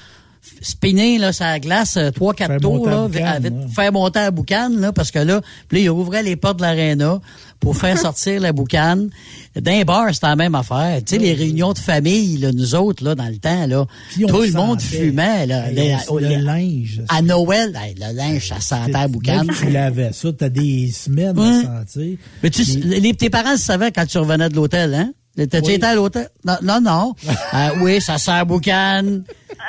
spinner, 0.62 1.18
là, 1.18 1.30
la 1.38 1.60
glace, 1.60 1.96
euh, 1.96 2.10
trois, 2.10 2.34
quatre 2.34 2.60
tours, 2.60 2.86
la 2.86 2.92
là, 2.92 3.06
boucane, 3.08 3.26
avec- 3.26 3.52
ouais. 3.52 3.66
faire 3.74 3.92
monter 3.92 4.18
la 4.20 4.30
boucane, 4.30 4.80
là, 4.80 4.92
parce 4.92 5.10
que 5.10 5.18
là, 5.18 5.40
puis 5.68 5.78
là, 5.78 5.84
il 5.84 5.90
ouvrait 5.90 6.22
les 6.22 6.36
portes 6.36 6.56
de 6.58 6.62
l'aréna 6.62 7.20
pour 7.60 7.76
faire 7.76 7.98
sortir 7.98 8.40
la 8.40 8.52
boucane. 8.52 9.10
Les 9.54 9.84
bars, 9.84 10.12
c'était 10.12 10.26
la 10.26 10.36
même 10.36 10.54
affaire. 10.54 10.98
Tu 11.04 11.14
sais, 11.16 11.18
les 11.18 11.32
réunions 11.34 11.72
de 11.72 11.78
famille, 11.78 12.36
là, 12.38 12.52
nous 12.52 12.74
autres, 12.74 13.04
là, 13.04 13.14
dans 13.14 13.28
le 13.28 13.38
temps, 13.38 13.66
là, 13.66 13.86
tout 14.28 14.40
le 14.42 14.52
monde 14.52 14.80
fumait, 14.80 15.46
là. 15.46 15.70
Les- 15.70 15.96
le 16.10 16.28
les- 16.28 16.36
linge. 16.38 17.02
à 17.08 17.22
Noël, 17.22 17.74
le 17.98 18.14
linge, 18.16 18.48
ça 18.48 18.60
sentait 18.60 18.92
la 18.92 19.08
boucane. 19.08 19.48
Tu 19.58 19.70
lavais 19.70 20.10
ça, 20.12 20.28
t'as 20.32 20.48
des 20.48 20.90
semaines 20.92 21.38
Ouais. 21.38 21.64
à 21.66 21.80
sentir. 21.80 22.16
Mais 22.42 22.50
tu, 22.50 22.62
les, 22.62 23.14
tes 23.14 23.30
parents 23.30 23.56
savaient 23.56 23.92
quand 23.92 24.06
tu 24.06 24.18
revenais 24.18 24.48
de 24.48 24.54
l'hôtel, 24.54 24.94
hein? 24.94 25.12
T'as-tu 25.36 25.66
Oui. 25.66 25.72
été 25.74 25.84
à 25.84 25.94
l'hôtel? 25.94 26.28
Non, 26.46 26.56
non. 26.62 26.80
non. 26.80 27.14
Euh, 27.54 27.68
oui, 27.82 28.00
ça 28.00 28.16
sert 28.18 28.44
boucan. 28.46 29.02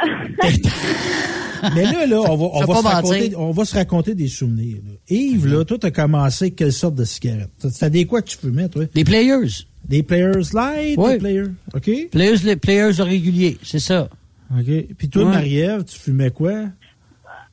Mais 1.76 1.84
là, 1.86 2.06
là, 2.06 2.20
on 2.30 2.36
va, 2.36 2.46
on 2.54 2.66
va, 2.66 2.76
se, 2.76 2.84
raconter, 2.88 3.36
on 3.36 3.52
va 3.52 3.66
se 3.66 3.76
raconter 3.76 4.14
des 4.16 4.28
souvenirs. 4.28 4.78
là. 4.86 4.92
Yves, 5.10 5.48
là, 5.48 5.66
toi, 5.66 5.78
t'as 5.80 5.92
commencé 5.92 6.46
avec 6.46 6.56
quelle 6.56 6.72
sorte 6.72 6.96
de 6.96 7.04
cigarette? 7.04 7.50
C'était 7.58 7.90
des 7.90 8.06
quoi 8.06 8.22
que 8.22 8.28
tu 8.30 8.38
fumais, 8.38 8.70
toi? 8.70 8.86
Des 8.94 9.04
players. 9.04 9.48
Des 9.86 10.04
players 10.04 10.54
light? 10.54 10.98
Oui. 10.98 11.14
Des 11.14 11.18
players? 11.18 11.48
OK? 11.74 11.90
Players, 12.12 12.38
les 12.44 12.56
players 12.58 13.02
réguliers, 13.02 13.58
c'est 13.64 13.80
ça. 13.80 14.08
OK. 14.56 14.66
Puis 14.98 15.10
toi, 15.10 15.24
Ouais. 15.24 15.32
Marie-Ève, 15.32 15.84
tu 15.86 15.98
fumais 16.00 16.30
quoi? 16.30 16.54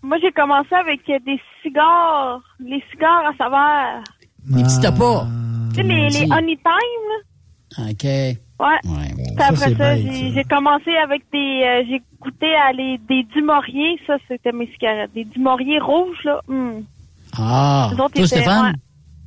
Moi, 0.03 0.19
j'ai 0.21 0.33
commencé 0.33 0.75
avec 0.75 1.01
euh, 1.09 1.19
des 1.25 1.41
cigares, 1.63 2.43
les 2.61 2.83
cigares 2.93 3.25
à 3.33 3.37
saveur. 3.39 4.05
Les 4.55 4.63
petits 4.63 4.81
tapas. 4.81 5.27
Tu 5.75 5.77
sais, 5.77 5.83
les. 5.83 6.31
Honey 6.31 6.59
Time, 6.59 7.05
là. 7.09 7.91
OK. 7.91 8.37
Ouais. 8.65 8.91
Ouais. 8.91 9.15
Puis 9.15 9.35
après 9.39 9.57
c'est 9.71 9.77
ça, 9.77 9.97
j'ai 9.97 10.13
ça. 10.13 10.35
j'ai 10.35 10.45
commencé 10.45 10.91
avec 11.05 11.23
des... 11.33 11.39
euh, 11.65 11.83
j'ai 11.89 12.03
goûté 12.21 12.47
à 12.69 12.73
les, 12.73 12.99
des 13.09 13.25
Dumorier. 13.35 13.99
Ça, 14.07 14.15
c'était 14.29 14.53
mes 14.53 14.67
cigarettes. 14.73 15.11
Des 15.15 15.25
Dumorier 15.25 15.79
rouges, 15.81 16.23
là. 16.25 16.41
Hum. 16.49 16.83
Ah. 17.37 17.91
Les 17.93 18.01
autres 18.01 18.15
Toi, 18.15 18.25
étaient- 18.25 18.37
Stéphane? 18.37 18.67
ouais. 18.73 18.79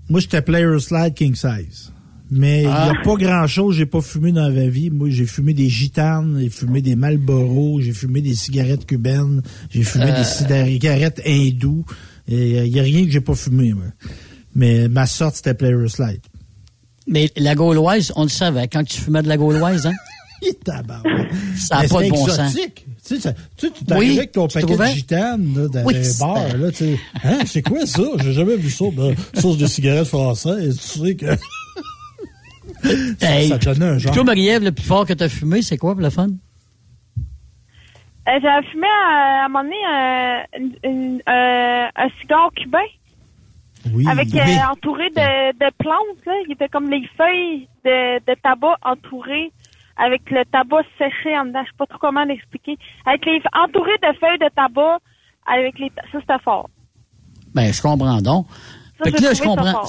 Moi, 0.09 0.19
j'étais 0.21 0.41
player 0.41 0.79
slide 0.79 1.13
king 1.13 1.35
size. 1.35 1.93
Mais 2.29 2.63
il 2.63 2.67
n'y 2.67 2.73
Ah. 2.73 2.91
a 2.91 3.03
pas 3.05 3.15
grand-chose 3.15 3.75
j'ai 3.77 3.85
pas 3.85 4.01
fumé 4.01 4.31
dans 4.33 4.49
ma 4.51 4.67
vie. 4.67 4.89
Moi, 4.89 5.09
j'ai 5.09 5.25
fumé 5.25 5.53
des 5.53 5.69
gitanes, 5.69 6.37
j'ai 6.41 6.49
fumé 6.49 6.81
des 6.81 6.95
Marlboro, 6.97 7.79
j'ai 7.79 7.93
fumé 7.93 8.19
des 8.21 8.33
cigarettes 8.35 8.85
cubaines, 8.85 9.41
j'ai 9.69 9.83
fumé 9.83 10.05
Euh. 10.11 10.17
des 10.17 10.23
cigarettes 10.25 11.21
hindous. 11.25 11.85
Il 12.27 12.63
n'y 12.71 12.79
a 12.79 12.83
rien 12.83 13.05
que 13.05 13.11
j'ai 13.11 13.21
pas 13.21 13.35
fumé, 13.35 13.73
moi. 13.73 13.85
Mais 14.55 14.89
ma 14.89 15.05
sorte, 15.05 15.35
c'était 15.35 15.53
player 15.53 15.87
slide. 15.87 16.19
Mais 17.07 17.31
la 17.37 17.55
gauloise, 17.55 18.11
on 18.15 18.23
le 18.23 18.29
savait, 18.29 18.67
quand 18.67 18.83
tu 18.83 18.99
fumais 18.99 19.21
de 19.23 19.27
la 19.29 19.37
gauloise, 19.37 19.85
hein? 19.87 19.93
Il 20.43 20.49
est 20.49 20.63
tabac. 20.63 21.01
Ça 21.57 21.81
n'a 21.81 21.87
pas 21.87 22.03
de 22.03 22.09
bon 22.09 22.27
sens. 22.27 22.39
exotique. 22.55 22.85
Tu 23.07 23.19
sais, 23.19 23.33
tu 23.57 23.67
sais, 23.67 23.71
tu 23.71 23.79
Oui, 23.79 23.85
t'arrivais 23.87 24.17
avec 24.17 24.31
ton 24.33 24.47
paquet 24.47 24.67
trouvais? 24.67 24.89
de 24.89 24.95
gitanes 24.95 25.53
là, 25.55 25.67
dans 25.67 25.83
Oui, 25.85 25.93
les 25.95 26.09
bars. 26.19 26.57
Là, 26.57 26.69
tu 26.71 26.77
sais. 26.77 26.99
hein, 27.23 27.39
c'est 27.45 27.61
quoi 27.63 27.85
ça? 27.87 28.03
J'ai 28.21 28.33
jamais 28.33 28.55
vu 28.57 28.69
ça. 28.69 28.85
Ben, 28.93 29.15
sauce 29.33 29.57
de 29.57 29.65
cigarettes 29.65 30.07
françaises. 30.07 30.77
Tu 30.79 30.99
sais 31.07 31.15
que... 31.15 31.25
Hey, 33.21 33.47
ça 33.49 33.57
donnait 33.57 33.85
un 33.85 33.97
genre. 33.97 34.13
Toi, 34.13 34.23
Marie-Ève, 34.23 34.63
le 34.63 34.71
plus 34.71 34.85
fort 34.85 35.05
que 35.05 35.13
tu 35.13 35.23
as 35.23 35.29
fumé, 35.29 35.61
c'est 35.63 35.77
quoi 35.77 35.93
pour 35.93 36.01
le 36.03 36.09
fun? 36.11 36.27
Euh, 38.27 38.31
J'avais 38.41 38.67
fumé 38.67 38.85
à, 38.87 39.41
à 39.41 39.45
un 39.45 39.47
moment 39.49 39.63
donné 39.63 39.75
euh, 40.85 41.19
euh, 41.27 41.87
un 41.95 42.09
cigare 42.21 42.51
cubain 42.55 42.77
Oui. 43.93 44.07
avec 44.07 44.33
euh, 44.35 44.39
Oui. 44.45 44.57
entouré 44.71 45.09
de, 45.09 45.51
de 45.53 45.71
plantes. 45.77 46.25
Là. 46.25 46.33
Il 46.47 46.53
était 46.53 46.69
comme 46.69 46.89
les 46.89 47.07
feuilles 47.17 47.67
de, 47.85 48.19
de 48.19 48.35
tabac 48.41 48.75
entourées 48.83 49.51
avec 49.97 50.29
le 50.29 50.43
tabac 50.51 50.83
séché 50.97 51.37
en 51.37 51.45
dedans. 51.45 51.61
Je 51.63 51.69
sais 51.71 51.77
pas 51.77 51.85
trop 51.87 51.97
comment 51.99 52.23
l'expliquer. 52.23 52.77
Avec 53.05 53.25
les 53.25 53.41
entouré 53.53 53.91
de 54.01 54.17
feuilles 54.19 54.39
de 54.39 54.49
tabac 54.55 54.99
avec 55.45 55.79
les 55.79 55.91
ça 56.11 56.19
c'était 56.19 56.43
fort. 56.43 56.69
Ben, 57.55 57.71
je 57.73 57.81
comprends 57.81 58.21
donc. 58.21 58.45
Ça, 58.97 59.05
Fait 59.05 59.11
que 59.11 59.17
j'ai 59.19 59.25
là, 59.25 59.33
je 59.33 59.41
comprends. 59.41 59.83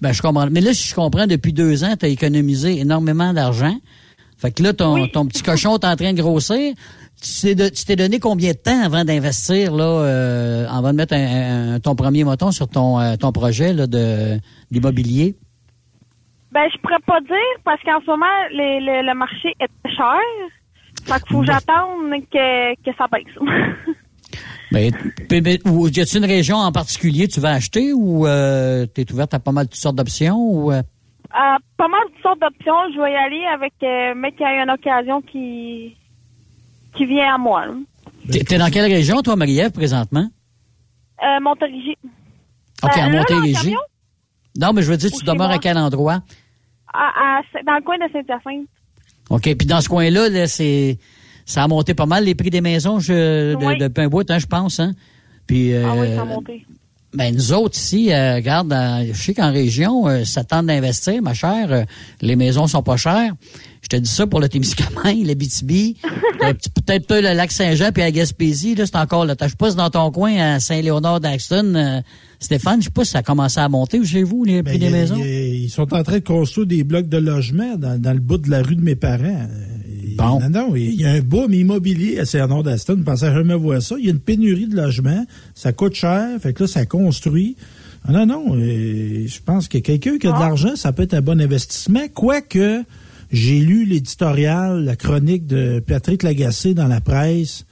Ben, 0.00 0.12
je 0.12 0.22
comprends. 0.22 0.48
Mais 0.50 0.60
là, 0.60 0.72
si 0.74 0.88
je 0.88 0.94
comprends, 0.94 1.26
depuis 1.26 1.52
deux 1.52 1.82
ans, 1.84 1.94
tu 1.98 2.06
as 2.06 2.08
économisé 2.08 2.78
énormément 2.78 3.32
d'argent. 3.32 3.74
Fait 4.36 4.52
que 4.52 4.62
là, 4.62 4.72
ton, 4.72 5.08
ton 5.08 5.26
petit 5.26 5.42
cochon 5.42 5.76
est 5.76 5.84
en 5.84 5.96
train 5.96 6.12
de 6.12 6.20
grossir. 6.22 6.74
Tu 7.20 7.54
t'es, 7.86 7.96
donné 7.96 8.20
combien 8.20 8.52
de 8.52 8.56
temps 8.58 8.80
avant 8.84 9.04
d'investir, 9.04 9.74
là, 9.74 9.84
euh, 9.84 10.66
avant 10.68 10.92
de 10.92 10.96
mettre 10.96 11.14
un, 11.14 11.74
un- 11.74 11.80
ton 11.80 11.94
premier 11.96 12.22
moton 12.24 12.52
sur 12.52 12.68
ton, 12.68 13.00
euh, 13.00 13.16
ton 13.16 13.32
projet 13.32 13.72
là, 13.72 13.86
de, 13.88 14.38
d'immobilier? 14.70 15.36
Ben, 16.52 16.62
je 16.72 16.78
pourrais 16.80 17.00
pas 17.06 17.20
dire 17.20 17.62
parce 17.64 17.82
qu'en 17.82 18.00
ce 18.00 18.06
moment, 18.06 18.26
les- 18.52 18.80
le- 18.80 19.06
le 19.06 19.14
marché 19.14 19.52
est 19.60 19.88
cher. 19.96 20.20
Fait 21.04 21.20
qu'il 21.22 21.32
faut 21.32 21.40
que 21.40 21.46
j'attende 21.46 22.10
que, 22.32 22.74
que 22.82 22.96
ça 22.96 23.06
baisse. 23.10 23.34
Ben, 24.70 24.92
y 25.30 26.00
a-t-il 26.00 26.18
une 26.18 26.26
région 26.26 26.56
en 26.56 26.72
particulier 26.72 27.26
que 27.26 27.32
tu 27.32 27.40
vas 27.40 27.52
acheter 27.52 27.94
ou 27.94 28.26
euh, 28.26 28.84
tu 28.94 29.00
es 29.00 29.12
ouverte 29.12 29.32
à 29.32 29.38
pas 29.40 29.50
mal 29.50 29.64
de 29.64 29.70
toutes 29.70 29.80
sortes 29.80 29.96
d'options? 29.96 30.36
Ou, 30.36 30.70
euh? 30.72 30.82
Pas 31.30 31.88
mal 31.88 32.00
de 32.14 32.20
sortes 32.22 32.38
d'options. 32.40 32.74
Je 32.94 33.00
vais 33.00 33.12
y 33.12 33.16
aller 33.16 33.44
avec 33.46 33.72
euh, 33.82 34.12
mais 34.14 34.30
qu'il 34.32 34.42
y 34.42 34.44
a 34.44 34.62
une 34.62 34.70
occasion 34.70 35.22
qui 35.22 35.96
qui 36.98 37.06
vient 37.06 37.34
à 37.34 37.38
moi. 37.38 37.64
T'es, 38.30 38.40
t'es 38.40 38.58
dans 38.58 38.68
quelle 38.70 38.90
région, 38.92 39.22
toi, 39.22 39.36
Marie-Ève, 39.36 39.70
présentement? 39.72 40.28
Euh, 41.22 41.40
Montérégie. 41.40 41.96
OK, 42.82 42.90
Euh, 42.96 43.00
à 43.00 43.08
le 43.08 43.16
Montérégie. 43.18 43.74
Non, 44.58 44.72
mais 44.74 44.82
je 44.82 44.90
veux 44.90 44.96
dire, 44.98 45.10
tu 45.10 45.24
demeures 45.24 45.50
à 45.50 45.58
quel 45.58 45.78
endroit? 45.78 46.20
À- 46.92 47.38
à- 47.38 47.62
dans 47.64 47.76
le 47.76 47.82
coin 47.82 47.96
de 47.96 48.10
Saint-Hyacinthe. 48.12 48.68
OK. 49.30 49.42
Puis 49.42 49.66
dans 49.66 49.80
ce 49.80 49.88
coin-là, 49.88 50.28
là, 50.28 50.46
c'est 50.46 50.98
ça 51.46 51.62
a 51.64 51.68
monté 51.68 51.94
pas 51.94 52.06
mal 52.06 52.24
les 52.24 52.34
prix 52.34 52.50
des 52.50 52.60
maisons 52.60 52.98
je, 52.98 53.54
de, 53.54 53.64
Oui. 53.64 53.78
depuis 53.78 54.02
un 54.02 54.08
bout, 54.08 54.30
hein, 54.30 54.38
je 54.38 54.46
pense. 54.46 54.80
Hein? 54.80 54.92
Puis, 55.46 55.74
Ah 55.74 55.94
oui, 55.96 56.08
ça 56.14 56.20
a 56.20 56.22
euh, 56.22 56.24
monté. 56.26 56.66
Ben, 57.14 57.34
nous 57.34 57.52
autres 57.52 57.76
ici, 57.78 58.12
euh, 58.12 58.34
regarde, 58.36 58.68
dans- 58.68 59.06
je 59.10 59.18
sais 59.20 59.34
qu'en 59.34 59.50
région, 59.52 60.06
euh, 60.08 60.24
ça 60.24 60.44
tente 60.44 60.66
d'investir, 60.66 61.22
ma 61.22 61.34
chère. 61.34 61.72
euh, 61.72 61.84
les 62.20 62.36
maisons 62.36 62.66
sont 62.66 62.82
pas 62.82 62.96
chères. 62.96 63.32
Je 63.82 63.88
te 63.88 63.96
dis 63.96 64.10
ça 64.10 64.26
pour 64.26 64.40
le 64.40 64.48
Témiscamingue, 64.48 65.26
le 65.26 65.34
BTB, 65.34 65.96
euh, 66.44 66.52
peut-être 66.84 67.06
pas 67.06 67.20
le 67.20 67.32
lac 67.34 67.50
Saint-Jean 67.52 67.90
puis 67.92 68.02
à 68.02 68.10
Gaspésie, 68.10 68.74
là, 68.74 68.84
c'est 68.86 68.96
encore 68.96 69.24
là. 69.24 69.34
Je 69.40 69.48
sais 69.48 69.54
pas 69.56 69.70
si 69.70 69.76
dans 69.76 69.88
ton 69.88 70.10
coin 70.10 70.36
à 70.36 70.60
Saint-Léonard 70.60 71.20
d'Axton, 71.20 71.74
euh, 71.76 72.00
Stéphane, 72.40 72.80
je 72.80 72.86
sais 72.86 72.90
pas 72.90 73.04
si 73.04 73.12
ça 73.12 73.18
a 73.20 73.22
commencé 73.22 73.58
à 73.60 73.68
monter 73.68 74.04
chez 74.04 74.22
vous, 74.24 74.44
les 74.44 74.62
prix 74.62 74.78
Ben, 74.78 74.80
des 74.80 74.84
y 74.86 74.88
a- 74.88 74.90
maisons. 75.00 75.16
Ils 75.24 75.70
sont 75.70 75.94
en 75.94 76.02
train 76.02 76.18
de 76.18 76.24
construire 76.24 76.66
des 76.66 76.84
blocs 76.84 77.08
de 77.08 77.18
logement 77.18 77.76
dans, 77.76 77.98
dans 78.00 78.12
le 78.12 78.20
bout 78.20 78.38
de 78.38 78.50
la 78.50 78.62
rue 78.62 78.76
de 78.76 78.82
mes 78.82 78.96
parents. 78.96 79.46
Bon. 80.18 80.40
Non, 80.40 80.50
non, 80.50 80.76
il 80.76 80.94
y 81.00 81.04
a 81.04 81.10
un 81.12 81.20
boom 81.20 81.54
immobilier 81.54 82.18
à 82.18 82.24
Saint-Arnaud 82.26 82.62
d'Aston. 82.62 82.96
Je 82.98 83.02
pensais 83.04 83.32
jamais 83.32 83.54
voir 83.54 83.80
ça. 83.80 83.94
Il 83.98 84.04
y 84.04 84.08
a 84.08 84.12
une 84.12 84.18
pénurie 84.18 84.66
de 84.66 84.76
logements. 84.76 85.24
Ça 85.54 85.72
coûte 85.72 85.94
cher. 85.94 86.26
Fait 86.40 86.52
que 86.52 86.64
là, 86.64 86.66
ça 86.68 86.84
construit. 86.86 87.56
Ah 88.06 88.12
Non, 88.12 88.26
non, 88.26 88.56
euh, 88.56 89.26
je 89.26 89.38
pense 89.44 89.68
que 89.68 89.78
quelqu'un 89.78 90.18
qui 90.18 90.26
a 90.26 90.32
de 90.32 90.38
l'argent, 90.38 90.76
ça 90.76 90.92
peut 90.92 91.02
être 91.04 91.14
un 91.14 91.20
bon 91.20 91.40
investissement. 91.40 92.06
Quoique, 92.14 92.82
j'ai 93.32 93.60
lu 93.60 93.84
l'éditorial, 93.84 94.84
la 94.84 94.96
chronique 94.96 95.46
de 95.46 95.80
Patrick 95.86 96.22
Lagacé 96.22 96.74
dans 96.74 96.88
la 96.88 97.00
presse. 97.00 97.64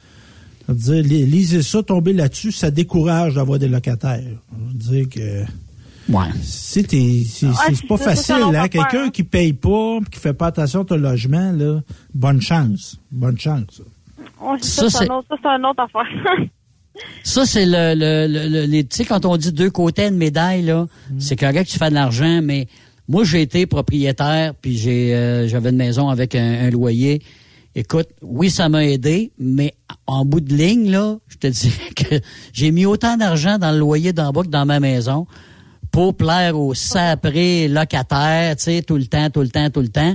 Dire, 0.69 1.03
li- 1.03 1.25
lisez 1.27 1.63
ça, 1.63 1.83
tomber 1.83 2.13
là-dessus, 2.13 2.51
ça 2.53 2.71
décourage 2.73 3.35
d'avoir 3.35 3.59
des 3.59 3.69
locataires. 3.69 4.21
Je 4.81 4.91
veux 4.91 4.97
dire 5.05 5.09
que... 5.09 5.45
Ouais. 6.09 6.27
C'est 6.43 6.89
c'est- 6.89 7.87
pas 7.89 7.97
facile, 7.97 8.37
un 8.37 8.55
hein? 8.55 8.69
Quelqu'un 8.69 9.11
qui 9.11 9.25
paye 9.25 9.53
pas, 9.53 9.99
qui 10.11 10.21
fait 10.21 10.35
pas 10.35 10.47
attention 10.47 10.83
à 10.83 10.85
ton 10.85 10.97
logement, 10.97 11.51
là, 11.53 11.81
bonne 12.15 12.41
chance. 12.41 12.99
Bonne 13.11 13.39
chance. 13.39 13.83
Ouais, 14.41 14.57
c'est 14.61 14.69
Ça, 14.69 14.83
ça, 14.83 14.91
c'est 14.91 15.05
c'est- 15.05 15.11
un 15.11 15.17
autre- 15.17 15.27
ça, 15.31 15.37
c'est 15.43 15.49
une 15.49 15.67
autre 15.67 15.83
affaire. 15.83 16.47
Ça, 17.25 17.45
c'est 17.45 17.67
le, 17.67 17.95
le, 17.95 18.67
le, 18.67 18.83
tu 18.85 18.97
sais, 18.97 19.05
quand 19.05 19.27
on 19.27 19.37
dit 19.37 19.53
deux 19.53 19.69
côtés 19.69 20.09
de 20.11 20.17
médaille, 20.17 20.63
là, 20.63 20.87
c'est 21.19 21.37
correct 21.37 21.67
que 21.67 21.71
tu 21.73 21.79
fais 21.79 21.91
de 21.91 21.95
l'argent, 21.95 22.41
mais 22.43 22.69
moi, 23.07 23.23
j'ai 23.23 23.43
été 23.43 23.67
propriétaire, 23.67 24.55
puis 24.55 24.79
j'ai, 24.79 25.15
euh, 25.15 25.47
j'avais 25.47 25.69
une 25.69 25.77
maison 25.77 26.09
avec 26.09 26.35
un, 26.35 26.67
un 26.67 26.71
loyer. 26.71 27.21
Écoute, 27.75 28.09
oui, 28.23 28.49
ça 28.49 28.71
m'a 28.71 28.87
aidé, 28.87 29.31
mais 29.39 29.75
en 30.07 30.25
bout 30.25 30.41
de 30.41 30.55
ligne, 30.55 30.91
là, 30.91 31.19
je 31.29 31.37
te 31.37 31.47
dis 31.49 31.71
que 31.97 32.19
j'ai 32.55 32.71
mis 32.71 32.87
autant 32.87 33.19
d'argent 33.19 33.59
dans 33.59 33.73
le 33.73 33.79
loyer 33.79 34.15
d'en 34.15 34.33
bas 34.33 34.41
que 34.43 34.49
dans 34.49 34.65
ma 34.65 34.81
maison 34.81 35.27
pour 35.97 36.15
plaire 36.15 36.59
aux 36.59 36.75
saprés 36.75 37.69
locataires, 37.69 38.55
tu 38.57 38.65
sais, 38.65 38.83
tout 38.83 38.99
le 38.99 39.07
temps, 39.07 39.31
tout 39.31 39.41
le 39.41 39.49
temps, 39.49 39.71
tout 39.71 39.81
le 39.81 39.89
temps. 39.89 40.15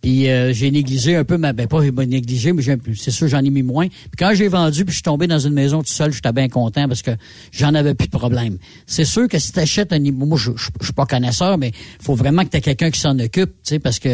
Puis 0.00 0.28
euh, 0.28 0.52
j'ai 0.52 0.70
négligé 0.70 1.16
un 1.16 1.24
peu 1.24 1.36
ma 1.38 1.52
ben 1.52 1.66
pas 1.66 1.82
j'ai 1.82 1.90
négligé 1.90 2.52
mais 2.52 2.62
j'ai- 2.62 2.76
c'est 2.96 3.10
sûr 3.10 3.26
j'en 3.26 3.44
ai 3.44 3.50
mis 3.50 3.62
moins. 3.64 3.88
Puis 3.88 4.10
quand 4.16 4.32
j'ai 4.34 4.46
vendu 4.46 4.84
puis 4.84 4.92
je 4.92 4.96
suis 4.98 5.02
tombé 5.02 5.26
dans 5.26 5.40
une 5.40 5.54
maison 5.54 5.78
tout 5.82 5.88
seul, 5.92 6.12
j'étais 6.12 6.32
bien 6.32 6.48
content 6.48 6.86
parce 6.86 7.02
que 7.02 7.10
j'en 7.50 7.74
avais 7.74 7.94
plus 7.94 8.06
de 8.06 8.16
problème. 8.16 8.58
C'est 8.86 9.04
sûr 9.04 9.26
que 9.26 9.38
si 9.40 9.50
tu 9.52 9.58
achètes 9.58 9.92
un 9.92 9.96
immeuble, 10.02 10.26
moi 10.26 10.38
je, 10.38 10.52
je, 10.56 10.68
je 10.80 10.84
suis 10.84 10.92
pas 10.92 11.04
connaisseur 11.04 11.58
mais 11.58 11.72
faut 12.00 12.14
vraiment 12.14 12.44
que 12.44 12.50
tu 12.50 12.58
aies 12.58 12.60
quelqu'un 12.60 12.90
qui 12.92 13.00
s'en 13.00 13.18
occupe, 13.18 13.50
tu 13.50 13.54
sais 13.64 13.78
parce 13.80 13.98
que 13.98 14.08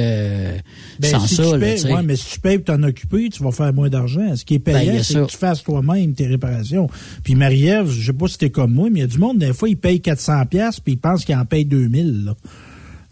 Ben, 1.01 1.11
sans 1.11 1.27
si 1.27 1.35
ça 1.35 1.43
tu 1.43 1.49
payes, 1.61 1.79
ouais, 1.93 2.03
mais 2.03 2.17
si 2.17 2.31
tu 2.33 2.41
payes 2.41 2.59
pour 2.59 2.75
t'en 2.75 2.83
occuper, 2.83 3.29
tu 3.29 3.43
vas 3.43 3.53
faire 3.53 3.73
moins 3.75 3.91
d'argent. 3.91 4.35
Ce 4.37 4.45
qui 4.47 4.55
est 4.55 4.59
Ben, 4.61 4.79
payant, 4.79 4.93
bien 4.93 5.03
c'est 5.03 5.15
que 5.15 5.27
tu 5.31 5.37
fasses 5.37 5.63
toi-même 5.63 6.15
tes 6.15 6.27
réparations. 6.27 6.89
Puis 7.23 7.35
Marie-Ève, 7.35 7.91
je 7.91 8.07
sais 8.07 8.13
pas 8.15 8.27
si 8.29 8.39
t'es 8.39 8.49
comme 8.51 8.73
moi, 8.73 8.89
mais 8.91 9.01
il 9.01 9.03
y 9.03 9.05
a 9.05 9.09
du 9.09 9.19
monde, 9.19 9.39
des 9.39 9.53
fois, 9.53 9.69
il 9.69 9.77
paye 9.77 10.01
400 10.01 10.47
pièces 10.47 10.81
puis 10.81 10.95
il 10.95 10.99
pense 10.99 11.25
qu'il 11.27 11.35
en 11.37 11.45
paye 11.45 11.67
2000, 11.67 12.25
là. 12.25 12.35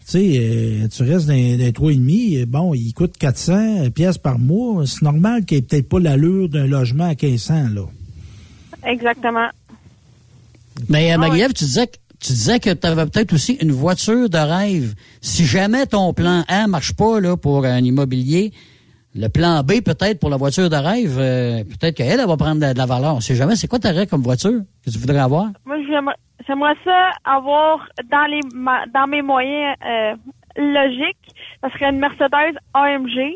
Tu 0.05 0.11
sais, 0.11 0.37
euh, 0.37 0.87
tu 0.89 1.03
restes 1.03 1.27
dans, 1.27 1.33
dans 1.33 1.57
les 1.57 1.71
trois 1.73 1.91
et 1.91 1.95
demi, 1.95 2.37
euh, 2.37 2.45
bon, 2.45 2.73
il 2.73 2.93
coûte 2.93 3.17
400 3.17 3.89
pièces 3.91 4.17
par 4.17 4.37
mois. 4.37 4.85
C'est 4.85 5.01
normal 5.01 5.45
qu'il 5.45 5.59
ait 5.59 5.61
peut-être 5.61 5.87
pas 5.87 5.99
l'allure 5.99 6.49
d'un 6.49 6.67
logement 6.67 7.05
à 7.05 7.15
1500, 7.15 7.69
là. 7.73 7.83
Exactement. 8.85 9.47
Mais 10.89 11.11
Ah 11.11 11.15
euh, 11.15 11.17
Marie-Ève, 11.19 11.53
tu 11.53 11.63
disais 11.63 11.87
que 11.87 11.97
tu 12.19 12.31
disais 12.33 12.59
que 12.59 12.69
tu 12.73 12.87
avais 12.87 13.05
peut-être 13.05 13.33
aussi 13.33 13.53
une 13.61 13.71
voiture 13.71 14.29
de 14.29 14.37
rêve. 14.37 14.93
Si 15.21 15.45
jamais 15.45 15.85
ton 15.85 16.13
plan 16.13 16.43
A 16.47 16.67
marche 16.67 16.93
pas 16.93 17.19
là 17.19 17.35
pour 17.37 17.65
un 17.65 17.79
immobilier, 17.83 18.53
le 19.15 19.27
plan 19.27 19.61
B 19.63 19.81
peut-être 19.81 20.19
pour 20.19 20.29
la 20.29 20.37
voiture 20.37 20.69
de 20.69 20.75
rêve, 20.75 21.17
euh, 21.19 21.63
peut-être 21.63 21.95
qu'elle 21.95 22.19
elle 22.19 22.25
va 22.27 22.37
prendre 22.37 22.65
de, 22.65 22.73
de 22.73 22.77
la 22.77 22.85
valeur. 22.85 23.15
On 23.15 23.19
sait 23.21 23.35
jamais. 23.35 23.55
C'est 23.55 23.67
quoi 23.67 23.79
ta 23.79 23.91
rêve 23.91 24.07
comme 24.07 24.23
voiture 24.23 24.61
que 24.85 24.89
tu 24.89 24.97
voudrais 24.97 25.19
avoir? 25.19 25.51
Moi, 25.65 25.75
j'aimerais, 25.87 26.15
j'aimerais 26.47 26.75
ça 26.83 27.11
avoir 27.25 27.87
dans 28.11 28.25
les 28.29 28.39
ma- 28.53 28.85
dans 28.93 29.07
mes 29.07 29.21
moyens 29.21 29.75
euh, 29.85 30.15
logiques. 30.57 31.35
Ça 31.61 31.69
serait 31.71 31.89
une 31.89 31.99
Mercedes 31.99 32.57
AMG. 32.73 33.35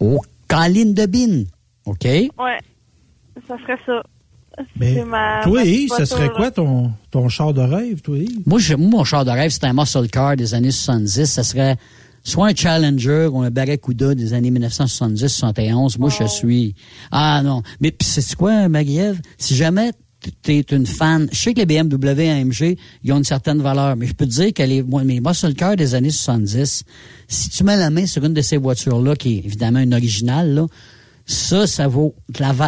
Oh, 0.00 0.20
Caline 0.48 0.94
de 0.94 1.06
Bine. 1.06 1.46
OK. 1.86 2.04
Ouais. 2.04 2.58
Ça 3.48 3.56
serait 3.58 3.78
ça. 3.86 4.02
Mais 4.76 4.94
C'est 4.94 5.04
ma- 5.04 5.40
toi, 5.42 5.60
ma 5.60 5.64
Yves, 5.64 5.88
ça 5.90 6.06
serait 6.06 6.30
quoi 6.30 6.50
ton, 6.50 6.92
ton 7.10 7.28
char 7.28 7.52
de 7.52 7.60
rêve, 7.60 8.00
toi, 8.02 8.16
Yves? 8.18 8.42
Moi, 8.46 8.60
j'ai- 8.60 8.76
moi, 8.76 8.98
mon 8.98 9.04
char 9.04 9.24
de 9.24 9.30
rêve, 9.30 9.50
c'était 9.50 9.66
un 9.66 9.72
muscle 9.72 10.08
car 10.08 10.36
des 10.36 10.54
années 10.54 10.70
70. 10.70 11.26
Ça 11.26 11.42
serait 11.42 11.76
soit 12.22 12.46
un 12.46 12.54
Challenger 12.54 13.28
ou 13.32 13.42
un 13.42 13.50
Barracuda 13.50 14.14
des 14.14 14.32
années 14.32 14.50
1970-71. 14.52 15.98
Moi, 15.98 16.08
je 16.10 16.24
suis... 16.24 16.74
Ah 17.10 17.42
non. 17.42 17.62
Mais 17.80 17.90
puis 17.90 18.06
c'est 18.06 18.34
quoi, 18.36 18.68
Marie-Ève? 18.68 19.20
Si 19.38 19.54
jamais 19.56 19.90
tu 20.42 20.52
es 20.52 20.60
une 20.70 20.86
fan... 20.86 21.28
Je 21.32 21.38
sais 21.38 21.54
que 21.54 21.60
les 21.60 21.66
BMW 21.66 22.28
AMG, 22.28 22.76
ils 23.02 23.12
ont 23.12 23.18
une 23.18 23.24
certaine 23.24 23.60
valeur, 23.60 23.96
mais 23.96 24.06
je 24.06 24.14
peux 24.14 24.26
te 24.26 24.30
dire 24.30 24.52
que 24.52 24.62
les, 24.62 24.82
moi, 24.82 25.04
mes 25.04 25.20
muscle 25.20 25.54
cars 25.54 25.76
des 25.76 25.94
années 25.94 26.10
70, 26.10 26.84
si 27.28 27.50
tu 27.50 27.64
mets 27.64 27.76
la 27.76 27.90
main 27.90 28.06
sur 28.06 28.24
une 28.24 28.34
de 28.34 28.40
ces 28.42 28.56
voitures-là, 28.56 29.16
qui 29.16 29.36
est 29.36 29.44
évidemment 29.44 29.80
une 29.80 29.94
originale, 29.94 30.54
là, 30.54 30.66
ça, 31.26 31.66
ça 31.66 31.88
vaut 31.88 32.14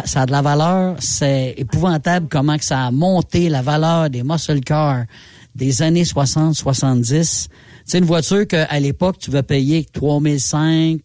ça 0.05 0.21
a 0.21 0.25
de 0.25 0.31
la 0.31 0.41
valeur. 0.41 0.95
C'est 0.99 1.53
épouvantable 1.57 2.27
comment 2.29 2.57
que 2.57 2.65
ça 2.65 2.85
a 2.85 2.91
monté 2.91 3.49
la 3.49 3.61
valeur 3.61 4.09
des 4.09 4.23
muscle 4.23 4.61
cars 4.61 5.05
des 5.55 5.81
années 5.81 6.05
60, 6.05 6.55
70. 6.55 7.49
C'est 7.85 7.97
une 7.97 8.05
voiture 8.05 8.47
qu'à 8.47 8.79
l'époque, 8.79 9.17
tu 9.19 9.31
vas 9.31 9.43
payer 9.43 9.85
3005, 9.85 10.99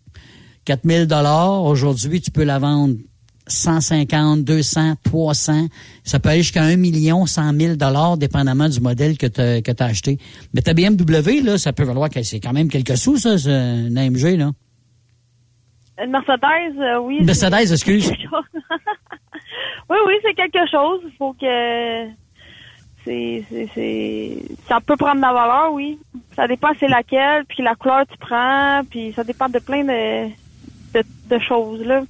4000 0.65 1.07
dollars. 1.07 1.65
Aujourd'hui, 1.65 2.21
tu 2.21 2.31
peux 2.31 2.45
la 2.45 2.59
vendre 2.59 2.95
150, 3.47 4.45
200, 4.45 4.95
300. 5.05 5.67
Ça 6.05 6.19
peut 6.19 6.31
aller 6.31 6.43
jusqu'à 6.43 6.63
1 6.63 6.77
million, 6.77 7.27
100 7.27 7.53
000 7.59 7.77
dollars, 7.77 8.17
dépendamment 8.17 8.69
du 8.69 8.81
modèle 8.81 9.19
que 9.19 9.27
tu 9.27 9.41
as 9.41 9.85
acheté. 9.85 10.19
Mais 10.55 10.63
ta 10.63 10.75
BMW, 10.75 11.43
là, 11.43 11.59
ça 11.59 11.73
peut 11.73 11.85
valoir 11.85 12.09
que 12.11 12.23
c'est 12.23 12.41
quand 12.41 12.53
même 12.53 12.69
quelques 12.69 12.97
sous, 12.97 13.17
ça, 13.17 13.39
c'est 13.39 13.51
une 13.51 13.99
AMG, 13.99 14.39
là. 14.39 14.53
Une 16.03 16.11
Mercedes, 16.11 16.79
euh, 16.79 16.99
oui. 17.01 17.19
Une 17.19 17.27
Mercedes, 17.27 17.71
excuse. 17.71 18.11
oui, 19.91 19.97
oui, 20.07 20.15
c'est 20.23 20.35
quelque 20.35 20.69
chose. 20.71 21.01
Il 21.05 21.13
faut 21.19 21.33
que. 21.35 22.07
C'est, 23.05 23.45
c'est, 23.51 23.69
c'est. 23.75 24.43
Ça 24.69 24.81
peut 24.81 24.97
prendre 24.97 25.17
de 25.17 25.21
la 25.21 25.33
valeur, 25.33 25.73
oui. 25.73 25.99
Ça 26.35 26.49
dépend 26.49 26.69
c'est 26.81 26.89
laquelle, 26.89 27.45
puis 27.47 27.63
la 27.63 27.75
couleur 27.75 28.07
que 28.07 28.13
tu 28.13 28.19
prends, 28.19 28.83
puis 28.89 29.13
ça 29.13 29.23
dépend 29.23 29.49
de 29.49 29.59
plein 29.59 29.85
de, 29.85 30.29
de, 30.95 31.05
de 31.29 31.39
choses, 31.39 31.85
là. 31.85 32.03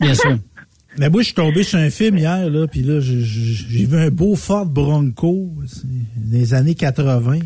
Bien 0.00 0.14
sûr. 0.14 0.36
Mais 0.98 1.10
moi, 1.10 1.22
je 1.22 1.26
suis 1.26 1.34
tombé 1.34 1.62
sur 1.64 1.78
un 1.78 1.90
film 1.90 2.18
hier, 2.18 2.48
là, 2.48 2.66
puis 2.68 2.82
là, 2.82 3.00
j'ai- 3.00 3.20
j'ai 3.22 3.54
j'ai 3.68 3.84
vu 3.86 3.96
un 3.98 4.10
beau 4.10 4.36
Ford 4.36 4.66
Bronco, 4.66 5.52
des 6.16 6.54
années 6.54 6.74
80. 6.74 7.34
là. 7.34 7.40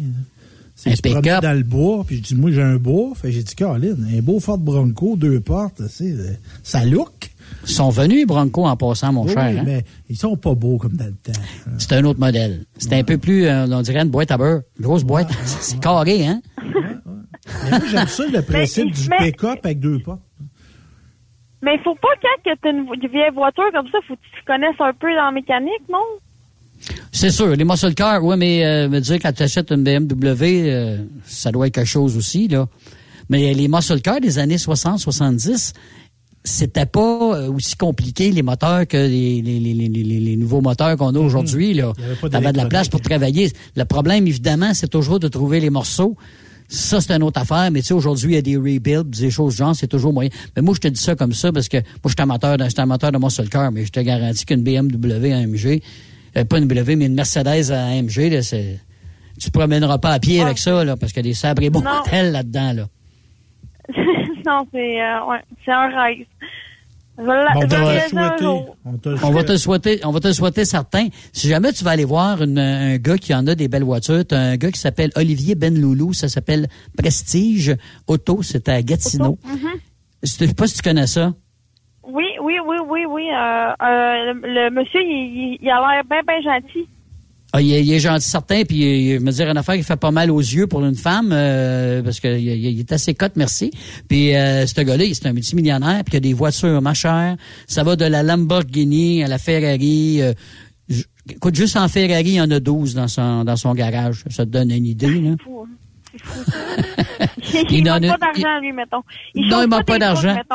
C'est 0.75 0.91
Un 0.93 0.95
se 0.97 1.03
pick-up. 1.03 1.43
dans 1.43 1.57
le 1.57 1.65
bois, 1.65 2.05
puis 2.07 2.19
je 2.19 2.23
dis, 2.23 2.35
moi, 2.37 2.53
j'ai 2.53 2.63
un 2.63 2.77
bois. 2.77 3.13
Fait 3.17 3.29
que 3.29 3.35
j'ai 3.35 3.43
dit, 3.43 3.55
Caroline, 3.57 3.97
un 4.17 4.21
beau 4.23 4.39
Ford 4.39 4.59
Bronco, 4.59 5.17
deux 5.17 5.41
portes, 5.41 5.79
tu 5.85 5.89
sais, 5.89 6.13
euh, 6.13 6.31
ça 6.63 6.85
look. 6.85 7.31
Ils 7.67 7.71
sont 7.73 7.89
venus, 7.89 8.27
Bronco, 8.29 8.65
en 8.67 8.77
passant, 8.77 9.13
mon 9.13 9.25
Oui, 9.25 9.33
cher. 9.33 9.51
oui, 9.53 9.59
hein? 9.59 9.63
mais 9.67 9.85
ils 10.09 10.17
sont 10.17 10.37
pas 10.37 10.55
beaux 10.55 10.77
comme 10.79 10.93
dans 10.93 11.07
le 11.07 11.15
temps. 11.15 11.33
C'est 11.79 11.93
un 11.95 12.05
autre 12.05 12.21
modèle. 12.21 12.65
C'est 12.77 12.93
un 12.93 13.03
peu 13.03 13.19
plus, 13.19 13.47
euh, 13.47 13.67
on 13.67 13.83
dirait 13.83 14.03
une 14.03 14.11
boîte 14.11 14.31
à 14.31 14.37
beurre. 14.39 14.61
Grosse 14.81 15.03
boîte. 15.03 15.31
C'est 15.47 15.81
carré, 15.81 16.27
hein? 16.27 16.41
Mais 17.65 17.71
moi, 17.71 17.81
j'aime 17.91 18.07
ça, 18.07 18.25
le 18.33 18.43
principe 18.43 18.93
du 18.93 19.09
mais- 19.09 19.33
pick-up 19.33 19.59
avec 19.65 19.81
deux 19.81 19.99
portes. 20.01 20.21
Mais 21.63 21.75
il 21.75 21.81
faut 21.83 21.95
pas 21.95 22.09
quand 22.23 22.53
que 22.53 22.57
t'as 22.61 22.71
une, 22.71 23.11
vieille 23.11 23.33
voiture 23.35 23.71
comme 23.73 23.89
ça, 23.91 23.99
faut 24.07 24.15
que 24.15 24.21
tu 24.37 24.45
connaisses 24.47 24.81
un 24.81 24.93
peu 24.93 25.09
dans 25.15 25.27
la 25.27 25.33
mécanique, 25.33 25.83
non? 25.91 25.99
C'est 27.11 27.31
sûr, 27.31 27.49
les 27.49 27.65
muscle 27.65 27.95
cars, 27.95 28.25
oui, 28.25 28.37
mais 28.39 28.65
euh, 28.65 28.89
me 28.89 29.01
dire 29.01 29.19
quand 29.21 29.33
tu 29.33 29.43
achètes 29.43 29.73
une 29.73 29.83
BMW, 29.83 30.71
euh, 30.71 30.99
ça 31.25 31.51
doit 31.51 31.67
être 31.67 31.75
quelque 31.75 31.87
chose 31.87 32.17
aussi, 32.17 32.47
là. 32.47 32.67
Mais 33.29 33.53
les 33.53 33.67
muscle 33.67 34.01
cars 34.01 34.21
des 34.21 34.39
années 34.39 34.59
60, 34.59 35.01
70, 35.01 35.75
c'était 36.45 36.87
pas 36.87 37.01
euh, 37.01 37.53
aussi 37.53 37.77
compliqué 37.77 38.31
les 38.31 38.43
moteurs 38.43 38.87
que 38.87 38.97
les, 38.97 39.43
les, 39.43 39.59
les, 39.59 39.75
les, 39.89 40.37
nouveaux 40.37 40.61
moteurs 40.61 40.97
qu'on 40.97 41.15
a 41.15 41.19
aujourd'hui, 41.19 41.75
là. 41.75 41.89
Mhm. 41.89 41.95
Il 41.97 42.03
y 42.03 42.05
avait 42.05 42.15
pas 42.15 42.29
T'avais 42.29 42.53
de 42.53 42.57
la 42.57 42.67
place 42.67 42.89
pour 42.89 43.01
travailler. 43.01 43.53
Le 43.77 43.85
problème, 43.85 44.27
évidemment, 44.27 44.73
c'est 44.75 44.89
toujours 44.89 45.19
de 45.19 45.29
trouver 45.29 45.59
les 45.61 45.71
morceaux. 45.71 46.17
Ça, 46.71 47.01
c'est 47.01 47.13
une 47.15 47.23
autre 47.23 47.41
affaire, 47.41 47.71
mais 47.71 47.81
tu 47.81 47.87
sais, 47.89 47.95
aujourd'hui, 47.95 48.33
il 48.33 48.35
y 48.35 48.39
a 48.39 48.43
des 48.43 48.57
rebuilds, 48.57 49.09
des 49.09 49.31
choses 49.31 49.57
genre, 49.57 49.75
c'est 49.75 49.87
toujours 49.87 50.13
moyen. 50.13 50.29
Mais 50.55 50.61
moi, 50.61 50.75
je 50.75 50.81
te 50.81 50.89
dis 50.89 51.01
ça 51.01 51.15
comme 51.17 51.33
ça 51.33 51.51
parce 51.51 51.67
que 51.69 51.79
moi, 51.79 51.85
je 52.05 52.09
suis 52.11 52.17
amateur, 52.23 52.59
de- 52.59 52.81
amateur 52.81 53.11
de 53.11 53.19
muscle 53.19 53.49
car, 53.49 53.73
mais 53.73 53.87
je 53.87 53.91
te 53.93 54.01
garantis 54.01 54.45
qu'une 54.45 54.63
BMW 54.63 55.33
AMG, 55.33 55.83
euh, 56.37 56.45
pas 56.45 56.59
une 56.59 56.67
BMW, 56.67 56.97
mais 56.97 57.07
une 57.07 57.15
Mercedes 57.15 57.71
AMG, 57.73 58.29
là, 58.31 58.43
c'est, 58.43 58.79
tu 59.41 59.51
te 59.51 59.59
promèneras 59.59 59.97
pas 59.99 60.11
à 60.13 60.19
pied 60.21 60.43
avec 60.43 60.59
ça, 60.59 60.85
là, 60.85 60.97
parce 60.99 61.13
qu'il 61.13 61.25
y 61.25 61.29
a 61.29 61.31
des 61.31 61.35
sabrés 61.35 61.71
Non. 61.71 61.81
mortels 61.81 62.33
là-dedans, 62.33 62.73
là. 62.75 62.87
non, 64.47 64.67
c'est 64.71 65.01
euh, 65.03 65.25
ouais, 65.27 65.41
c'est 65.65 65.73
un 65.73 65.89
rêve. 65.89 66.27
La- 67.19 67.53
Bon, 67.55 67.61
on 68.85 68.97
te. 68.97 69.09
On 69.09 69.27
On 69.29 69.31
va 69.33 69.43
te 69.45 69.57
souhaiter, 69.57 70.01
on 70.05 70.11
va 70.13 70.21
te 70.21 70.33
souhaiter 70.33 70.65
certain. 70.65 71.09
Si 71.33 71.49
jamais 71.49 71.73
tu 71.73 71.83
vas 71.85 71.91
aller 71.91 72.05
voir 72.05 72.41
une- 72.43 72.59
un 72.59 72.97
gars 72.97 73.19
qui 73.19 73.35
en 73.35 73.47
a 73.49 73.55
des 73.55 73.67
belles 73.69 73.83
voitures, 73.85 74.25
t'as 74.27 74.39
un 74.39 74.57
gars 74.57 74.71
qui 74.71 74.79
s'appelle 74.79 75.11
Olivier 75.17 75.55
Benloulou, 75.57 76.13
ça 76.13 76.29
s'appelle 76.29 76.69
Prestige 76.97 77.77
Auto, 78.07 78.43
c'est 78.43 78.69
à 78.69 78.81
Gatineau. 78.83 79.39
Mhm. 79.45 79.69
Je 80.23 80.29
sais 80.29 80.55
pas 80.55 80.67
si 80.67 80.77
tu 80.77 80.83
connais 80.83 81.07
ça. 81.07 81.33
Oui, 82.05 82.25
oui, 82.43 82.55
oui, 82.67 82.77
oui, 82.89 83.01
oui. 83.09 83.23
Euh, 83.31 83.37
euh, 83.83 84.33
le, 84.33 84.65
le 84.65 84.71
monsieur, 84.71 85.01
il, 85.03 85.09
il- 85.11 85.59
il 85.61 85.69
a 85.71 85.81
l'air 85.81 86.03
bien, 86.09 86.21
bien 86.27 86.41
gentil. 86.41 86.87
Ah, 87.53 87.63
il, 87.63 87.73
est, 87.73 87.83
il 87.83 87.91
est 87.93 87.99
gentil 87.99 88.29
certain, 88.29 88.63
puis 88.65 89.13
il, 89.13 89.21
me 89.21 89.33
dire 89.33 89.49
une 89.49 89.57
affaire 89.57 89.77
qui 89.77 89.83
fait 89.83 89.97
pas 89.97 90.11
mal 90.11 90.31
aux 90.31 90.41
yeux 90.41 90.67
pour 90.67 90.85
une 90.85 90.95
femme, 90.95 91.31
euh, 91.33 92.03
parce 92.03 92.21
qu'il 92.21 92.39
il, 92.41 92.81
est 92.81 92.93
assez 92.93 93.15
cote, 93.15 93.33
merci. 93.37 93.71
Puis 94.07 94.37
euh, 94.37 94.67
ce 94.67 94.79
gars-là, 94.83 95.05
c'est 95.15 95.27
un 95.27 95.33
multimillionnaire, 95.33 96.05
puis 96.05 96.15
il 96.15 96.17
a 96.19 96.21
des 96.21 96.35
voitures 96.35 96.83
ma 96.83 96.93
chère. 96.93 97.37
Ça 97.67 97.85
va 97.85 97.97
de 97.97 98.05
la 98.05 98.23
Lamborghini 98.23 99.25
à 99.25 99.29
la 99.29 99.39
Ferrari. 99.39 100.21
euh, 100.21 100.35
écoute, 101.31 101.55
juste 101.55 101.79
en 101.79 101.89
Ferrari, 101.89 102.23
il 102.23 102.35
y 102.35 102.41
en 102.41 102.51
a 102.51 102.61
12 102.61 102.95
dans 102.95 103.09
son 103.09 103.45
dans 103.45 103.57
son 103.57 103.73
garage. 103.73 104.25
Ça 104.29 104.45
te 104.45 104.51
donne 104.51 104.71
une 104.71 104.87
idée, 104.87 105.21
là. 105.21 105.35
C'est. 107.43 107.63
Il 107.71 107.79
il 107.79 107.91
en 107.91 107.95
manque 107.95 108.05
a- 108.05 108.19
pas 108.19 108.27
d'argent, 108.33 108.61
lui, 108.61 108.73
mettons. 108.73 109.03
Non, 109.35 109.63
il 109.63 109.69
manque 109.69 109.85
pas 109.87 109.99
d'argent. 109.99 110.37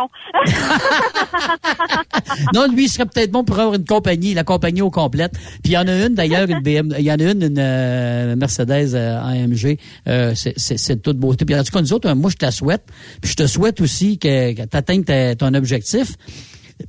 Non, 2.53 2.67
lui, 2.71 2.85
il 2.85 2.89
serait 2.89 3.05
peut-être 3.05 3.31
bon 3.31 3.43
pour 3.43 3.59
avoir 3.59 3.75
une 3.75 3.85
compagnie, 3.85 4.33
la 4.33 4.43
compagnie 4.43 4.81
au 4.81 4.89
complète. 4.91 5.33
Puis 5.33 5.61
il 5.65 5.71
y 5.73 5.77
en 5.77 5.87
a 5.87 6.05
une, 6.05 6.13
d'ailleurs, 6.15 6.49
une 6.49 6.59
BM, 6.61 6.93
il 6.97 7.05
y 7.05 7.11
en 7.11 7.15
a 7.19 7.31
une, 7.31 7.43
une 7.43 7.55
euh, 7.59 8.35
Mercedes 8.35 8.93
euh, 8.95 9.19
AMG. 9.21 9.77
Euh, 10.07 10.33
c'est- 10.35 10.53
c'est 10.57 10.77
c'est 10.77 10.95
de 10.95 11.01
toute 11.01 11.17
beauté. 11.17 11.45
Puis 11.45 11.55
en 11.55 11.63
tout 11.63 11.71
cas, 11.71 11.81
nous 11.81 11.93
autres, 11.93 12.11
moi, 12.13 12.29
je 12.29 12.35
te 12.37 12.45
la 12.45 12.51
souhaite. 12.51 12.83
Puis 13.21 13.31
je 13.31 13.35
te 13.35 13.47
souhaite 13.47 13.81
aussi 13.81 14.17
que, 14.17 14.53
que 14.53 14.61
tu 14.63 14.77
atteignes 14.77 15.03
ta- 15.03 15.35
ton 15.35 15.53
objectif. 15.53 16.13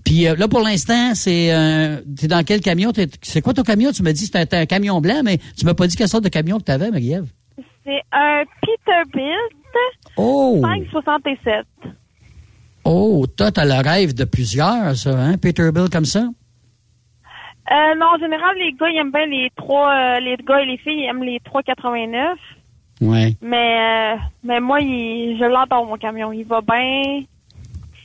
Puis 0.04 0.26
euh, 0.26 0.34
là, 0.36 0.48
pour 0.48 0.60
l'instant, 0.60 1.14
c'est... 1.14 1.52
Euh, 1.52 2.00
t'es 2.18 2.26
dans 2.26 2.42
quel 2.44 2.60
camion? 2.60 2.92
C'est 3.22 3.40
quoi 3.42 3.52
ton 3.54 3.62
camion? 3.62 3.92
Tu 3.92 4.02
m'as 4.02 4.12
dit 4.12 4.28
que 4.28 4.38
c'était 4.38 4.56
un, 4.56 4.66
camion 4.66 5.00
blanc, 5.00 5.20
mais 5.24 5.38
tu 5.58 5.64
m'as 5.66 5.74
pas 5.74 5.86
dit 5.86 5.96
quelle 5.96 6.08
sorte 6.08 6.24
de 6.24 6.28
camion 6.30 6.58
que 6.58 6.64
tu 6.64 6.72
avais, 6.72 6.90
Marie-Ève. 6.90 7.26
C'est 7.84 8.02
un 8.12 8.44
Peterbilt 8.62 9.54
Oh! 10.16 10.60
567. 10.62 11.66
Oh, 12.84 13.26
toi, 13.36 13.50
t'as 13.50 13.64
le 13.64 13.82
rêve 13.86 14.14
de 14.14 14.24
plusieurs, 14.24 14.94
ça, 14.96 15.10
hein? 15.10 15.36
Peterbilt 15.38 15.90
comme 15.90 16.04
ça? 16.04 16.20
Euh, 17.70 17.94
non, 17.96 18.06
en 18.14 18.18
général, 18.18 18.56
les 18.58 18.72
gars, 18.72 18.90
ils 18.90 18.98
aiment 18.98 19.10
bien 19.10 19.26
les 19.26 19.50
trois... 19.56 19.90
euh, 19.94 20.20
les 20.20 20.36
gars 20.36 20.60
et 20.60 20.66
les 20.66 20.76
filles, 20.76 21.00
ils 21.04 21.06
aiment 21.08 21.22
les 21.24 21.40
389. 21.40 22.38
Ouais. 23.00 23.34
Mais, 23.40 24.14
euh, 24.14 24.16
mais 24.44 24.60
moi, 24.60 24.80
il, 24.80 25.36
je 25.38 25.44
l'adore, 25.44 25.86
mon 25.86 25.96
camion. 25.96 26.30
Il 26.32 26.44
va 26.44 26.60
bien. 26.60 27.22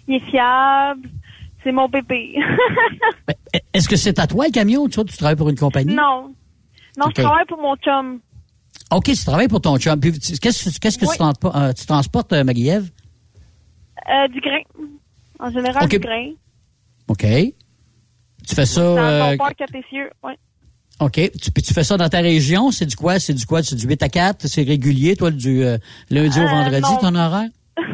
Il 0.08 0.16
est 0.16 0.20
fiable. 0.32 1.10
C'est 1.64 1.74
mon 1.74 1.90
bébé. 1.90 2.36
Est-ce 3.74 3.90
que 3.90 3.98
c'est 3.98 4.18
à 4.18 4.28
toi 4.28 4.46
le 4.46 4.52
camion? 4.52 4.88
Toi, 4.88 5.04
tu 5.04 5.18
travailles 5.18 5.36
pour 5.36 5.50
une 5.50 5.58
compagnie? 5.58 5.94
non. 5.94 6.34
Non, 6.98 7.06
je 7.16 7.22
travaille 7.22 7.46
pour 7.46 7.62
mon 7.62 7.76
chum. 7.78 8.20
OK, 8.92 9.06
tu 9.06 9.24
travailles 9.24 9.48
pour 9.48 9.62
ton 9.62 9.78
chum. 9.78 10.00
Qu'est-ce 10.00 10.40
que, 10.40 11.06
Oui. 11.06 11.12
tu, 11.12 11.18
transportes, 11.18 11.56
euh, 11.56 11.74
tu 11.74 11.86
transportes, 11.86 12.34
euh, 12.34 12.44
Marie-Ève? 12.44 12.90
Euh, 14.10 14.28
du 14.30 14.40
grain. 14.42 14.62
En 15.40 15.52
général, 15.52 15.88
du 15.88 16.00
grain. 16.00 16.32
OK. 17.08 17.26
Tu 18.48 18.56
fais 18.56 18.66
ça... 18.66 18.82
Dans 18.82 18.98
euh, 18.98 19.32
mon 19.32 19.38
port 19.38 19.56
capétieux, 19.56 20.10
ouais. 20.24 20.38
OK. 21.00 21.14
Tu, 21.42 21.52
tu 21.62 21.74
fais 21.74 21.84
ça 21.84 21.98
dans 21.98 22.10
ta 22.10 22.20
région? 22.20 22.72
C'est 22.72 22.86
du 22.88 22.96
quoi? 22.96 23.20
C'est 23.20 23.34
du 23.34 23.46
quoi? 23.46 23.62
C'est 23.64 23.76
du 23.76 23.86
8 23.88 24.04
à 24.04 24.10
4? 24.10 24.48
C'est 24.48 24.64
régulier, 24.64 25.16
toi, 25.16 25.30
du 25.32 25.64
euh, 25.64 25.78
lundi 26.10 26.40
au 26.40 26.44
Euh, 26.44 26.48
vendredi, 26.48 26.82
non. 26.82 26.98
ton 26.98 27.16
horaire? 27.16 27.50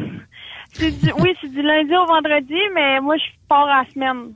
C'est 0.72 0.90
du, 0.90 1.10
oui, 1.20 1.30
c'est 1.40 1.48
du 1.48 1.62
lundi 1.62 1.90
au 1.96 2.04
vendredi, 2.04 2.58
mais 2.74 3.00
moi, 3.00 3.16
je 3.16 3.22
pars 3.48 3.66
à 3.66 3.82
la 3.84 3.90
semaine. 3.94 4.32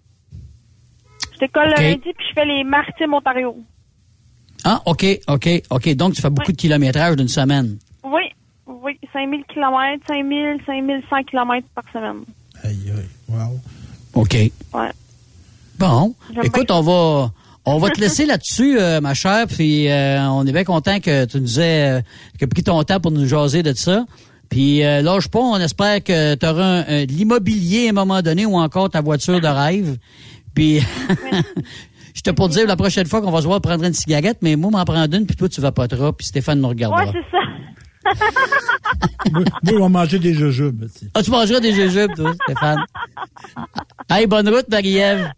Je 1.34 1.38
décolle 1.38 1.68
le 1.76 1.82
lundi, 1.82 2.00
puis 2.16 2.26
je 2.28 2.32
fais 2.32 2.46
les 2.46 2.64
Maritimes 2.64 3.12
Ontario. 3.12 3.56
Ah, 4.64 4.82
OK, 4.86 5.06
OK, 5.28 5.48
OK. 5.70 5.94
Donc, 5.94 6.14
tu 6.14 6.22
fais 6.22 6.30
beaucoup 6.30 6.52
de 6.52 6.56
kilométrage 6.56 7.16
d'une 7.16 7.28
semaine. 7.28 7.78
Oui, 8.04 8.22
oui, 8.66 8.98
5000 9.12 9.44
km, 9.52 10.02
5000, 10.08 10.60
5100 10.66 11.24
km 11.24 11.66
par 11.74 11.84
semaine. 11.92 12.24
Aïe, 12.62 12.92
aïe, 12.96 13.08
wow. 13.28 13.58
OK. 14.14 14.34
Ouais. 14.34 14.90
Bon. 15.78 16.14
Écoute, 16.42 16.70
on 16.70 16.82
va... 16.82 17.32
On 17.66 17.78
va 17.78 17.90
te 17.90 18.00
laisser 18.00 18.24
là-dessus, 18.26 18.78
euh, 18.80 19.02
ma 19.02 19.12
chère, 19.12 19.46
puis 19.46 19.88
euh, 19.88 20.26
on 20.30 20.46
est 20.46 20.52
bien 20.52 20.64
content 20.64 20.98
que 20.98 21.26
tu 21.26 21.40
nous 21.40 21.60
aies 21.60 21.98
euh, 21.98 22.00
que 22.38 22.46
pris 22.46 22.62
ton 22.62 22.82
temps 22.84 23.00
pour 23.00 23.10
nous 23.10 23.26
jaser 23.26 23.62
de 23.62 23.74
ça. 23.74 24.06
Puis 24.48 24.82
euh, 24.82 25.02
lâche 25.02 25.28
pas, 25.28 25.40
on 25.40 25.56
espère 25.58 26.02
que 26.02 26.34
tu 26.34 26.46
auras 26.46 27.04
l'immobilier 27.04 27.88
à 27.88 27.90
un 27.90 27.92
moment 27.92 28.22
donné 28.22 28.46
ou 28.46 28.56
encore 28.56 28.88
ta 28.88 29.02
voiture 29.02 29.40
de 29.40 29.46
rêve. 29.46 29.98
Puis 30.54 30.80
je 32.20 32.30
te 32.30 32.36
pour 32.36 32.50
dire 32.50 32.66
la 32.66 32.76
prochaine 32.76 33.06
fois 33.06 33.22
qu'on 33.22 33.30
va 33.30 33.40
se 33.40 33.46
voir 33.46 33.62
prendre 33.62 33.82
une 33.82 33.94
cigarette, 33.94 34.36
mais 34.42 34.54
moi 34.54 34.70
m'en 34.70 34.84
prendre 34.84 35.16
une, 35.16 35.24
puis 35.24 35.36
toi 35.36 35.48
tu 35.48 35.62
vas 35.62 35.72
pas 35.72 35.88
trop, 35.88 36.12
puis 36.12 36.26
Stéphane 36.26 36.60
nous 36.60 36.68
regardera. 36.68 37.06
Ouais, 37.06 37.12
c'est 37.12 37.30
ça. 37.30 37.42
Moi, 39.32 39.44
moi, 39.62 39.74
on 39.74 39.80
va 39.82 39.88
manger 39.88 40.18
des 40.18 40.34
jujubes. 40.34 40.86
tu 40.90 40.98
sais. 41.00 41.06
ah, 41.14 41.22
tu 41.22 41.30
mangeras 41.30 41.60
des 41.60 41.72
jujubes, 41.72 42.12
toi, 42.16 42.32
Stéphane. 42.44 42.84
Hey, 44.10 44.26
bonne 44.26 44.48
route, 44.48 44.68
Marie-Ève. 44.68 45.30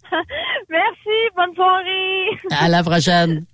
Merci, 0.70 1.16
bonne 1.36 1.54
soirée. 1.54 2.38
À 2.58 2.68
la 2.68 2.82
prochaine. 2.82 3.44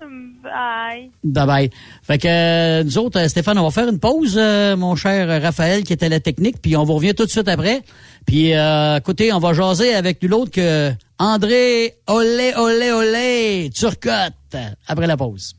Bye. 0.43 1.11
Bye 1.25 1.47
bye. 1.47 1.71
Fait 2.03 2.19
que 2.19 2.29
euh, 2.29 2.85
nous 2.85 2.99
autres, 2.99 3.19
euh, 3.19 3.27
Stéphane, 3.27 3.59
on 3.59 3.65
va 3.65 3.71
faire 3.73 3.89
une 3.89 3.99
pause, 3.99 4.37
euh, 4.39 4.77
mon 4.77 4.95
cher 4.95 5.43
Raphaël, 5.43 5.83
qui 5.83 5.93
était 5.93 6.07
à 6.07 6.11
la 6.11 6.21
technique, 6.21 6.63
puis 6.63 6.77
on 6.77 6.85
vous 6.85 6.95
revient 6.95 7.15
tout 7.15 7.25
de 7.25 7.31
suite 7.31 7.49
après. 7.49 7.83
Puis 8.29 8.53
euh, 8.55 8.99
écoutez, 8.99 9.33
on 9.33 9.39
va 9.39 9.55
jaser 9.55 9.95
avec 9.95 10.23
nul 10.23 10.35
autre 10.35 10.51
que 10.51 10.93
André 11.19 11.95
Olé 12.07 12.53
Olé 12.59 12.93
Olé 12.93 13.71
Turcotte 13.75 14.35
après 14.87 15.07
la 15.07 15.17
pause. 15.17 15.55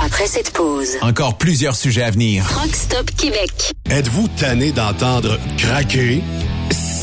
Après 0.00 0.28
cette 0.28 0.52
pause, 0.52 0.90
Encore 1.00 1.36
plusieurs 1.36 1.74
sujets 1.74 2.04
à 2.04 2.12
venir. 2.12 2.46
Truck 2.48 2.72
Stop 2.72 3.10
Québec. 3.10 3.72
Êtes-vous 3.90 4.28
tanné 4.38 4.70
d'entendre 4.70 5.36
craquer, 5.56 6.22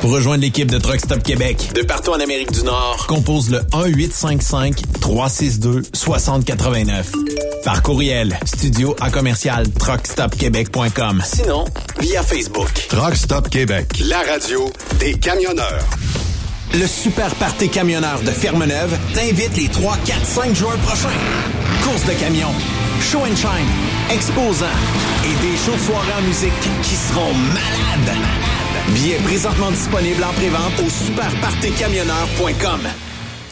Pour 0.00 0.12
rejoindre 0.12 0.42
l'équipe 0.42 0.70
de 0.70 0.78
Truck 0.78 0.98
Stop 0.98 1.22
Québec 1.22 1.72
de 1.74 1.82
partout 1.82 2.10
en 2.10 2.20
Amérique 2.20 2.52
du 2.52 2.62
Nord, 2.62 3.06
compose 3.06 3.50
le 3.50 3.60
1 3.72 3.84
855 3.86 5.00
362 5.00 5.82
6089. 5.92 7.12
Par 7.64 7.82
courriel, 7.82 8.38
studio 8.46 8.96
à 8.98 9.10
commercial 9.10 9.68
truckstopquebec.com. 9.70 11.22
Sinon, 11.22 11.66
via 11.98 12.22
Facebook. 12.22 12.70
Truck 12.88 13.14
Stop 13.14 13.50
Québec, 13.50 13.88
la 14.06 14.20
radio 14.20 14.72
des 14.98 15.14
camionneurs. 15.14 15.84
Le 16.72 16.86
Super 16.86 17.34
Party 17.34 17.68
Camionneur 17.68 18.20
de 18.22 18.30
Fermeneuve 18.30 18.96
t'invite 19.12 19.54
les 19.56 19.68
3, 19.68 19.98
4, 20.06 20.24
5 20.24 20.54
juin 20.54 20.76
prochains. 20.86 21.08
Course 21.84 22.04
de 22.06 22.12
camions, 22.12 22.54
show 23.02 23.18
and 23.18 23.36
shine, 23.36 23.68
exposants 24.14 24.64
et 25.24 25.46
des 25.46 25.56
shows 25.58 25.76
de 25.76 25.92
soirée 25.92 26.12
en 26.18 26.22
musique 26.22 26.52
qui 26.82 26.94
seront 26.94 27.34
malades. 27.34 28.16
Billets 28.94 29.18
présentement 29.18 29.70
disponibles 29.70 30.24
en 30.24 30.32
prévente 30.32 30.72
au 30.84 30.88
superpartycamionneur.com. 30.90 32.80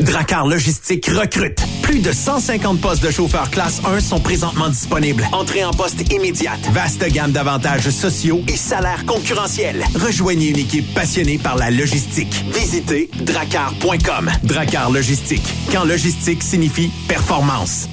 Dracar 0.01 0.47
Logistique 0.47 1.06
recrute. 1.06 1.60
Plus 1.82 2.01
de 2.01 2.12
150 2.12 2.81
postes 2.81 3.02
de 3.02 3.10
chauffeurs 3.10 3.51
classe 3.51 3.81
1 3.85 4.01
sont 4.01 4.20
présentement 4.20 4.69
disponibles. 4.69 5.24
Entrée 5.32 5.65
en 5.65 5.73
poste 5.73 6.12
immédiate. 6.12 6.60
Vaste 6.73 7.05
gamme 7.09 7.32
d'avantages 7.32 7.89
sociaux 7.90 8.43
et 8.48 8.56
salaires 8.56 9.05
concurrentiels. 9.06 9.85
Rejoignez 9.94 10.48
une 10.48 10.59
équipe 10.59 10.93
passionnée 10.94 11.39
par 11.39 11.56
la 11.56 11.70
logistique. 11.70 12.44
Visitez 12.52 13.10
dracar.com. 13.20 14.31
Dracar 14.44 14.90
Logistique. 14.90 15.47
Quand 15.73 15.85
logistique 15.85 16.43
signifie 16.43 16.90
performance. 17.09 17.89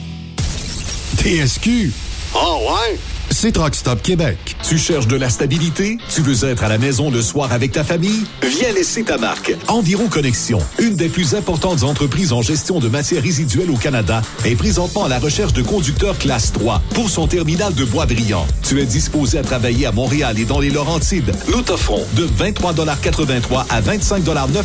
TSQ. 1.17 1.91
Oh 2.35 2.59
ouais? 2.69 2.97
C'est 3.29 3.51
Truck 3.51 3.73
Québec. 4.01 4.37
Tu 4.63 4.77
cherches 4.77 5.07
de 5.07 5.15
la 5.15 5.29
stabilité? 5.29 5.97
Tu 6.13 6.21
veux 6.21 6.47
être 6.47 6.63
à 6.63 6.69
la 6.69 6.77
maison 6.77 7.11
le 7.11 7.21
soir 7.21 7.51
avec 7.51 7.71
ta 7.71 7.83
famille? 7.83 8.23
Viens 8.41 8.71
laisser 8.73 9.03
ta 9.03 9.17
marque. 9.17 9.53
Environ 9.67 10.07
Connexion, 10.07 10.59
une 10.79 10.95
des 10.95 11.09
plus 11.09 11.35
importantes 11.35 11.83
entreprises 11.83 12.31
en 12.31 12.41
gestion 12.41 12.79
de 12.79 12.87
matières 12.87 13.21
résiduelles 13.21 13.69
au 13.69 13.77
Canada, 13.77 14.21
est 14.45 14.55
présentement 14.55 15.05
à 15.05 15.09
la 15.09 15.19
recherche 15.19 15.53
de 15.53 15.61
conducteurs 15.61 16.17
classe 16.17 16.51
3 16.53 16.81
pour 16.93 17.09
son 17.09 17.27
terminal 17.27 17.73
de 17.73 17.85
bois 17.85 18.05
brillant. 18.05 18.47
Tu 18.63 18.79
es 18.81 18.85
disposé 18.85 19.39
à 19.39 19.43
travailler 19.43 19.85
à 19.85 19.91
Montréal 19.91 20.39
et 20.39 20.45
dans 20.45 20.59
les 20.59 20.69
Laurentides. 20.69 21.31
Nous 21.51 21.61
t'offrons 21.61 22.03
de 22.13 22.27
23,83 22.27 23.65
à 23.69 23.81
25,9 23.81 24.55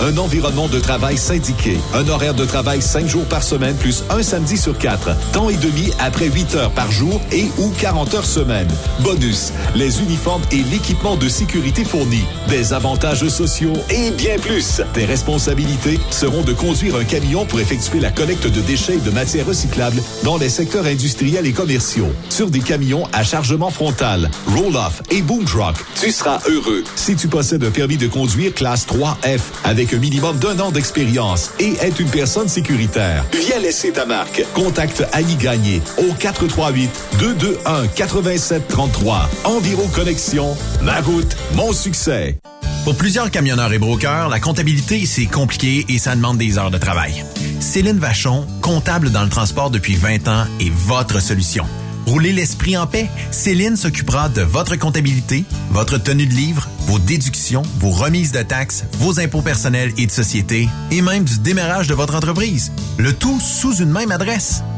un 0.00 0.18
environnement 0.18 0.68
de 0.68 0.78
travail 0.80 1.16
syndiqué, 1.16 1.76
un 1.94 2.08
horaire 2.08 2.34
de 2.34 2.44
travail 2.44 2.82
5 2.82 3.06
jours 3.06 3.24
par 3.24 3.42
semaine 3.42 3.76
plus 3.76 4.04
un 4.10 4.22
samedi 4.22 4.56
sur 4.56 4.76
4, 4.76 5.10
temps 5.32 5.50
et 5.50 5.56
demi 5.56 5.90
après 5.98 6.28
8 6.28 6.54
heures 6.54 6.70
par 6.72 6.90
jour 6.90 7.20
et 7.32 7.46
ou 7.58 7.70
40 7.88 8.14
heures 8.16 8.26
semaine. 8.26 8.68
Bonus, 9.00 9.50
les 9.74 10.02
uniformes 10.02 10.42
et 10.52 10.62
l'équipement 10.70 11.16
de 11.16 11.26
sécurité 11.26 11.84
fournis, 11.84 12.26
des 12.46 12.74
avantages 12.74 13.26
sociaux 13.28 13.72
et 13.88 14.10
bien 14.10 14.38
plus. 14.38 14.82
Tes 14.92 15.06
responsabilités 15.06 15.98
seront 16.10 16.42
de 16.42 16.52
conduire 16.52 16.96
un 16.96 17.04
camion 17.04 17.46
pour 17.46 17.60
effectuer 17.60 17.98
la 17.98 18.10
collecte 18.10 18.46
de 18.46 18.60
déchets 18.60 18.96
et 18.96 19.00
de 19.00 19.10
matières 19.10 19.46
recyclables 19.46 20.02
dans 20.22 20.36
les 20.36 20.50
secteurs 20.50 20.84
industriels 20.84 21.46
et 21.46 21.52
commerciaux, 21.52 22.10
sur 22.28 22.50
des 22.50 22.60
camions 22.60 23.04
à 23.14 23.24
chargement 23.24 23.70
frontal, 23.70 24.30
roll-off 24.48 25.00
et 25.10 25.22
boom 25.22 25.46
truck. 25.46 25.76
Tu 25.98 26.12
seras 26.12 26.40
heureux 26.46 26.84
si 26.94 27.16
tu 27.16 27.26
possèdes 27.26 27.64
un 27.64 27.70
permis 27.70 27.96
de 27.96 28.06
conduire 28.06 28.52
classe 28.52 28.86
3F 28.86 29.40
avec 29.64 29.94
un 29.94 29.98
minimum 29.98 30.36
d'un 30.36 30.60
an 30.60 30.70
d'expérience 30.72 31.52
et 31.58 31.72
être 31.80 32.00
une 32.00 32.10
personne 32.10 32.48
sécuritaire. 32.48 33.24
Viens 33.32 33.60
laisser 33.60 33.92
ta 33.92 34.04
marque. 34.04 34.44
Contacte 34.52 35.04
Annie 35.12 35.36
Gagné 35.36 35.80
au 35.96 36.12
438 36.12 36.90
221 37.18 37.77
8733. 37.86 39.28
Environ 39.44 39.88
Connexion, 39.88 40.56
ma 40.82 41.00
route, 41.00 41.36
mon 41.54 41.72
succès. 41.72 42.38
Pour 42.84 42.96
plusieurs 42.96 43.30
camionneurs 43.30 43.72
et 43.72 43.78
brokers, 43.78 44.28
la 44.28 44.40
comptabilité, 44.40 45.04
c'est 45.04 45.26
compliqué 45.26 45.84
et 45.88 45.98
ça 45.98 46.16
demande 46.16 46.38
des 46.38 46.58
heures 46.58 46.70
de 46.70 46.78
travail. 46.78 47.24
Céline 47.60 47.98
Vachon, 47.98 48.46
comptable 48.62 49.10
dans 49.10 49.22
le 49.22 49.28
transport 49.28 49.70
depuis 49.70 49.96
20 49.96 50.28
ans, 50.28 50.44
est 50.60 50.72
votre 50.72 51.20
solution. 51.20 51.66
Roulez 52.06 52.32
l'esprit 52.32 52.78
en 52.78 52.86
paix. 52.86 53.10
Céline 53.30 53.76
s'occupera 53.76 54.30
de 54.30 54.40
votre 54.40 54.76
comptabilité, 54.76 55.44
votre 55.70 55.98
tenue 55.98 56.26
de 56.26 56.32
livre, 56.32 56.66
vos 56.86 56.98
déductions, 56.98 57.62
vos 57.80 57.90
remises 57.90 58.32
de 58.32 58.40
taxes, 58.40 58.84
vos 58.94 59.20
impôts 59.20 59.42
personnels 59.42 59.92
et 59.98 60.06
de 60.06 60.10
société, 60.10 60.70
et 60.90 61.02
même 61.02 61.24
du 61.24 61.38
démarrage 61.40 61.88
de 61.88 61.94
votre 61.94 62.14
entreprise. 62.14 62.72
Le 62.96 63.12
tout 63.12 63.38
sous 63.40 63.76
une 63.76 63.90
même 63.90 64.10
adresse. 64.10 64.62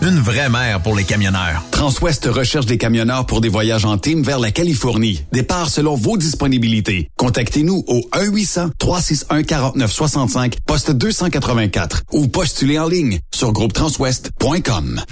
Une 0.00 0.20
vraie 0.20 0.48
mère 0.48 0.80
pour 0.80 0.94
les 0.94 1.02
camionneurs. 1.02 1.64
Transwest 1.72 2.26
recherche 2.26 2.66
des 2.66 2.78
camionneurs 2.78 3.26
pour 3.26 3.40
des 3.40 3.48
voyages 3.48 3.84
en 3.84 3.98
team 3.98 4.22
vers 4.22 4.38
la 4.38 4.52
Californie. 4.52 5.24
Départ 5.32 5.68
selon 5.68 5.96
vos 5.96 6.16
disponibilités. 6.16 7.10
Contactez-nous 7.16 7.82
au 7.88 8.02
1-800-361-4965, 8.12 10.52
poste 10.64 10.92
284 10.92 12.04
ou 12.12 12.28
postulez 12.28 12.78
en 12.78 12.86
ligne 12.88 13.18
sur 13.34 13.50
groupetranswest.com. 13.52 15.02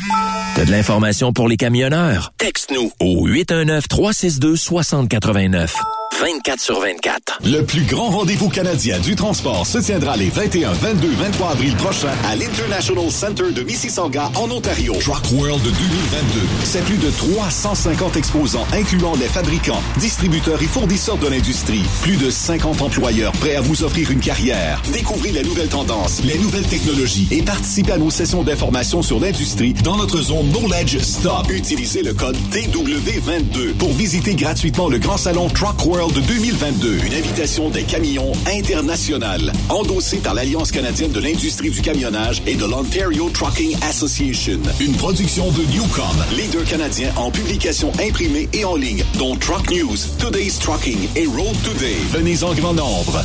T'as 0.55 0.65
de 0.65 0.71
l'information 0.71 1.33
pour 1.33 1.49
les 1.49 1.57
camionneurs? 1.57 2.33
Texte-nous 2.39 2.93
au 3.01 3.27
819-362-6089. 3.29 5.71
24 6.13 6.61
sur 6.61 6.81
24. 6.81 7.41
Le 7.45 7.63
plus 7.63 7.83
grand 7.83 8.09
rendez-vous 8.09 8.49
canadien 8.49 8.99
du 9.01 9.17
transport 9.17 9.67
se 9.67 9.79
tiendra 9.79 10.17
les 10.17 10.31
21, 10.31 10.73
22, 10.73 11.09
23 11.11 11.51
avril 11.51 11.77
prochains 11.77 12.15
à 12.25 12.37
l'International 12.37 13.11
Center 13.11 13.53
de 13.53 13.63
Mississauga 13.63 14.31
en 14.35 14.51
Ontario. 14.51 14.95
Truck 15.01 15.31
World 15.33 15.63
2022. 15.63 16.41
C'est 16.65 16.83
plus 16.85 16.97
de 16.97 17.11
350 17.11 18.17
exposants 18.17 18.67
incluant 18.73 19.15
les 19.17 19.27
fabricants, 19.27 19.83
distributeurs 19.99 20.63
et 20.63 20.67
fournisseurs 20.67 21.19
de 21.19 21.29
l'industrie. 21.29 21.83
Plus 22.03 22.17
de 22.17 22.31
50 22.31 22.81
employeurs 22.81 23.33
prêts 23.33 23.57
à 23.57 23.61
vous 23.61 23.83
offrir 23.85 24.11
une 24.11 24.21
carrière. 24.21 24.81
Découvrez 24.93 25.33
les 25.33 25.43
nouvelles 25.43 25.69
tendances, 25.69 26.23
les 26.25 26.39
nouvelles 26.39 26.67
technologies 26.67 27.29
et 27.31 27.43
participez 27.43 27.93
à 27.93 27.99
nos 27.99 28.11
sessions 28.11 28.43
d'information 28.43 29.03
sur 29.03 29.21
l'industrie 29.21 29.75
dans 29.85 29.97
notre 29.97 30.23
zone 30.23 30.51
Knowledge 30.51 30.99
Stop. 30.99 31.51
Utilisez 31.51 32.03
le 32.03 32.15
code 32.15 32.37
TW22 32.53 33.75
pour 33.75 33.93
visiter 33.93 34.35
gratuitement 34.35 34.89
le 34.89 34.99
grand 34.99 35.19
salon 35.19 35.49
Truck 35.49 35.85
World 35.85 35.96
de 35.97 36.21
2022. 36.21 36.99
Une 37.07 37.15
invitation 37.15 37.71
des 37.71 37.83
camions 37.83 38.31
internationales, 38.47 39.51
endossée 39.71 40.19
par 40.19 40.35
l'Alliance 40.35 40.71
canadienne 40.71 41.11
de 41.11 41.21
l'industrie 41.21 41.71
du 41.71 41.81
camionnage 41.81 42.43
et 42.47 42.55
de 42.55 42.67
l'Ontario 42.67 43.31
Trucking 43.31 43.75
Association. 43.83 44.61
Une 44.79 44.93
production 44.93 45.51
de 45.53 45.63
Newcom, 45.73 46.17
leader 46.37 46.65
canadien 46.65 47.11
en 47.17 47.31
publication 47.31 47.91
imprimée 47.99 48.47
et 48.53 48.67
en 48.67 48.77
ligne, 48.77 49.05
dont 49.19 49.37
Truck 49.37 49.71
News, 49.71 49.97
Today's 50.19 50.59
Trucking 50.59 51.09
et 51.17 51.27
Road 51.27 51.57
Today. 51.65 51.97
Venez 52.13 52.43
en 52.43 52.53
grand 52.53 52.75
nombre. 52.75 53.25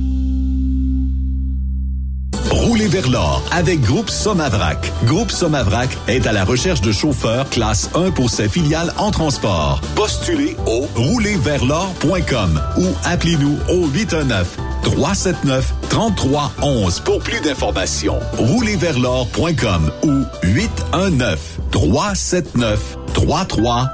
Roulez 2.51 2.87
vers 2.87 3.09
l'or 3.09 3.41
avec 3.51 3.81
Groupe 3.81 4.09
Somavrac. 4.09 4.91
Groupe 5.05 5.31
Somavrac 5.31 5.89
est 6.07 6.27
à 6.27 6.33
la 6.33 6.43
recherche 6.43 6.81
de 6.81 6.91
chauffeurs 6.91 7.49
classe 7.49 7.89
1 7.95 8.11
pour 8.11 8.29
ses 8.29 8.49
filiales 8.49 8.93
en 8.97 9.09
transport. 9.11 9.81
Postulez 9.95 10.57
au 10.65 10.81
roulerversl'or.com 10.95 12.61
ou 12.77 12.85
appelez-nous 13.05 13.57
au 13.69 13.87
819 13.87 14.57
379 14.83 15.73
3311 15.89 16.99
pour 17.01 17.19
plus 17.19 17.39
d'informations. 17.41 18.19
Roulerversl'or.com 18.37 19.91
ou 20.03 20.23
819 20.43 21.59
379 21.71 22.97
3311. 23.13 23.87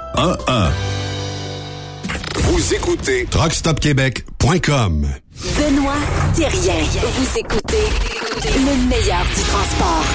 Vous 2.35 2.73
écoutez 2.73 3.25
TruckStopQuébec.com. 3.25 5.07
Benoît 5.57 5.93
Thérien. 6.35 6.75
Vous 7.01 7.39
écoutez 7.39 8.16
le 8.45 8.87
meilleur 8.87 9.23
du 9.35 9.41
transport. 9.41 10.05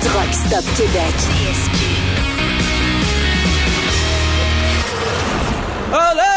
Truck 0.00 0.32
Stop 0.32 0.64
Québec. 0.76 1.14
Olé, 5.92 6.33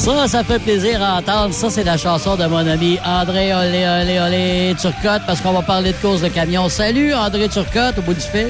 Ça, 0.00 0.26
ça 0.28 0.42
fait 0.42 0.58
plaisir 0.58 1.02
à 1.02 1.18
entendre. 1.18 1.52
Ça, 1.52 1.68
c'est 1.68 1.84
la 1.84 1.98
chanson 1.98 2.34
de 2.36 2.44
mon 2.46 2.66
ami 2.66 2.98
André 3.04 3.52
Olé, 3.54 3.84
Olé, 3.86 4.18
Olé 4.18 4.74
Turcotte, 4.80 5.22
parce 5.26 5.40
qu'on 5.42 5.52
va 5.52 5.60
parler 5.62 5.92
de 5.92 5.96
course 5.98 6.22
de 6.22 6.28
camion. 6.28 6.68
Salut, 6.70 7.12
André 7.12 7.48
Turcotte, 7.48 7.98
au 7.98 8.02
bout 8.02 8.14
du 8.14 8.20
fil. 8.20 8.48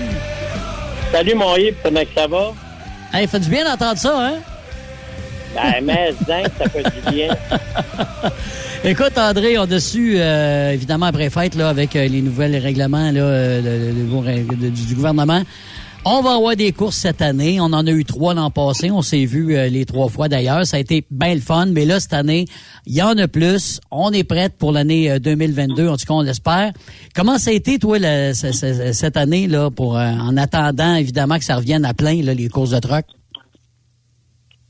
Salut, 1.12 1.34
mon 1.34 1.56
Yves, 1.56 1.74
comment 1.82 2.00
ça 2.14 2.26
va? 2.28 2.52
Hey, 3.12 3.26
fait 3.26 3.40
du 3.40 3.50
bien 3.50 3.64
d'entendre 3.64 3.98
ça, 3.98 4.14
hein? 4.16 4.34
Ben, 5.56 5.84
mais, 5.84 6.14
zinc, 6.28 6.46
ça 6.56 6.68
fait 6.70 6.84
du 6.84 7.10
bien. 7.16 7.36
Écoute, 8.84 9.18
André, 9.18 9.58
on 9.58 9.64
a 9.70 9.80
su, 9.80 10.14
euh, 10.18 10.70
évidemment, 10.70 11.06
après 11.06 11.30
fête, 11.30 11.56
là, 11.56 11.68
avec 11.68 11.96
euh, 11.96 12.06
les 12.06 12.22
nouvelles 12.22 12.56
règlements 12.56 13.10
là, 13.10 13.20
euh, 13.20 13.60
le- 13.60 13.78
le- 13.78 13.86
le 13.88 13.92
nouveau 13.92 14.22
règ- 14.22 14.46
de- 14.56 14.68
du, 14.68 14.82
du 14.86 14.94
gouvernement, 14.94 15.42
on 16.04 16.22
va 16.22 16.34
avoir 16.34 16.56
des 16.56 16.72
courses 16.72 16.96
cette 16.96 17.20
année. 17.20 17.60
On 17.60 17.64
en 17.64 17.86
a 17.86 17.90
eu 17.90 18.04
trois 18.04 18.32
l'an 18.32 18.50
passé. 18.50 18.90
On 18.90 19.02
s'est 19.02 19.26
vu 19.26 19.56
euh, 19.56 19.68
les 19.68 19.84
trois 19.84 20.08
fois 20.08 20.28
d'ailleurs. 20.28 20.66
Ça 20.66 20.78
a 20.78 20.80
été 20.80 21.04
bien 21.10 21.34
le 21.34 21.40
fun. 21.40 21.66
Mais 21.66 21.84
là, 21.84 22.00
cette 22.00 22.14
année, 22.14 22.46
il 22.86 22.94
y 22.94 23.02
en 23.02 23.16
a 23.18 23.28
plus. 23.28 23.80
On 23.90 24.10
est 24.10 24.24
prête 24.24 24.54
pour 24.56 24.72
l'année 24.72 25.10
euh, 25.10 25.18
2022. 25.18 25.88
En 25.88 25.96
tout 25.96 26.06
cas, 26.06 26.14
on 26.14 26.22
l'espère. 26.22 26.72
Comment 27.14 27.38
ça 27.38 27.50
a 27.50 27.52
été, 27.52 27.78
toi, 27.78 27.98
cette 28.32 29.16
année, 29.16 29.46
là, 29.46 29.70
pour 29.70 29.98
euh, 29.98 30.10
en 30.10 30.36
attendant, 30.36 30.94
évidemment, 30.94 31.38
que 31.38 31.44
ça 31.44 31.56
revienne 31.56 31.84
à 31.84 31.92
plein, 31.92 32.22
là, 32.22 32.32
les 32.32 32.48
courses 32.48 32.70
de 32.70 32.78
truck? 32.78 33.04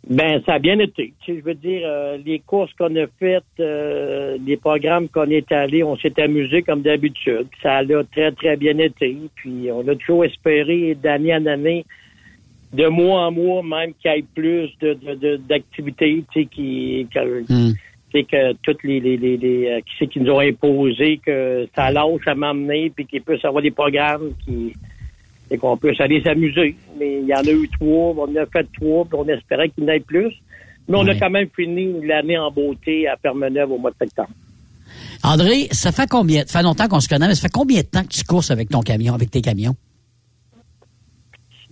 Ben, 0.09 0.41
ça 0.47 0.55
a 0.55 0.59
bien 0.59 0.79
été. 0.79 1.13
Tu 1.21 1.33
sais, 1.35 1.39
je 1.41 1.45
veux 1.45 1.55
dire, 1.55 1.83
euh, 1.85 2.17
les 2.25 2.39
courses 2.41 2.73
qu'on 2.73 2.95
a 2.97 3.07
faites, 3.19 3.45
euh, 3.61 4.39
les 4.45 4.57
programmes 4.57 5.09
qu'on 5.09 5.29
est 5.29 5.53
allés, 5.53 5.85
on 5.85 5.97
s'est 5.99 6.19
amusé 6.21 6.63
comme 6.63 6.81
d'habitude. 6.83 7.47
Ça 7.63 7.77
a 7.79 7.85
très, 8.11 8.33
très 8.33 8.57
bien 8.57 8.79
été. 8.79 9.17
Puis, 9.37 9.69
on 9.71 9.87
a 9.87 9.95
toujours 9.95 10.25
espéré 10.25 10.97
d'année 11.01 11.35
en 11.35 11.45
année, 11.47 11.85
de 12.73 12.87
mois 12.89 13.27
en 13.27 13.31
mois, 13.33 13.63
même 13.63 13.93
qu'il 14.01 14.11
y 14.11 14.19
ait 14.19 14.25
plus 14.35 14.71
de, 14.81 14.95
de- 14.95 15.15
de- 15.15 15.37
d'activités, 15.37 16.25
tu 16.33 16.41
sais, 16.43 16.47
qui, 16.47 17.07
que, 17.13 17.43
tu 17.47 17.75
sais, 18.13 18.25
que 18.25 18.53
toutes 18.63 18.83
les, 18.83 19.01
les, 19.01 19.17
les, 19.19 19.37
les, 19.37 19.67
euh, 19.69 19.81
qui 19.81 19.93
c'est 19.99 20.07
qui 20.07 20.21
nous 20.21 20.33
ont 20.33 20.41
imposé 20.41 21.19
que 21.19 21.69
ça 21.77 21.91
lâche 21.91 22.27
à 22.27 22.35
m'emmener, 22.35 22.91
puis 22.91 23.05
qu'il 23.07 23.21
puisse 23.23 23.45
avoir 23.45 23.63
des 23.63 23.71
programmes 23.71 24.33
qui, 24.45 24.73
et 25.51 25.59
qu'on 25.59 25.77
puisse 25.77 26.01
aller 26.01 26.23
s'amuser. 26.23 26.77
Mais 26.99 27.21
il 27.23 27.27
y 27.29 27.35
en 27.35 27.41
a 27.41 27.51
eu 27.51 27.69
trois, 27.69 28.15
on 28.17 28.23
en 28.23 28.37
a 28.37 28.47
fait 28.47 28.67
trois, 28.79 29.05
puis 29.05 29.15
on 29.19 29.27
espérait 29.29 29.69
qu'il 29.71 29.85
y 29.85 29.87
en 29.87 29.91
ait 29.93 30.01
plus. 30.01 30.33
Mais 30.89 30.97
on 30.97 31.07
a 31.07 31.15
quand 31.15 31.31
même 31.31 31.49
fini 31.55 32.05
l'année 32.07 32.37
en 32.39 32.51
beauté 32.51 33.07
à 33.09 33.17
Fermeneuve 33.17 33.71
au 33.71 33.79
mois 33.79 33.91
de 33.91 33.97
septembre. 34.01 34.31
André, 35.23 35.69
ça 35.71 35.93
fait 35.93 36.09
combien? 36.09 36.45
Ça 36.47 36.59
fait 36.59 36.65
longtemps 36.65 36.89
qu'on 36.89 37.01
se 37.01 37.09
connaît, 37.09 37.29
mais 37.29 37.35
ça 37.35 37.43
fait 37.43 37.53
combien 37.53 37.81
de 37.83 37.87
temps 37.87 38.03
que 38.03 38.09
tu 38.09 38.25
courses 38.25 38.51
avec 38.51 38.69
ton 38.71 38.81
camion, 38.81 39.15
avec 39.15 39.31
tes 39.31 39.41
camions? 39.43 39.77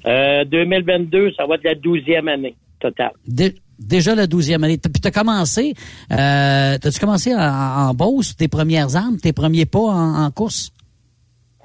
Euh, 0.07 0.45
2022, 0.45 1.33
ça 1.37 1.47
va 1.47 1.57
être 1.57 1.65
la 1.65 1.75
douzième 1.75 2.29
année 2.29 2.55
totale. 2.81 3.11
Dé- 3.27 3.55
déjà 3.79 4.15
la 4.15 4.27
douzième 4.27 4.63
année. 4.65 4.79
Puis 4.79 5.01
t'as 5.01 5.11
commencé, 5.11 5.75
euh, 6.13 6.79
t'as-tu 6.79 7.01
commencé 7.01 7.35
en, 7.35 7.41
en 7.41 7.95
Beauce, 7.95 8.37
tes 8.37 8.49
premières 8.49 8.95
armes, 8.97 9.17
tes 9.19 9.33
premiers 9.33 9.67
pas 9.67 9.81
en, 9.81 10.25
en 10.25 10.31
course? 10.31 10.71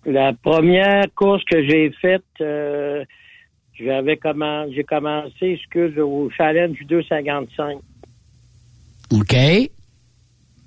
La 0.06 0.34
première 0.34 1.06
course 1.16 1.44
que 1.46 1.64
j'ai 1.64 1.92
faite, 2.02 2.24
euh, 2.42 3.04
j'avais 3.80 4.20
j'ai 4.76 4.84
commencé, 4.84 5.32
excuse, 5.42 5.98
au 5.98 6.30
Challenge 6.36 6.78
255. 6.88 7.78
OK. 9.14 9.36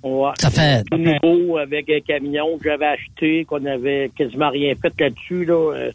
Ouais. 0.03 0.31
Ça 0.39 0.51
fait- 0.51 0.85
Tout 0.91 0.99
nouveau 0.99 1.57
avec 1.59 1.91
un 1.91 2.01
camion 2.01 2.57
que 2.59 2.65
j'avais 2.65 2.87
acheté, 2.87 3.45
qu'on 3.45 3.65
avait 3.65 4.11
quasiment 4.17 4.51
rien 4.51 4.75
fait 4.81 4.93
là-dessus. 5.01 5.45
Là. 5.45 5.73
Euh, 5.75 5.91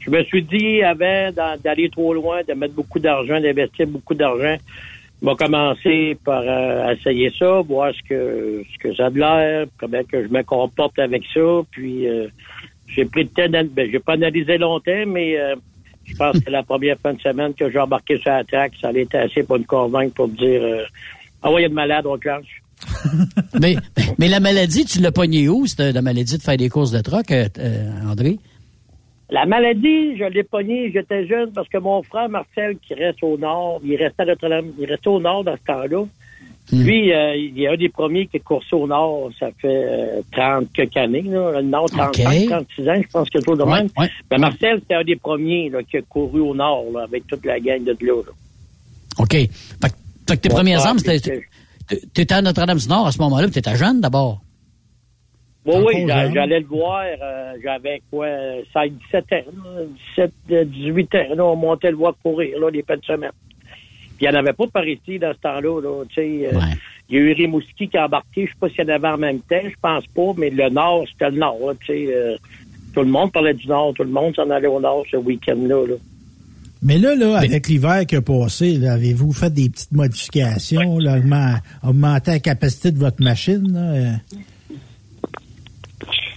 Je 0.00 0.10
me 0.10 0.22
suis 0.24 0.42
dit, 0.42 0.82
avant 0.82 1.30
d'aller 1.62 1.88
trop 1.90 2.12
loin, 2.14 2.40
de 2.46 2.52
mettre 2.54 2.74
beaucoup 2.74 2.98
d'argent, 2.98 3.40
d'investir 3.40 3.86
beaucoup 3.86 4.14
d'argent, 4.14 4.56
je 5.20 5.26
vais 5.28 5.34
commencer 5.36 6.16
par 6.24 6.42
euh, 6.46 6.94
essayer 6.94 7.30
ça, 7.38 7.60
voir 7.60 7.92
ce 7.94 8.02
que 8.08 8.62
ce 8.72 8.78
que 8.78 8.94
ça 8.94 9.06
a 9.06 9.10
de 9.10 9.18
l'air, 9.18 9.66
comment 9.78 10.02
que 10.04 10.22
je 10.24 10.28
me 10.28 10.42
comporte 10.42 10.98
avec 10.98 11.22
ça. 11.34 11.60
Puis 11.70 12.08
euh, 12.08 12.26
j'ai 12.88 13.04
pris 13.04 13.24
le 13.24 13.28
temps, 13.28 13.68
ben, 13.72 13.88
j'ai 13.90 13.98
pas 13.98 14.14
analysé 14.14 14.58
longtemps, 14.58 15.04
mais 15.06 15.38
euh, 15.38 15.54
je 16.08 16.16
pense 16.16 16.40
que 16.40 16.50
la 16.50 16.62
première 16.62 16.98
fin 16.98 17.12
de 17.12 17.20
semaine 17.20 17.54
que 17.54 17.70
j'ai 17.70 17.78
embarqué 17.78 18.18
sur 18.18 18.30
la 18.30 18.44
track, 18.44 18.72
ça 18.80 18.88
allait 18.88 19.02
être 19.02 19.14
assez 19.14 19.42
pour 19.42 19.58
me 19.58 19.64
convaincre 19.64 20.14
pour 20.14 20.28
me 20.28 20.36
dire 20.36 20.62
euh, 20.62 20.84
Ah 21.42 21.52
ouais, 21.52 21.60
il 21.60 21.62
y 21.64 21.66
a 21.66 21.68
de 21.68 21.74
malade, 21.74 22.06
on 22.06 22.18
clenche. 22.18 22.62
mais, 23.60 23.76
mais 24.18 24.28
la 24.28 24.40
maladie, 24.40 24.84
tu 24.84 25.00
l'as 25.00 25.12
pognée 25.12 25.48
où, 25.48 25.66
cette, 25.66 25.94
la 25.94 26.02
maladie 26.02 26.38
de 26.38 26.42
faire 26.42 26.56
des 26.56 26.68
courses 26.68 26.92
de 26.92 27.00
truck, 27.00 27.30
euh, 27.30 27.48
euh, 27.58 28.10
André? 28.10 28.38
La 29.30 29.44
maladie, 29.44 30.16
je 30.16 30.24
l'ai 30.24 30.42
pognée, 30.42 30.90
j'étais 30.90 31.26
jeune 31.26 31.52
parce 31.52 31.68
que 31.68 31.76
mon 31.76 32.02
frère 32.02 32.30
Marcel, 32.30 32.78
qui 32.78 32.94
reste 32.94 33.22
au 33.22 33.36
nord, 33.36 33.80
il 33.84 33.96
restait 33.96 34.22
à 34.22 34.26
Notre-Dame, 34.26 34.72
il 34.78 34.86
restait 34.86 35.08
au 35.08 35.20
nord 35.20 35.44
dans 35.44 35.56
ce 35.56 35.64
temps-là. 35.66 36.04
Lui, 36.72 37.12
euh, 37.14 37.34
il 37.36 37.62
est 37.62 37.68
un 37.68 37.76
des 37.76 37.88
premiers 37.88 38.26
qui 38.26 38.36
est 38.36 38.40
coursé 38.40 38.74
au 38.76 38.86
nord, 38.86 39.30
ça 39.40 39.48
fait 39.58 39.68
euh, 39.88 40.20
30 40.32 40.70
quelques 40.72 40.96
années, 40.98 41.22
là, 41.22 41.52
le 41.60 41.62
nord, 41.62 41.86
35, 41.90 42.08
Ok. 42.42 42.48
36 42.48 42.88
ans, 42.90 42.94
je 43.02 43.08
pense 43.10 43.30
que 43.30 43.38
toujours 43.38 43.56
de 43.56 43.62
Ouais, 43.62 43.78
même. 43.78 43.88
ouais. 43.96 44.08
Ben, 44.28 44.38
Marcel, 44.38 44.78
c'était 44.80 44.94
un 44.96 45.04
des 45.04 45.16
premiers 45.16 45.70
là, 45.70 45.82
qui 45.82 45.96
a 45.96 46.02
couru 46.02 46.40
au 46.40 46.54
nord, 46.54 46.84
là, 46.92 47.04
avec 47.04 47.26
toute 47.26 47.44
la 47.46 47.58
gang 47.58 47.82
de 47.82 47.96
là. 48.02 48.12
OK. 49.18 49.32
Fait, 49.32 49.48
que- 50.26 50.34
tes 50.34 50.48
Mon 50.50 50.54
premières 50.56 50.86
armes, 50.86 50.98
c'était... 50.98 51.18
c'était- 51.18 51.46
Tu 52.14 52.20
étais 52.20 52.34
à 52.34 52.42
Notre-Dame-du-Nord 52.42 53.06
à 53.06 53.12
ce 53.12 53.18
moment-là, 53.22 53.48
tu 53.48 53.58
étais 53.58 53.74
jeune 53.76 54.02
d'abord. 54.02 54.42
Oui, 55.64 55.74
oui, 55.86 56.06
jeune. 56.06 56.34
j'allais 56.34 56.60
le 56.60 56.66
voir. 56.66 57.02
euh, 57.20 57.54
J'avais 57.62 58.02
quoi, 58.10 58.26
16, 58.74 58.92
17 59.10 59.24
ans, 59.32 59.50
là, 59.64 59.80
17, 60.16 60.32
euh, 60.50 60.64
18 60.64 61.14
ans. 61.14 61.34
Là, 61.34 61.44
on 61.46 61.56
montait 61.56 61.90
le 61.90 61.96
voir 61.96 62.14
courir, 62.22 62.58
là, 62.60 62.70
les 62.70 62.82
fins 62.82 62.96
de 62.96 63.04
semaine. 63.04 63.30
Puis 64.18 64.26
il 64.26 64.30
n'y 64.30 64.36
en 64.36 64.40
avait 64.40 64.52
pas 64.52 64.66
par 64.66 64.86
ici 64.86 65.18
dans 65.18 65.32
ce 65.32 65.38
temps-là. 65.38 65.80
Là, 65.80 66.04
tu 66.08 66.14
sais, 66.16 66.48
euh, 66.52 66.58
Il 67.08 67.14
y 67.16 67.18
a 67.18 67.22
eu 67.22 67.32
Rimouski 67.32 67.88
qui 67.88 67.96
a 67.96 68.04
embarqué. 68.04 68.46
Je 68.46 68.50
sais 68.50 68.56
pas 68.60 68.68
s'il 68.68 68.80
y 68.80 68.82
en 68.84 68.94
avait 68.94 69.08
en 69.08 69.16
même 69.16 69.38
temps. 69.40 69.62
Je 69.64 69.76
pense 69.80 70.06
pas. 70.08 70.32
Mais 70.36 70.50
le 70.50 70.68
Nord, 70.68 71.04
c'était 71.10 71.30
le 71.30 71.38
Nord. 71.38 71.58
là, 71.68 71.72
tu 71.80 71.86
sais, 71.86 72.06
euh, 72.14 72.36
tout 72.94 73.00
le 73.00 73.06
monde 73.06 73.32
parlait 73.32 73.54
du 73.54 73.66
Nord. 73.68 73.94
Tout 73.94 74.02
le 74.02 74.10
monde 74.10 74.34
s'en 74.34 74.50
allait 74.50 74.66
au 74.66 74.80
Nord 74.80 75.04
ce 75.10 75.16
week-end-là. 75.16 75.86
Là. 75.86 75.94
Mais 76.82 76.98
là, 76.98 77.14
là, 77.16 77.38
avec 77.38 77.66
l'hiver 77.68 78.04
qui 78.06 78.16
a 78.16 78.20
passé, 78.22 78.72
là, 78.76 78.92
avez-vous 78.94 79.32
fait 79.32 79.52
des 79.52 79.68
petites 79.70 79.92
modifications, 79.92 80.98
là, 80.98 81.16
augment- 81.18 81.56
augmenter 81.82 82.32
la 82.32 82.38
capacité 82.40 82.90
de 82.92 82.98
votre 82.98 83.22
machine? 83.22 83.72
Là, 83.72 83.80
euh? 83.94 84.12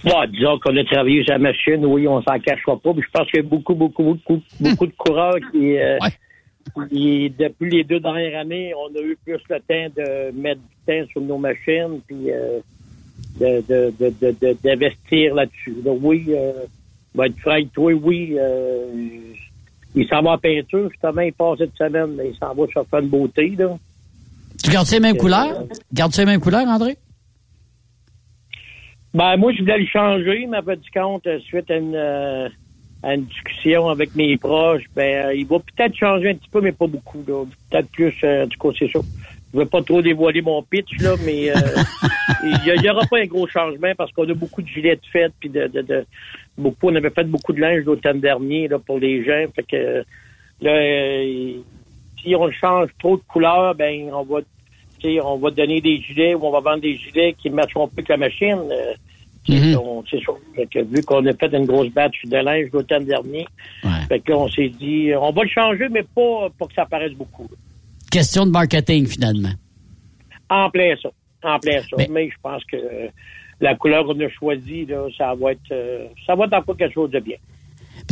Bon, 0.04 0.16
disons 0.32 0.58
qu'on 0.58 0.76
a 0.76 0.84
travaillé 0.84 1.22
sur 1.22 1.32
la 1.34 1.38
machine, 1.38 1.84
oui, 1.86 2.08
on 2.08 2.20
s'en 2.22 2.36
cachera 2.40 2.76
pas. 2.76 2.92
Mais 2.96 3.02
je 3.02 3.10
pense 3.12 3.28
qu'il 3.30 3.40
y 3.40 3.44
a 3.44 3.48
beaucoup, 3.48 3.74
beaucoup, 3.74 4.02
beaucoup, 4.02 4.42
beaucoup 4.58 4.86
de 4.86 4.92
coureurs 4.98 5.36
qui, 5.52 5.76
euh, 5.78 5.96
qui, 6.88 7.30
depuis 7.30 7.70
les 7.70 7.84
deux 7.84 8.00
dernières 8.00 8.40
années, 8.40 8.72
on 8.74 8.94
a 8.96 9.00
eu 9.00 9.16
plus 9.24 9.38
le 9.48 9.58
temps 9.60 9.94
de 9.96 10.30
mettre 10.40 10.60
du 10.60 10.76
temps 10.86 11.06
sur 11.10 11.20
nos 11.20 11.38
machines, 11.38 12.00
puis 12.06 12.30
euh, 12.30 12.60
d'investir 14.62 15.34
là-dessus. 15.34 15.76
Donc, 15.84 15.98
oui, 16.02 16.26
euh, 16.30 16.52
ben, 17.14 17.32
toi, 17.42 17.92
oui, 17.92 18.36
euh, 18.38 18.86
il 19.94 20.08
s'en 20.08 20.22
va 20.22 20.32
en 20.32 20.38
peinture, 20.38 20.88
justement, 20.90 21.20
il 21.22 21.32
passe 21.32 21.58
cette 21.58 21.76
semaine, 21.76 22.14
mais 22.16 22.30
il 22.30 22.36
s'en 22.36 22.54
va 22.54 22.66
sur 22.68 22.84
une 22.98 23.08
beauté, 23.08 23.54
là. 23.58 23.76
Tu 24.62 24.70
gardes 24.70 24.86
ces 24.86 25.00
mêmes 25.00 25.16
Euh, 25.16 25.18
couleurs? 25.18 25.64
Gardes 25.92 26.12
ces 26.12 26.24
mêmes 26.24 26.40
couleurs, 26.40 26.66
André? 26.68 26.96
Ben, 29.12 29.36
moi, 29.36 29.52
je 29.52 29.60
voulais 29.60 29.78
le 29.78 29.86
changer, 29.86 30.46
mais 30.48 30.58
après 30.58 30.76
du 30.76 30.90
compte, 30.90 31.26
euh, 31.26 31.38
suite 31.40 31.70
à 31.70 31.76
une, 31.76 31.94
à 33.02 33.14
une 33.14 33.24
discussion 33.24 33.88
avec 33.88 34.14
mes 34.14 34.36
proches, 34.36 34.84
ben, 34.94 35.26
euh, 35.26 35.34
il 35.34 35.46
va 35.46 35.58
peut-être 35.58 35.96
changer 35.96 36.30
un 36.30 36.34
petit 36.34 36.48
peu, 36.48 36.60
mais 36.60 36.72
pas 36.72 36.86
beaucoup, 36.86 37.24
là. 37.26 37.44
Peut-être 37.70 37.90
plus, 37.90 38.14
euh, 38.22 38.46
du 38.46 38.56
coup, 38.56 38.72
c'est 38.78 38.90
ça. 38.90 39.00
Je 39.52 39.58
veux 39.58 39.66
pas 39.66 39.82
trop 39.82 40.00
dévoiler 40.00 40.40
mon 40.40 40.62
pitch, 40.62 40.98
là, 41.00 41.14
mais 41.24 41.50
euh, 41.50 41.54
il 42.44 42.82
y, 42.82 42.90
aura 42.90 43.04
pas 43.06 43.18
un 43.18 43.26
gros 43.26 43.46
changement 43.48 43.92
parce 43.96 44.12
qu'on 44.12 44.28
a 44.28 44.34
beaucoup 44.34 44.62
de 44.62 44.68
gilets 44.68 44.96
de 44.96 45.06
fête, 45.12 45.32
puis 45.40 45.48
de, 45.48 45.66
de, 45.66 45.82
de- 45.82 46.06
beaucoup, 46.56 46.90
on 46.90 46.94
avait 46.94 47.10
fait 47.10 47.24
beaucoup 47.24 47.52
de 47.52 47.60
linge 47.60 47.84
l'automne 47.84 48.20
dernier, 48.20 48.68
là, 48.68 48.78
pour 48.78 48.98
les 48.98 49.24
gens. 49.24 49.44
Fait 49.54 49.64
que, 49.64 50.04
là, 50.60 50.70
euh, 50.70 51.54
si 52.22 52.36
on 52.36 52.50
change 52.52 52.90
trop 53.00 53.16
de 53.16 53.22
couleurs, 53.26 53.74
ben, 53.74 54.10
on 54.12 54.22
va, 54.22 54.40
tu 55.00 55.14
sais, 55.14 55.20
on 55.20 55.38
va 55.38 55.50
donner 55.50 55.80
des 55.80 56.00
gilets 56.00 56.34
ou 56.34 56.46
on 56.46 56.52
va 56.52 56.60
vendre 56.60 56.82
des 56.82 56.96
gilets 56.96 57.34
qui 57.36 57.50
ne 57.50 57.56
matcheront 57.56 57.88
plus 57.88 58.04
que 58.04 58.12
la 58.12 58.18
machine. 58.18 58.60
Euh, 59.50 59.76
on- 59.76 60.04
C'est 60.10 60.20
sûr. 60.20 60.36
Fait 60.54 60.66
que, 60.66 60.80
vu 60.84 61.02
qu'on 61.02 61.24
a 61.26 61.32
fait 61.32 61.52
une 61.52 61.66
grosse 61.66 61.88
batch 61.90 62.16
de 62.24 62.36
linge 62.36 62.68
l'automne 62.72 63.04
dernier, 63.04 63.46
fait 64.08 64.20
qu'on 64.20 64.48
s'est 64.48 64.68
dit, 64.68 65.10
on 65.20 65.32
va 65.32 65.42
le 65.42 65.48
changer, 65.48 65.88
mais 65.90 66.02
pas 66.02 66.48
pour 66.58 66.68
que 66.68 66.74
ça 66.74 66.86
paraisse 66.86 67.12
beaucoup. 67.12 67.48
Question 68.10 68.46
de 68.46 68.50
marketing, 68.50 69.06
finalement. 69.06 69.52
En 70.50 70.68
plein 70.70 70.94
ça. 71.02 71.08
En 71.44 71.58
plein 71.58 71.80
ça. 71.80 71.96
Mais, 72.10 72.28
je 72.28 72.34
pense 72.42 72.62
que 72.64 72.76
euh, 72.76 73.08
la 73.60 73.74
couleur 73.74 74.04
qu'on 74.04 74.20
a 74.20 74.28
choisie, 74.28 74.84
là, 74.86 75.06
ça 75.16 75.34
va 75.34 75.52
être 75.52 75.60
euh, 75.72 76.06
ça 76.26 76.34
va 76.34 76.44
être 76.44 76.52
encore 76.54 76.76
quelque 76.76 76.92
chose 76.94 77.10
de 77.10 77.20
bien. 77.20 77.36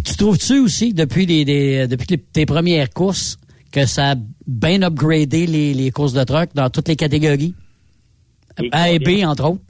Tu 0.04 0.16
trouves-tu 0.16 0.58
aussi, 0.60 0.94
depuis, 0.94 1.26
les, 1.26 1.44
les- 1.44 1.86
depuis 1.86 2.06
les- 2.10 2.18
tes 2.18 2.46
premières 2.46 2.88
courses, 2.90 3.38
que 3.72 3.84
ça 3.86 4.12
a 4.12 4.14
bien 4.46 4.82
upgradé 4.82 5.46
les, 5.46 5.74
les 5.74 5.90
courses 5.90 6.12
de 6.12 6.24
truck 6.24 6.50
dans 6.54 6.70
toutes 6.70 6.88
les 6.88 6.96
catégories? 6.96 7.54
A 8.72 8.90
et 8.90 8.98
B, 8.98 9.24
entre 9.24 9.44
autres. 9.50 9.62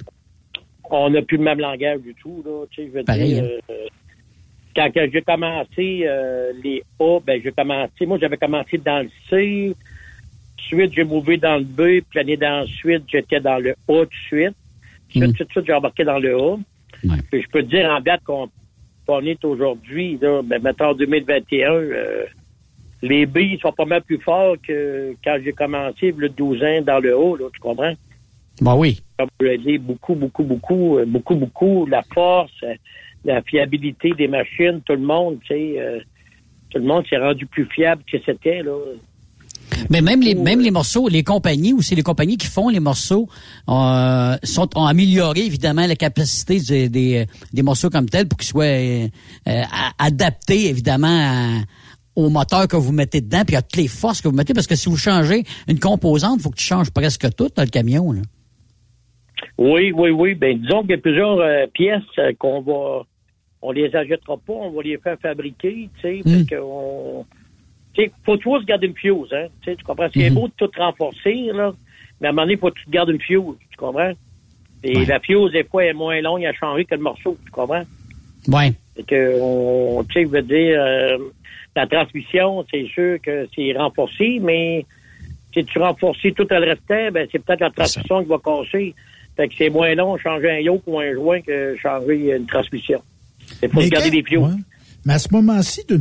On 0.90 1.10
n'a 1.10 1.22
plus 1.22 1.36
le 1.36 1.44
même 1.44 1.60
langage 1.60 2.00
du 2.00 2.14
tout, 2.14 2.42
là. 2.44 2.64
Tu 2.70 2.82
sais, 2.82 2.88
je 2.88 2.98
veux 2.98 3.04
Pareil, 3.04 3.34
dire, 3.34 3.44
hein? 3.44 3.60
euh, 3.70 3.86
quand 4.74 4.90
j'ai 4.94 5.22
commencé 5.22 6.02
euh, 6.04 6.52
les 6.62 6.82
A, 7.00 7.18
ben 7.20 7.40
j'ai 7.42 7.52
commencé, 7.52 8.06
moi 8.06 8.18
j'avais 8.20 8.36
commencé 8.36 8.78
dans 8.78 9.02
le 9.02 9.10
C, 9.28 9.74
ensuite 10.58 10.92
j'ai 10.94 11.04
mouvé 11.04 11.36
dans 11.36 11.56
le 11.56 11.64
B, 11.64 12.02
puis 12.08 12.16
l'année 12.16 12.36
d'ensuite, 12.36 13.04
j'étais 13.08 13.40
dans 13.40 13.58
le 13.58 13.70
A 13.70 13.74
tout 13.86 14.04
de 14.04 14.10
suite. 14.26 14.56
Ensuite, 15.16 15.36
tout 15.38 15.44
de 15.44 15.50
suite, 15.50 15.66
j'ai 15.66 15.72
embarqué 15.72 16.04
dans 16.04 16.18
le 16.18 16.36
A. 16.36 16.56
Puis 17.30 17.42
je 17.42 17.48
peux 17.48 17.62
te 17.62 17.68
dire 17.68 17.90
en 17.90 18.00
date 18.00 18.22
qu'on 18.24 18.48
est 19.26 19.44
aujourd'hui, 19.44 20.18
ben, 20.20 20.62
mettons 20.62 20.90
en 20.90 20.94
2021, 20.94 21.72
euh, 21.72 22.24
les 23.02 23.26
B 23.26 23.38
ils 23.38 23.60
sont 23.60 23.72
pas 23.72 23.86
mal 23.86 24.02
plus 24.02 24.18
forts 24.18 24.56
que 24.62 25.14
quand 25.24 25.38
j'ai 25.42 25.52
commencé 25.52 26.14
le 26.16 26.28
12 26.28 26.62
ans 26.62 26.82
dans 26.82 27.00
le 27.00 27.16
haut, 27.16 27.36
là, 27.36 27.48
tu 27.52 27.60
comprends? 27.60 27.94
Ben 28.60 28.74
oui. 28.76 29.00
Comme 29.18 29.28
je 29.40 29.46
l'ai 29.46 29.58
dit, 29.58 29.78
beaucoup, 29.78 30.14
beaucoup, 30.14 30.44
beaucoup, 30.44 30.98
euh, 30.98 31.04
beaucoup, 31.06 31.34
beaucoup, 31.34 31.86
la 31.86 32.02
force, 32.14 32.52
euh, 32.62 32.74
la 33.24 33.42
fiabilité 33.42 34.12
des 34.16 34.28
machines, 34.28 34.80
tout 34.84 34.92
le 34.94 35.00
monde, 35.00 35.38
tu 35.42 35.54
sais, 35.54 35.74
euh, 35.78 35.98
tout 36.70 36.78
le 36.78 36.84
monde 36.84 37.04
s'est 37.08 37.18
rendu 37.18 37.46
plus 37.46 37.66
fiable 37.66 38.02
que 38.10 38.18
c'était, 38.24 38.62
là. 38.62 38.72
Mais 39.88 40.02
même 40.02 40.20
les, 40.20 40.34
même 40.34 40.60
les 40.60 40.70
morceaux, 40.70 41.08
les 41.08 41.22
compagnies, 41.22 41.72
ou 41.72 41.80
c'est 41.80 41.94
les 41.94 42.02
compagnies 42.02 42.36
qui 42.36 42.46
font 42.46 42.68
les 42.68 42.80
morceaux, 42.80 43.28
euh, 43.68 44.36
sont, 44.42 44.68
ont 44.76 44.84
amélioré 44.84 45.40
évidemment 45.40 45.86
la 45.86 45.96
capacité 45.96 46.60
des, 46.60 46.88
des, 46.88 47.26
des 47.52 47.62
morceaux 47.62 47.88
comme 47.88 48.08
tels 48.08 48.28
pour 48.28 48.38
qu'ils 48.38 48.48
soient 48.48 48.64
euh, 48.64 49.08
euh, 49.48 49.62
adaptés 49.98 50.68
évidemment 50.68 51.08
à- 51.08 51.62
au 52.16 52.28
moteur 52.28 52.68
que 52.68 52.76
vous 52.76 52.92
mettez 52.92 53.20
dedans, 53.20 53.42
puis 53.46 53.56
à 53.56 53.62
toutes 53.62 53.80
les 53.80 53.88
forces 53.88 54.20
que 54.20 54.28
vous 54.28 54.34
mettez, 54.34 54.52
parce 54.52 54.66
que 54.66 54.74
si 54.76 54.88
vous 54.88 54.96
changez 54.96 55.44
une 55.68 55.78
composante, 55.78 56.36
il 56.38 56.42
faut 56.42 56.50
que 56.50 56.56
tu 56.56 56.64
changes 56.64 56.90
presque 56.90 57.34
tout 57.34 57.48
dans 57.54 57.62
le 57.62 57.68
camion. 57.70 58.12
Là. 58.12 58.20
Oui, 59.58 59.92
oui, 59.92 60.10
oui. 60.10 60.34
Ben, 60.34 60.58
disons 60.58 60.82
qu'il 60.82 60.90
y 60.90 60.94
a 60.94 60.98
plusieurs 60.98 61.38
euh, 61.40 61.66
pièces 61.72 62.02
euh, 62.18 62.32
qu'on 62.38 62.60
va, 62.60 63.02
on 63.62 63.72
les 63.72 63.94
achètera 63.94 64.36
pas, 64.36 64.52
on 64.52 64.70
va 64.70 64.82
les 64.82 64.98
faire 64.98 65.18
fabriquer, 65.20 65.88
tu 65.96 66.00
sais, 66.00 66.20
Hmm. 66.24 66.44
parce 66.46 66.60
qu'on, 66.60 67.26
tu 67.94 68.02
sais, 68.04 68.12
faut 68.24 68.36
toujours 68.36 68.60
se 68.60 68.64
garder 68.66 68.86
une 68.86 68.96
fuse, 68.96 69.32
hein, 69.32 69.46
tu 69.62 69.74
comprends? 69.84 70.08
C'est 70.14 70.30
Hmm. 70.30 70.34
beau 70.34 70.48
de 70.48 70.52
tout 70.56 70.70
renforcer, 70.76 71.50
là, 71.52 71.72
mais 72.20 72.28
à 72.28 72.30
un 72.30 72.32
moment 72.32 72.42
donné, 72.46 72.56
faut 72.56 72.70
que 72.70 72.78
tu 72.78 72.86
te 72.86 72.90
gardes 72.90 73.10
une 73.10 73.20
fuse, 73.20 73.42
tu 73.70 73.76
comprends? 73.76 74.12
Et 74.82 75.04
la 75.04 75.20
fuse, 75.20 75.52
des 75.52 75.64
fois, 75.64 75.84
est 75.84 75.92
moins 75.92 76.20
longue 76.22 76.44
à 76.46 76.52
changer 76.54 76.84
que 76.86 76.94
le 76.94 77.02
morceau, 77.02 77.36
tu 77.44 77.50
comprends? 77.50 77.84
Ouais. 78.48 78.72
Fait 78.96 79.02
que, 79.02 79.38
on, 79.40 80.02
tu 80.04 80.12
sais, 80.14 80.22
je 80.22 80.28
veux 80.28 80.42
dire, 80.42 80.80
euh, 80.82 81.18
la 81.76 81.86
transmission, 81.86 82.64
c'est 82.70 82.86
sûr 82.86 83.18
que 83.22 83.46
c'est 83.54 83.72
renforcé, 83.76 84.38
mais 84.40 84.86
si 85.52 85.64
tu 85.64 85.78
renforces 85.78 86.20
tout 86.34 86.46
le 86.48 86.58
restant, 86.58 87.10
ben, 87.12 87.28
c'est 87.30 87.38
peut-être 87.44 87.60
la 87.60 87.70
transmission 87.70 88.22
qui 88.22 88.28
va 88.28 88.38
casser. 88.38 88.94
Fait 89.40 89.48
que 89.48 89.54
c'est 89.56 89.70
moins 89.70 89.94
long 89.94 90.16
de 90.16 90.20
changer 90.20 90.50
un 90.50 90.58
yoke 90.58 90.82
ou 90.86 90.98
un 91.00 91.14
joint 91.14 91.40
que 91.40 91.74
changer 91.82 92.36
une 92.36 92.44
transmission. 92.46 93.00
Il 93.62 93.70
faut 93.70 93.78
Mais 93.80 93.86
se 93.86 93.90
garder 93.90 94.10
des 94.10 94.22
pions. 94.22 94.44
ouais. 94.44 94.54
Mais 95.06 95.14
à 95.14 95.18
ce 95.18 95.28
moment-ci, 95.32 95.80
on 95.90 95.94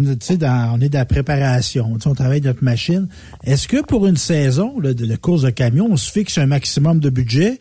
est 0.82 0.90
dans 0.90 0.99
la 0.99 1.06
préparation, 1.06 1.86
on 2.06 2.14
travaille 2.14 2.41
notre 2.41 2.66
machine. 2.66 3.07
Est-ce 3.45 3.66
que 3.70 3.82
pour 3.82 4.07
une 4.07 4.18
saison 4.18 4.78
là, 4.82 4.94
de, 4.94 5.06
de 5.06 5.16
course 5.16 5.44
de 5.44 5.52
camion, 5.52 5.88
on 5.90 5.95
se 5.95 6.11
fixe 6.11 6.38
un 6.38 6.48
maximum 6.48 6.99
de 6.99 7.10
budget? 7.10 7.60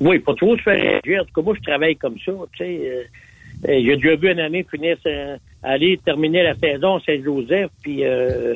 Oui, 0.00 0.20
pas 0.20 0.34
trop 0.34 0.56
se 0.56 0.62
faire 0.62 0.80
réagir. 0.80 1.22
En 1.22 1.24
tout 1.24 1.32
cas, 1.34 1.42
moi, 1.42 1.54
je 1.58 1.62
travaille 1.68 1.96
comme 1.96 2.16
ça. 2.24 2.30
Euh, 2.30 2.44
euh, 2.60 3.02
j'ai 3.66 3.96
déjà 3.96 4.14
vu 4.16 4.30
une 4.30 4.40
année 4.40 4.64
finir, 4.70 4.96
sa- 5.02 5.36
aller 5.68 5.98
terminer 6.04 6.42
la 6.44 6.54
saison 6.56 6.96
à 6.96 7.00
Saint-Joseph, 7.00 7.70
puis 7.82 8.04
euh, 8.04 8.54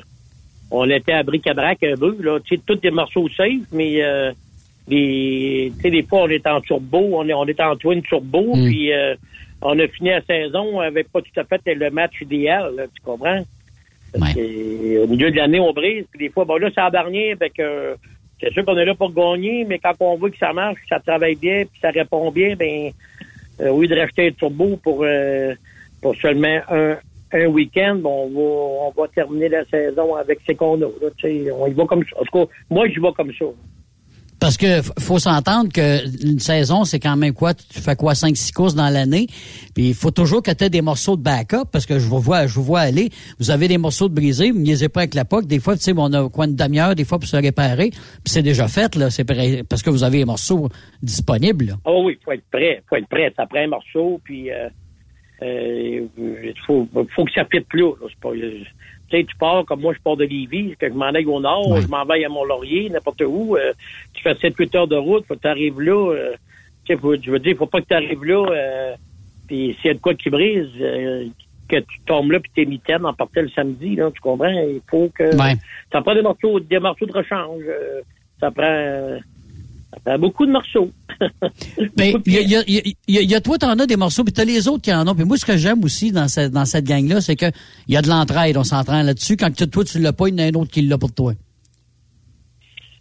on 0.71 0.89
était 0.91 1.13
à 1.13 1.23
bric-à-brac 1.25 1.83
un 1.83 1.97
peu, 1.97 2.17
là. 2.23 2.39
Tous 2.67 2.75
des 2.77 2.91
morceaux 2.93 3.29
safe, 3.37 3.63
mais 3.73 4.03
euh, 4.03 4.31
des, 4.89 5.73
tu 5.77 5.83
sais, 5.83 5.91
des 5.91 6.03
fois, 6.03 6.23
on 6.23 6.29
est 6.29 6.47
en 6.47 6.61
turbo, 6.61 6.99
on 7.13 7.29
est, 7.29 7.35
on 7.35 7.45
est 7.47 7.61
en 7.61 7.77
twin 7.77 8.03
turbo, 8.03 8.55
Mm. 8.55 8.65
puis 8.67 8.93
euh, 8.93 9.15
on 9.63 9.79
a 9.79 9.89
fini 9.89 10.11
la 10.11 10.23
saison 10.23 10.81
avec 10.81 11.11
pas 11.13 11.21
tout 11.21 11.41
à 11.41 11.45
fait 11.45 11.61
le 11.67 11.91
match 11.91 12.21
idéal, 12.21 12.75
là, 12.77 12.85
tu 12.87 13.03
comprends? 13.05 13.43
Parce 14.19 14.35
que, 14.35 15.05
au 15.05 15.07
milieu 15.07 15.31
de 15.31 15.37
l'année, 15.37 15.61
on 15.61 15.73
brise, 15.73 16.07
puis 16.11 16.19
des 16.27 16.33
fois, 16.33 16.45
bon, 16.45 16.57
là, 16.57 16.71
ça 16.75 16.87
a 16.87 16.91
dernier, 16.91 17.33
avec 17.33 17.59
euh, 17.61 17.95
c'est 18.41 18.53
sûr 18.53 18.65
qu'on 18.65 18.77
est 18.79 18.85
là 18.85 18.95
pour 18.95 19.13
gagner, 19.13 19.65
mais 19.69 19.79
quand 19.79 19.95
on 20.01 20.17
voit 20.17 20.31
que 20.31 20.39
ça 20.39 20.53
marche, 20.53 20.81
que 20.81 20.89
ça 20.89 21.01
travaille 21.01 21.35
bien, 21.37 21.65
puis 21.65 21.81
ça 21.81 21.91
répond 21.91 22.31
bien, 22.31 22.57
ben 22.57 22.91
euh, 23.61 23.81
lieu 23.81 23.89
de 23.89 23.99
racheter 23.99 24.29
un 24.29 24.31
turbo 24.31 24.77
pour 24.83 25.01
euh, 25.03 25.55
pour 26.01 26.15
seulement 26.17 26.61
un, 26.71 26.97
un 27.33 27.47
week-end, 27.47 27.97
bon, 27.97 28.27
on 28.27 28.29
va 28.29 28.87
on 28.87 29.03
va 29.03 29.09
terminer 29.09 29.49
la 29.49 29.65
saison 29.65 30.15
avec 30.15 30.39
ce 30.47 30.53
qu'on 30.53 30.77
a. 30.77 30.87
Là, 30.87 31.11
tu 31.17 31.29
sais, 31.29 31.51
on 31.51 31.67
y 31.67 31.73
va 31.73 31.85
comme 31.85 32.05
ça. 32.05 32.21
En 32.21 32.25
tout 32.25 32.47
cas, 32.47 32.53
moi, 32.71 32.89
j'y 32.89 33.01
vais 33.01 33.13
comme 33.17 33.33
ça. 33.39 33.47
Parce 34.41 34.57
que 34.57 34.83
faut 35.01 35.19
s'entendre 35.19 35.73
que 35.73 36.05
une 36.25 36.39
saison, 36.39 36.85
c'est 36.85 37.01
quand 37.01 37.17
même 37.17 37.33
quoi? 37.33 37.55
Tu 37.55 37.81
fais 37.81 37.97
quoi, 37.97 38.13
5-6 38.13 38.53
courses 38.53 38.75
dans 38.75 38.89
l'année? 38.89 39.27
Puis 39.75 39.89
il 39.89 39.95
faut 39.95 40.13
toujours 40.13 40.43
que 40.43 40.53
tu 40.53 40.65
aies 40.65 40.71
des 40.71 40.83
morceaux 40.83 41.17
de 41.17 41.23
backup, 41.23 41.65
parce 41.73 41.87
que 41.87 41.99
je 41.99 42.07
vous 42.07 42.21
vois, 42.21 42.47
je 42.47 42.55
vous 42.55 42.63
vois 42.63 42.81
aller. 42.81 43.11
Vous 43.41 43.51
avez 43.51 43.67
des 43.67 43.79
morceaux 43.79 44.09
de 44.09 44.15
brisés, 44.15 44.51
vous 44.53 44.61
niaisez 44.61 44.89
pas 44.89 45.01
avec 45.01 45.15
la 45.15 45.25
POC. 45.25 45.47
Des 45.47 45.59
fois, 45.59 45.77
tu 45.77 45.83
sais, 45.83 45.93
on 45.97 46.13
a 46.13 46.29
quoi 46.29 46.47
une 46.47 46.55
demi-heure, 46.55 46.95
des 46.95 47.05
fois, 47.05 47.19
pour 47.19 47.29
se 47.29 47.37
réparer. 47.37 47.91
Puis 47.91 48.27
c'est 48.27 48.43
déjà 48.43 48.69
fait, 48.69 48.95
là. 48.95 49.11
C'est 49.11 49.25
parce 49.65 49.83
que 49.83 49.91
vous 49.91 50.05
avez 50.05 50.19
les 50.19 50.25
morceaux 50.25 50.69
disponibles, 51.03 51.67
là. 51.67 51.75
Oh 51.85 52.03
oui, 52.05 52.19
faut 52.25 52.33
être 52.33 52.45
prêt, 52.51 52.83
faut 52.89 52.97
être 52.97 53.09
prêt. 53.09 53.33
Ça 53.37 53.47
prend 53.47 53.59
un 53.61 53.69
morceau, 53.69 54.21
puis 54.23 54.53
euh, 54.53 54.69
euh, 55.43 56.07
faut, 56.67 56.89
faut 57.15 57.25
que 57.25 57.33
ça 57.33 57.45
fitte 57.51 57.67
plus. 57.69 57.81
là. 57.83 58.09
Tu 59.11 59.17
sais, 59.17 59.25
tu 59.25 59.37
pars 59.37 59.65
comme 59.65 59.81
moi, 59.81 59.95
je 59.95 60.01
pars 60.03 60.17
de 60.17 60.25
Lévis, 60.25 60.77
que 60.79 60.89
je 60.89 60.93
m'en 60.95 61.07
aille 61.07 61.25
au 61.27 61.41
nord, 61.41 61.81
je 61.81 61.89
m'en 61.89 62.05
vais 62.05 62.25
à 62.25 62.29
Mont-Laurier, 62.29 62.91
n'importe 62.91 63.23
où. 63.27 63.57
euh, 63.57 63.73
tu 64.13 64.23
fais 64.23 64.35
7-8 64.35 64.77
heures 64.77 64.87
de 64.89 64.97
route, 64.97 65.25
faut 65.27 65.35
que 65.35 65.41
tu 65.41 65.49
arrives 65.49 65.81
là. 65.81 66.13
euh, 66.13 66.35
Tu 66.85 66.95
sais, 66.95 67.01
je 67.23 67.31
veux 67.31 67.39
dire, 67.39 67.57
faut 67.57 67.67
pas 67.67 67.81
que 67.81 67.87
tu 67.87 67.95
arrives 67.95 68.25
là, 68.25 68.45
euh, 68.51 68.95
puis 69.47 69.77
s'il 69.81 69.89
y 69.89 69.91
a 69.91 69.95
de 69.95 69.99
quoi 69.99 70.15
qui 70.15 70.29
brise, 70.31 70.69
que 71.69 71.77
tu 71.81 72.01
tombes 72.07 72.33
là 72.33 72.41
puis 72.41 72.51
t'es 72.55 72.65
mitaine 72.65 73.05
en 73.05 73.13
partant 73.13 73.43
le 73.43 73.51
samedi, 73.51 73.95
là, 73.97 74.11
tu 74.11 74.21
comprends? 74.21 74.49
Il 74.49 74.81
faut 74.91 75.11
que 75.15 75.37
Ouais. 75.37 75.55
ça 75.93 76.01
prend 76.03 76.15
des 76.15 76.23
morceaux, 76.23 76.61
des 76.61 76.79
morceaux 76.79 77.07
de 77.07 77.13
rechange. 77.13 77.63
ça 78.41 78.51
prend 78.51 79.19
beaucoup 80.19 80.47
de 80.47 80.53
morceaux. 80.53 80.91
Ben, 81.97 82.15
il 82.27 82.33
y 82.49 82.57
a, 82.57 82.63
y 82.69 82.97
y 83.09 83.19
y 83.35 83.43
toi, 83.43 83.59
t'en 83.59 83.77
as 83.79 83.87
des 83.87 83.97
morceaux, 83.97 84.23
puis 84.23 84.33
t'as 84.33 84.45
les 84.45 84.69
autres 84.69 84.83
qui 84.83 84.93
en 84.93 85.07
ont. 85.09 85.15
Puis 85.15 85.25
moi, 85.25 85.37
ce 85.37 85.45
que 85.45 85.57
j'aime 85.57 85.83
aussi 85.83 86.13
dans 86.13 86.29
cette, 86.29 86.53
dans 86.53 86.65
cette 86.65 86.85
gang-là, 86.85 87.21
c'est 87.21 87.35
que 87.35 87.47
il 87.89 87.95
y 87.95 87.97
a 87.97 88.03
de 88.03 88.09
l'entraide. 88.09 88.57
On 88.57 88.63
s'entraîne 88.65 89.05
là-dessus. 89.07 89.37
Quand 89.37 89.51
tu- 89.51 89.69
toi, 89.69 89.85
tu 89.85 89.99
l'as 89.99 90.13
pas, 90.13 90.29
il 90.29 90.39
y 90.39 90.43
en 90.43 90.45
a 90.45 90.49
un 90.49 90.55
autre 90.55 90.71
qui 90.71 90.83
l'a 90.83 90.97
pour 90.99 91.13
toi. 91.13 91.33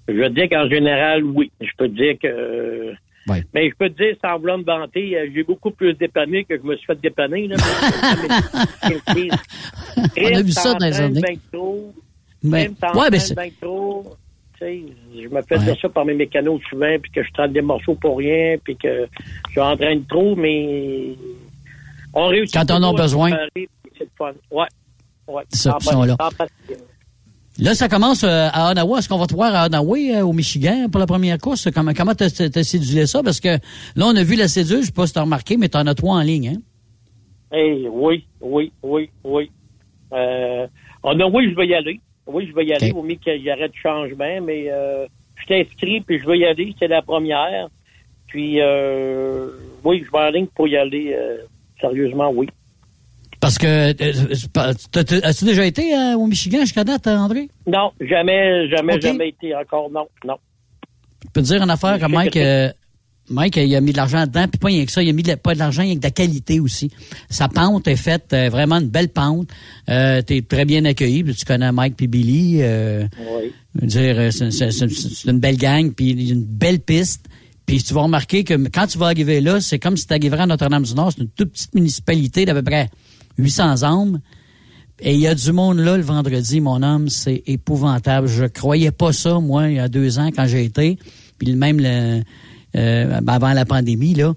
Je 0.07 0.13
veux 0.13 0.29
dire 0.29 0.49
qu'en 0.49 0.67
général, 0.67 1.23
oui. 1.23 1.51
Je 1.61 1.67
peux 1.77 1.87
te 1.89 1.93
dire 1.95 2.15
que. 2.21 2.27
euh, 2.27 2.93
Ouais. 3.27 3.43
Mais 3.53 3.69
je 3.69 3.75
peux 3.77 3.89
te 3.89 3.97
dire, 4.01 4.15
sans 4.23 4.39
vouloir 4.39 4.57
me 4.57 4.63
vanter, 4.63 5.17
euh, 5.17 5.27
j'ai 5.35 5.43
beaucoup 5.43 5.71
plus 5.71 5.93
dépanné 5.95 6.45
que 6.45 6.55
je 6.57 6.63
me 6.63 6.77
suis 6.77 6.85
fait 6.85 6.97
dépanner. 7.01 7.47
Là, 7.47 7.57
On 10.17 10.35
a 10.35 10.41
vu 10.41 10.51
ça 10.53 10.73
dans 10.75 10.85
les 10.85 10.99
années. 10.99 11.21
Trop. 11.51 11.93
Mais, 12.41 12.69
Même 12.69 12.75
ouais, 12.95 13.09
ben, 13.09 13.19
je 14.59 15.27
me 15.27 15.41
fais 15.43 15.57
Ouais. 15.57 15.63
dire 15.65 15.77
ça 15.81 15.89
par 15.89 16.05
mes 16.05 16.13
mécanos 16.13 16.61
souvent, 16.69 16.95
puis 17.01 17.11
que 17.11 17.23
je 17.23 17.31
traite 17.31 17.53
des 17.53 17.61
morceaux 17.61 17.95
pour 17.95 18.17
rien, 18.17 18.55
puis 18.63 18.75
que 18.75 19.07
je 19.51 19.59
entraîne 19.59 20.03
trop, 20.05 20.35
mais 20.35 21.09
on 22.13 22.27
réussit. 22.27 22.53
Quand 22.55 22.71
on 22.71 22.83
en 22.83 22.93
a 22.95 23.01
besoin. 23.01 23.31
C'est 23.97 24.09
fun. 24.17 24.31
Ouais. 24.51 24.65
Ouais. 25.27 25.43
Ça, 25.49 25.75
En 25.75 25.77
ils 25.79 25.83
sont 25.83 26.03
là. 26.03 27.73
ça 27.73 27.89
commence 27.89 28.23
euh, 28.23 28.47
à 28.53 28.71
Ottawa. 28.71 28.99
Est-ce 28.99 29.09
qu'on 29.09 29.17
va 29.17 29.25
te 29.27 29.33
voir 29.33 29.53
à 29.55 29.65
Ottawa, 29.65 29.97
euh, 29.97 30.21
au 30.21 30.33
Michigan, 30.33 30.87
pour 30.91 30.99
la 30.99 31.07
première 31.07 31.37
course? 31.39 31.69
Comment 31.73 31.93
comment 31.93 32.13
t'as 32.15 32.29
t'as 32.29 32.63
cédulé 32.63 33.05
ça? 33.07 33.21
Parce 33.23 33.39
que 33.39 33.49
là, 33.95 34.05
on 34.05 34.15
a 34.15 34.23
vu 34.23 34.35
la 34.35 34.47
cédule, 34.47 34.81
je 34.81 34.85
sais 34.87 34.91
pas 34.91 35.07
si 35.07 35.13
t'as 35.13 35.21
remarqué, 35.21 35.57
mais 35.57 35.67
t'en 35.69 35.85
as 35.87 35.95
trois 35.95 36.15
en 36.15 36.21
ligne, 36.21 36.49
hein? 36.55 36.61
Hey, 37.51 37.87
oui, 37.89 38.25
oui, 38.41 38.71
oui, 38.83 39.09
oui. 39.23 39.51
Euh, 40.13 40.67
on 41.03 41.19
a, 41.19 41.25
oui, 41.25 41.49
je 41.51 41.55
vais 41.55 41.67
y 41.67 41.73
aller. 41.73 41.99
Oui, 42.27 42.47
je 42.49 42.53
vais 42.55 42.65
y 42.65 42.73
aller. 42.73 42.91
Au 42.91 43.03
mieux 43.03 43.15
qu'il 43.15 43.41
y 43.41 43.51
aurait 43.51 43.69
de 43.69 43.73
changement, 43.81 44.41
mais 44.43 44.65
euh, 44.69 45.05
je 45.35 45.43
suis 45.45 45.55
inscrit, 45.61 46.01
puis 46.01 46.19
je 46.19 46.25
vais 46.27 46.39
y 46.39 46.45
aller. 46.45 46.73
C'est 46.79 46.87
la 46.87 47.01
première. 47.01 47.67
Puis, 48.27 48.59
euh, 48.59 49.47
oui, 49.83 50.03
je 50.05 50.11
vais 50.11 50.17
en 50.25 50.29
ligne 50.29 50.47
pour 50.47 50.67
y 50.67 50.75
aller. 50.77 51.13
euh, 51.17 51.37
sérieusement, 51.79 52.29
oui. 52.33 52.47
Parce 53.39 53.57
que, 53.57 53.67
euh, 53.67 55.19
as-tu 55.23 55.45
déjà 55.45 55.65
été 55.65 55.93
au 56.17 56.25
Michigan 56.25 56.59
jusqu'à 56.61 56.83
date, 56.83 57.05
André? 57.07 57.47
Non, 57.67 57.91
jamais, 58.01 58.67
jamais, 58.69 58.99
jamais 58.99 59.29
été 59.29 59.55
encore. 59.55 59.89
Non, 59.91 60.07
non. 60.25 60.37
Je 61.23 61.29
peux 61.31 61.41
te 61.41 61.45
dire 61.45 61.61
une 61.63 61.69
affaire 61.69 61.97
Mike, 62.09 62.33
que- 62.33 62.71
Mike, 63.29 63.57
il 63.57 63.75
a 63.75 63.81
mis 63.81 63.91
de 63.91 63.97
l'argent 63.97 64.25
dedans, 64.25 64.47
puis 64.47 64.57
pas 64.57 64.67
rien 64.67 64.85
que 64.85 64.91
ça, 64.91 65.03
il 65.03 65.09
a 65.09 65.13
mis 65.13 65.23
de 65.23 65.35
pas 65.35 65.53
de 65.53 65.59
l'argent, 65.59 65.81
il 65.83 65.89
y 65.89 65.91
a 65.91 65.95
que 65.95 65.99
de 65.99 66.05
la 66.05 66.11
qualité 66.11 66.59
aussi. 66.59 66.89
Sa 67.29 67.49
pente 67.49 67.87
est 67.87 67.95
faite, 67.97 68.27
euh, 68.33 68.49
vraiment 68.49 68.77
une 68.77 68.87
belle 68.89 69.09
pente. 69.09 69.49
Euh, 69.89 70.21
T'es 70.21 70.41
très 70.41 70.63
bien 70.65 70.85
accueilli, 70.85 71.23
tu 71.23 71.45
connais 71.45 71.71
Mike 71.71 71.95
puis 71.97 72.07
Billy. 72.07 72.59
Euh, 72.61 73.05
Oui. 73.19 73.51
je 73.75 73.81
veux 73.81 73.87
dire, 73.87 74.15
euh, 74.17 74.31
c'est 74.31 74.51
c'est- 74.51 74.71
c'est- 74.71 74.89
c'est 74.89 75.29
une 75.29 75.39
belle 75.39 75.57
gang, 75.57 75.91
puis 75.93 76.29
une 76.29 76.43
belle 76.45 76.79
piste. 76.79 77.25
Puis 77.65 77.83
tu 77.83 77.93
vas 77.93 78.03
remarquer 78.03 78.45
que 78.45 78.53
quand 78.69 78.87
tu 78.87 78.97
vas 78.97 79.07
arriver 79.07 79.41
là, 79.41 79.59
c'est 79.59 79.77
comme 79.77 79.97
si 79.97 80.07
tu 80.07 80.13
arriverais 80.13 80.43
à 80.43 80.45
Notre-Dame-du-Nord. 80.45 81.11
C'est 81.13 81.23
une 81.23 81.29
toute 81.29 81.51
petite 81.51 81.75
municipalité 81.75 82.45
d'à 82.45 82.53
peu 82.53 82.61
près 82.63 82.89
800 83.37 83.83
âmes. 83.83 84.19
Et 85.01 85.13
il 85.13 85.19
y 85.19 85.27
a 85.27 85.35
du 85.35 85.51
monde 85.51 85.77
là 85.79 85.97
le 85.97 86.01
vendredi, 86.03 86.61
mon 86.61 86.81
homme, 86.81 87.09
c'est 87.09 87.43
épouvantable. 87.45 88.27
Je 88.29 88.45
croyais 88.45 88.91
pas 88.91 89.11
ça, 89.11 89.39
moi, 89.39 89.67
il 89.67 89.75
y 89.75 89.79
a 89.79 89.89
deux 89.89 90.17
ans, 90.17 90.31
quand 90.33 90.47
j'ai 90.47 90.63
été. 90.63 90.97
Puis 91.37 91.53
même 91.55 91.79
le, 91.79 92.23
euh, 92.75 93.19
avant 93.27 93.53
la 93.53 93.65
pandémie, 93.65 94.13
là. 94.13 94.33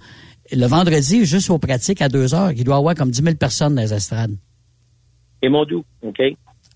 Le 0.53 0.67
vendredi, 0.67 1.25
juste 1.25 1.49
aux 1.51 1.59
pratiques, 1.59 2.03
à 2.03 2.09
deux 2.09 2.35
heures, 2.35 2.51
il 2.53 2.65
doit 2.65 2.75
y 2.75 2.79
avoir 2.79 2.95
comme 2.95 3.11
10 3.11 3.23
000 3.23 3.37
personnes 3.37 3.77
dans 3.77 3.83
les 3.83 3.95
estrades. 3.95 4.37
Et 5.43 5.49
mon 5.49 5.65
doux, 5.65 5.85
OK? 6.03 6.21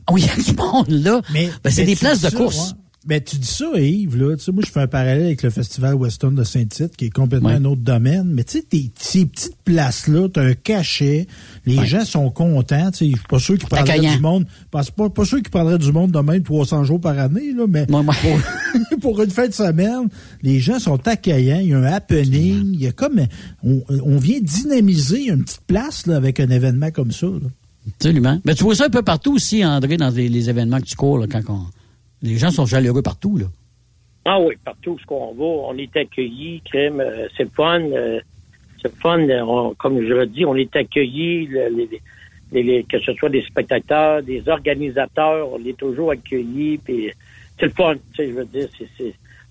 Ah 0.06 0.12
Oui, 0.12 0.22
il 0.24 0.26
y 0.26 0.30
a 0.30 0.52
du 0.52 0.56
monde 0.56 0.90
là. 0.90 1.20
Mais, 1.32 1.48
Ben, 1.62 1.70
c'est 1.70 1.82
mais 1.82 1.86
des 1.86 1.96
places 1.96 2.20
de 2.20 2.30
course. 2.30 2.74
Ben, 3.06 3.20
tu 3.22 3.36
dis 3.36 3.46
ça, 3.46 3.66
Yves, 3.78 4.16
là. 4.16 4.34
Tu 4.34 4.44
sais, 4.44 4.52
moi, 4.52 4.62
je 4.66 4.70
fais 4.72 4.80
un 4.80 4.86
parallèle 4.86 5.24
avec 5.26 5.42
le 5.42 5.50
Festival 5.50 5.94
Western 5.94 6.34
de 6.34 6.42
Saint-Tite, 6.42 6.96
qui 6.96 7.04
est 7.04 7.10
complètement 7.10 7.50
Ouais. 7.50 7.56
un 7.56 7.64
autre 7.66 7.82
domaine. 7.82 8.24
Mais 8.32 8.44
tu 8.44 8.52
sais, 8.58 8.62
tes- 8.62 8.90
ces 8.98 9.26
petites 9.26 9.56
places-là, 9.64 10.28
t'as 10.32 10.42
un 10.42 10.54
cachet. 10.54 11.26
Les 11.66 11.78
Ouais. 11.78 11.86
gens 11.86 12.04
sont 12.06 12.30
contents. 12.30 12.90
Tu 12.92 12.98
sais, 12.98 13.10
je 13.10 13.16
suis 13.16 13.26
pas 13.28 13.38
sûr 13.38 13.58
qu'ils 13.58 13.68
accueillant. 13.78 14.14
du 14.14 14.20
monde. 14.22 14.46
Pas, 14.70 14.82
pas, 14.84 15.24
sûr 15.26 15.38
qu'ils 15.42 15.50
prendraient 15.50 15.76
du 15.78 15.92
monde 15.92 16.12
de 16.12 16.18
même 16.20 16.42
300 16.42 16.84
jours 16.84 16.98
par 17.00 17.18
année, 17.18 17.52
là. 17.52 17.66
Mais 17.68 17.80
ouais. 17.90 18.02
pour, 18.04 18.98
pour 19.00 19.22
une 19.22 19.30
fin 19.30 19.48
de 19.48 19.52
semaine, 19.52 20.08
les 20.42 20.58
gens 20.60 20.78
sont 20.78 21.06
accueillants. 21.06 21.60
Il 21.60 21.68
y 21.68 21.74
a 21.74 21.78
un 21.78 21.84
happening. 21.84 22.70
Il 22.72 22.80
y 22.80 22.86
a 22.86 22.92
comme, 22.92 23.20
on, 23.62 23.82
on 23.88 24.16
vient 24.16 24.40
dynamiser 24.40 25.26
une 25.28 25.44
petite 25.44 25.60
place, 25.66 26.06
là, 26.06 26.16
avec 26.16 26.40
un 26.40 26.48
événement 26.48 26.90
comme 26.90 27.12
ça, 27.12 27.26
là. 27.26 27.48
Absolument. 27.98 28.40
Mais 28.46 28.54
tu 28.54 28.64
vois 28.64 28.74
ça 28.74 28.86
un 28.86 28.90
peu 28.90 29.02
partout 29.02 29.34
aussi, 29.34 29.62
André, 29.62 29.98
dans 29.98 30.08
les, 30.08 30.30
les 30.30 30.48
événements 30.48 30.80
que 30.80 30.86
tu 30.86 30.96
cours, 30.96 31.18
là, 31.18 31.26
quand 31.30 31.42
on- 31.50 31.66
les 32.24 32.36
gens 32.38 32.50
sont 32.50 32.66
chaleureux 32.66 33.02
partout, 33.02 33.36
là. 33.36 33.46
Ah 34.24 34.40
oui, 34.40 34.54
partout 34.64 34.92
où 34.92 35.14
on 35.14 35.34
va, 35.34 35.44
on 35.74 35.76
est 35.78 35.94
accueillis, 35.96 36.62
crème, 36.64 36.98
euh, 37.00 37.28
c'est 37.36 37.44
le 37.44 37.50
fun. 37.50 37.80
euh, 37.82 38.18
c'est 38.80 38.88
le 38.88 38.98
fun, 39.00 39.18
euh, 39.28 39.40
on- 39.42 39.74
comme 39.74 40.00
je 40.00 40.12
le 40.12 40.26
dis, 40.26 40.44
on 40.44 40.56
est 40.56 40.74
les- 41.70 41.88
les- 42.52 42.62
les- 42.62 42.84
que 42.84 42.98
ce 43.00 43.12
soit 43.14 43.28
des 43.28 43.42
spectateurs, 43.42 44.22
des 44.22 44.48
organisateurs, 44.48 45.52
on 45.52 45.62
est 45.64 45.76
toujours 45.76 46.10
accueillis, 46.10 46.78
puis 46.78 47.10
c'est 47.58 47.66
le 47.66 47.72
fun, 47.72 47.94
tu 47.94 48.00
sais, 48.16 48.28
je 48.28 48.32
veux 48.34 48.44
dire, 48.46 48.68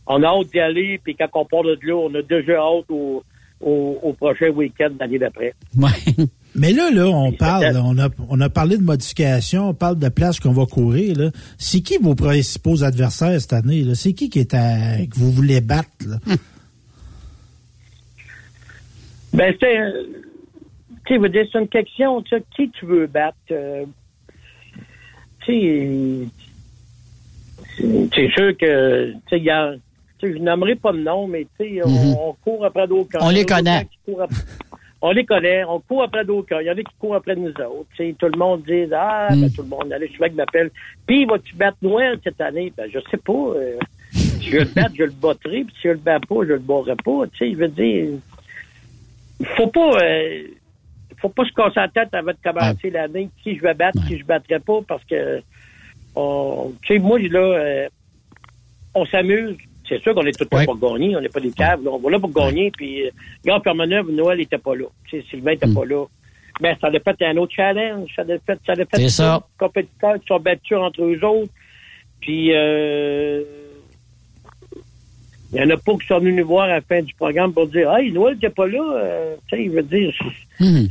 on 0.07 0.21
a 0.23 0.27
hâte 0.27 0.47
d'y 0.51 0.59
aller, 0.59 0.99
puis 1.03 1.15
quand 1.15 1.29
on 1.33 1.45
part 1.45 1.63
de 1.63 1.77
là, 1.83 1.95
on 1.95 2.13
a 2.15 2.21
déjà 2.21 2.57
hâte 2.59 2.85
au, 2.89 3.23
au, 3.61 3.99
au 4.03 4.13
prochain 4.13 4.49
week-end 4.49 4.89
l'année 4.99 5.19
d'après. 5.19 5.53
Ouais. 5.77 5.89
Mais 6.55 6.71
là, 6.71 6.91
là, 6.91 7.07
on 7.07 7.31
parle, 7.31 7.81
on 7.83 7.97
a, 7.97 8.09
on 8.29 8.39
a 8.39 8.49
parlé 8.49 8.77
de 8.77 8.83
modifications, 8.83 9.69
on 9.69 9.73
parle 9.73 9.97
de 9.97 10.09
places 10.09 10.39
qu'on 10.39 10.51
va 10.53 10.65
courir. 10.67 11.17
Là. 11.17 11.31
C'est 11.57 11.81
qui 11.81 11.97
vos 11.97 12.13
principaux 12.15 12.83
adversaires 12.83 13.39
cette 13.41 13.53
année? 13.53 13.81
Là? 13.83 13.95
C'est 13.95 14.13
qui 14.13 14.29
qui 14.29 14.39
est 14.39 14.53
à, 14.53 14.97
que 15.05 15.15
vous 15.15 15.31
voulez 15.31 15.61
battre? 15.61 15.89
Là? 16.07 16.17
Ben, 19.33 19.51
c'est, 19.59 19.79
euh, 19.79 20.03
tu 21.07 21.17
veux 21.17 21.29
dire, 21.29 21.45
c'est 21.51 21.59
une 21.59 21.67
question, 21.67 22.21
tu 22.21 22.35
sais, 22.37 22.43
qui 22.55 22.69
tu 22.69 22.85
veux 22.85 23.07
battre? 23.07 23.35
euh, 23.51 23.83
tu 25.43 25.51
sais, 25.59 26.27
c'est- 28.13 28.29
sûr 28.29 28.55
que, 28.55 29.11
tu 29.11 29.17
sais, 29.29 29.37
il 29.39 29.43
y 29.45 29.49
a, 29.49 29.73
tu 30.19 30.27
sais, 30.27 30.33
je 30.33 30.37
nommerai 30.37 30.75
pas 30.75 30.91
de 30.93 30.99
nom, 30.99 31.25
mais 31.27 31.47
tu 31.59 31.65
sais, 31.65 31.81
on, 31.83 31.89
Mhm. 31.89 32.15
on 32.19 32.33
court 32.43 32.63
après 32.63 32.87
d'autres 32.87 33.17
On 33.21 33.29
les 33.31 33.43
connaît. 33.43 33.87
après- 34.07 34.27
On 35.05 35.11
les 35.11 35.25
connaît, 35.25 35.65
on 35.65 35.81
court 35.81 36.03
après 36.03 36.23
d'autres 36.23 36.47
camps. 36.47 36.59
Il 36.61 36.67
y 36.67 36.69
en 36.69 36.73
a 36.73 36.77
qui 36.77 36.95
courent 36.97 37.15
après 37.15 37.35
nous 37.35 37.49
autres. 37.49 37.89
Tout 37.97 38.25
le 38.25 38.37
monde 38.37 38.63
dit 38.63 38.85
Ah, 38.93 39.27
ben, 39.31 39.47
Mm. 39.47 39.51
tout 39.53 39.61
le 39.63 39.67
monde, 39.67 39.91
allez, 39.91 40.07
je 40.07 40.13
qui 40.25 40.33
m'appelle. 40.33 40.71
Puis, 41.05 41.25
vas-tu 41.25 41.55
battre 41.55 41.75
Noël 41.81 42.17
cette 42.23 42.39
année? 42.39 42.71
Ben, 42.77 42.89
je 42.89 42.99
sais 43.11 43.17
pas. 43.17 43.33
euh, 43.33 43.77
si 44.13 44.49
je 44.49 44.57
le 44.59 44.63
battre, 44.75 44.95
je 44.97 45.03
le 45.03 45.11
battrai. 45.11 45.65
Puis, 45.65 45.75
si 45.75 45.81
je 45.83 45.89
le 45.89 45.97
bats 45.97 46.21
pas, 46.21 46.35
je 46.43 46.53
le 46.53 46.59
barrerai 46.59 46.95
pas. 47.03 47.27
Tu 47.33 47.37
sais, 47.37 47.51
je 47.51 47.57
veux 47.57 47.67
dire, 47.67 48.11
il 49.41 49.45
faut 49.57 49.67
pas, 49.67 50.01
euh, 50.01 50.43
faut 51.17 51.27
pas 51.29 51.43
se 51.43 51.51
casser 51.51 51.73
la 51.81 51.89
tête 51.89 52.13
avant 52.13 52.31
de 52.31 52.37
commencer 52.41 52.89
l'année. 52.89 53.29
Qui 53.43 53.57
je 53.57 53.61
vais 53.61 53.73
battre, 53.73 53.99
qui 54.07 54.17
je 54.17 54.23
battrai 54.23 54.59
pas, 54.59 54.79
parce 54.87 55.03
que, 55.03 55.41
on, 56.15 56.71
tu 56.81 56.93
sais, 56.93 56.99
moi, 56.99 57.19
là, 57.19 57.39
euh, 57.39 57.89
on 58.95 59.05
s'amuse. 59.05 59.57
C'est 59.87 60.01
sûr 60.01 60.13
qu'on 60.15 60.25
est 60.25 60.31
tout 60.31 60.43
le 60.45 60.49
temps 60.49 60.57
Ouais. 60.57 60.65
pour 60.65 60.77
gagner, 60.77 61.15
on 61.15 61.21
n'est 61.21 61.29
pas 61.29 61.39
des 61.41 61.51
caves. 61.51 61.83
là. 61.83 61.91
On 61.91 61.99
va 61.99 62.09
là 62.11 62.19
pour 62.19 62.31
gagner, 62.31 62.71
puis, 62.71 63.05
euh, 63.05 63.09
gars, 63.45 63.59
Permaneuve, 63.59 64.09
Noël 64.11 64.37
n'était 64.37 64.57
pas 64.57 64.75
là. 64.75 64.85
Tu 65.09 65.19
sais, 65.21 65.25
Sylvain 65.29 65.51
n'était 65.51 65.67
pas 65.73 65.85
là. 65.85 66.05
Mais 66.61 66.77
ça 66.79 66.87
a 66.87 66.91
fait 66.91 67.25
un 67.25 67.37
autre 67.37 67.53
challenge. 67.53 68.09
Ça 68.15 68.21
a 68.21 68.25
fait, 68.25 68.59
ça 68.65 68.73
a 68.73 68.75
fait 68.75 69.09
ça. 69.09 69.33
d'autres 69.33 69.47
compétiteurs 69.57 70.19
qui 70.19 70.27
sont 70.27 70.39
battus 70.39 70.77
entre 70.77 71.03
eux 71.03 71.19
autres. 71.25 71.51
Puis, 72.21 72.53
euh, 72.53 73.43
il 75.51 75.59
y 75.59 75.63
en 75.63 75.69
a 75.69 75.77
pas 75.77 75.93
qui 75.99 76.07
sont 76.07 76.19
venus 76.19 76.35
nous 76.35 76.47
voir 76.47 76.63
à 76.63 76.67
la 76.75 76.81
fin 76.81 77.01
du 77.01 77.13
programme 77.13 77.53
pour 77.53 77.67
dire 77.67 77.93
Hey, 77.93 78.11
Noël 78.11 78.35
n'était 78.35 78.49
pas 78.49 78.67
là. 78.67 78.81
Euh, 78.95 79.35
tu 79.49 79.55
sais, 79.57 79.63
il 79.63 79.69
veut 79.71 79.83
dire. 79.83 80.13
Mhm. 80.59 80.87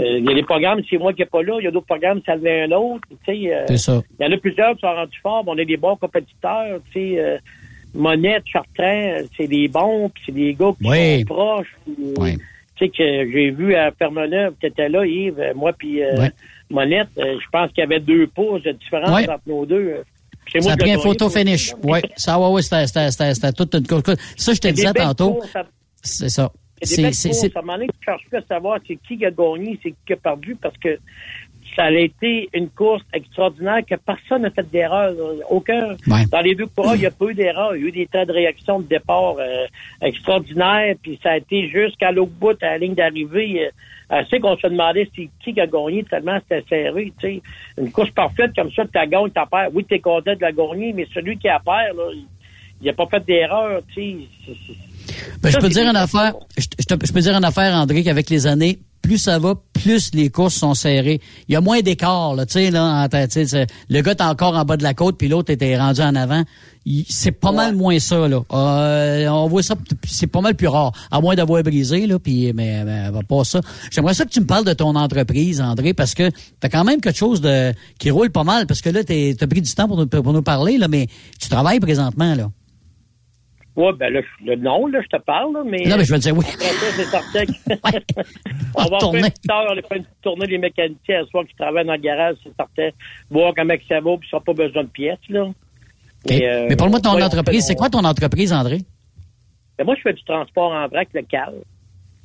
euh, 0.00 0.18
Il 0.18 0.24
y 0.24 0.30
a 0.30 0.34
des 0.34 0.42
programmes, 0.42 0.80
c'est 0.88 0.96
moi 0.98 1.12
qui 1.12 1.20
n'ai 1.20 1.26
pas 1.26 1.42
là. 1.42 1.56
Il 1.60 1.64
y 1.64 1.66
a 1.66 1.70
d'autres 1.70 1.86
programmes, 1.86 2.20
ça 2.24 2.36
devient 2.36 2.72
un 2.72 2.72
autre. 2.72 3.06
Tu 3.10 3.16
sais, 3.42 3.54
euh, 3.54 3.64
C'est 3.68 3.76
ça. 3.78 4.00
il 4.18 4.24
y 4.24 4.28
en 4.28 4.32
a 4.32 4.36
plusieurs 4.38 4.74
qui 4.74 4.80
sont 4.80 4.94
rendus 4.94 5.18
forts. 5.22 5.44
On 5.46 5.58
est 5.58 5.66
des 5.66 5.76
bons 5.76 5.96
compétiteurs. 5.96 6.80
Tu 6.92 6.92
sais, 7.14 7.18
euh, 7.20 7.38
Monette, 7.94 8.44
Chartrand, 8.46 9.16
c'est 9.36 9.46
des 9.48 9.68
bons, 9.68 10.08
puis 10.10 10.22
c'est 10.26 10.32
des 10.32 10.54
gars 10.54 10.72
qui 10.80 10.88
Oui. 10.88 11.18
sont 11.20 11.24
proches. 11.26 11.76
Ouais. 12.18 12.36
Tu 12.76 12.86
sais 12.86 12.88
que 12.88 13.30
j'ai 13.32 13.50
vu 13.50 13.74
à 13.74 13.90
Fermeneuve, 13.92 14.54
tu 14.60 14.66
étais 14.66 14.88
là, 14.88 15.04
Yves, 15.04 15.52
moi 15.54 15.72
puis 15.72 16.02
euh. 16.02 16.28
Monette, 16.70 17.08
euh, 17.18 17.36
je 17.42 17.46
pense 17.50 17.68
qu'il 17.72 17.80
y 17.80 17.84
avait 17.84 17.98
deux 17.98 18.28
pouces 18.28 18.62
de 18.62 18.70
différence 18.72 19.10
entre 19.28 19.40
nos 19.46 19.66
deux. 19.66 20.02
C'est 20.52 20.60
moi 20.60 20.68
Ça 20.68 20.74
a 20.74 20.76
pris 20.76 20.92
un 20.92 20.98
photo 20.98 21.28
finish. 21.28 21.74
Oui, 21.82 21.98
ça, 22.16 22.38
ouais, 22.38 22.48
ouais, 22.48 22.62
c'était, 22.62 23.52
toute 23.52 23.74
une. 23.74 23.84
Ça, 24.36 24.52
je 24.54 24.60
te 24.60 24.68
disais 24.68 24.92
tantôt. 24.92 25.40
ça- 25.52 25.66
C'est 26.02 26.28
ça. 26.28 26.50
C'est 26.82 26.96
des 26.96 27.02
courses. 27.08 27.16
c'est- 27.18 27.56
À 27.56 27.58
un 27.58 27.62
moment 27.62 27.74
donné, 27.76 27.88
tu 27.88 28.04
cherches 28.04 28.22
plus 28.30 28.38
à 28.38 28.42
savoir 28.46 28.78
c'est 28.86 28.96
qui 29.06 29.18
qui 29.18 29.26
a 29.26 29.30
gagné, 29.30 29.78
c'est 29.82 29.92
qui 30.06 30.12
a 30.12 30.16
perdu, 30.16 30.56
parce 30.56 30.76
que 30.78 30.96
ça 31.76 31.84
a 31.84 31.90
été 31.92 32.48
une 32.52 32.68
course 32.68 33.02
extraordinaire 33.12 33.80
que 33.88 33.94
personne 33.94 34.42
n'a 34.42 34.50
fait 34.50 34.68
d'erreur. 34.70 35.12
Aucun. 35.48 35.96
Ouais. 36.06 36.26
Dans 36.30 36.40
les 36.40 36.54
deux 36.54 36.66
coureurs, 36.66 36.94
il 36.96 37.00
n'y 37.00 37.06
a 37.06 37.10
pas 37.10 37.26
eu 37.26 37.34
d'erreur. 37.34 37.76
Il 37.76 37.82
y 37.82 37.84
a 37.84 37.88
eu 37.88 37.92
des 37.92 38.06
temps 38.06 38.24
de 38.26 38.32
réaction 38.32 38.80
de 38.80 38.86
départ 38.88 39.36
euh, 39.38 39.66
extraordinaires. 40.02 40.94
Puis 41.02 41.18
ça 41.22 41.30
a 41.32 41.36
été 41.36 41.68
jusqu'à 41.68 42.10
l'autre 42.12 42.32
bout, 42.32 42.60
à 42.62 42.66
la 42.72 42.78
ligne 42.78 42.94
d'arrivée. 42.94 43.66
Euh, 43.66 43.70
assez 44.10 44.40
qu'on 44.40 44.56
se 44.56 44.66
demandait 44.66 45.08
c'est 45.14 45.28
qui 45.42 45.60
a 45.60 45.66
gagné 45.66 46.02
tellement 46.04 46.38
c'était 46.48 46.64
serré. 46.68 47.12
Une 47.78 47.92
course 47.92 48.10
parfaite 48.10 48.50
comme 48.56 48.72
ça, 48.72 48.82
tu 48.84 48.98
as 48.98 49.06
gagné, 49.06 49.26
tu 49.28 49.40
perds. 49.50 49.68
Oui, 49.72 49.84
tu 49.88 49.94
es 49.94 50.00
content 50.00 50.34
de 50.34 50.40
la 50.40 50.52
gagner, 50.52 50.92
mais 50.92 51.06
celui 51.14 51.38
qui 51.38 51.48
a 51.48 51.60
perd, 51.60 51.96
là, 51.96 52.10
il 52.82 52.86
n'a 52.86 52.92
pas 52.92 53.06
fait 53.06 53.24
d'erreur. 53.24 53.80
Ben, 55.42 55.50
je 55.50 55.58
peux 55.58 55.68
dire 55.68 55.88
une 55.88 55.96
affaire. 55.96 56.34
Je, 56.56 56.62
je 56.78 56.84
te- 56.86 57.06
je 57.06 57.12
peux 57.12 57.20
dire 57.20 57.36
une 57.36 57.44
affaire, 57.44 57.74
André, 57.74 58.02
qu'avec 58.02 58.30
les 58.30 58.46
années, 58.46 58.78
plus 59.02 59.18
ça 59.18 59.38
va, 59.38 59.54
plus 59.72 60.10
les 60.14 60.30
courses 60.30 60.54
sont 60.54 60.74
serrées. 60.74 61.20
Il 61.48 61.52
y 61.52 61.56
a 61.56 61.60
moins 61.60 61.80
d'écart, 61.80 62.34
là, 62.34 62.46
tu 62.46 62.54
sais, 62.54 62.70
là, 62.70 63.08
c'est- 63.28 63.66
le 63.88 64.00
gars 64.02 64.12
est 64.12 64.20
encore 64.20 64.54
en 64.56 64.64
bas 64.64 64.76
de 64.76 64.82
la 64.82 64.94
côte, 64.94 65.16
puis 65.18 65.28
l'autre 65.28 65.50
était 65.50 65.76
rendu 65.78 66.00
en 66.00 66.14
avant. 66.14 66.44
C'est 67.08 67.32
pas 67.32 67.52
mal 67.52 67.74
moins 67.74 67.98
ça, 67.98 68.26
là. 68.26 68.42
Euh, 68.52 69.28
on 69.28 69.48
voit 69.48 69.62
ça, 69.62 69.74
c'est 70.06 70.26
pas 70.26 70.40
mal 70.40 70.54
plus 70.54 70.66
rare. 70.68 70.92
À 71.10 71.20
moins 71.20 71.34
d'avoir 71.34 71.62
brisé, 71.62 72.06
là, 72.06 72.18
puis, 72.18 72.52
mais, 72.54 72.84
mais, 72.84 73.10
pas 73.28 73.44
ça. 73.44 73.60
J'aimerais 73.90 74.14
ça 74.14 74.24
que 74.24 74.30
tu 74.30 74.40
me 74.40 74.46
parles 74.46 74.64
de 74.64 74.72
ton 74.72 74.94
entreprise, 74.96 75.60
André, 75.60 75.92
parce 75.94 76.14
que 76.14 76.30
t'as 76.58 76.68
quand 76.68 76.84
même 76.84 77.00
quelque 77.00 77.18
chose 77.18 77.40
de, 77.40 77.72
qui 77.98 78.10
roule 78.10 78.30
pas 78.30 78.44
mal, 78.44 78.66
parce 78.66 78.80
que 78.80 78.88
là, 78.90 79.04
t'as 79.04 79.46
pris 79.46 79.60
du 79.62 79.74
temps 79.74 79.88
pour 79.88 79.98
nous, 79.98 80.06
pour 80.06 80.32
nous 80.32 80.42
parler, 80.42 80.78
là, 80.78 80.88
mais 80.88 81.06
tu 81.38 81.48
travailles 81.48 81.80
présentement, 81.80 82.34
là. 82.34 82.50
Ouais, 83.76 83.92
ben 83.92 84.12
là, 84.12 84.20
le 84.44 84.56
nom, 84.56 84.86
là, 84.88 85.00
je 85.00 85.16
te 85.16 85.22
parle, 85.22 85.54
là, 85.54 85.62
mais. 85.64 85.84
Non, 85.86 85.96
mais 85.96 86.04
je 86.04 86.12
veux 86.12 86.18
dire, 86.18 86.36
oui. 86.36 86.44
Après 86.52 86.66
ça, 86.66 86.86
c'est 86.96 87.04
certain 87.04 87.46
que- 87.46 88.00
on 88.74 88.84
va 88.84 88.98
tourner. 88.98 89.20
faire 89.20 89.26
une 89.26 89.32
petite 89.32 89.50
heure, 89.50 89.66
on 89.68 89.78
a 89.78 89.82
fait 89.82 89.96
une 89.96 90.02
petite 90.04 90.22
tournée 90.22 90.46
des 90.46 90.58
mécaniciens, 90.58 91.22
à 91.22 91.26
soir 91.26 91.44
qui 91.46 91.54
travaillent 91.54 91.86
dans 91.86 91.92
le 91.92 91.98
garage, 92.00 92.36
c'est 92.42 92.54
certain. 92.56 92.88
Voir 93.30 93.52
comment 93.56 93.74
ça 93.88 94.00
va, 94.00 94.16
puis 94.16 94.28
ça 94.30 94.38
n'a 94.38 94.40
pas 94.42 94.52
besoin 94.54 94.82
de 94.82 94.88
pièces, 94.88 95.18
là. 95.28 95.44
OK. 95.44 96.32
euh, 96.32 96.66
mais 96.68 96.76
parle-moi 96.76 96.98
de 96.98 97.04
ton 97.04 97.14
ouais, 97.14 97.22
entreprise. 97.22 97.64
C'est 97.66 97.76
quoi 97.76 97.88
ton 97.88 98.04
entreprise, 98.04 98.52
André? 98.52 98.78
Ben, 99.78 99.84
moi, 99.84 99.94
je 99.96 100.02
fais 100.02 100.12
du 100.12 100.22
transport 100.24 100.72
en 100.72 100.86
vrac 100.88 101.08
local. 101.14 101.54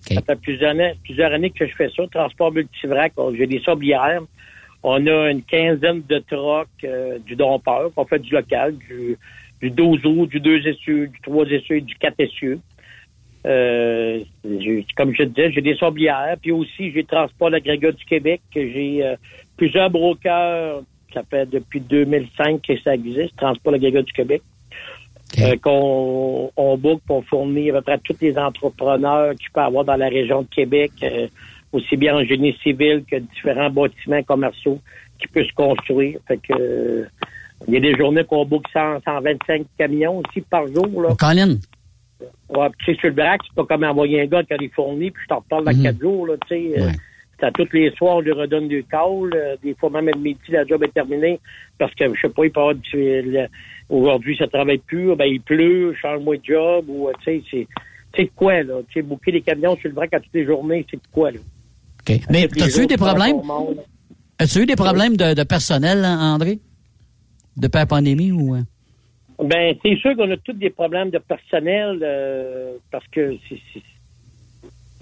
Ça 0.02 0.22
fait 0.22 0.36
plusieurs 0.36 0.72
années, 0.72 0.94
plusieurs 1.04 1.32
années 1.32 1.50
que 1.50 1.66
je 1.66 1.74
fais 1.76 1.90
ça, 1.96 2.04
transport 2.12 2.52
multivrac. 2.52 3.14
J'ai 3.38 3.48
des 3.48 3.62
sablières. 3.62 4.22
On 4.84 5.08
a 5.08 5.32
une 5.32 5.42
quinzaine 5.42 6.04
de 6.08 6.20
trocs, 6.30 6.68
euh, 6.84 7.18
du 7.26 7.36
dompeur. 7.36 7.90
On 7.96 8.06
fait 8.06 8.20
du 8.20 8.32
local, 8.32 8.76
du, 8.78 9.18
du 9.62 9.72
12 9.72 10.06
roues, 10.06 10.26
du 10.28 10.40
2 10.40 10.68
essieux, 10.68 11.08
du 11.08 11.20
3 11.22 11.46
essieux 11.48 11.78
et 11.78 11.82
du 11.82 11.96
4 11.96 12.20
essieux. 12.20 12.60
Euh, 13.46 14.24
comme 14.96 15.14
je 15.14 15.24
te 15.24 15.30
disais, 15.30 15.52
j'ai 15.52 15.62
des 15.62 15.78
sablières. 15.78 16.36
Puis 16.42 16.52
aussi, 16.52 16.92
j'ai 16.92 17.04
Transport 17.04 17.50
l'agrégat 17.50 17.92
du 17.92 18.06
Québec. 18.06 18.42
J'ai 18.54 19.04
euh, 19.04 19.16
plusieurs 19.58 19.90
brokers. 19.90 20.82
Ça 21.14 21.24
fait 21.30 21.50
depuis 21.50 21.80
2005 21.80 22.62
que 22.62 22.78
ça 22.82 22.96
existe, 22.96 23.36
Transport 23.38 23.72
l'agrégat 23.72 24.02
du 24.02 24.12
Québec. 24.12 24.42
Euh, 25.42 25.58
qu'on 25.62 26.52
on 26.56 26.78
book 26.78 27.02
pour 27.06 27.26
fournir 27.26 27.76
à 27.76 27.80
peu 27.80 27.84
près 27.84 27.98
tous 27.98 28.16
les 28.22 28.38
entrepreneurs 28.38 29.34
qu'il 29.36 29.50
peut 29.52 29.60
avoir 29.60 29.84
dans 29.84 29.98
la 29.98 30.08
région 30.08 30.44
de 30.44 30.48
Québec, 30.48 30.92
euh, 31.04 31.28
aussi 31.74 31.98
bien 31.98 32.16
en 32.16 32.24
génie 32.24 32.56
civil 32.64 33.04
que 33.10 33.18
différents 33.18 33.70
bâtiments 33.70 34.24
commerciaux 34.24 34.80
qui 35.20 35.28
peuvent 35.28 35.46
se 35.46 35.54
construire. 35.54 36.20
Fait 36.28 36.38
que 36.38 36.54
euh, 36.54 37.06
il 37.68 37.74
y 37.74 37.78
a 37.78 37.80
des 37.80 37.96
journées 37.98 38.24
qu'on 38.24 38.46
100, 38.74 39.02
125 39.06 39.66
camions 39.78 40.20
aussi 40.26 40.42
par 40.42 40.68
jour. 40.68 41.02
Là. 41.02 41.16
Colin? 41.18 41.58
Ouais, 42.50 42.70
puis 42.78 42.86
tu 42.86 42.94
sais, 42.94 43.00
sur 43.00 43.08
le 43.10 43.16
braque, 43.16 43.42
c'est 43.46 43.56
pas 43.56 43.66
comme 43.66 43.84
envoyer 43.84 44.22
un 44.22 44.26
gars 44.26 44.44
les 44.60 44.70
fournis, 44.70 45.12
puis 45.12 45.24
je 45.24 45.28
t'en 45.30 45.38
reparle 45.40 45.66
dans 45.66 45.76
Mhm. 45.76 45.84
quatre 45.84 46.00
jours, 46.00 46.28
là, 46.28 46.36
tu 46.48 46.56
sais. 46.56 46.82
euh, 46.82 46.90
à 47.42 47.52
tous 47.52 47.68
les 47.74 47.92
soirs, 47.92 48.18
on 48.18 48.22
lui 48.22 48.32
redonne 48.32 48.68
du 48.70 48.84
call. 48.86 49.32
euh, 49.36 49.56
des 49.62 49.74
fois, 49.76 49.90
même 49.90 50.06
le 50.08 50.18
midi, 50.20 50.40
la 50.50 50.66
job 50.66 50.84
est 50.84 50.94
terminée, 50.94 51.40
parce 51.78 51.94
que, 51.96 52.06
je 52.14 52.22
sais 52.22 52.30
pas, 52.30 52.46
il 52.46 52.52
peut 52.52 52.60
avoir 52.62 52.76
du- 52.76 53.38
aujourd'hui, 53.90 54.38
ça 54.38 54.48
travaille 54.48 54.78
plus, 54.78 55.16
ben, 55.16 55.26
il 55.26 55.42
pleut, 55.42 55.94
change-moi 56.02 56.38
de 56.38 56.44
job, 56.46 56.86
ou, 56.88 57.10
tu 57.20 57.24
sais, 57.26 57.44
c'est, 57.52 57.68
c'est 58.16 58.24
de 58.26 58.30
quoi, 58.36 58.64
là? 58.64 58.76
Tu 58.88 58.94
sais, 58.94 59.02
booker 59.02 59.32
des 59.34 59.42
camions 59.42 59.76
sur 59.78 59.90
le 59.90 59.96
vrac 59.96 60.14
à 60.14 60.20
toutes 60.22 60.34
les 60.34 60.46
journées, 60.46 60.86
c'est 60.90 60.98
de 60.98 61.08
quoi, 61.12 61.32
là? 61.32 61.40
OK. 62.08 62.20
Mais 62.30 62.48
tous 62.48 62.56
les 62.56 62.64
as-tu 62.64 62.84
eu 62.84 62.88
des 62.88 62.98
problèmes? 62.98 63.42
As-tu 64.40 64.60
eu 64.60 64.66
des 64.66 64.76
problèmes 64.76 65.18
de, 65.18 65.34
de 65.34 65.44
personnel, 65.44 66.06
hein, 66.06 66.36
André? 66.36 66.60
Depuis 67.58 67.78
la 67.78 67.86
pandémie 67.86 68.32
ou. 68.32 68.56
euh? 68.56 68.62
Ben, 69.44 69.76
c'est 69.84 69.96
sûr 69.98 70.16
qu'on 70.16 70.32
a 70.32 70.38
tous 70.38 70.54
des 70.54 70.70
problèmes 70.70 71.10
de 71.10 71.18
personnel 71.18 72.00
euh, 72.02 72.74
parce 72.92 73.06
que 73.08 73.36
c'est, 73.50 73.60
c'est- 73.74 73.82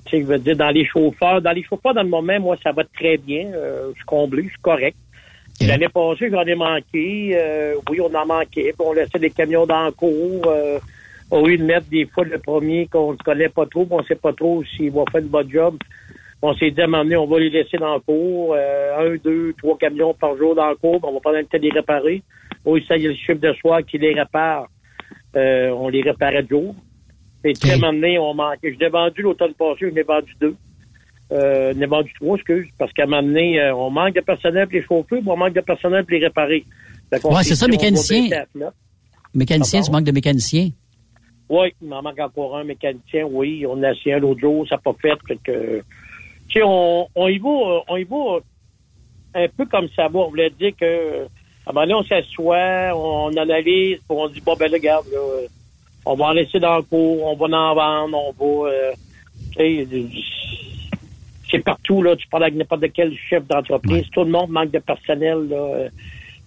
tu 0.05 0.09
sais, 0.17 0.21
je 0.21 0.25
veux 0.25 0.39
dire, 0.39 0.55
dans 0.57 0.69
les 0.71 0.85
chauffeurs, 0.85 1.41
dans 1.41 1.51
les 1.51 1.63
chauffeurs, 1.63 1.93
dans 1.93 2.03
le 2.03 2.09
moment, 2.09 2.39
moi, 2.39 2.57
ça 2.63 2.71
va 2.71 2.83
très 2.83 3.17
bien. 3.17 3.47
Euh, 3.53 3.89
je 3.91 3.95
suis 3.97 4.05
comblé, 4.05 4.43
je 4.43 4.49
suis 4.49 4.61
correct. 4.61 4.97
L'année 5.61 5.87
passée, 5.87 6.29
j'en 6.31 6.41
ai 6.43 6.55
manqué. 6.55 7.31
euh, 7.35 7.75
oui, 7.89 8.01
on 8.01 8.13
en 8.13 8.25
manquait. 8.25 8.73
puis 8.73 8.75
On 8.79 8.91
laissait 8.93 9.19
des 9.19 9.29
camions 9.29 9.65
dans 9.65 9.85
le 9.85 9.91
cours. 9.91 10.41
Euh, 10.47 10.79
au 11.31 11.47
lieu 11.47 11.57
de 11.57 11.63
mettre 11.63 11.87
des 11.89 12.05
fois 12.05 12.25
le 12.25 12.37
premier 12.39 12.87
qu'on 12.87 13.13
ne 13.13 13.17
connaît 13.17 13.49
pas 13.49 13.65
trop, 13.65 13.87
on 13.89 13.99
ne 14.01 14.03
sait 14.05 14.15
pas 14.15 14.33
trop 14.33 14.63
s'il 14.63 14.91
va 14.91 15.03
faire 15.11 15.21
le 15.21 15.27
bon 15.27 15.47
job. 15.49 15.77
On 16.41 16.53
s'est 16.55 16.71
dit 16.71 16.81
à 16.81 16.83
un 16.83 16.87
moment 16.87 17.03
donné, 17.03 17.15
on 17.15 17.25
va 17.27 17.39
les 17.39 17.49
laisser 17.49 17.77
dans 17.77 17.93
le 17.93 18.01
cours. 18.01 18.55
un, 18.55 19.15
deux, 19.23 19.53
trois 19.57 19.77
camions 19.77 20.13
par 20.13 20.35
jour 20.37 20.53
dans 20.55 20.69
le 20.69 20.75
cours, 20.75 20.99
on 21.03 21.13
va 21.13 21.19
pas 21.21 21.31
le 21.31 21.45
temps 21.45 21.57
de 21.57 21.63
les 21.63 21.69
réparer. 21.71 22.21
Oui, 22.65 22.83
ça, 22.87 22.97
il 22.97 23.03
y 23.03 23.07
a 23.07 23.09
le 23.09 23.15
chiffre 23.15 23.33
de 23.39 23.53
soir 23.53 23.83
qui 23.85 23.97
les 23.97 24.13
répare. 24.13 24.67
Euh, 25.35 25.69
on 25.71 25.89
les 25.89 26.01
réparait 26.01 26.43
de 26.43 26.49
jour. 26.49 26.75
Et 27.43 27.53
un 27.63 27.77
moment 27.77 27.93
donné, 27.93 28.17
on 28.19 28.33
manquait. 28.33 28.73
Je 28.73 28.79
l'ai 28.79 28.89
vendu 28.89 29.21
l'automne 29.21 29.53
passé, 29.53 29.79
je 29.81 29.85
l'ai 29.87 30.03
vendu 30.03 30.33
deux. 30.39 30.55
Euh, 31.31 31.73
je 31.73 31.79
l'ai 31.79 31.85
vendu 31.87 32.13
trois, 32.13 32.35
excuse, 32.35 32.67
parce 32.77 32.93
qu'à 32.93 33.03
un 33.03 33.07
moment 33.07 33.23
donné, 33.23 33.59
euh, 33.59 33.75
on 33.75 33.89
manque 33.89 34.15
de 34.15 34.21
personnel 34.21 34.67
pour 34.67 34.75
les 34.75 34.81
chauffeurs, 34.81 35.05
puis 35.05 35.21
on 35.25 35.37
manque 35.37 35.53
de 35.53 35.61
personnel 35.61 36.05
pour 36.05 36.11
les 36.11 36.25
réparer. 36.25 36.65
S'est 37.11 37.43
c'est 37.43 37.55
ça, 37.55 37.67
mécanicien. 37.67 38.29
Mécanicien, 39.33 39.79
Ah 39.81 39.85
tu 39.85 39.91
manques 39.91 40.03
de 40.05 40.11
mécanicien. 40.11 40.69
Oui, 41.49 41.73
il 41.81 41.87
m'en 41.87 42.01
manque 42.01 42.19
encore 42.19 42.57
un 42.57 42.63
mécanicien, 42.63 43.25
oui. 43.25 43.65
On 43.67 43.81
a 43.83 43.91
essayé 43.91 44.15
un 44.15 44.19
l'autre 44.19 44.39
jour, 44.39 44.67
ça 44.67 44.75
n'a 44.75 44.81
pas 44.81 44.95
fait. 45.01 45.13
fait 45.27 45.37
que, 45.43 45.83
tu 46.47 46.59
sais, 46.59 46.61
on, 46.63 47.07
on 47.15 47.27
y 47.27 47.37
va, 47.39 47.49
euh, 47.49 47.79
on 47.87 47.97
y 47.97 48.03
va 48.03 48.39
un 49.35 49.47
peu 49.49 49.65
comme 49.65 49.87
ça 49.95 50.07
va. 50.07 50.19
On 50.19 50.29
voulait 50.29 50.49
dire 50.51 50.73
que, 50.79 51.25
à 51.65 51.69
un 51.69 51.73
moment 51.73 51.85
donné, 51.85 51.93
on 51.95 52.03
s'assoit, 52.03 52.95
on 52.95 53.35
analyse, 53.37 53.97
puis 53.97 54.05
on 54.09 54.27
dit, 54.27 54.41
bon, 54.41 54.55
ben, 54.55 54.69
là, 54.69 54.77
regarde, 54.77 55.05
là, 55.11 55.19
euh, 55.19 55.47
on 56.05 56.15
va 56.15 56.25
en 56.25 56.31
laisser 56.33 56.59
dans 56.59 56.77
le 56.77 56.83
cours, 56.83 57.23
on 57.25 57.35
va 57.35 57.57
en 57.57 57.75
vendre, 57.75 58.17
on 58.17 58.63
va, 58.63 58.69
euh, 58.69 58.91
c'est 61.49 61.59
partout, 61.63 62.01
là. 62.01 62.15
Tu 62.15 62.27
parles 62.27 62.43
avec 62.43 62.55
n'importe 62.55 62.85
quel 62.93 63.13
chef 63.29 63.45
d'entreprise. 63.45 64.09
Tout 64.11 64.23
le 64.23 64.31
monde 64.31 64.49
manque 64.49 64.71
de 64.71 64.79
personnel, 64.79 65.47
là. 65.49 65.55
euh, 65.55 65.89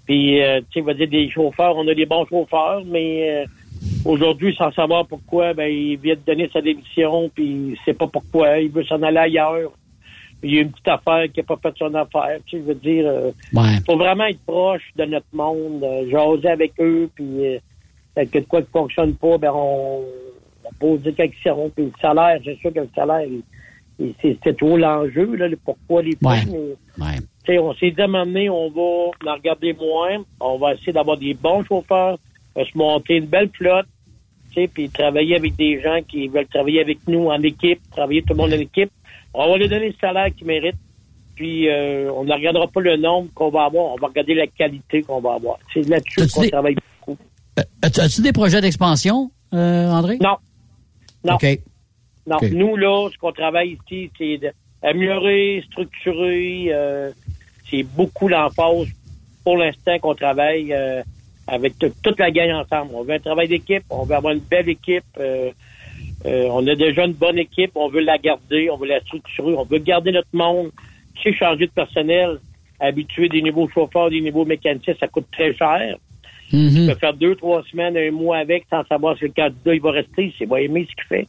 Puis, 0.04 0.42
euh, 0.42 0.60
tu 0.70 0.80
sais, 0.80 0.80
va 0.80 0.94
dire 0.94 1.08
des 1.08 1.30
chauffeurs, 1.30 1.76
on 1.76 1.86
a 1.88 1.94
des 1.94 2.06
bons 2.06 2.26
chauffeurs, 2.26 2.82
mais 2.84 3.30
euh, 3.30 3.44
aujourd'hui, 4.04 4.54
sans 4.56 4.72
savoir 4.72 5.06
pourquoi, 5.06 5.54
ben, 5.54 5.72
il 5.72 5.96
vient 5.96 6.14
de 6.14 6.20
donner 6.26 6.50
sa 6.52 6.60
démission, 6.60 7.30
puis 7.34 7.44
il 7.44 7.78
sait 7.84 7.94
pas 7.94 8.06
pourquoi, 8.06 8.58
il 8.58 8.70
veut 8.70 8.84
s'en 8.84 9.02
aller 9.02 9.18
ailleurs. 9.18 9.70
Il 10.42 10.54
y 10.54 10.58
a 10.58 10.62
une 10.62 10.70
petite 10.70 10.88
affaire 10.88 11.24
qui 11.32 11.40
n'a 11.40 11.44
pas 11.44 11.56
fait 11.62 11.74
son 11.78 11.94
affaire. 11.94 12.38
Tu 12.46 12.56
sais, 12.58 12.62
je 12.62 12.68
veux 12.68 12.74
dire, 12.74 13.06
euh, 13.06 13.30
Ouais. 13.54 13.78
faut 13.86 13.96
vraiment 13.96 14.26
être 14.26 14.40
proche 14.46 14.82
de 14.96 15.04
notre 15.06 15.26
monde, 15.32 15.82
euh, 15.82 16.08
jaser 16.10 16.48
avec 16.50 16.72
eux, 16.78 17.08
puis 17.14 17.46
euh, 17.46 17.58
que 18.16 18.38
de 18.38 18.44
quoi 18.44 18.62
qui 18.62 18.70
fonctionne 18.70 19.14
pas, 19.14 19.38
ben 19.38 19.52
on, 19.54 20.02
on 20.64 20.70
pose 20.78 21.00
des 21.02 21.12
questions. 21.14 21.70
Puis 21.74 21.86
le 21.86 21.92
salaire, 22.00 22.38
c'est 22.44 22.56
sûr 22.58 22.72
que 22.72 22.80
le 22.80 22.88
salaire, 22.94 23.22
il- 23.26 23.42
il- 23.98 24.14
c'est 24.42 24.56
trop 24.56 24.76
l'enjeu, 24.76 25.34
là, 25.36 25.48
pourquoi 25.64 26.02
les 26.02 26.16
prix. 26.16 26.26
Ouais. 26.26 26.76
mais- 26.98 27.04
Ouais. 27.04 27.16
tu 27.44 27.52
sais, 27.52 27.58
on 27.58 27.74
s'est 27.74 27.90
dit 27.90 28.00
à 28.00 28.04
un 28.04 28.08
moment 28.08 28.26
donné, 28.26 28.50
on 28.50 28.68
va 28.70 28.82
en 29.30 29.34
regarder 29.34 29.72
moins, 29.72 30.22
on 30.40 30.58
va 30.58 30.74
essayer 30.74 30.92
d'avoir 30.92 31.16
des 31.16 31.32
bons 31.34 31.64
chauffeurs, 31.64 32.18
euh, 32.58 32.64
se 32.64 32.76
monter 32.76 33.16
une 33.16 33.26
belle 33.26 33.50
flotte, 33.54 33.86
tu 34.52 34.60
sais, 34.62 34.68
puis 34.68 34.88
travailler 34.90 35.36
avec 35.36 35.56
des 35.56 35.80
gens 35.80 36.00
qui 36.06 36.28
veulent 36.28 36.46
travailler 36.46 36.80
avec 36.82 36.98
nous 37.08 37.28
en 37.28 37.40
équipe, 37.42 37.80
travailler 37.90 38.22
tout 38.22 38.34
le 38.34 38.36
monde 38.36 38.52
en 38.52 38.58
équipe. 38.60 38.90
On 39.38 39.50
va 39.52 39.58
leur 39.58 39.68
donner 39.68 39.88
le 39.88 39.94
salaire 40.00 40.28
qu'ils 40.36 40.46
méritent, 40.46 40.74
puis 41.34 41.68
euh, 41.68 42.10
on 42.12 42.24
ne 42.24 42.32
regardera 42.32 42.66
pas 42.68 42.80
le 42.80 42.96
nombre 42.96 43.28
qu'on 43.34 43.50
va 43.50 43.64
avoir, 43.64 43.92
on 43.92 43.96
va 43.96 44.08
regarder 44.08 44.34
la 44.34 44.46
qualité 44.46 45.02
qu'on 45.02 45.20
va 45.20 45.34
avoir. 45.34 45.58
C'est 45.74 45.86
là-dessus 45.86 46.26
qu'on 46.32 46.42
des- 46.42 46.50
travaille 46.50 46.76
beaucoup. 47.00 47.18
Euh, 47.58 47.62
As-tu 47.82 48.22
des 48.22 48.32
projets 48.32 48.60
d'expansion, 48.60 49.30
euh, 49.52 49.90
André? 49.90 50.16
Non. 50.20 50.36
Non. 51.24 51.36
Non, 52.26 52.38
nous, 52.52 52.76
là, 52.76 53.08
ce 53.12 53.18
qu'on 53.18 53.32
travaille 53.32 53.76
ici, 53.86 54.10
c'est 54.18 54.40
d'améliorer, 54.82 55.62
structurer. 55.70 56.66
euh, 56.70 57.10
c'est 57.70 57.82
beaucoup 57.82 58.28
l'emphase 58.28 58.88
pour 59.44 59.56
l'instant 59.58 59.98
qu'on 60.00 60.14
travaille 60.14 60.72
avec 61.48 61.74
toute 61.78 62.18
la 62.18 62.30
gang 62.30 62.50
ensemble. 62.52 62.92
On 62.94 63.02
veut 63.04 63.14
un 63.14 63.18
travail 63.20 63.48
d'équipe, 63.48 63.82
on 63.90 64.04
veut 64.04 64.14
avoir 64.14 64.32
une 64.32 64.40
belle 64.40 64.68
équipe. 64.68 65.04
Euh, 66.26 66.48
on 66.50 66.66
a 66.66 66.74
déjà 66.74 67.04
une 67.04 67.12
bonne 67.12 67.38
équipe, 67.38 67.72
on 67.74 67.88
veut 67.88 68.00
la 68.00 68.18
garder, 68.18 68.68
on 68.70 68.76
veut 68.76 68.88
la 68.88 69.00
structurer, 69.00 69.54
on 69.54 69.64
veut 69.64 69.78
garder 69.78 70.12
notre 70.12 70.28
monde. 70.32 70.70
Tu 71.14 71.30
sais, 71.32 71.38
changer 71.38 71.66
de 71.66 71.72
personnel, 71.72 72.38
habituer 72.80 73.28
des 73.28 73.42
nouveaux 73.42 73.68
chauffeurs, 73.68 74.10
des 74.10 74.20
nouveaux 74.20 74.44
mécaniciens, 74.44 74.94
ça 74.98 75.08
coûte 75.08 75.26
très 75.32 75.54
cher. 75.54 75.96
Tu 76.50 76.86
peux 76.86 76.94
faire 76.94 77.14
deux, 77.14 77.34
trois 77.34 77.62
semaines, 77.70 77.96
un 77.96 78.10
mois 78.10 78.38
avec 78.38 78.66
sans 78.70 78.84
savoir 78.84 79.16
si 79.18 79.24
le 79.24 79.30
candidat 79.30 79.74
il 79.74 79.80
va 79.80 79.90
rester, 79.92 80.32
s'il 80.36 80.48
va 80.48 80.60
aimer 80.60 80.86
ce 80.88 80.94
qu'il 80.94 81.04
fait. 81.08 81.28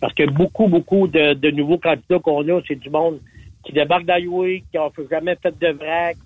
Parce 0.00 0.14
que 0.14 0.28
beaucoup, 0.28 0.66
beaucoup 0.66 1.06
de, 1.06 1.34
de 1.34 1.50
nouveaux 1.50 1.78
candidats 1.78 2.18
qu'on 2.18 2.48
a, 2.48 2.60
c'est 2.66 2.78
du 2.78 2.90
monde 2.90 3.20
qui 3.64 3.72
débarquent 3.72 4.06
d'Highway, 4.06 4.64
qui 4.70 4.76
n'ont 4.76 4.90
jamais 5.10 5.36
fait 5.40 5.56
de 5.58 5.68
vrac. 5.68 6.16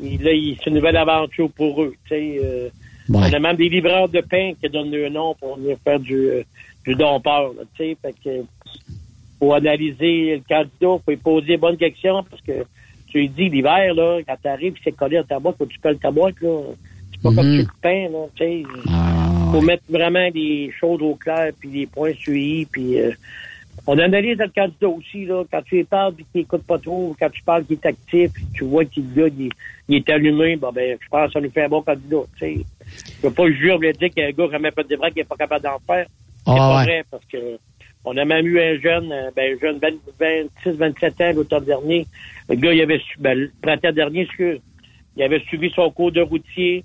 Et 0.00 0.16
là, 0.18 0.30
c'est 0.58 0.66
une 0.70 0.74
nouvelle 0.76 0.96
aventure 0.96 1.50
pour 1.50 1.82
eux. 1.82 1.94
euh, 2.12 2.68
On 3.12 3.20
a 3.20 3.38
même 3.40 3.56
des 3.56 3.68
livreurs 3.68 4.08
de 4.08 4.20
pain 4.20 4.52
qui 4.60 4.68
donnent 4.68 4.92
le 4.92 5.08
nom 5.08 5.34
pour 5.34 5.56
venir 5.56 5.76
faire 5.82 5.98
du, 5.98 6.14
euh, 6.14 6.42
du 6.88 6.94
dompeur. 6.94 7.52
là, 7.54 7.62
tu 7.76 7.84
sais. 7.84 7.96
Fait 8.00 8.14
que 8.24 8.44
faut 9.38 9.52
analyser 9.52 10.36
le 10.36 10.42
candidat, 10.48 11.02
faut 11.04 11.10
lui 11.10 11.16
poser 11.16 11.46
les 11.48 11.56
bonnes 11.56 11.76
questions 11.76 12.24
parce 12.28 12.42
que 12.42 12.64
tu 13.08 13.18
lui 13.18 13.28
dis 13.28 13.48
l'hiver, 13.48 13.94
là, 13.94 14.18
quand 14.26 14.36
t'arrives, 14.42 14.74
c'est 14.82 14.92
collé 14.92 15.16
à 15.18 15.24
ta 15.24 15.38
boîte, 15.38 15.56
faut 15.58 15.66
que 15.66 15.72
tu 15.72 15.78
colles 15.78 15.98
ta 15.98 16.10
boîte, 16.10 16.40
là. 16.40 16.58
C'est 17.12 17.22
pas 17.22 17.34
comme 17.34 17.46
Mhm. 17.46 17.60
sur 17.60 17.64
le 17.64 17.80
pain, 17.80 18.08
là, 18.10 18.26
tu 18.34 18.44
sais. 18.44 18.62
faut 19.52 19.62
mettre 19.62 19.84
vraiment 19.88 20.30
des 20.30 20.70
choses 20.78 21.00
au 21.00 21.14
clair, 21.14 21.52
puis 21.58 21.70
des 21.70 21.86
points 21.86 22.10
i, 22.26 22.66
puis 22.70 22.98
euh, 23.00 23.12
on 23.86 23.98
analyse 23.98 24.36
le 24.36 24.48
candidat 24.48 24.88
aussi, 24.88 25.24
là. 25.24 25.42
Quand 25.50 25.62
tu 25.62 25.76
lui 25.76 25.84
parles 25.84 26.12
puis 26.14 26.26
qu'il 26.30 26.40
écoute 26.42 26.64
pas 26.66 26.78
trop, 26.78 27.16
quand 27.18 27.30
tu 27.30 27.42
parles 27.42 27.64
qu'il 27.64 27.76
est 27.76 27.86
actif, 27.86 28.30
puis 28.32 28.44
tu 28.52 28.64
vois 28.64 28.84
qu'il 28.84 29.10
gars, 29.14 29.28
il, 29.28 29.46
est- 29.46 29.50
il 29.88 29.96
est 29.96 30.10
allumé, 30.10 30.56
bon, 30.56 30.70
ben, 30.72 30.98
je 31.00 31.08
pense 31.08 31.28
que 31.28 31.32
ça 31.32 31.40
nous 31.40 31.50
fait 31.50 31.62
un 31.64 31.68
bon 31.68 31.80
candidat, 31.80 32.22
tu 32.38 32.40
sais. 32.40 32.56
Je 33.22 33.26
veux 33.26 33.32
pas 33.32 33.50
jurer, 33.52 33.92
je 33.94 33.98
dire 33.98 34.10
qu'un 34.14 34.30
gars 34.32 34.48
qui 34.48 34.54
a 34.54 34.58
même 34.58 34.72
pas 34.72 34.82
de 34.82 34.96
bras, 34.96 35.10
qui 35.10 35.20
est 35.20 35.24
pas 35.24 35.36
capable 35.36 35.62
d'en 35.64 35.78
faire. 35.86 36.06
C'est 36.54 36.60
Ah, 36.60 36.68
pas 36.68 36.78
ouais. 36.78 36.84
vrai, 36.84 37.04
parce 37.10 37.24
que 37.26 37.58
on 38.04 38.16
a 38.16 38.24
même 38.24 38.46
eu 38.46 38.58
un 38.60 38.80
jeune, 38.80 39.12
euh, 39.12 39.30
ben, 39.36 39.54
un 39.54 39.58
jeune 39.60 39.78
26, 39.78 40.70
27 40.78 41.20
ans 41.20 41.32
l'automne 41.34 41.64
dernier. 41.64 42.06
Le 42.48 42.54
gars, 42.56 42.72
il 42.72 42.80
avait, 42.80 43.00
ben, 43.18 43.38
le 43.38 43.52
printemps 43.60 43.92
dernier, 43.92 44.22
excuse. 44.22 44.60
Il 45.16 45.22
avait 45.22 45.40
suivi 45.40 45.70
son 45.74 45.90
cours 45.90 46.12
de 46.12 46.22
routier. 46.22 46.84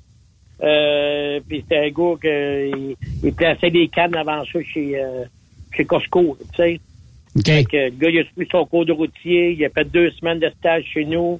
Euh, 0.62 1.40
puis 1.48 1.62
c'était 1.62 1.78
un 1.78 1.90
gars 1.90 2.16
que, 2.22 2.68
il, 2.78 2.96
il 3.24 3.34
plaçait 3.34 3.70
des 3.72 3.88
cannes 3.88 4.16
avant 4.16 4.44
ça 4.46 4.60
chez, 4.64 5.00
euh, 5.02 5.24
chez 5.76 5.86
Costco, 5.86 6.38
tu 6.52 6.56
sais. 6.58 6.80
Que 7.64 7.78
le 7.86 7.90
gars, 7.92 8.10
il 8.10 8.20
a 8.20 8.24
suivi 8.26 8.48
son 8.52 8.66
cours 8.66 8.86
de 8.86 8.92
routier. 8.92 9.52
Il 9.54 9.64
a 9.66 9.70
fait 9.70 9.86
deux 9.86 10.12
semaines 10.12 10.40
de 10.40 10.50
stage 10.60 10.84
chez 10.94 11.06
nous. 11.06 11.40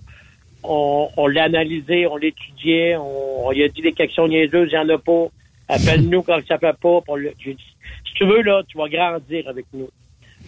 On, 0.64 1.10
on 1.18 1.28
l'a 1.28 1.44
analysé, 1.44 2.08
on 2.08 2.16
l'étudiait. 2.18 2.96
On, 2.96 3.48
on 3.48 3.52
lui 3.52 3.64
a 3.64 3.68
dit 3.68 3.82
des 3.82 3.92
questions 3.94 4.28
niaiseuses, 4.28 4.70
il 4.72 4.76
n'y 4.80 4.92
en 4.92 4.96
a 4.96 4.98
pas. 4.98 5.28
Appelle-nous 5.70 6.24
quand 6.24 6.40
ça 6.48 6.58
fait 6.58 6.76
pas. 6.82 7.02
Pour 7.02 7.18
le, 7.18 7.32
j'ai 7.40 7.54
dit, 7.54 7.76
si 8.08 8.14
tu 8.16 8.26
veux, 8.26 8.42
là, 8.42 8.62
tu 8.68 8.78
vas 8.78 8.90
grandir 8.90 9.48
avec 9.48 9.66
nous. 9.74 9.90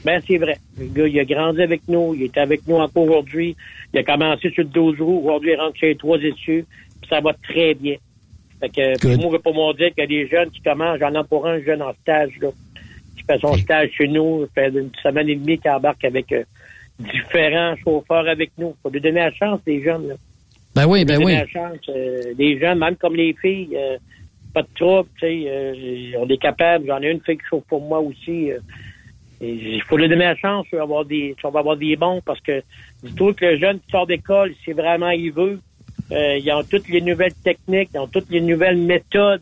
Ben, 0.04 0.22
c'est 0.28 0.38
vrai. 0.38 0.58
Le 0.78 0.86
gars, 0.88 1.08
il 1.08 1.20
a 1.20 1.26
grandi 1.26 1.62
avec 1.62 1.82
nous. 1.88 2.14
Il 2.14 2.24
était 2.24 2.42
avec 2.42 2.68
nous 2.68 2.76
encore 2.76 3.04
aujourd'hui. 3.04 3.56
Il 3.94 4.00
a 4.00 4.04
commencé 4.04 4.50
sur 4.52 4.64
le 4.64 4.70
12 4.70 5.00
roues. 5.02 5.22
Aujourd'hui, 5.26 5.52
il 5.54 5.60
rentre 5.60 5.78
chez 5.78 5.88
les 5.88 5.96
trois 5.96 6.18
issues. 6.20 6.66
Puis 7.02 7.10
ça 7.10 7.22
va 7.22 7.34
très 7.34 7.74
bien. 7.74 7.96
Fait 8.60 8.70
que, 8.70 8.98
puis 9.00 9.16
moi, 9.18 9.26
je 9.28 9.32
veux 9.38 9.40
pas 9.40 9.52
m'en 9.52 9.74
dire 9.74 9.90
qu'il 9.90 10.00
y 10.00 10.04
a 10.04 10.08
des 10.08 10.28
jeunes 10.28 10.50
qui 10.52 10.62
commencent. 10.62 11.00
J'en 11.00 11.14
ai 11.20 11.24
pour 11.28 11.48
un 11.48 11.60
jeune 11.62 11.82
en 11.82 11.94
stage, 12.02 12.32
là, 12.40 12.50
qui 13.18 13.24
fait 13.24 13.40
son 13.40 13.54
stage 13.58 13.90
chez 13.98 14.08
nous. 14.08 14.46
Fait 14.54 14.68
une 14.70 14.92
semaine 15.02 15.28
et 15.30 15.36
demie 15.36 15.58
qu'il 15.58 15.72
embarque 15.72 16.04
avec 16.06 16.32
euh, 16.32 16.44
différents 17.00 17.76
chauffeurs 17.84 18.28
avec 18.28 18.52
nous. 18.58 18.76
Faut 18.84 18.90
lui 18.90 19.02
donner 19.02 19.22
la 19.22 19.32
chance, 19.34 19.60
les 19.66 19.82
jeunes, 19.84 20.08
là. 20.10 20.16
Ben 20.76 20.86
oui, 20.88 21.02
Faut 21.02 21.06
ben 21.08 21.18
oui. 21.18 21.24
donner 21.34 21.38
la 21.38 21.48
chance. 21.48 21.78
euh, 21.90 22.34
les 22.38 22.60
jeunes, 22.60 22.80
même 22.80 22.96
comme 22.98 23.16
les 23.16 23.34
filles, 23.42 23.70
euh, 23.76 23.98
pas 24.56 24.62
de 24.64 24.74
trouble, 24.74 25.10
tu 25.20 25.28
sais, 25.28 25.44
euh, 25.48 26.20
on 26.22 26.28
est 26.30 26.42
capable. 26.50 26.88
J'en 26.88 27.02
ai 27.02 27.12
une 27.12 27.22
fille 27.22 27.38
qui 27.38 27.46
chauffe 27.50 27.66
pour 27.68 27.82
moi 27.82 28.00
aussi. 28.00 28.52
euh, 28.52 28.60
Il 29.42 29.82
faut 29.84 29.98
lui 29.98 30.08
donner 30.08 30.24
la 30.34 30.36
chance, 30.38 30.66
on 30.72 30.78
va 30.78 30.84
avoir 30.84 31.06
des, 31.06 31.36
on 31.44 31.50
va 31.50 31.60
avoir 31.60 31.78
des 31.78 31.96
bons, 31.98 32.22
parce 32.26 32.40
que 32.40 32.64
dis-toi 33.04 33.34
que 33.34 33.46
le 33.46 33.58
jeune 33.58 33.80
qui 33.82 33.92
sort 33.92 34.08
d'école, 34.08 34.54
si 34.64 34.72
vraiment 34.72 35.10
il 35.10 35.32
veut, 35.32 35.60
euh, 36.12 36.38
ils 36.38 36.52
ont 36.54 36.64
toutes 36.64 36.88
les 36.88 37.02
nouvelles 37.02 37.34
techniques, 37.44 37.90
ils 37.94 38.00
ont 38.00 38.08
toutes 38.08 38.30
les 38.30 38.42
nouvelles 38.42 38.78
méthodes 38.78 39.42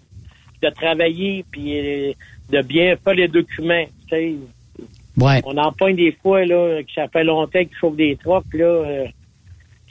de 0.63 0.69
travailler, 0.69 1.45
puis 1.51 1.67
euh, 1.79 2.13
de 2.49 2.61
bien 2.63 2.95
faire 3.03 3.13
les 3.13 3.27
documents. 3.27 3.85
tu 4.07 4.15
sais. 4.15 4.35
Ouais. 5.15 5.41
On 5.45 5.55
en 5.57 5.71
pointe 5.71 5.95
des 5.95 6.11
fois, 6.23 6.43
là, 6.43 6.81
que 6.81 6.91
ça 6.91 7.07
fait 7.07 7.23
longtemps 7.23 7.63
qu'ils 7.63 7.77
chauffent 7.79 7.95
des 7.95 8.15
trucks, 8.15 8.53
là, 8.53 8.65
euh, 8.65 9.05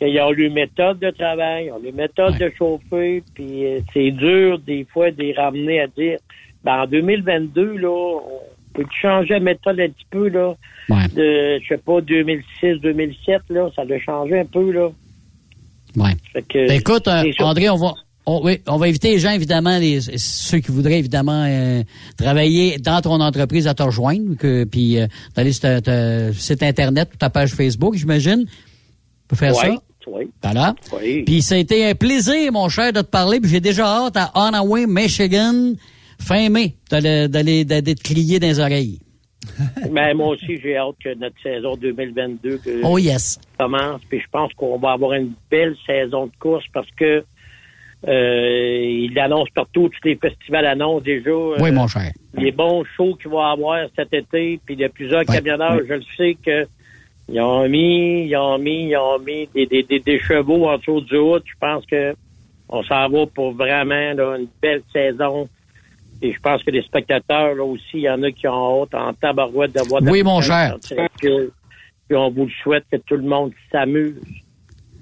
qu'ils 0.04 0.20
ont 0.20 0.30
les 0.30 0.48
méthodes 0.48 0.98
de 0.98 1.10
travail, 1.10 1.66
ils 1.66 1.72
ont 1.72 1.80
les 1.82 1.92
méthodes 1.92 2.36
de 2.38 2.50
chauffer, 2.58 3.22
puis 3.34 3.66
euh, 3.66 3.80
c'est 3.92 4.10
dur, 4.10 4.58
des 4.58 4.86
fois, 4.92 5.10
de 5.10 5.22
les 5.22 5.32
ramener 5.34 5.80
à 5.80 5.86
dire, 5.86 6.18
ben, 6.64 6.82
en 6.82 6.86
2022, 6.86 7.76
là, 7.76 7.88
on 7.90 8.72
peut 8.74 8.84
changer 9.00 9.34
la 9.34 9.40
méthode 9.40 9.78
un 9.80 9.88
petit 9.88 10.06
peu, 10.10 10.28
là, 10.28 10.54
de, 11.14 11.58
je 11.62 11.68
sais 11.68 11.78
pas, 11.78 12.00
2006, 12.00 12.80
2007, 12.80 13.42
là, 13.50 13.68
ça 13.76 13.82
a 13.82 13.98
changé 13.98 14.40
un 14.40 14.44
peu, 14.46 14.70
là. 14.72 14.88
Ouais. 15.96 16.12
Que, 16.48 16.68
Ben, 16.68 16.78
écoute, 16.80 17.06
euh. 17.08 17.30
André, 17.40 17.68
on 17.68 17.76
va, 17.76 17.92
on, 18.24 18.40
oui, 18.44 18.58
on 18.66 18.76
va 18.78 18.86
inviter 18.86 19.10
les 19.10 19.18
gens, 19.18 19.32
évidemment, 19.32 19.78
les, 19.78 20.00
ceux 20.00 20.58
qui 20.60 20.70
voudraient, 20.72 20.98
évidemment, 20.98 21.44
euh, 21.46 21.82
travailler 22.16 22.78
dans 22.78 23.00
ton 23.02 23.20
entreprise 23.20 23.66
à 23.68 23.74
te 23.74 23.82
rejoindre, 23.82 24.36
que, 24.36 24.64
puis 24.64 24.98
euh, 24.98 25.06
d'aller 25.36 25.52
sur 25.52 25.62
ta- 25.62 25.80
ta 25.82 26.32
site 26.32 26.62
Internet 26.62 27.10
ou 27.14 27.16
ta 27.18 27.28
page 27.30 27.50
Facebook, 27.50 27.94
j'imagine. 27.94 28.46
Tu 28.46 28.52
peux 29.28 29.36
faire 29.36 29.54
Ouais, 29.56 29.74
ça? 29.74 29.82
Oui. 30.06 30.30
Voilà. 30.42 30.74
Oui. 31.00 31.22
Puis 31.24 31.42
ça 31.42 31.54
a 31.54 31.58
été 31.58 31.84
un 31.88 31.94
plaisir, 31.94 32.52
mon 32.52 32.68
cher, 32.68 32.92
de 32.92 33.00
te 33.00 33.06
parler. 33.06 33.40
Puis 33.40 33.50
j'ai 33.50 33.60
déjà 33.60 33.84
hâte 33.86 34.16
à 34.16 34.30
Onaway, 34.34 34.86
Michigan, 34.86 35.72
fin 36.20 36.48
mai, 36.48 36.74
d'aller, 36.90 37.64
te 37.66 38.02
crier 38.02 38.38
dans 38.38 38.46
les 38.48 38.60
oreilles. 38.60 38.98
Ben, 39.90 40.14
moi 40.16 40.28
aussi, 40.28 40.58
j'ai 40.62 40.76
hâte 40.76 40.94
que 41.02 41.12
notre 41.14 41.34
saison 41.42 41.74
2022 41.76 42.58
que- 42.58 42.80
Oh 42.84 42.96
yes. 42.98 43.38
commence. 43.58 44.00
Puis 44.08 44.20
je 44.20 44.26
pense 44.30 44.52
qu'on 44.54 44.78
va 44.78 44.92
avoir 44.92 45.14
une 45.14 45.32
belle 45.50 45.74
saison 45.84 46.26
de 46.26 46.32
course 46.38 46.64
parce 46.72 46.86
que 46.96 47.24
euh, 48.08 48.80
il 49.08 49.16
annonce 49.18 49.48
partout, 49.54 49.88
tous 49.88 50.08
les 50.08 50.16
festivals 50.16 50.66
annoncent 50.66 51.04
déjà 51.04 51.30
euh, 51.30 51.56
Oui, 51.60 51.70
mon 51.70 51.86
cher. 51.86 52.10
les 52.34 52.50
bons 52.50 52.84
shows 52.96 53.14
qu'il 53.14 53.30
va 53.30 53.50
y 53.50 53.52
avoir 53.52 53.86
cet 53.96 54.12
été. 54.12 54.60
Puis 54.64 54.74
il 54.74 54.80
y 54.80 54.84
a 54.84 54.88
plusieurs 54.88 55.24
camionneurs, 55.24 55.78
je 55.88 55.94
le 55.94 56.02
sais 56.16 56.36
que 56.44 56.66
ils 57.28 57.40
ont 57.40 57.68
mis, 57.68 58.26
ils 58.26 58.36
ont 58.36 58.58
mis, 58.58 58.88
ils 58.90 58.96
ont 58.96 59.18
mis 59.18 59.48
des, 59.54 59.66
des, 59.66 59.82
des, 59.82 60.00
des 60.00 60.18
chevaux 60.20 60.68
en 60.68 60.78
dessous 60.78 61.00
du 61.02 61.16
haut. 61.16 61.38
Je 61.44 61.52
pense 61.60 61.84
que 61.86 62.14
on 62.68 62.82
s'en 62.84 63.08
va 63.08 63.26
pour 63.26 63.52
vraiment 63.52 64.12
là, 64.14 64.36
une 64.38 64.48
belle 64.60 64.82
saison. 64.92 65.48
Et 66.22 66.32
je 66.32 66.38
pense 66.40 66.62
que 66.62 66.70
les 66.70 66.82
spectateurs, 66.82 67.54
là 67.54 67.64
aussi, 67.64 67.82
il 67.94 68.00
y 68.02 68.10
en 68.10 68.22
a 68.22 68.30
qui 68.30 68.46
ont 68.46 68.82
hâte 68.84 68.94
en 68.94 69.12
tabarouette 69.12 69.72
d'avoir 69.72 70.00
de 70.00 70.06
la 70.06 70.12
Oui, 70.12 70.22
mon 70.22 70.40
cher. 70.40 70.76
Puis, 71.18 72.16
on 72.16 72.30
vous 72.30 72.44
le 72.44 72.50
souhaite 72.62 72.84
que 72.92 72.96
tout 72.98 73.16
le 73.16 73.22
monde 73.22 73.52
s'amuse. 73.70 74.14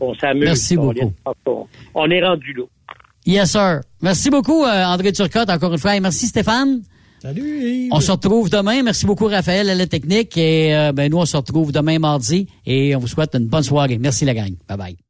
On 0.00 0.14
s'amuse. 0.14 0.44
Merci 0.44 0.78
On 0.78 0.86
beaucoup. 0.86 1.12
est- 1.36 1.66
On 1.94 2.10
est 2.10 2.24
rendu 2.24 2.52
là. 2.54 2.64
Yes, 3.26 3.50
sir. 3.52 3.80
Merci 4.00 4.30
beaucoup, 4.30 4.64
euh, 4.64 4.84
André 4.84 5.12
Turcotte, 5.12 5.50
encore 5.50 5.72
une 5.72 5.78
fois. 5.78 5.94
Et 5.96 6.00
merci, 6.00 6.26
Stéphane. 6.26 6.80
Salut. 7.20 7.88
On 7.92 8.00
se 8.00 8.10
retrouve 8.10 8.48
demain. 8.48 8.82
Merci 8.82 9.04
beaucoup, 9.04 9.26
Raphaël, 9.26 9.68
à 9.68 9.74
la 9.74 9.86
technique. 9.86 10.36
Et 10.38 10.74
euh, 10.74 10.92
ben, 10.92 11.10
nous, 11.10 11.18
on 11.18 11.26
se 11.26 11.36
retrouve 11.36 11.70
demain 11.70 11.98
mardi. 11.98 12.46
Et 12.64 12.96
on 12.96 12.98
vous 12.98 13.08
souhaite 13.08 13.34
une 13.34 13.46
bonne 13.46 13.62
soirée. 13.62 13.98
Merci, 13.98 14.24
la 14.24 14.34
gang. 14.34 14.54
Bye-bye. 14.68 15.09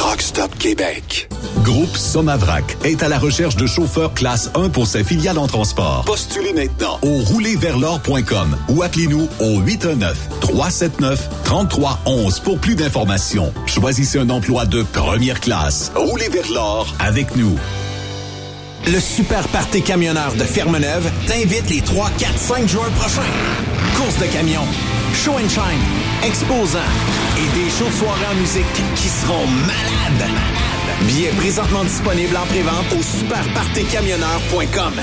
Truck 0.00 0.22
Stop 0.22 0.56
Québec. 0.58 1.28
Groupe 1.62 1.94
Somavrac 1.94 2.64
est 2.84 3.02
à 3.02 3.10
la 3.10 3.18
recherche 3.18 3.56
de 3.56 3.66
chauffeurs 3.66 4.14
classe 4.14 4.50
1 4.54 4.70
pour 4.70 4.86
ses 4.86 5.04
filiales 5.04 5.36
en 5.36 5.46
transport. 5.46 6.04
Postulez 6.06 6.54
maintenant 6.54 6.98
au 7.02 7.18
roulerversl'or.com 7.18 8.56
ou 8.70 8.82
appelez-nous 8.82 9.28
au 9.40 9.60
819-379-3311 9.60 12.40
pour 12.42 12.58
plus 12.58 12.76
d'informations. 12.76 13.52
Choisissez 13.66 14.18
un 14.18 14.30
emploi 14.30 14.64
de 14.64 14.82
première 14.84 15.38
classe. 15.38 15.92
Roulez 15.94 16.30
vers 16.30 16.50
l'or 16.50 16.86
avec 16.98 17.36
nous. 17.36 17.58
Le 18.86 19.00
Super 19.00 19.46
Party 19.48 19.82
Camionneur 19.82 20.32
de 20.32 20.44
Fermeneuve 20.44 21.10
t'invite 21.26 21.68
les 21.68 21.82
3, 21.82 22.08
4, 22.16 22.38
5 22.38 22.66
juin 22.66 22.88
prochains. 22.98 23.20
Course 23.98 24.16
de 24.16 24.24
camion, 24.32 24.64
show 25.12 25.32
and 25.32 25.50
shine, 25.50 25.78
exposants 26.22 26.78
et 27.36 27.48
des 27.58 27.68
shows 27.70 27.86
de 27.86 27.92
soirée 27.92 28.26
en 28.30 28.34
musique 28.34 28.66
qui 28.96 29.08
seront 29.08 29.46
malades. 29.46 30.30
Billets 31.02 31.32
présentement 31.38 31.84
disponibles 31.84 32.36
en 32.36 32.46
prévente 32.46 32.92
au 32.98 33.02
superpartycamionneur.com. 33.02 34.94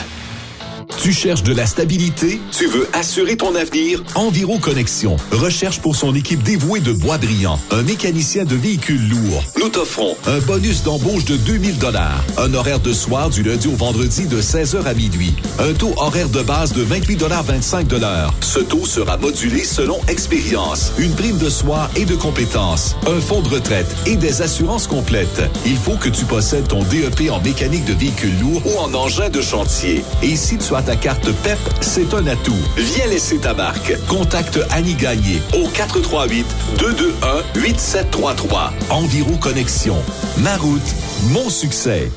Tu 1.08 1.14
cherches 1.14 1.44
de 1.44 1.54
la 1.54 1.66
stabilité? 1.66 2.42
Tu 2.52 2.68
veux 2.68 2.86
assurer 2.92 3.38
ton 3.38 3.56
avenir? 3.56 4.04
Enviro 4.16 4.60
Connexion 4.60 5.16
recherche 5.32 5.80
pour 5.80 5.96
son 5.96 6.14
équipe 6.14 6.44
dévouée 6.44 6.82
de 6.82 6.92
bois 6.92 7.18
brillant 7.18 7.58
un 7.72 7.82
mécanicien 7.84 8.44
de 8.44 8.56
véhicules 8.56 9.08
lourds. 9.08 9.42
Nous 9.58 9.70
t'offrons 9.70 10.18
un 10.28 10.40
bonus 10.40 10.84
d'embauche 10.84 11.24
de 11.24 11.38
2000 11.38 11.78
dollars, 11.78 12.22
un 12.38 12.54
horaire 12.54 12.82
de 12.82 12.92
soir 12.92 13.30
du 13.30 13.42
lundi 13.42 13.70
au 13.70 13.78
vendredi 13.78 14.26
de 14.26 14.42
16h 14.42 14.84
à 14.84 14.94
minuit, 14.94 15.34
un 15.60 15.72
taux 15.72 15.94
horaire 15.96 16.28
de 16.28 16.42
base 16.42 16.74
de 16.74 16.84
28,25 16.84 17.88
dollars. 17.88 18.34
Ce 18.42 18.60
taux 18.60 18.86
sera 18.86 19.16
modulé 19.16 19.64
selon 19.64 20.02
expérience, 20.10 20.92
une 20.98 21.16
prime 21.16 21.38
de 21.38 21.50
soir 21.50 21.90
et 21.96 22.04
de 22.04 22.16
compétences, 22.16 22.98
un 23.08 23.22
fonds 23.22 23.42
de 23.42 23.48
retraite 23.48 23.88
et 24.08 24.18
des 24.18 24.42
assurances 24.42 24.88
complètes. 24.88 25.42
Il 25.66 25.78
faut 25.78 25.96
que 25.96 26.10
tu 26.10 26.26
possèdes 26.26 26.68
ton 26.68 26.84
DEP 26.84 27.32
en 27.32 27.40
mécanique 27.40 27.86
de 27.86 27.94
véhicules 27.94 28.38
lourds 28.42 28.62
ou 28.66 28.78
en 28.80 28.94
engin 28.94 29.30
de 29.30 29.40
chantier. 29.40 30.04
Et 30.22 30.36
si 30.36 30.58
tu 30.58 30.76
as 30.76 30.82
ta 30.82 30.97
carte 30.98 31.32
PEP, 31.44 31.58
c'est 31.82 32.14
un 32.14 32.26
atout. 32.28 32.56
Viens 32.76 33.08
laisser 33.08 33.38
ta 33.38 33.54
marque. 33.54 33.94
Contacte 34.08 34.60
Annie 34.72 34.96
Gagné 34.96 35.42
au 35.54 35.68
438 35.68 36.46
221 36.80 37.62
8733. 37.62 38.74
Enviro 38.90 39.36
Connexion. 39.38 39.98
Ma 40.38 40.56
route, 40.58 40.96
mon 41.30 41.50
succès. 41.50 42.12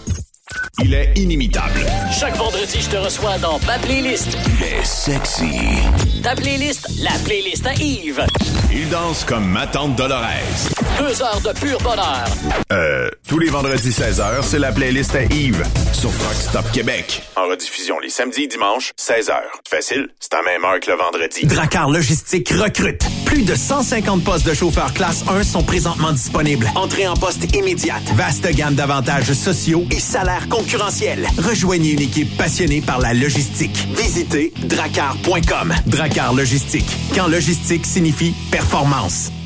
Il 0.82 0.94
est 0.94 1.12
inimitable. 1.16 1.86
Chaque 2.10 2.36
vendredi, 2.36 2.80
je 2.80 2.88
te 2.88 2.96
reçois 2.96 3.38
dans 3.38 3.58
ma 3.66 3.78
playlist. 3.78 4.36
Il 4.46 4.64
est 4.64 4.84
sexy. 4.84 5.58
Ta 6.22 6.34
playlist, 6.34 6.88
la 7.02 7.12
playlist 7.24 7.66
à 7.66 7.74
Yves. 7.74 8.24
Il 8.72 8.88
danse 8.88 9.24
comme 9.24 9.46
ma 9.46 9.66
tante 9.66 9.96
Dolores. 9.96 10.20
Deux 10.98 11.22
heures 11.22 11.40
de 11.40 11.58
pur 11.58 11.78
bonheur. 11.80 12.24
Euh, 12.72 13.08
tous 13.28 13.38
les 13.38 13.48
vendredis 13.48 13.90
16h, 13.90 14.42
c'est 14.42 14.58
la 14.58 14.70
playlist 14.70 15.14
à 15.14 15.24
Yves 15.24 15.64
sur 15.92 16.10
Rock 16.10 16.34
Stop 16.34 16.70
Québec. 16.72 17.22
En 17.36 17.48
rediffusion 17.48 17.98
les 17.98 18.10
samedis 18.10 18.44
et 18.44 18.46
dimanches, 18.46 18.92
16h. 18.98 19.34
Facile, 19.68 20.08
c'est 20.20 20.34
à 20.34 20.42
même 20.42 20.64
heure 20.64 20.78
que 20.80 20.90
le 20.90 20.96
vendredi. 20.96 21.46
Dracar 21.46 21.90
Logistique 21.90 22.48
recrute. 22.50 23.02
Plus 23.26 23.42
de 23.42 23.54
150 23.54 24.22
postes 24.24 24.46
de 24.46 24.54
chauffeurs 24.54 24.94
classe 24.94 25.24
1 25.28 25.42
sont 25.42 25.62
présentement 25.62 26.12
disponibles. 26.12 26.68
Entrée 26.76 27.08
en 27.08 27.14
poste 27.14 27.54
immédiate. 27.54 28.02
Vaste 28.14 28.48
gamme 28.54 28.74
d'avantages 28.74 29.32
sociaux 29.32 29.84
et 29.90 29.98
salaires 30.00 30.48
concurrentiels. 30.48 31.26
Rejoignez 31.38 31.92
une 31.92 32.02
équipe 32.02 32.36
passionnée 32.36 32.80
par 32.80 33.00
la 33.00 33.14
logistique. 33.14 33.88
Visitez 33.96 34.52
dracar.com. 34.64 35.74
Dracar 35.86 36.34
Logistique. 36.34 36.86
Quand 37.14 37.26
logistique 37.26 37.84
signifie 37.86 38.29
performance. 38.50 39.39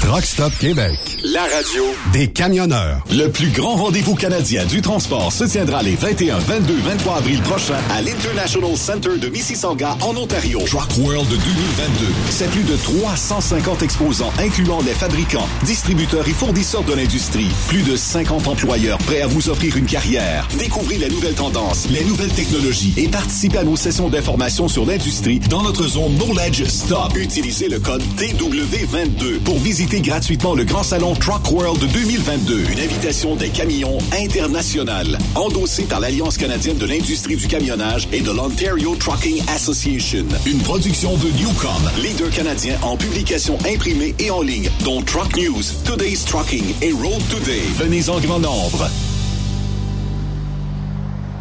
Truck 0.00 0.24
Stop 0.24 0.52
Québec. 0.58 0.98
La 1.24 1.42
radio 1.42 1.82
Des 2.12 2.28
camionneurs. 2.28 3.02
Le 3.10 3.28
plus 3.28 3.50
grand 3.50 3.74
rendez-vous 3.76 4.14
canadien 4.14 4.64
du 4.64 4.80
transport 4.80 5.32
se 5.32 5.44
tiendra 5.44 5.82
les 5.82 5.96
21, 5.96 6.38
22, 6.38 6.74
23 6.84 7.16
avril 7.16 7.40
prochains 7.42 7.78
à 7.90 8.00
l'International 8.02 8.76
Center 8.76 9.18
de 9.18 9.28
Mississauga 9.28 9.96
en 10.00 10.16
Ontario. 10.16 10.60
Truck 10.66 10.88
World 10.98 11.28
2022. 11.28 12.06
C'est 12.30 12.50
plus 12.50 12.62
de 12.62 12.76
350 12.76 13.82
exposants 13.82 14.32
incluant 14.38 14.80
les 14.82 14.92
fabricants, 14.94 15.48
distributeurs 15.64 16.26
et 16.26 16.32
fournisseurs 16.32 16.84
de 16.84 16.94
l'industrie. 16.94 17.48
Plus 17.68 17.82
de 17.82 17.96
50 17.96 18.46
employeurs 18.46 18.98
prêts 18.98 19.22
à 19.22 19.26
vous 19.26 19.48
offrir 19.50 19.76
une 19.76 19.86
carrière. 19.86 20.46
Découvrez 20.58 20.98
les 20.98 21.08
nouvelles 21.10 21.34
tendances, 21.34 21.88
les 21.90 22.04
nouvelles 22.04 22.32
technologies 22.32 22.94
et 22.96 23.08
participez 23.08 23.58
à 23.58 23.64
nos 23.64 23.76
sessions 23.76 24.08
d'information 24.08 24.68
sur 24.68 24.86
l'industrie 24.86 25.38
dans 25.38 25.62
notre 25.62 25.86
zone 25.86 26.16
Knowledge 26.16 26.64
Stop. 26.64 27.16
Utilisez 27.16 27.68
le 27.68 27.80
code 27.80 28.02
TW22 28.16 29.38
pour 29.40 29.58
visiter 29.58 29.87
gratuitement 29.96 30.54
le 30.54 30.64
grand 30.64 30.82
salon 30.82 31.14
Truck 31.14 31.50
World 31.50 31.80
2022. 31.92 32.64
Une 32.70 32.80
invitation 32.80 33.36
des 33.36 33.48
camions 33.48 33.96
internationales. 34.12 35.18
Endossée 35.34 35.84
par 35.84 36.00
l'Alliance 36.00 36.36
canadienne 36.36 36.76
de 36.76 36.84
l'industrie 36.84 37.36
du 37.36 37.46
camionnage 37.46 38.06
et 38.12 38.20
de 38.20 38.30
l'Ontario 38.30 38.96
Trucking 38.96 39.42
Association. 39.48 40.26
Une 40.46 40.58
production 40.58 41.16
de 41.16 41.30
Newcom, 41.30 41.90
leader 42.02 42.30
canadien 42.30 42.76
en 42.82 42.96
publication 42.96 43.58
imprimée 43.66 44.14
et 44.18 44.30
en 44.30 44.42
ligne, 44.42 44.70
dont 44.84 45.00
Truck 45.02 45.36
News, 45.36 45.62
Today's 45.84 46.24
Trucking 46.24 46.74
et 46.82 46.92
Road 46.92 47.22
Today. 47.30 47.62
Venez 47.78 48.10
en 48.10 48.20
grand 48.20 48.40
nombre. 48.40 48.88